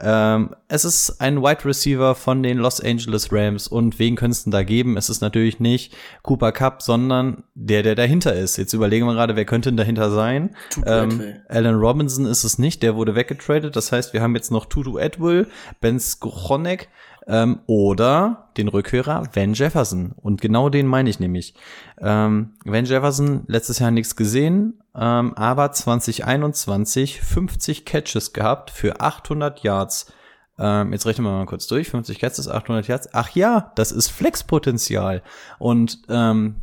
Ähm, 0.00 0.50
es 0.68 0.84
ist 0.84 1.20
ein 1.20 1.42
Wide 1.42 1.64
Receiver 1.64 2.14
von 2.14 2.42
den 2.42 2.58
Los 2.58 2.80
Angeles 2.80 3.32
Rams. 3.32 3.68
Und 3.68 3.98
wen 3.98 4.16
können 4.16 4.32
es 4.32 4.44
denn 4.44 4.50
da 4.50 4.62
geben? 4.62 4.96
Es 4.96 5.08
ist 5.08 5.20
natürlich 5.20 5.60
nicht 5.60 5.94
Cooper 6.22 6.52
Cup, 6.52 6.82
sondern 6.82 7.44
der, 7.54 7.82
der 7.82 7.94
dahinter 7.94 8.34
ist. 8.34 8.56
Jetzt 8.56 8.72
überlegen 8.72 9.06
wir 9.06 9.14
gerade, 9.14 9.36
wer 9.36 9.44
könnte 9.44 9.70
denn 9.70 9.76
dahinter 9.76 10.10
sein? 10.10 10.56
Ähm, 10.86 11.22
Alan 11.48 11.76
Robinson 11.76 12.26
ist 12.26 12.44
es 12.44 12.58
nicht, 12.58 12.82
der 12.82 12.96
wurde 12.96 13.14
weggetradet. 13.14 13.76
Das 13.76 13.92
heißt, 13.92 14.12
wir 14.12 14.22
haben 14.22 14.34
jetzt 14.34 14.50
noch 14.50 14.66
Tutu 14.66 14.98
Edwill, 14.98 15.48
Ben 15.80 15.98
Skronek, 16.00 16.88
ähm, 17.26 17.60
oder 17.66 18.48
den 18.56 18.68
Rückhörer 18.68 19.24
Van 19.32 19.54
Jefferson. 19.54 20.12
Und 20.16 20.40
genau 20.40 20.68
den 20.68 20.86
meine 20.86 21.10
ich 21.10 21.20
nämlich. 21.20 21.54
Ähm, 22.00 22.54
Van 22.64 22.84
Jefferson 22.84 23.44
letztes 23.46 23.78
Jahr 23.78 23.90
nichts 23.90 24.16
gesehen, 24.16 24.80
ähm, 24.94 25.34
aber 25.34 25.72
2021 25.72 27.20
50 27.20 27.84
Catches 27.84 28.32
gehabt 28.32 28.70
für 28.70 29.00
800 29.00 29.60
Yards. 29.60 30.12
Ähm, 30.58 30.92
jetzt 30.92 31.06
rechnen 31.06 31.26
wir 31.26 31.32
mal 31.32 31.46
kurz 31.46 31.66
durch. 31.66 31.88
50 31.90 32.18
Catches, 32.18 32.48
800 32.48 32.86
Yards. 32.86 33.08
Ach 33.12 33.30
ja, 33.30 33.72
das 33.74 33.90
ist 33.90 34.10
Flexpotenzial. 34.10 35.22
Und 35.58 36.02
ähm, 36.08 36.56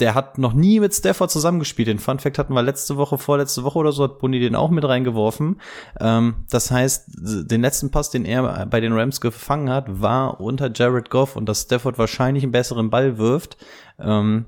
der 0.00 0.14
hat 0.14 0.38
noch 0.38 0.54
nie 0.54 0.80
mit 0.80 0.92
Stafford 0.92 1.30
zusammengespielt. 1.30 1.86
Den 1.86 2.00
Fun 2.00 2.18
Fact 2.18 2.38
hatten 2.38 2.54
wir 2.54 2.62
letzte 2.62 2.96
Woche, 2.96 3.16
vorletzte 3.16 3.62
Woche 3.62 3.78
oder 3.78 3.92
so, 3.92 4.04
hat 4.04 4.18
Boni 4.18 4.40
den 4.40 4.56
auch 4.56 4.70
mit 4.70 4.84
reingeworfen. 4.84 5.60
Ähm, 6.00 6.46
das 6.50 6.70
heißt, 6.70 7.08
den 7.48 7.60
letzten 7.60 7.90
Pass, 7.90 8.10
den 8.10 8.24
er 8.24 8.66
bei 8.66 8.80
den 8.80 8.92
Rams 8.92 9.20
gefangen 9.20 9.70
hat, 9.70 10.00
war 10.00 10.40
unter 10.40 10.70
Jared 10.74 11.10
Goff 11.10 11.36
und 11.36 11.48
dass 11.48 11.62
Stafford 11.62 11.98
wahrscheinlich 11.98 12.42
einen 12.42 12.52
besseren 12.52 12.90
Ball 12.90 13.18
wirft. 13.18 13.56
Ähm, 14.00 14.46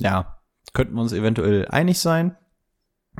ja, 0.00 0.38
könnten 0.72 0.94
wir 0.94 1.02
uns 1.02 1.12
eventuell 1.12 1.66
einig 1.68 1.98
sein. 1.98 2.36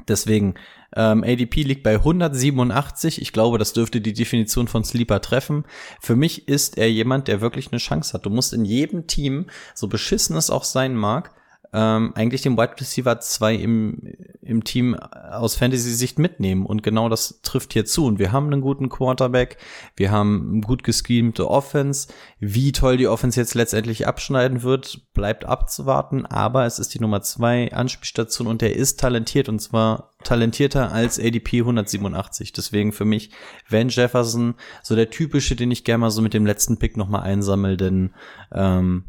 Deswegen, 0.07 0.55
ähm, 0.95 1.25
ADP 1.25 1.63
liegt 1.63 1.83
bei 1.83 1.95
187. 1.97 3.21
Ich 3.21 3.33
glaube, 3.33 3.59
das 3.59 3.73
dürfte 3.73 4.01
die 4.01 4.13
Definition 4.13 4.69
von 4.69 4.85
Sleeper 4.85 5.21
treffen. 5.21 5.65
Für 6.01 6.15
mich 6.15 6.49
ist 6.49 6.79
er 6.79 6.91
jemand, 6.91 7.27
der 7.27 7.41
wirklich 7.41 7.73
eine 7.73 7.79
Chance 7.79 8.13
hat. 8.13 8.25
Du 8.25 8.31
musst 8.31 8.53
in 8.53 8.65
jedem 8.65 9.09
Team, 9.09 9.47
so 9.75 9.89
beschissen 9.89 10.37
es 10.37 10.49
auch 10.49 10.65
sein 10.65 10.95
mag, 10.95 11.35
ähm, 11.73 12.13
eigentlich 12.15 12.43
den 12.43 12.57
Wide 12.57 12.75
Receiver 12.81 13.21
2 13.21 13.55
im, 13.55 13.99
im 14.43 14.65
Team 14.65 14.95
aus 14.95 15.55
Fantasy-Sicht 15.55 16.19
mitnehmen. 16.19 16.67
Und 16.67 16.83
genau 16.83 17.09
das 17.09 17.41
trifft 17.43 17.73
hier 17.73 17.85
zu. 17.85 18.07
Und 18.07 18.19
wir 18.19 18.33
haben 18.33 18.47
einen 18.47 18.61
guten 18.61 18.89
Quarterback, 18.89 19.57
wir 19.97 20.11
haben 20.11 20.63
gut 20.63 20.83
geschemte 20.83 21.49
Offense. 21.49 22.09
Wie 22.41 22.73
toll 22.73 22.97
die 22.97 23.07
Offense 23.07 23.39
jetzt 23.39 23.55
letztendlich 23.55 24.07
abschneiden 24.07 24.63
wird, 24.63 25.13
bleibt 25.15 25.45
abzuwarten. 25.45 26.27
Aber 26.27 26.67
es 26.67 26.79
ist 26.79 26.95
die 26.95 27.01
Nummer 27.01 27.23
2 27.23 27.73
Anspielstation 27.73 28.49
und 28.49 28.63
der 28.63 28.75
ist 28.75 28.99
talentiert 28.99 29.49
und 29.49 29.61
zwar 29.61 30.11
talentierter 30.25 30.93
als 30.93 31.19
ADP 31.19 31.61
187. 31.61 32.53
Deswegen 32.53 32.93
für 32.93 33.05
mich 33.05 33.31
Van 33.69 33.89
Jefferson 33.89 34.55
so 34.83 34.97
der 34.97 35.11
typische, 35.11 35.57
den 35.57 35.71
ich 35.71 35.85
gerne 35.85 35.99
mal 35.99 36.11
so 36.11 36.21
mit 36.21 36.35
dem 36.35 36.47
letzten 36.47 36.79
Pick 36.79 36.97
nochmal 36.97 37.23
einsammel, 37.23 37.77
denn 37.77 38.13
ähm, 38.53 39.05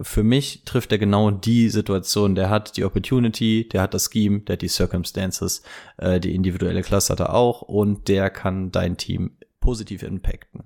für 0.00 0.22
mich 0.22 0.64
trifft 0.64 0.92
er 0.92 0.98
genau 0.98 1.30
die 1.30 1.68
Situation. 1.68 2.34
Der 2.34 2.48
hat 2.48 2.76
die 2.76 2.84
Opportunity, 2.84 3.68
der 3.68 3.82
hat 3.82 3.94
das 3.94 4.10
Scheme, 4.10 4.40
der 4.40 4.54
hat 4.54 4.62
die 4.62 4.68
Circumstances, 4.68 5.62
äh, 5.98 6.18
die 6.18 6.34
individuelle 6.34 6.82
Klasse 6.82 7.12
hat 7.12 7.20
er 7.20 7.34
auch 7.34 7.62
und 7.62 8.08
der 8.08 8.30
kann 8.30 8.70
dein 8.70 8.96
Team 8.96 9.36
positiv 9.60 10.02
impacten. 10.02 10.64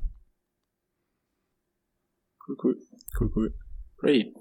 Cool, 2.46 2.56
cool. 2.62 2.76
Cool, 3.18 3.32
cool. 3.34 3.54
Ray. 4.02 4.34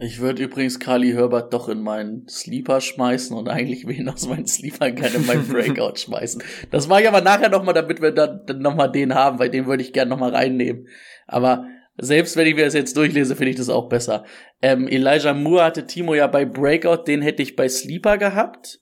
Ich 0.00 0.20
würde 0.20 0.44
übrigens 0.44 0.78
Carly 0.78 1.10
Herbert 1.10 1.52
doch 1.52 1.68
in 1.68 1.82
meinen 1.82 2.28
Sleeper 2.28 2.80
schmeißen 2.80 3.36
und 3.36 3.48
eigentlich 3.48 3.88
wen 3.88 4.08
aus 4.08 4.28
meinen 4.28 4.46
Sleeper 4.46 4.92
gerne 4.92 5.16
in 5.16 5.26
meinen 5.26 5.48
Breakout 5.52 5.96
schmeißen. 5.96 6.40
Das 6.70 6.86
mache 6.86 7.02
ich 7.02 7.08
aber 7.08 7.20
nachher 7.20 7.48
nochmal, 7.48 7.74
damit 7.74 8.00
wir 8.00 8.12
dann, 8.12 8.46
dann 8.46 8.60
nochmal 8.60 8.92
den 8.92 9.14
haben, 9.14 9.40
weil 9.40 9.50
den 9.50 9.66
würde 9.66 9.82
ich 9.82 9.92
gerne 9.92 10.08
nochmal 10.08 10.32
reinnehmen. 10.32 10.86
Aber 11.26 11.66
selbst 11.98 12.36
wenn 12.36 12.46
ich 12.46 12.54
mir 12.54 12.64
das 12.64 12.74
jetzt 12.74 12.96
durchlese, 12.96 13.36
finde 13.36 13.50
ich 13.50 13.56
das 13.56 13.68
auch 13.68 13.88
besser. 13.88 14.24
Ähm, 14.62 14.88
Elijah 14.88 15.34
Moore 15.34 15.64
hatte 15.64 15.86
Timo 15.86 16.14
ja 16.14 16.26
bei 16.26 16.44
Breakout, 16.44 17.04
den 17.06 17.22
hätte 17.22 17.42
ich 17.42 17.56
bei 17.56 17.68
Sleeper 17.68 18.18
gehabt. 18.18 18.80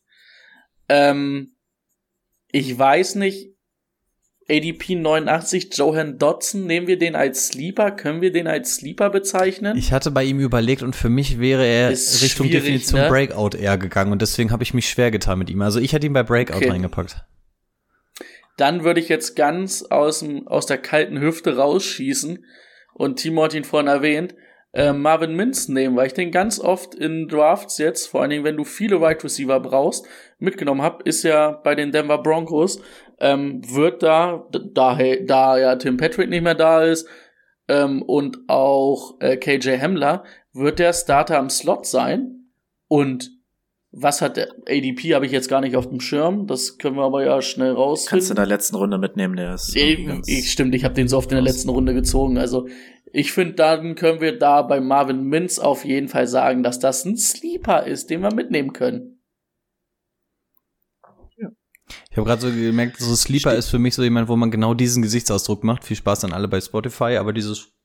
Ähm, 0.89 1.57
ich 2.53 2.79
weiß 2.79 3.17
nicht, 3.17 3.57
ADP 4.49 4.95
89, 4.95 5.71
Johan 5.75 6.19
Dodson, 6.19 6.67
nehmen 6.67 6.87
wir 6.87 6.99
den 6.99 7.17
als 7.17 7.49
Sleeper? 7.49 7.91
Können 7.91 8.21
wir 8.21 8.31
den 8.31 8.47
als 8.47 8.77
Sleeper 8.77 9.11
bezeichnen? 9.11 9.77
Ich 9.77 9.93
hatte 9.93 10.13
bei 10.13 10.23
ihm 10.23 10.39
überlegt 10.39 10.83
und 10.83 10.95
für 10.95 11.09
mich 11.09 11.41
wäre 11.41 11.67
er 11.67 11.91
Ist 11.91 12.23
Richtung 12.23 12.49
Definition 12.49 13.01
ne? 13.01 13.09
Breakout 13.09 13.57
eher 13.57 13.77
gegangen 13.77 14.13
und 14.13 14.23
deswegen 14.23 14.53
habe 14.53 14.63
ich 14.63 14.73
mich 14.73 14.89
schwer 14.89 15.11
getan 15.11 15.39
mit 15.39 15.51
ihm. 15.51 15.63
Also 15.63 15.81
ich 15.81 15.93
hätte 15.93 16.07
ihn 16.07 16.13
bei 16.13 16.23
Breakout 16.23 16.57
Okay. 16.59 16.71
reingepackt. 16.71 17.25
Dann 18.57 18.85
würde 18.85 19.01
ich 19.01 19.09
jetzt 19.09 19.35
ganz 19.37 19.83
aus, 19.83 20.21
dem, 20.21 20.47
aus 20.47 20.67
der 20.67 20.79
kalten 20.79 21.21
Hüfte 21.21 21.57
rausschießen 21.57 22.45
und 22.97 23.17
Timo 23.17 23.45
hat 23.45 23.67
vorhin 23.67 23.89
erwähnt, 23.89 24.35
äh, 24.73 24.93
Marvin 24.93 25.35
Mims 25.35 25.69
nehmen, 25.69 25.97
weil 25.97 26.09
ich 26.09 26.15
den 26.15 26.31
ganz 26.31 26.59
oft 26.61 26.95
in 26.95 27.29
Drafts 27.29 27.79
jetzt, 27.79 28.07
vor 28.07 28.21
allen 28.21 28.31
Dingen, 28.31 28.45
wenn 28.45 28.57
du 28.57 28.65
viele 28.65 29.01
Wide 29.01 29.23
Receiver 29.23 29.61
brauchst, 29.61 30.07
mitgenommen 30.39 30.83
hab, 30.83 31.03
ist 31.07 31.23
ja 31.23 31.53
bei 31.53 31.75
den 31.75 31.93
Denver 31.93 32.23
Broncos, 32.23 32.81
ähm, 33.19 33.63
wird 33.75 34.03
da, 34.03 34.47
da, 34.51 34.99
da 35.25 35.59
ja 35.59 35.77
Tim 35.77 35.97
Patrick 35.97 36.29
nicht 36.29 36.43
mehr 36.43 36.55
da 36.55 36.83
ist, 36.83 37.09
ähm, 37.69 38.03
und 38.03 38.39
auch 38.49 39.21
äh, 39.21 39.37
KJ 39.37 39.79
Hamler, 39.79 40.25
wird 40.53 40.79
der 40.79 40.93
Starter 40.93 41.39
am 41.39 41.51
Slot 41.51 41.87
sein 41.87 42.51
und 42.89 43.31
was 43.99 44.21
hat 44.21 44.37
der 44.37 44.51
ADP, 44.69 45.15
habe 45.15 45.25
ich 45.25 45.33
jetzt 45.33 45.49
gar 45.49 45.63
nicht 45.63 45.75
auf 45.75 45.89
dem 45.89 46.01
Schirm, 46.01 46.47
das 46.47 46.77
können 46.77 46.97
wir 46.97 47.05
aber 47.05 47.25
ja 47.25 47.41
schnell 47.41 47.73
rausfinden. 47.73 48.11
Kannst 48.11 48.29
du 48.29 48.33
in 48.33 48.37
der 48.37 48.47
letzten 48.47 48.77
Runde 48.77 48.99
mitnehmen, 48.99 49.37
der 49.37 49.55
ist. 49.55 49.75
Ich, 49.75 50.53
stimmt, 50.53 50.75
ich 50.75 50.85
habe 50.85 50.93
den 50.93 51.09
so 51.09 51.17
oft 51.17 51.31
in 51.31 51.37
der 51.37 51.43
letzten 51.43 51.71
Runde 51.71 51.95
gezogen. 51.95 52.37
Also 52.37 52.69
ich 53.11 53.33
finde, 53.33 53.55
dann 53.55 53.95
können 53.95 54.21
wir 54.21 54.39
da 54.39 54.61
bei 54.61 54.81
Marvin 54.81 55.23
Mintz 55.23 55.59
auf 55.59 55.87
jeden 55.87 56.09
Fall 56.09 56.27
sagen, 56.27 56.63
dass 56.63 56.79
das 56.79 57.07
ein 57.07 57.17
Sleeper 57.17 57.87
ist, 57.87 58.11
den 58.11 58.21
wir 58.21 58.35
mitnehmen 58.35 58.75
können. 58.75 59.23
Ich 62.11 62.19
habe 62.19 62.27
gerade 62.27 62.43
so 62.43 62.51
gemerkt, 62.51 62.99
so 62.99 63.15
Sleeper 63.15 63.55
ist 63.55 63.71
für 63.71 63.79
mich 63.79 63.95
so 63.95 64.03
jemand, 64.03 64.29
wo 64.29 64.37
man 64.37 64.51
genau 64.51 64.75
diesen 64.75 65.03
Gesichtsausdruck 65.03 65.65
macht. 65.65 65.85
Viel 65.85 65.97
Spaß 65.97 66.25
an 66.25 66.33
alle 66.33 66.49
bei 66.49 66.61
Spotify, 66.61 67.17
aber 67.17 67.33
dieses 67.33 67.76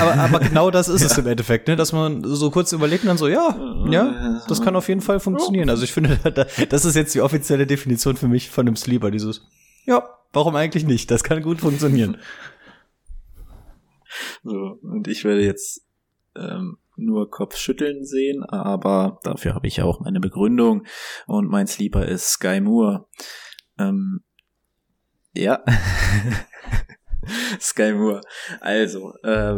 aber, 0.00 0.14
aber 0.14 0.38
genau 0.40 0.70
das 0.70 0.88
ist 0.88 1.02
es 1.02 1.18
im 1.18 1.26
Endeffekt, 1.26 1.68
ne? 1.68 1.76
dass 1.76 1.92
man 1.92 2.22
so 2.24 2.50
kurz 2.50 2.72
überlegt 2.72 3.02
und 3.02 3.08
dann 3.08 3.18
so, 3.18 3.28
ja, 3.28 3.56
ja, 3.90 4.40
das 4.48 4.62
kann 4.62 4.76
auf 4.76 4.88
jeden 4.88 5.00
Fall 5.00 5.20
funktionieren. 5.20 5.68
Also 5.68 5.82
ich 5.84 5.92
finde, 5.92 6.16
da- 6.34 6.46
das 6.68 6.84
ist 6.84 6.94
jetzt 6.94 7.14
die 7.14 7.20
offizielle 7.20 7.66
Definition 7.66 8.16
für 8.16 8.28
mich 8.28 8.50
von 8.50 8.66
einem 8.66 8.76
Sleeper, 8.76 9.10
dieses, 9.10 9.46
ja, 9.84 10.08
warum 10.32 10.54
eigentlich 10.56 10.84
nicht? 10.84 11.10
Das 11.10 11.24
kann 11.24 11.42
gut 11.42 11.60
funktionieren. 11.60 12.16
So, 14.42 14.78
und 14.82 15.06
ich 15.06 15.24
werde 15.24 15.44
jetzt 15.44 15.82
ähm, 16.34 16.78
nur 16.96 17.30
Kopfschütteln 17.30 18.04
sehen, 18.06 18.42
aber 18.42 19.20
dafür 19.22 19.54
habe 19.54 19.66
ich 19.66 19.76
ja 19.76 19.84
auch 19.84 20.00
meine 20.00 20.18
Begründung. 20.18 20.84
Und 21.26 21.48
mein 21.48 21.66
Sleeper 21.66 22.06
ist 22.06 22.28
Sky 22.30 22.60
Moore. 22.60 23.06
Ähm, 23.78 24.22
ja. 25.34 25.62
Sky 27.60 27.92
Moore. 27.92 28.20
Also, 28.60 29.12
äh, 29.22 29.56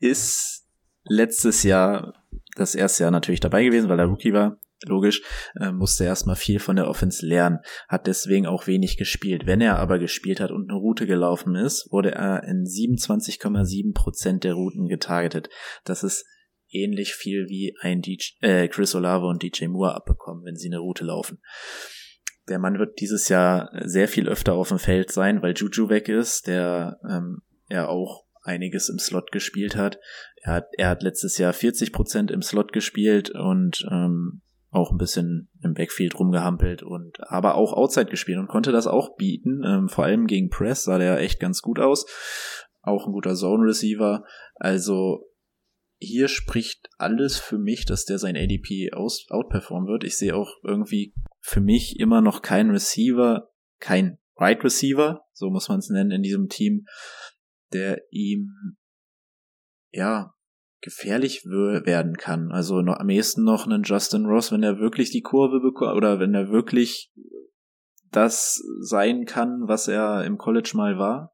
ist 0.00 0.66
letztes 1.04 1.62
Jahr 1.62 2.14
das 2.56 2.74
erste 2.74 3.04
Jahr 3.04 3.10
natürlich 3.10 3.40
dabei 3.40 3.64
gewesen, 3.64 3.88
weil 3.88 3.98
er 3.98 4.06
Rookie 4.06 4.32
war. 4.32 4.58
Logisch, 4.84 5.22
äh, 5.60 5.70
musste 5.70 6.04
erstmal 6.04 6.34
viel 6.34 6.58
von 6.58 6.74
der 6.74 6.88
Offense 6.88 7.24
lernen, 7.24 7.58
hat 7.88 8.08
deswegen 8.08 8.46
auch 8.46 8.66
wenig 8.66 8.96
gespielt. 8.96 9.46
Wenn 9.46 9.60
er 9.60 9.78
aber 9.78 10.00
gespielt 10.00 10.40
hat 10.40 10.50
und 10.50 10.68
eine 10.68 10.78
Route 10.78 11.06
gelaufen 11.06 11.54
ist, 11.54 11.86
wurde 11.92 12.10
er 12.12 12.42
in 12.42 12.64
27,7 12.64 13.94
Prozent 13.94 14.42
der 14.42 14.54
Routen 14.54 14.88
getargetet. 14.88 15.50
Das 15.84 16.02
ist 16.02 16.26
ähnlich 16.68 17.14
viel 17.14 17.46
wie 17.48 17.76
ein 17.80 18.02
DJ, 18.02 18.32
äh, 18.40 18.66
Chris 18.66 18.94
Olave 18.96 19.26
und 19.26 19.42
DJ 19.44 19.66
Moore 19.66 19.94
abbekommen, 19.94 20.44
wenn 20.44 20.56
sie 20.56 20.68
eine 20.68 20.78
Route 20.78 21.04
laufen. 21.04 21.38
Der 22.48 22.58
Mann 22.58 22.78
wird 22.78 23.00
dieses 23.00 23.28
Jahr 23.28 23.70
sehr 23.84 24.08
viel 24.08 24.28
öfter 24.28 24.54
auf 24.54 24.68
dem 24.68 24.78
Feld 24.78 25.12
sein, 25.12 25.42
weil 25.42 25.54
Juju 25.56 25.88
weg 25.88 26.08
ist, 26.08 26.46
der 26.46 26.98
ähm, 27.08 27.42
ja 27.68 27.86
auch 27.86 28.24
einiges 28.42 28.88
im 28.88 28.98
Slot 28.98 29.30
gespielt 29.30 29.76
hat. 29.76 29.98
Er 30.42 30.54
hat, 30.54 30.66
er 30.76 30.88
hat 30.88 31.02
letztes 31.02 31.38
Jahr 31.38 31.52
40 31.52 31.92
Prozent 31.92 32.30
im 32.30 32.42
Slot 32.42 32.72
gespielt 32.72 33.30
und 33.30 33.86
ähm, 33.90 34.42
auch 34.70 34.90
ein 34.90 34.98
bisschen 34.98 35.50
im 35.62 35.74
Backfield 35.74 36.18
rumgehampelt 36.18 36.82
und 36.82 37.18
aber 37.20 37.54
auch 37.54 37.74
Outside 37.74 38.10
gespielt 38.10 38.38
und 38.38 38.48
konnte 38.48 38.72
das 38.72 38.86
auch 38.86 39.16
bieten. 39.16 39.62
Ähm, 39.64 39.88
vor 39.88 40.04
allem 40.04 40.26
gegen 40.26 40.48
Press 40.48 40.84
sah 40.84 40.98
der 40.98 41.20
echt 41.20 41.40
ganz 41.40 41.60
gut 41.60 41.78
aus. 41.78 42.06
Auch 42.80 43.06
ein 43.06 43.12
guter 43.12 43.34
Zone 43.34 43.66
Receiver. 43.66 44.24
Also 44.56 45.28
hier 45.98 46.26
spricht 46.26 46.88
alles 46.98 47.38
für 47.38 47.58
mich, 47.58 47.84
dass 47.84 48.06
der 48.06 48.18
sein 48.18 48.36
ADP 48.36 48.92
aus, 48.92 49.26
outperformen 49.30 49.88
wird. 49.88 50.04
Ich 50.04 50.16
sehe 50.16 50.34
auch 50.34 50.56
irgendwie 50.64 51.14
für 51.42 51.60
mich 51.60 51.98
immer 51.98 52.20
noch 52.22 52.40
kein 52.42 52.70
Receiver, 52.70 53.50
kein 53.80 54.18
Right 54.36 54.62
Receiver, 54.64 55.24
so 55.32 55.50
muss 55.50 55.68
man 55.68 55.80
es 55.80 55.90
nennen, 55.90 56.10
in 56.10 56.22
diesem 56.22 56.48
Team, 56.48 56.86
der 57.72 58.00
ihm 58.10 58.76
ja 59.90 60.32
gefährlich 60.80 61.44
werden 61.44 62.16
kann. 62.16 62.50
Also 62.50 62.80
noch, 62.80 62.98
am 62.98 63.10
ehesten 63.10 63.44
noch 63.44 63.66
einen 63.66 63.82
Justin 63.82 64.26
Ross, 64.26 64.50
wenn 64.50 64.62
er 64.62 64.78
wirklich 64.78 65.10
die 65.10 65.20
Kurve 65.20 65.60
bekommt 65.60 65.96
oder 65.96 66.18
wenn 66.18 66.34
er 66.34 66.50
wirklich 66.50 67.12
das 68.10 68.62
sein 68.80 69.24
kann, 69.24 69.62
was 69.66 69.88
er 69.88 70.24
im 70.24 70.38
College 70.38 70.72
mal 70.74 70.98
war 70.98 71.32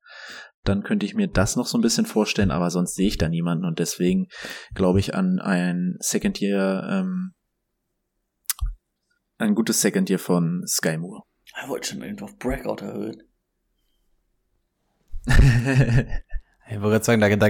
dann 0.68 0.82
könnte 0.82 1.06
ich 1.06 1.14
mir 1.14 1.28
das 1.28 1.56
noch 1.56 1.66
so 1.66 1.78
ein 1.78 1.82
bisschen 1.82 2.06
vorstellen, 2.06 2.50
aber 2.50 2.70
sonst 2.70 2.94
sehe 2.94 3.08
ich 3.08 3.18
da 3.18 3.28
niemanden 3.28 3.64
und 3.64 3.78
deswegen 3.78 4.28
glaube 4.74 5.00
ich 5.00 5.14
an 5.14 5.38
ein 5.38 5.96
Second 6.00 6.40
Year, 6.40 6.86
ähm, 6.90 7.32
ein 9.38 9.54
gutes 9.54 9.80
Second 9.80 10.10
Year 10.10 10.18
von 10.18 10.64
Sky 10.66 10.98
Moore. 10.98 11.22
Er 11.60 11.68
wollte 11.68 11.90
schon 11.90 12.02
irgendwo 12.02 12.26
auf 12.26 12.38
Breakout 12.38 12.84
erhöhen. 12.84 13.22
Ich 16.70 16.74
wollte 16.82 17.00
gerade 17.00 17.04
sagen, 17.04 17.20
da, 17.22 17.28
da, 17.30 17.48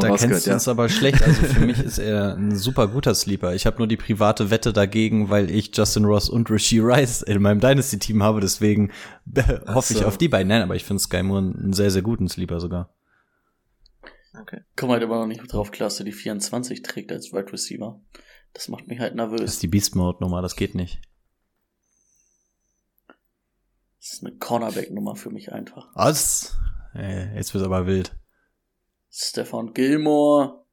da 0.00 0.16
kennst 0.16 0.46
du 0.46 0.52
uns 0.52 0.66
ja. 0.66 0.72
aber 0.72 0.88
schlecht. 0.88 1.22
Also 1.22 1.42
für 1.44 1.60
mich 1.64 1.78
ist 1.78 1.98
er 1.98 2.34
ein 2.34 2.56
super 2.56 2.88
guter 2.88 3.14
Sleeper. 3.14 3.54
Ich 3.54 3.66
habe 3.66 3.78
nur 3.78 3.86
die 3.86 3.96
private 3.96 4.50
Wette 4.50 4.72
dagegen, 4.72 5.30
weil 5.30 5.48
ich 5.48 5.70
Justin 5.72 6.04
Ross 6.04 6.28
und 6.28 6.50
Rishi 6.50 6.80
Rice 6.80 7.22
in 7.22 7.40
meinem 7.40 7.60
Dynasty-Team 7.60 8.20
habe. 8.20 8.40
Deswegen 8.40 8.90
hoffe 9.68 9.94
so. 9.94 10.00
ich 10.00 10.04
auf 10.04 10.18
die 10.18 10.26
beiden. 10.26 10.48
Nein, 10.48 10.62
aber 10.62 10.74
ich 10.74 10.84
finde 10.84 11.00
Sky 11.00 11.22
Moore 11.22 11.54
einen 11.56 11.72
sehr, 11.72 11.92
sehr 11.92 12.02
guten 12.02 12.28
Sleeper 12.28 12.58
sogar. 12.58 12.92
Okay. 14.40 14.62
Komm 14.74 14.90
halt 14.90 15.04
immer 15.04 15.20
noch 15.20 15.26
nicht 15.26 15.52
drauf 15.52 15.70
klar, 15.70 15.88
dass 15.88 16.00
er 16.00 16.04
die 16.04 16.12
24 16.12 16.82
trägt 16.82 17.12
als 17.12 17.32
Wide 17.32 17.52
Receiver. 17.52 18.00
Das 18.54 18.66
macht 18.66 18.88
mich 18.88 18.98
halt 18.98 19.14
nervös. 19.14 19.40
Das 19.40 19.52
ist 19.54 19.62
die 19.62 19.68
Beast 19.68 19.94
Mode 19.94 20.18
Nummer, 20.20 20.42
das 20.42 20.56
geht 20.56 20.74
nicht. 20.74 21.00
Das 24.00 24.12
ist 24.12 24.24
eine 24.24 24.36
Cornerback-Nummer 24.36 25.16
für 25.16 25.30
mich 25.30 25.52
einfach. 25.52 25.88
Was? 25.94 26.56
Äh, 26.94 27.34
jetzt 27.36 27.52
wird's 27.52 27.66
aber 27.66 27.86
wild. 27.86 28.14
Stefan 29.10 29.72
Gilmore, 29.74 30.64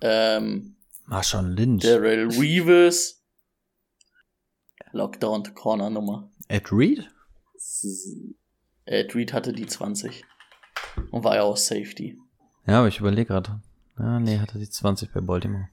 ähm, 0.00 0.76
Marshawn 1.04 1.50
Lynch, 1.56 1.82
Daryl 1.82 2.30
Weaves, 2.30 3.22
Lockdown 4.92 5.54
Corner 5.54 5.90
Nummer. 5.90 6.30
Ed 6.48 6.72
Reed? 6.72 7.08
Ed 8.86 9.14
Reed 9.14 9.32
hatte 9.32 9.52
die 9.52 9.66
20 9.66 10.24
und 11.10 11.24
war 11.24 11.36
ja 11.36 11.42
auch 11.42 11.56
Safety. 11.56 12.18
Ja, 12.66 12.78
aber 12.80 12.88
ich 12.88 12.98
überlege 13.00 13.26
gerade. 13.26 13.60
Ah, 13.96 14.18
nee, 14.18 14.38
hatte 14.38 14.58
die 14.58 14.68
20 14.68 15.12
bei 15.12 15.20
Baltimore. 15.20 15.68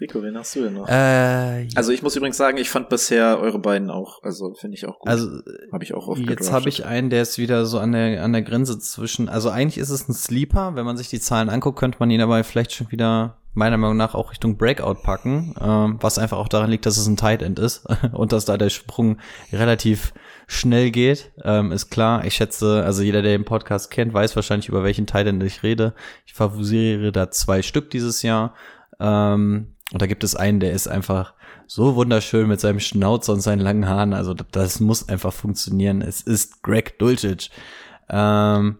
Rico, 0.00 0.22
wen 0.22 0.36
hast 0.36 0.54
du 0.54 0.62
denn 0.62 0.74
noch? 0.74 0.88
Äh, 0.88 1.68
also 1.74 1.90
ich 1.90 2.02
muss 2.02 2.14
übrigens 2.14 2.36
sagen, 2.36 2.56
ich 2.58 2.70
fand 2.70 2.88
bisher 2.88 3.40
eure 3.40 3.58
beiden 3.58 3.90
auch, 3.90 4.22
also 4.22 4.54
finde 4.54 4.76
ich 4.76 4.86
auch 4.86 5.00
gut. 5.00 5.08
Also 5.08 5.28
habe 5.72 5.82
ich 5.82 5.94
auch 5.94 6.06
oft 6.06 6.20
Jetzt 6.20 6.52
habe 6.52 6.68
ich 6.68 6.86
einen, 6.86 7.10
der 7.10 7.22
ist 7.22 7.38
wieder 7.38 7.66
so 7.66 7.78
an 7.78 7.92
der 7.92 8.22
an 8.22 8.32
der 8.32 8.42
Grenze 8.42 8.78
zwischen. 8.78 9.28
Also 9.28 9.50
eigentlich 9.50 9.78
ist 9.78 9.90
es 9.90 10.08
ein 10.08 10.14
Sleeper, 10.14 10.76
wenn 10.76 10.84
man 10.84 10.96
sich 10.96 11.08
die 11.08 11.20
Zahlen 11.20 11.48
anguckt, 11.48 11.78
könnte 11.78 11.98
man 12.00 12.10
ihn 12.10 12.20
aber 12.20 12.42
vielleicht 12.44 12.72
schon 12.72 12.92
wieder 12.92 13.38
meiner 13.54 13.76
Meinung 13.76 13.96
nach 13.96 14.14
auch 14.14 14.30
Richtung 14.30 14.56
Breakout 14.56 15.02
packen, 15.02 15.54
ähm, 15.60 15.98
was 16.00 16.18
einfach 16.18 16.38
auch 16.38 16.48
daran 16.48 16.70
liegt, 16.70 16.86
dass 16.86 16.96
es 16.96 17.08
ein 17.08 17.16
Tight 17.16 17.42
End 17.42 17.58
ist 17.58 17.86
und 18.12 18.32
dass 18.32 18.44
da 18.44 18.56
der 18.56 18.70
Sprung 18.70 19.18
relativ 19.52 20.14
schnell 20.46 20.90
geht, 20.90 21.32
ähm, 21.42 21.72
ist 21.72 21.90
klar. 21.90 22.24
Ich 22.24 22.34
schätze, 22.34 22.84
also 22.84 23.02
jeder, 23.02 23.20
der 23.20 23.32
den 23.32 23.44
Podcast 23.44 23.90
kennt, 23.90 24.14
weiß 24.14 24.36
wahrscheinlich, 24.36 24.68
über 24.68 24.84
welchen 24.84 25.06
Tight 25.06 25.26
End 25.26 25.42
ich 25.42 25.62
rede. 25.62 25.94
Ich 26.24 26.34
favorisiere 26.34 27.10
da 27.10 27.30
zwei 27.30 27.62
Stück 27.62 27.90
dieses 27.90 28.22
Jahr. 28.22 28.54
Ähm, 29.00 29.74
und 29.92 30.02
da 30.02 30.06
gibt 30.06 30.22
es 30.22 30.34
einen, 30.34 30.60
der 30.60 30.72
ist 30.72 30.86
einfach 30.86 31.34
so 31.66 31.94
wunderschön 31.94 32.48
mit 32.48 32.60
seinem 32.60 32.80
Schnauzer 32.80 33.32
und 33.32 33.40
seinen 33.40 33.60
langen 33.60 33.88
Haaren. 33.88 34.12
Also 34.12 34.34
das 34.34 34.80
muss 34.80 35.08
einfach 35.08 35.32
funktionieren. 35.32 36.02
Es 36.02 36.20
ist 36.20 36.62
Greg 36.62 36.98
Dulcich. 36.98 37.50
Ähm, 38.10 38.78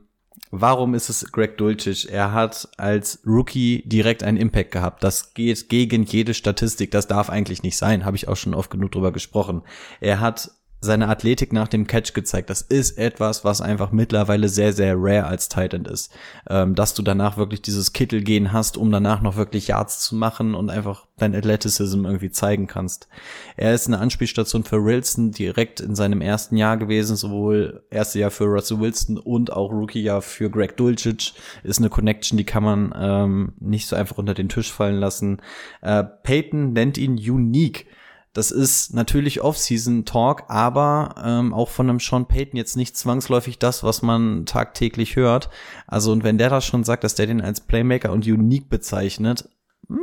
warum 0.50 0.94
ist 0.94 1.08
es 1.08 1.32
Greg 1.32 1.56
Dulcich? 1.56 2.10
Er 2.10 2.32
hat 2.32 2.68
als 2.76 3.22
Rookie 3.26 3.82
direkt 3.86 4.22
einen 4.22 4.36
Impact 4.36 4.70
gehabt. 4.70 5.02
Das 5.02 5.32
geht 5.32 5.68
gegen 5.70 6.04
jede 6.04 6.34
Statistik. 6.34 6.90
Das 6.90 7.06
darf 7.06 7.30
eigentlich 7.30 7.62
nicht 7.62 7.78
sein. 7.78 8.04
Habe 8.04 8.16
ich 8.16 8.28
auch 8.28 8.36
schon 8.36 8.54
oft 8.54 8.70
genug 8.70 8.92
drüber 8.92 9.12
gesprochen. 9.12 9.62
Er 10.00 10.20
hat 10.20 10.50
seine 10.80 11.08
Athletik 11.08 11.52
nach 11.52 11.68
dem 11.68 11.86
Catch 11.86 12.14
gezeigt. 12.14 12.50
Das 12.50 12.62
ist 12.62 12.98
etwas, 12.98 13.44
was 13.44 13.60
einfach 13.60 13.90
mittlerweile 13.90 14.48
sehr, 14.48 14.72
sehr 14.72 14.94
rare 14.96 15.26
als 15.26 15.48
Titan 15.48 15.84
ist. 15.84 16.12
Ähm, 16.48 16.74
dass 16.74 16.94
du 16.94 17.02
danach 17.02 17.36
wirklich 17.36 17.62
dieses 17.62 17.92
Kittelgehen 17.92 18.52
hast, 18.52 18.76
um 18.76 18.92
danach 18.92 19.20
noch 19.20 19.36
wirklich 19.36 19.68
Yards 19.68 20.00
zu 20.00 20.14
machen 20.14 20.54
und 20.54 20.70
einfach 20.70 21.06
dein 21.16 21.34
Athleticism 21.34 22.04
irgendwie 22.04 22.30
zeigen 22.30 22.68
kannst. 22.68 23.08
Er 23.56 23.74
ist 23.74 23.88
eine 23.88 23.98
Anspielstation 23.98 24.62
für 24.62 24.84
Wilson 24.84 25.32
direkt 25.32 25.80
in 25.80 25.96
seinem 25.96 26.20
ersten 26.20 26.56
Jahr 26.56 26.76
gewesen, 26.76 27.16
sowohl 27.16 27.82
erste 27.90 28.20
Jahr 28.20 28.30
für 28.30 28.44
Russell 28.44 28.78
Wilson 28.78 29.18
und 29.18 29.52
auch 29.52 29.72
Rookie-Jahr 29.72 30.22
für 30.22 30.48
Greg 30.48 30.76
Dulcich. 30.76 31.34
Ist 31.64 31.78
eine 31.78 31.90
Connection, 31.90 32.36
die 32.36 32.44
kann 32.44 32.62
man 32.62 32.94
ähm, 32.96 33.52
nicht 33.58 33.88
so 33.88 33.96
einfach 33.96 34.18
unter 34.18 34.34
den 34.34 34.48
Tisch 34.48 34.72
fallen 34.72 35.00
lassen. 35.00 35.42
Äh, 35.82 36.04
Peyton 36.22 36.72
nennt 36.72 36.98
ihn 36.98 37.14
unique 37.14 37.86
das 38.32 38.50
ist 38.50 38.94
natürlich 38.94 39.40
Off-Season-Talk, 39.40 40.44
aber 40.48 41.14
ähm, 41.24 41.54
auch 41.54 41.68
von 41.68 41.88
einem 41.88 42.00
Sean 42.00 42.26
Payton 42.26 42.56
jetzt 42.56 42.76
nicht 42.76 42.96
zwangsläufig 42.96 43.58
das, 43.58 43.82
was 43.82 44.02
man 44.02 44.46
tagtäglich 44.46 45.16
hört. 45.16 45.50
Also, 45.86 46.12
und 46.12 46.24
wenn 46.24 46.38
der 46.38 46.50
das 46.50 46.64
schon 46.64 46.84
sagt, 46.84 47.04
dass 47.04 47.14
der 47.14 47.26
den 47.26 47.40
als 47.40 47.60
Playmaker 47.60 48.12
und 48.12 48.26
Unique 48.26 48.68
bezeichnet, 48.68 49.48
hm, 49.88 49.98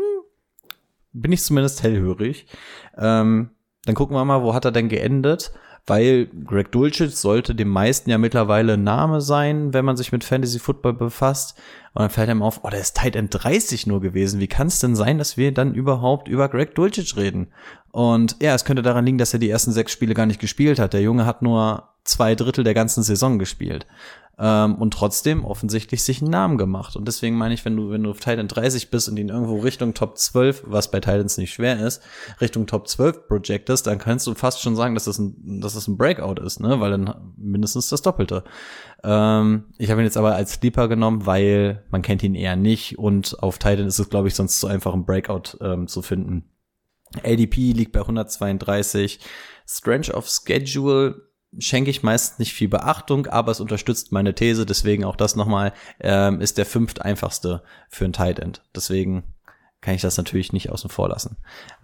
bin 1.14 1.32
ich 1.32 1.44
zumindest 1.44 1.84
hellhörig. 1.84 2.48
Ähm, 2.98 3.52
dann 3.86 3.96
gucken 3.96 4.16
wir 4.16 4.26
mal, 4.26 4.42
wo 4.42 4.54
hat 4.54 4.66
er 4.66 4.72
denn 4.72 4.90
geendet? 4.90 5.52
Weil 5.88 6.28
Greg 6.46 6.72
Dulcich 6.72 7.16
sollte 7.16 7.54
dem 7.54 7.70
meisten 7.70 8.10
ja 8.10 8.18
mittlerweile 8.18 8.78
Name 8.78 9.22
sein, 9.22 9.74
wenn 9.74 9.86
man 9.86 9.98
sich 9.98 10.12
mit 10.12 10.24
Fantasy 10.24 10.60
Football 10.60 10.94
befasst. 10.94 11.56
Und 11.94 12.02
dann 12.02 12.10
fällt 12.10 12.30
einem 12.30 12.42
auf, 12.42 12.62
oh, 12.64 12.70
der 12.70 12.82
ist 12.82 12.98
Tight 12.98 13.16
End 13.16 13.30
30 13.32 13.86
nur 13.86 14.02
gewesen. 14.02 14.40
Wie 14.40 14.48
kann 14.48 14.68
es 14.68 14.80
denn 14.80 14.96
sein, 14.96 15.18
dass 15.18 15.38
wir 15.38 15.54
dann 15.54 15.76
überhaupt 15.76 16.28
über 16.28 16.50
Greg 16.50 16.74
Dulcich 16.76 17.16
reden? 17.16 17.48
Und 17.92 18.36
ja, 18.42 18.56
es 18.56 18.66
könnte 18.66 18.82
daran 18.82 19.06
liegen, 19.06 19.20
dass 19.20 19.34
er 19.34 19.40
die 19.40 19.50
ersten 19.50 19.72
sechs 19.72 19.92
Spiele 19.92 20.16
gar 20.16 20.26
nicht 20.26 20.42
gespielt 20.42 20.80
hat. 20.80 20.94
Der 20.94 21.02
Junge 21.02 21.26
hat 21.26 21.42
nur 21.42 21.90
zwei 22.04 22.36
Drittel 22.36 22.64
der 22.64 22.74
ganzen 22.74 23.04
Saison 23.04 23.40
gespielt 23.40 23.86
ähm, 24.38 24.76
und 24.76 24.94
trotzdem 24.94 25.46
offensichtlich 25.46 26.04
sich 26.04 26.22
einen 26.22 26.32
Namen 26.32 26.58
gemacht. 26.58 26.96
Und 26.96 27.08
deswegen 27.08 27.38
meine 27.38 27.54
ich, 27.54 27.64
wenn 27.64 27.76
du, 27.76 27.90
wenn 27.90 28.04
du 28.04 28.12
auf 28.12 28.20
Titan 28.20 28.48
30 28.48 28.90
bist 28.90 29.08
und 29.08 29.18
ihn 29.18 29.30
irgendwo 29.30 29.60
Richtung 29.60 29.94
Top 29.94 30.18
12, 30.18 30.64
was 30.68 30.92
bei 30.92 31.00
Titans 31.00 31.38
nicht 31.38 31.54
schwer 31.54 31.80
ist, 31.80 32.02
Richtung 32.42 32.68
Top 32.68 32.88
12 32.88 33.28
projectest, 33.28 33.88
dann 33.88 33.98
kannst 33.98 34.28
du 34.28 34.34
fast 34.34 34.62
schon 34.62 34.76
sagen, 34.76 34.94
dass 34.94 35.06
das 35.06 35.20
ein, 35.20 35.62
dass 35.62 35.76
das 35.76 35.88
ein 35.88 35.98
Breakout 35.98 36.42
ist, 36.42 36.60
ne? 36.60 36.80
Weil 36.80 36.92
dann 36.92 37.34
mindestens 37.38 37.90
das 37.90 38.02
Doppelte. 38.02 38.44
Ähm, 39.04 39.66
ich 39.78 39.90
habe 39.90 40.02
ihn 40.02 40.06
jetzt 40.06 40.18
aber 40.18 40.36
als 40.36 40.54
Sleeper 40.54 40.88
genommen, 40.88 41.26
weil 41.26 41.84
man 41.90 42.02
kennt 42.02 42.24
ihn 42.24 42.36
eher 42.36 42.56
nicht 42.56 43.00
und 43.00 43.42
auf 43.42 43.58
Titan 43.58 43.88
ist 43.88 44.00
es, 44.00 44.10
glaube 44.10 44.28
ich, 44.28 44.36
sonst 44.36 44.60
so 44.60 44.68
einfach 44.68 44.94
ein 44.94 45.06
Breakout 45.06 45.58
ähm, 45.62 45.88
zu 45.88 46.02
finden. 46.02 46.50
ADP 47.24 47.72
liegt 47.72 47.94
bei 47.94 48.02
132. 48.02 49.20
Strange 49.68 50.14
of 50.14 50.28
Schedule 50.30 51.25
schenke 51.60 51.90
ich 51.90 52.04
meist 52.04 52.40
nicht 52.40 52.54
viel 52.54 52.68
Beachtung, 52.68 53.28
aber 53.28 53.52
es 53.52 53.60
unterstützt 53.60 54.12
meine 54.12 54.36
These. 54.36 54.66
Deswegen 54.66 55.04
auch 55.04 55.16
das 55.16 55.36
nochmal, 55.36 55.74
ähm, 56.00 56.42
ist 56.42 56.58
der 56.58 56.66
fünft 56.66 57.02
einfachste 57.02 57.64
für 57.90 58.06
ein 58.06 58.14
Tight 58.14 58.40
End. 58.40 58.64
Deswegen 58.76 59.24
kann 59.82 59.96
ich 59.96 60.02
das 60.02 60.18
natürlich 60.18 60.54
nicht 60.54 60.70
außen 60.70 60.90
vor 60.90 61.10
lassen. 61.10 61.38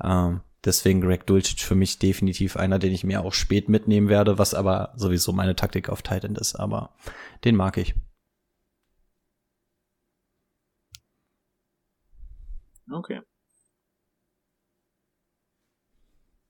Ähm, 0.03 0.41
Deswegen 0.63 1.01
Greg 1.01 1.25
Dulcich 1.25 1.65
für 1.65 1.73
mich 1.73 1.97
definitiv 1.97 2.55
einer, 2.55 2.77
den 2.77 2.93
ich 2.93 3.03
mir 3.03 3.21
auch 3.21 3.33
spät 3.33 3.67
mitnehmen 3.67 4.09
werde, 4.09 4.37
was 4.37 4.53
aber 4.53 4.93
sowieso 4.95 5.33
meine 5.33 5.55
Taktik 5.55 5.89
auf 5.89 6.03
Titan 6.03 6.35
ist, 6.35 6.55
aber 6.55 6.93
den 7.43 7.55
mag 7.55 7.77
ich. 7.77 7.95
Okay. 12.91 13.21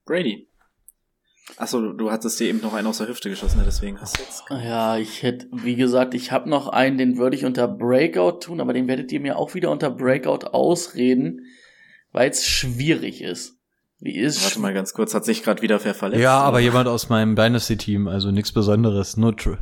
Brady. 0.04 0.51
Achso, 1.56 1.80
du, 1.80 1.92
du 1.92 2.10
hattest 2.10 2.38
dir 2.38 2.48
eben 2.48 2.60
noch 2.60 2.72
einen 2.72 2.86
aus 2.86 2.98
der 2.98 3.08
Hüfte 3.08 3.28
geschossen, 3.28 3.58
ne? 3.58 3.64
deswegen 3.66 4.00
hast 4.00 4.16
du 4.16 4.22
jetzt. 4.22 4.44
Ja, 4.48 4.96
ich 4.96 5.22
hätte, 5.22 5.48
wie 5.52 5.74
gesagt, 5.74 6.14
ich 6.14 6.30
habe 6.30 6.48
noch 6.48 6.68
einen, 6.68 6.98
den 6.98 7.18
würde 7.18 7.36
ich 7.36 7.44
unter 7.44 7.66
Breakout 7.66 8.40
tun, 8.40 8.60
aber 8.60 8.72
den 8.72 8.86
werdet 8.86 9.10
ihr 9.12 9.20
mir 9.20 9.36
auch 9.36 9.54
wieder 9.54 9.70
unter 9.70 9.90
Breakout 9.90 10.46
ausreden, 10.52 11.46
weil 12.12 12.30
es 12.30 12.46
schwierig 12.46 13.22
ist. 13.22 13.58
Wie 13.98 14.16
ist 14.16 14.42
Warte 14.44 14.60
mal 14.60 14.74
ganz 14.74 14.94
kurz, 14.94 15.14
hat 15.14 15.24
sich 15.24 15.42
gerade 15.42 15.62
wieder 15.62 15.82
wer 15.84 15.94
verletzt? 15.94 16.22
Ja, 16.22 16.38
oder? 16.38 16.46
aber 16.46 16.60
jemand 16.60 16.88
aus 16.88 17.08
meinem 17.08 17.36
Dynasty-Team, 17.36 18.08
also 18.08 18.30
nichts 18.30 18.52
Besonderes. 18.52 19.16
Nur 19.16 19.36
Tra 19.36 19.58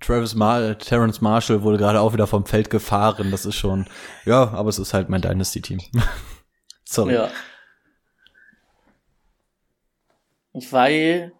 Travis 0.00 0.34
Mar 0.34 0.78
Terrence 0.78 1.20
Marshall 1.20 1.62
wurde 1.62 1.78
gerade 1.78 2.00
auch 2.00 2.12
wieder 2.12 2.26
vom 2.26 2.44
Feld 2.44 2.70
gefahren. 2.70 3.30
Das 3.30 3.46
ist 3.46 3.54
schon, 3.54 3.86
ja, 4.24 4.52
aber 4.52 4.68
es 4.68 4.78
ist 4.78 4.92
halt 4.92 5.08
mein 5.08 5.22
Dynasty-Team. 5.22 5.80
Sorry. 6.84 7.14
Ja. 7.14 7.30
Weil, 10.52 11.32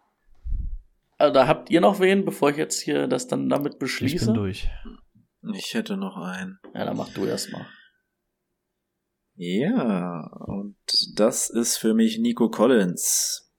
also 1.19 1.33
da 1.33 1.47
habt 1.47 1.71
ihr 1.71 1.81
noch 1.81 2.01
wen, 2.01 2.25
bevor 2.25 2.51
ich 2.51 2.57
jetzt 2.57 2.81
hier 2.81 3.07
das 3.09 3.27
dann 3.27 3.49
damit 3.49 3.75
Ich 3.75 3.79
beschließe? 3.79 4.27
bin 4.27 4.35
durch. 4.35 4.69
Ich 5.55 5.75
hätte 5.75 5.97
noch 5.97 6.17
einen. 6.17 6.59
Ja, 6.75 6.85
dann 6.85 6.97
mach 6.97 7.13
du 7.13 7.25
erst 7.27 7.53
mal. 7.53 7.67
Ja, 9.35 10.27
und 10.47 10.77
das 11.15 11.51
ist 11.51 11.77
für 11.79 11.95
mich 11.95 12.19
Nico 12.19 12.49
Collins. 12.51 13.51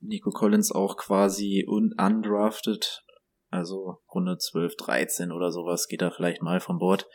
Nico 0.00 0.30
Collins 0.30 0.72
auch 0.72 0.96
quasi 0.96 1.64
un 1.68 1.94
undrafted, 1.96 3.04
also 3.50 4.00
Runde 4.12 4.36
12, 4.38 4.76
13 4.76 5.30
oder 5.32 5.52
sowas 5.52 5.86
geht 5.86 6.02
da 6.02 6.10
vielleicht 6.10 6.42
mal 6.42 6.60
von 6.60 6.78
Bord. 6.78 7.08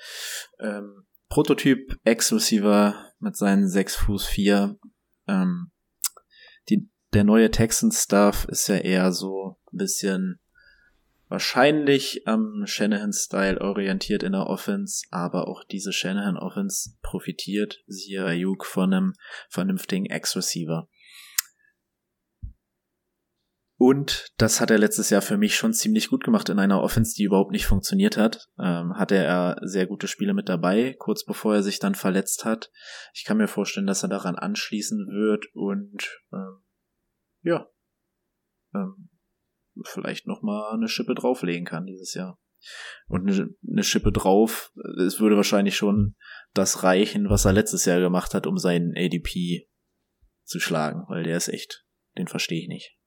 Ähm, 0.60 1.06
Prototyp 1.30 1.98
Ex-Receiver 2.06 2.96
mit 3.20 3.36
seinen 3.36 3.68
6 3.68 3.98
Fuß 3.98 4.26
4. 4.26 4.78
Ähm, 5.28 5.72
der 7.14 7.24
neue 7.24 7.52
Texans-Staff 7.52 8.46
ist 8.46 8.68
ja 8.68 8.78
eher 8.78 9.12
so 9.12 9.58
ein 9.72 9.78
bisschen 9.78 10.40
wahrscheinlich 11.30 12.28
am 12.28 12.64
Shanahan-Style 12.66 13.62
orientiert 13.62 14.24
in 14.24 14.32
der 14.32 14.48
Offense, 14.48 15.06
aber 15.12 15.48
auch 15.48 15.64
diese 15.64 15.92
Shanahan-Offense 15.92 16.92
profitiert, 17.02 17.84
siehe 17.88 18.26
Ayuk, 18.26 18.66
von 18.66 18.94
einem 18.94 19.14
vernünftigen 19.50 20.06
Ex-Receiver. 20.06 20.88
Und 23.80 24.34
das 24.38 24.60
hat 24.60 24.72
er 24.72 24.80
letztes 24.80 25.12
Jahr 25.12 25.22
für 25.22 25.38
mich 25.38 25.56
schon 25.56 25.72
ziemlich 25.72 26.10
gut 26.10 26.24
gemacht 26.24 26.50
in 26.50 26.58
einer 26.58 26.82
Offense, 26.82 27.14
die 27.16 27.24
überhaupt 27.24 27.52
nicht 27.52 27.68
funktioniert 27.68 28.18
hat. 28.18 28.50
Ähm, 28.60 28.98
hatte 28.98 29.16
er 29.16 29.60
sehr 29.62 29.86
gute 29.86 30.08
Spiele 30.08 30.34
mit 30.34 30.50
dabei, 30.50 30.96
kurz 30.98 31.24
bevor 31.24 31.56
er 31.56 31.64
sich 31.64 31.78
dann 31.78 31.94
verletzt 31.94 32.44
hat. 32.44 32.72
Ich 33.14 33.24
kann 33.24 33.38
mir 33.38 33.48
vorstellen, 33.48 33.86
dass 33.86 34.02
er 34.02 34.10
daran 34.10 34.36
anschließen 34.36 35.08
wird 35.10 35.46
und 35.54 36.24
ähm, 36.34 36.64
ja, 37.44 37.68
ähm, 38.74 39.10
vielleicht 39.84 40.28
noch 40.28 40.42
mal 40.42 40.74
eine 40.74 40.88
Schippe 40.88 41.16
drauflegen 41.16 41.66
kann 41.66 41.86
dieses 41.86 42.14
Jahr. 42.14 42.40
Und 43.08 43.30
eine, 43.30 43.50
eine 43.70 43.84
Schippe 43.84 44.12
drauf, 44.12 44.74
es 44.98 45.20
würde 45.20 45.36
wahrscheinlich 45.36 45.76
schon 45.76 46.16
das 46.54 46.84
reichen, 46.84 47.30
was 47.30 47.46
er 47.46 47.54
letztes 47.54 47.86
Jahr 47.86 48.00
gemacht 48.00 48.34
hat, 48.34 48.48
um 48.48 48.58
seinen 48.58 48.94
ADP 48.98 49.70
zu 50.44 50.60
schlagen, 50.60 51.04
weil 51.08 51.24
der 51.24 51.38
ist 51.38 51.50
echt, 51.50 51.86
den 52.18 52.28
verstehe 52.28 52.62
ich 52.62 52.68
nicht. 52.68 52.98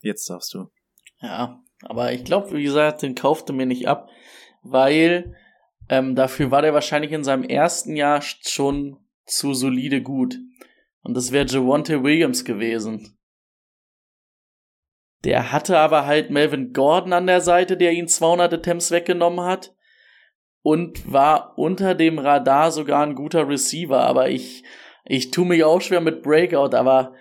Jetzt 0.00 0.28
darfst 0.28 0.52
du. 0.54 0.70
Ja, 1.20 1.62
aber 1.82 2.12
ich 2.12 2.24
glaube, 2.24 2.52
wie 2.52 2.62
gesagt, 2.62 3.02
den 3.02 3.14
kaufte 3.14 3.52
mir 3.52 3.66
nicht 3.66 3.88
ab, 3.88 4.10
weil 4.62 5.34
ähm, 5.88 6.14
dafür 6.14 6.50
war 6.50 6.62
der 6.62 6.74
wahrscheinlich 6.74 7.12
in 7.12 7.24
seinem 7.24 7.42
ersten 7.42 7.96
Jahr 7.96 8.20
schon 8.22 9.03
zu 9.26 9.54
solide 9.54 10.02
gut. 10.02 10.38
Und 11.02 11.14
das 11.14 11.32
wäre 11.32 11.46
Javonte 11.46 12.02
Williams 12.02 12.44
gewesen. 12.44 13.18
Der 15.24 15.52
hatte 15.52 15.78
aber 15.78 16.06
halt 16.06 16.30
Melvin 16.30 16.72
Gordon 16.72 17.12
an 17.12 17.26
der 17.26 17.40
Seite, 17.40 17.76
der 17.76 17.92
ihn 17.92 18.08
200 18.08 18.52
Attempts 18.52 18.90
weggenommen 18.90 19.44
hat. 19.44 19.74
Und 20.62 21.12
war 21.12 21.58
unter 21.58 21.94
dem 21.94 22.18
Radar 22.18 22.70
sogar 22.72 23.04
ein 23.04 23.14
guter 23.14 23.48
Receiver. 23.48 24.00
Aber 24.00 24.30
ich, 24.30 24.64
ich 25.04 25.30
tu 25.30 25.44
mich 25.44 25.62
auch 25.64 25.80
schwer 25.80 26.00
mit 26.00 26.22
Breakout, 26.22 26.74
aber 26.74 27.14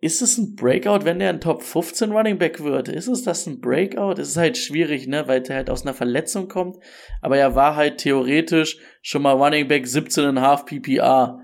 ist 0.00 0.22
es 0.22 0.38
ein 0.38 0.54
Breakout, 0.54 1.04
wenn 1.04 1.18
der 1.18 1.30
ein 1.30 1.40
Top 1.40 1.62
15 1.62 2.12
Running 2.12 2.38
Back 2.38 2.62
wird? 2.62 2.88
Ist 2.88 3.08
es 3.08 3.24
das 3.24 3.46
ein 3.46 3.60
Breakout? 3.60 4.20
Es 4.20 4.28
ist 4.28 4.36
halt 4.36 4.56
schwierig, 4.56 5.08
ne, 5.08 5.26
weil 5.26 5.42
der 5.42 5.56
halt 5.56 5.70
aus 5.70 5.82
einer 5.82 5.94
Verletzung 5.94 6.48
kommt. 6.48 6.76
Aber 7.20 7.36
er 7.36 7.56
war 7.56 7.74
halt 7.74 7.98
theoretisch 7.98 8.78
schon 9.02 9.22
mal 9.22 9.32
Running 9.32 9.66
Back 9.66 9.86
17,5 9.86 10.64
PPR. 10.66 11.40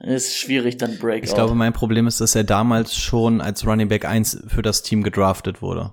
Ist 0.00 0.36
schwierig 0.36 0.76
dann 0.76 0.98
Breakout. 0.98 1.24
Ich 1.24 1.34
glaube, 1.34 1.54
mein 1.54 1.72
Problem 1.72 2.06
ist, 2.06 2.20
dass 2.20 2.34
er 2.34 2.44
damals 2.44 2.96
schon 2.96 3.40
als 3.40 3.66
Running 3.66 3.88
Back 3.88 4.04
1 4.04 4.46
für 4.48 4.62
das 4.62 4.82
Team 4.82 5.02
gedraftet 5.02 5.62
wurde. 5.62 5.92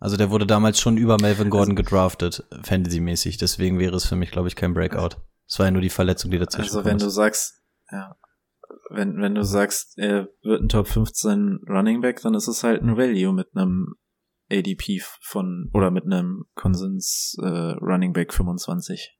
Also 0.00 0.16
der 0.16 0.30
wurde 0.30 0.46
damals 0.46 0.80
schon 0.80 0.96
über 0.96 1.16
Melvin 1.20 1.50
Gordon 1.50 1.74
gedraftet, 1.74 2.44
Fantasy-mäßig. 2.62 3.38
Deswegen 3.38 3.78
wäre 3.78 3.96
es 3.96 4.06
für 4.06 4.16
mich, 4.16 4.30
glaube 4.30 4.48
ich, 4.48 4.56
kein 4.56 4.74
Breakout. 4.74 5.16
Es 5.46 5.58
war 5.58 5.66
ja 5.66 5.70
nur 5.72 5.82
die 5.82 5.88
Verletzung, 5.88 6.30
die 6.30 6.38
dazwischen 6.38 6.76
Also 6.76 6.84
wenn 6.84 6.98
du 6.98 7.08
sagst, 7.08 7.62
ja, 7.90 8.16
wenn, 8.90 9.20
wenn 9.20 9.34
du 9.34 9.44
sagst, 9.44 9.98
er 9.98 10.28
wird 10.42 10.62
ein 10.62 10.68
Top 10.68 10.88
15 10.88 11.60
Running 11.68 12.00
Back, 12.00 12.20
dann 12.22 12.34
ist 12.34 12.48
es 12.48 12.64
halt 12.64 12.82
ein 12.82 12.96
Value 12.96 13.32
mit 13.32 13.48
einem 13.54 13.94
ADP 14.50 15.02
von, 15.20 15.70
oder 15.74 15.90
mit 15.90 16.04
einem 16.04 16.44
Konsens 16.54 17.36
äh, 17.40 17.46
Running 17.46 18.12
Back 18.12 18.32
25. 18.32 19.18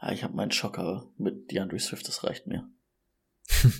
Ja, 0.00 0.12
ich 0.12 0.22
habe 0.22 0.34
meinen 0.34 0.52
Schocker 0.52 1.10
mit 1.16 1.50
DeAndre 1.50 1.78
Swift, 1.78 2.06
das 2.06 2.24
reicht 2.24 2.46
mir. 2.46 2.68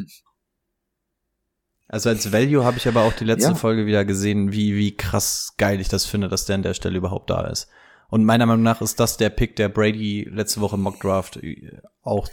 Also 1.88 2.08
als 2.08 2.32
Value 2.32 2.64
habe 2.64 2.78
ich 2.78 2.88
aber 2.88 3.02
auch 3.02 3.12
die 3.12 3.24
letzte 3.24 3.50
Ja. 3.50 3.54
Folge 3.54 3.86
wieder 3.86 4.04
gesehen, 4.04 4.50
wie, 4.52 4.74
wie 4.74 4.96
krass 4.96 5.54
geil 5.56 5.80
ich 5.80 5.88
das 5.88 6.04
finde, 6.04 6.28
dass 6.28 6.44
der 6.44 6.56
an 6.56 6.62
der 6.62 6.74
Stelle 6.74 6.98
überhaupt 6.98 7.30
da 7.30 7.46
ist. 7.46 7.68
Und 8.08 8.24
meiner 8.24 8.46
Meinung 8.46 8.64
nach 8.64 8.80
ist 8.80 8.98
das 8.98 9.16
der 9.16 9.30
Pick, 9.30 9.54
der 9.56 9.68
Brady 9.68 10.28
letzte 10.28 10.60
Woche 10.60 10.76
im 10.76 10.82
Mock 10.82 11.00
Draft 11.00 11.36
äh, 11.36 11.80
auch 12.02 12.28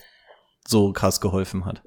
so 0.68 0.91
krass 0.91 1.22
geholfen 1.22 1.66
hat. 1.66 1.84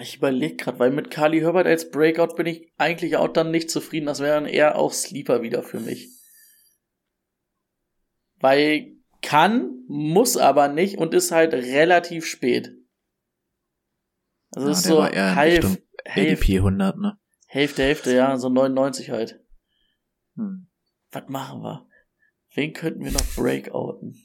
Ich 0.00 0.16
überlege 0.16 0.56
gerade, 0.56 0.78
weil 0.78 0.90
mit 0.90 1.10
Carly 1.10 1.40
Herbert 1.40 1.66
als 1.66 1.90
Breakout 1.90 2.34
bin 2.36 2.46
ich 2.46 2.72
eigentlich 2.78 3.16
auch 3.16 3.28
dann 3.28 3.50
nicht 3.50 3.70
zufrieden. 3.70 4.06
Das 4.06 4.20
wäre 4.20 4.34
dann 4.34 4.46
eher 4.46 4.76
auch 4.76 4.92
Sleeper 4.92 5.42
wieder 5.42 5.62
für 5.62 5.80
mich. 5.80 6.08
Weil 8.38 8.96
kann, 9.22 9.84
muss 9.86 10.36
aber 10.36 10.68
nicht 10.68 10.98
und 10.98 11.12
ist 11.12 11.30
halt 11.30 11.52
relativ 11.52 12.24
spät. 12.24 12.72
Also 14.52 14.66
Ja, 14.66 14.72
ist 14.72 14.84
so 14.84 15.04
halb, 15.04 15.36
Hälfte, 15.36 15.82
ADP 16.06 16.56
100, 16.58 16.96
ne? 16.98 17.18
Hälfte, 17.46 17.82
Hälfte, 17.82 18.14
ja, 18.14 18.36
so 18.38 18.48
99 18.48 19.10
halt. 19.10 19.44
Hm. 20.36 20.68
Was 21.12 21.28
machen 21.28 21.62
wir? 21.62 21.88
Wen 22.54 22.72
könnten 22.72 23.04
wir 23.04 23.12
noch 23.12 23.34
breakouten? 23.36 24.16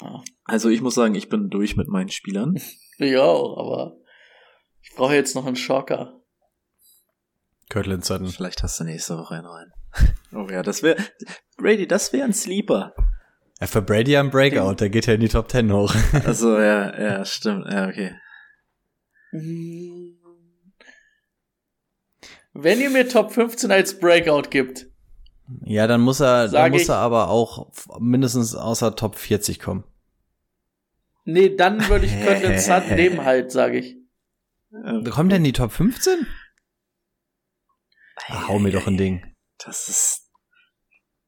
Ah, 0.00 0.22
Also 0.44 0.68
ich 0.68 0.80
muss 0.80 0.94
sagen, 0.94 1.14
ich 1.14 1.28
bin 1.28 1.50
durch 1.50 1.76
mit 1.76 1.88
meinen 1.88 2.10
Spielern. 2.10 2.58
ich 2.98 3.16
auch, 3.16 3.56
aber 3.58 3.96
ich 4.82 4.94
brauche 4.94 5.14
jetzt 5.14 5.34
noch 5.34 5.46
einen 5.46 5.56
Schocker. 5.56 6.20
Kirtland 7.68 8.04
Sutton. 8.04 8.28
Vielleicht 8.28 8.62
hast 8.62 8.78
du 8.80 8.84
nächste 8.84 9.16
Woche 9.18 9.34
einen 9.36 9.46
rein. 9.46 9.72
Oh 10.34 10.46
ja, 10.50 10.62
das 10.62 10.82
wäre, 10.82 10.96
Brady, 11.58 11.86
das 11.86 12.12
wäre 12.14 12.24
ein 12.24 12.32
Sleeper. 12.32 12.94
Ja, 13.60 13.66
für 13.66 13.82
Brady 13.82 14.16
ein 14.16 14.30
Breakout, 14.30 14.76
der 14.80 14.88
geht 14.88 15.06
ja 15.06 15.12
in 15.12 15.20
die 15.20 15.28
Top 15.28 15.50
10 15.50 15.70
hoch. 15.70 15.94
Also 16.24 16.58
ja, 16.58 16.98
ja, 16.98 17.24
stimmt, 17.26 17.66
ja, 17.70 17.86
okay. 17.86 18.14
Hm. 19.30 20.18
Wenn 22.54 22.80
ihr 22.80 22.90
mir 22.90 23.08
Top 23.08 23.32
15 23.32 23.70
als 23.70 23.98
Breakout 23.98 24.48
gibt, 24.50 24.86
ja, 25.64 25.86
dann 25.86 26.00
muss 26.00 26.20
er, 26.20 26.48
dann 26.48 26.70
muss 26.70 26.82
ich- 26.82 26.88
er 26.88 26.96
aber 26.96 27.28
auch 27.28 27.70
mindestens 27.98 28.54
außer 28.54 28.96
Top 28.96 29.16
40 29.16 29.60
kommen. 29.60 29.84
Nee, 31.24 31.54
dann 31.54 31.88
würde 31.88 32.06
ich 32.06 32.12
Cortland 32.24 32.60
Sutton 32.60 32.94
nehmen 32.96 33.24
halt, 33.24 33.52
sage 33.52 33.78
ich. 33.78 33.96
Ähm, 34.72 35.04
Kommt 35.04 35.30
der 35.32 35.38
in 35.38 35.44
die 35.44 35.52
Top 35.52 35.72
15? 35.72 36.26
Ah, 38.28 38.48
hau 38.48 38.58
mir 38.58 38.70
doch 38.70 38.86
ein 38.86 38.96
Ding. 38.96 39.34
Das 39.64 39.88
ist, 39.88 40.21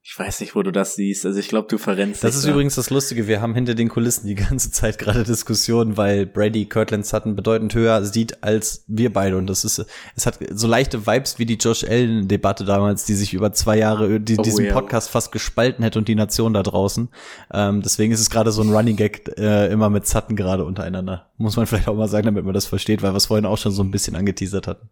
Ich 0.07 0.19
weiß 0.19 0.41
nicht, 0.41 0.55
wo 0.55 0.63
du 0.63 0.71
das 0.71 0.97
siehst. 0.97 1.25
Also 1.25 1.41
ich 1.41 1.49
glaube, 1.49 1.67
du 1.67 1.79
verrennst 1.79 2.23
Das 2.23 2.37
ist 2.37 2.45
da. 2.45 2.51
übrigens 2.51 2.75
das 2.75 2.91
Lustige. 2.91 3.27
Wir 3.27 3.41
haben 3.41 3.55
hinter 3.55 3.75
den 3.75 3.89
Kulissen 3.89 4.27
die 4.27 4.35
ganze 4.35 4.71
Zeit 4.71 4.99
gerade 4.99 5.25
Diskussionen, 5.25 5.97
weil 5.97 6.27
Brady 6.27 6.67
Kirtland 6.67 7.07
Sutton 7.07 7.35
bedeutend 7.35 7.75
höher 7.75 8.05
sieht 8.05 8.45
als 8.45 8.85
wir 8.87 9.11
beide. 9.11 9.39
Und 9.39 9.47
das 9.47 9.65
ist, 9.65 9.83
es 10.15 10.27
hat 10.27 10.39
so 10.53 10.69
leichte 10.69 11.07
Vibes 11.07 11.39
wie 11.39 11.47
die 11.47 11.55
Josh 11.55 11.85
Allen 11.85 12.29
Debatte 12.29 12.67
damals, 12.67 13.07
die 13.07 13.15
sich 13.15 13.33
über 13.33 13.55
zwei 13.55 13.79
Jahre 13.79 14.21
die, 14.21 14.39
Oh, 14.39 14.43
diesen 14.43 14.67
ja. 14.67 14.75
Podcast 14.75 15.09
fast 15.09 15.33
gespalten 15.33 15.83
hätte 15.83 15.99
und 15.99 16.07
die 16.07 16.15
Nation 16.15 16.53
da 16.53 16.63
draußen. 16.63 17.09
Ähm, 17.55 17.81
deswegen 17.81 18.13
ist 18.13 18.21
es 18.21 18.29
gerade 18.29 18.53
so 18.53 18.61
ein 18.61 18.71
Running 18.75 18.97
Gag 18.97 19.33
äh, 19.39 19.73
immer 19.73 19.89
mit 19.89 20.07
Sutton 20.07 20.37
gerade 20.37 20.67
untereinander. 20.67 21.31
Muss 21.39 21.57
man 21.57 21.65
vielleicht 21.67 21.89
auch 21.89 21.97
mal 21.97 22.09
sagen, 22.09 22.27
damit 22.27 22.45
man 22.45 22.53
das 22.53 22.67
versteht, 22.67 23.03
weil 23.03 23.15
wir 23.15 23.17
es 23.17 23.25
vorhin 23.27 23.47
auch 23.47 23.57
schon 23.57 23.73
so 23.73 23.83
ein 23.83 23.91
bisschen 23.91 24.17
angeteasert 24.17 24.67
hatten. 24.67 24.91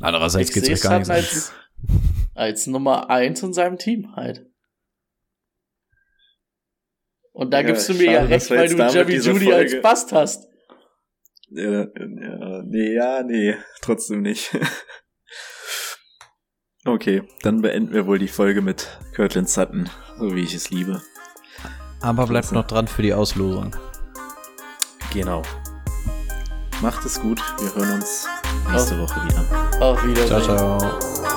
Andererseits 0.00 0.52
sehe 0.52 0.74
euch 0.74 0.80
gar 0.80 0.98
nicht 0.98 1.06
Sutton 1.06 1.22
so. 1.24 1.28
als, 1.28 1.52
als 2.34 2.66
Nummer 2.66 3.08
eins 3.10 3.42
in 3.42 3.52
seinem 3.52 3.78
Team 3.78 4.14
halt. 4.16 4.46
Und 7.32 7.50
da 7.52 7.60
Ja, 7.60 7.66
gibst 7.66 7.88
du 7.88 7.94
mir 7.94 8.04
ja 8.04 8.12
schade, 8.22 8.28
dass 8.30 8.50
recht, 8.50 8.50
weil 8.50 8.78
jetzt 8.80 8.94
du 8.94 8.98
Jerry 8.98 9.16
Judy 9.16 9.52
als 9.52 9.70
Folge- 9.72 9.80
Bast 9.82 10.12
hast. 10.12 10.48
Ja, 11.48 11.70
ja, 11.84 12.62
nee, 12.64 12.94
ja, 12.94 13.22
nee, 13.22 13.56
trotzdem 13.82 14.22
nicht. 14.22 14.56
Okay, 16.88 17.24
dann 17.42 17.62
beenden 17.62 17.92
wir 17.92 18.06
wohl 18.06 18.20
die 18.20 18.28
Folge 18.28 18.62
mit 18.62 18.86
Kirtland 19.16 19.48
Sutton, 19.50 19.90
so 20.20 20.36
wie 20.36 20.42
ich 20.44 20.54
es 20.54 20.70
liebe. 20.70 21.02
Aber 22.00 22.28
bleibt 22.28 22.52
noch 22.52 22.64
dran 22.64 22.86
für 22.86 23.02
die 23.02 23.12
Auslosung. 23.12 23.74
Genau. 25.12 25.42
Macht 26.82 27.04
es 27.04 27.20
gut, 27.20 27.40
wir 27.60 27.74
hören 27.74 27.94
uns 27.94 28.28
nächste 28.72 28.98
Woche 28.98 29.20
wieder. 29.24 29.44
Auf 29.80 30.04
Wiedersehen. 30.04 30.42
Ciao, 30.42 30.78
ciao. 30.78 31.35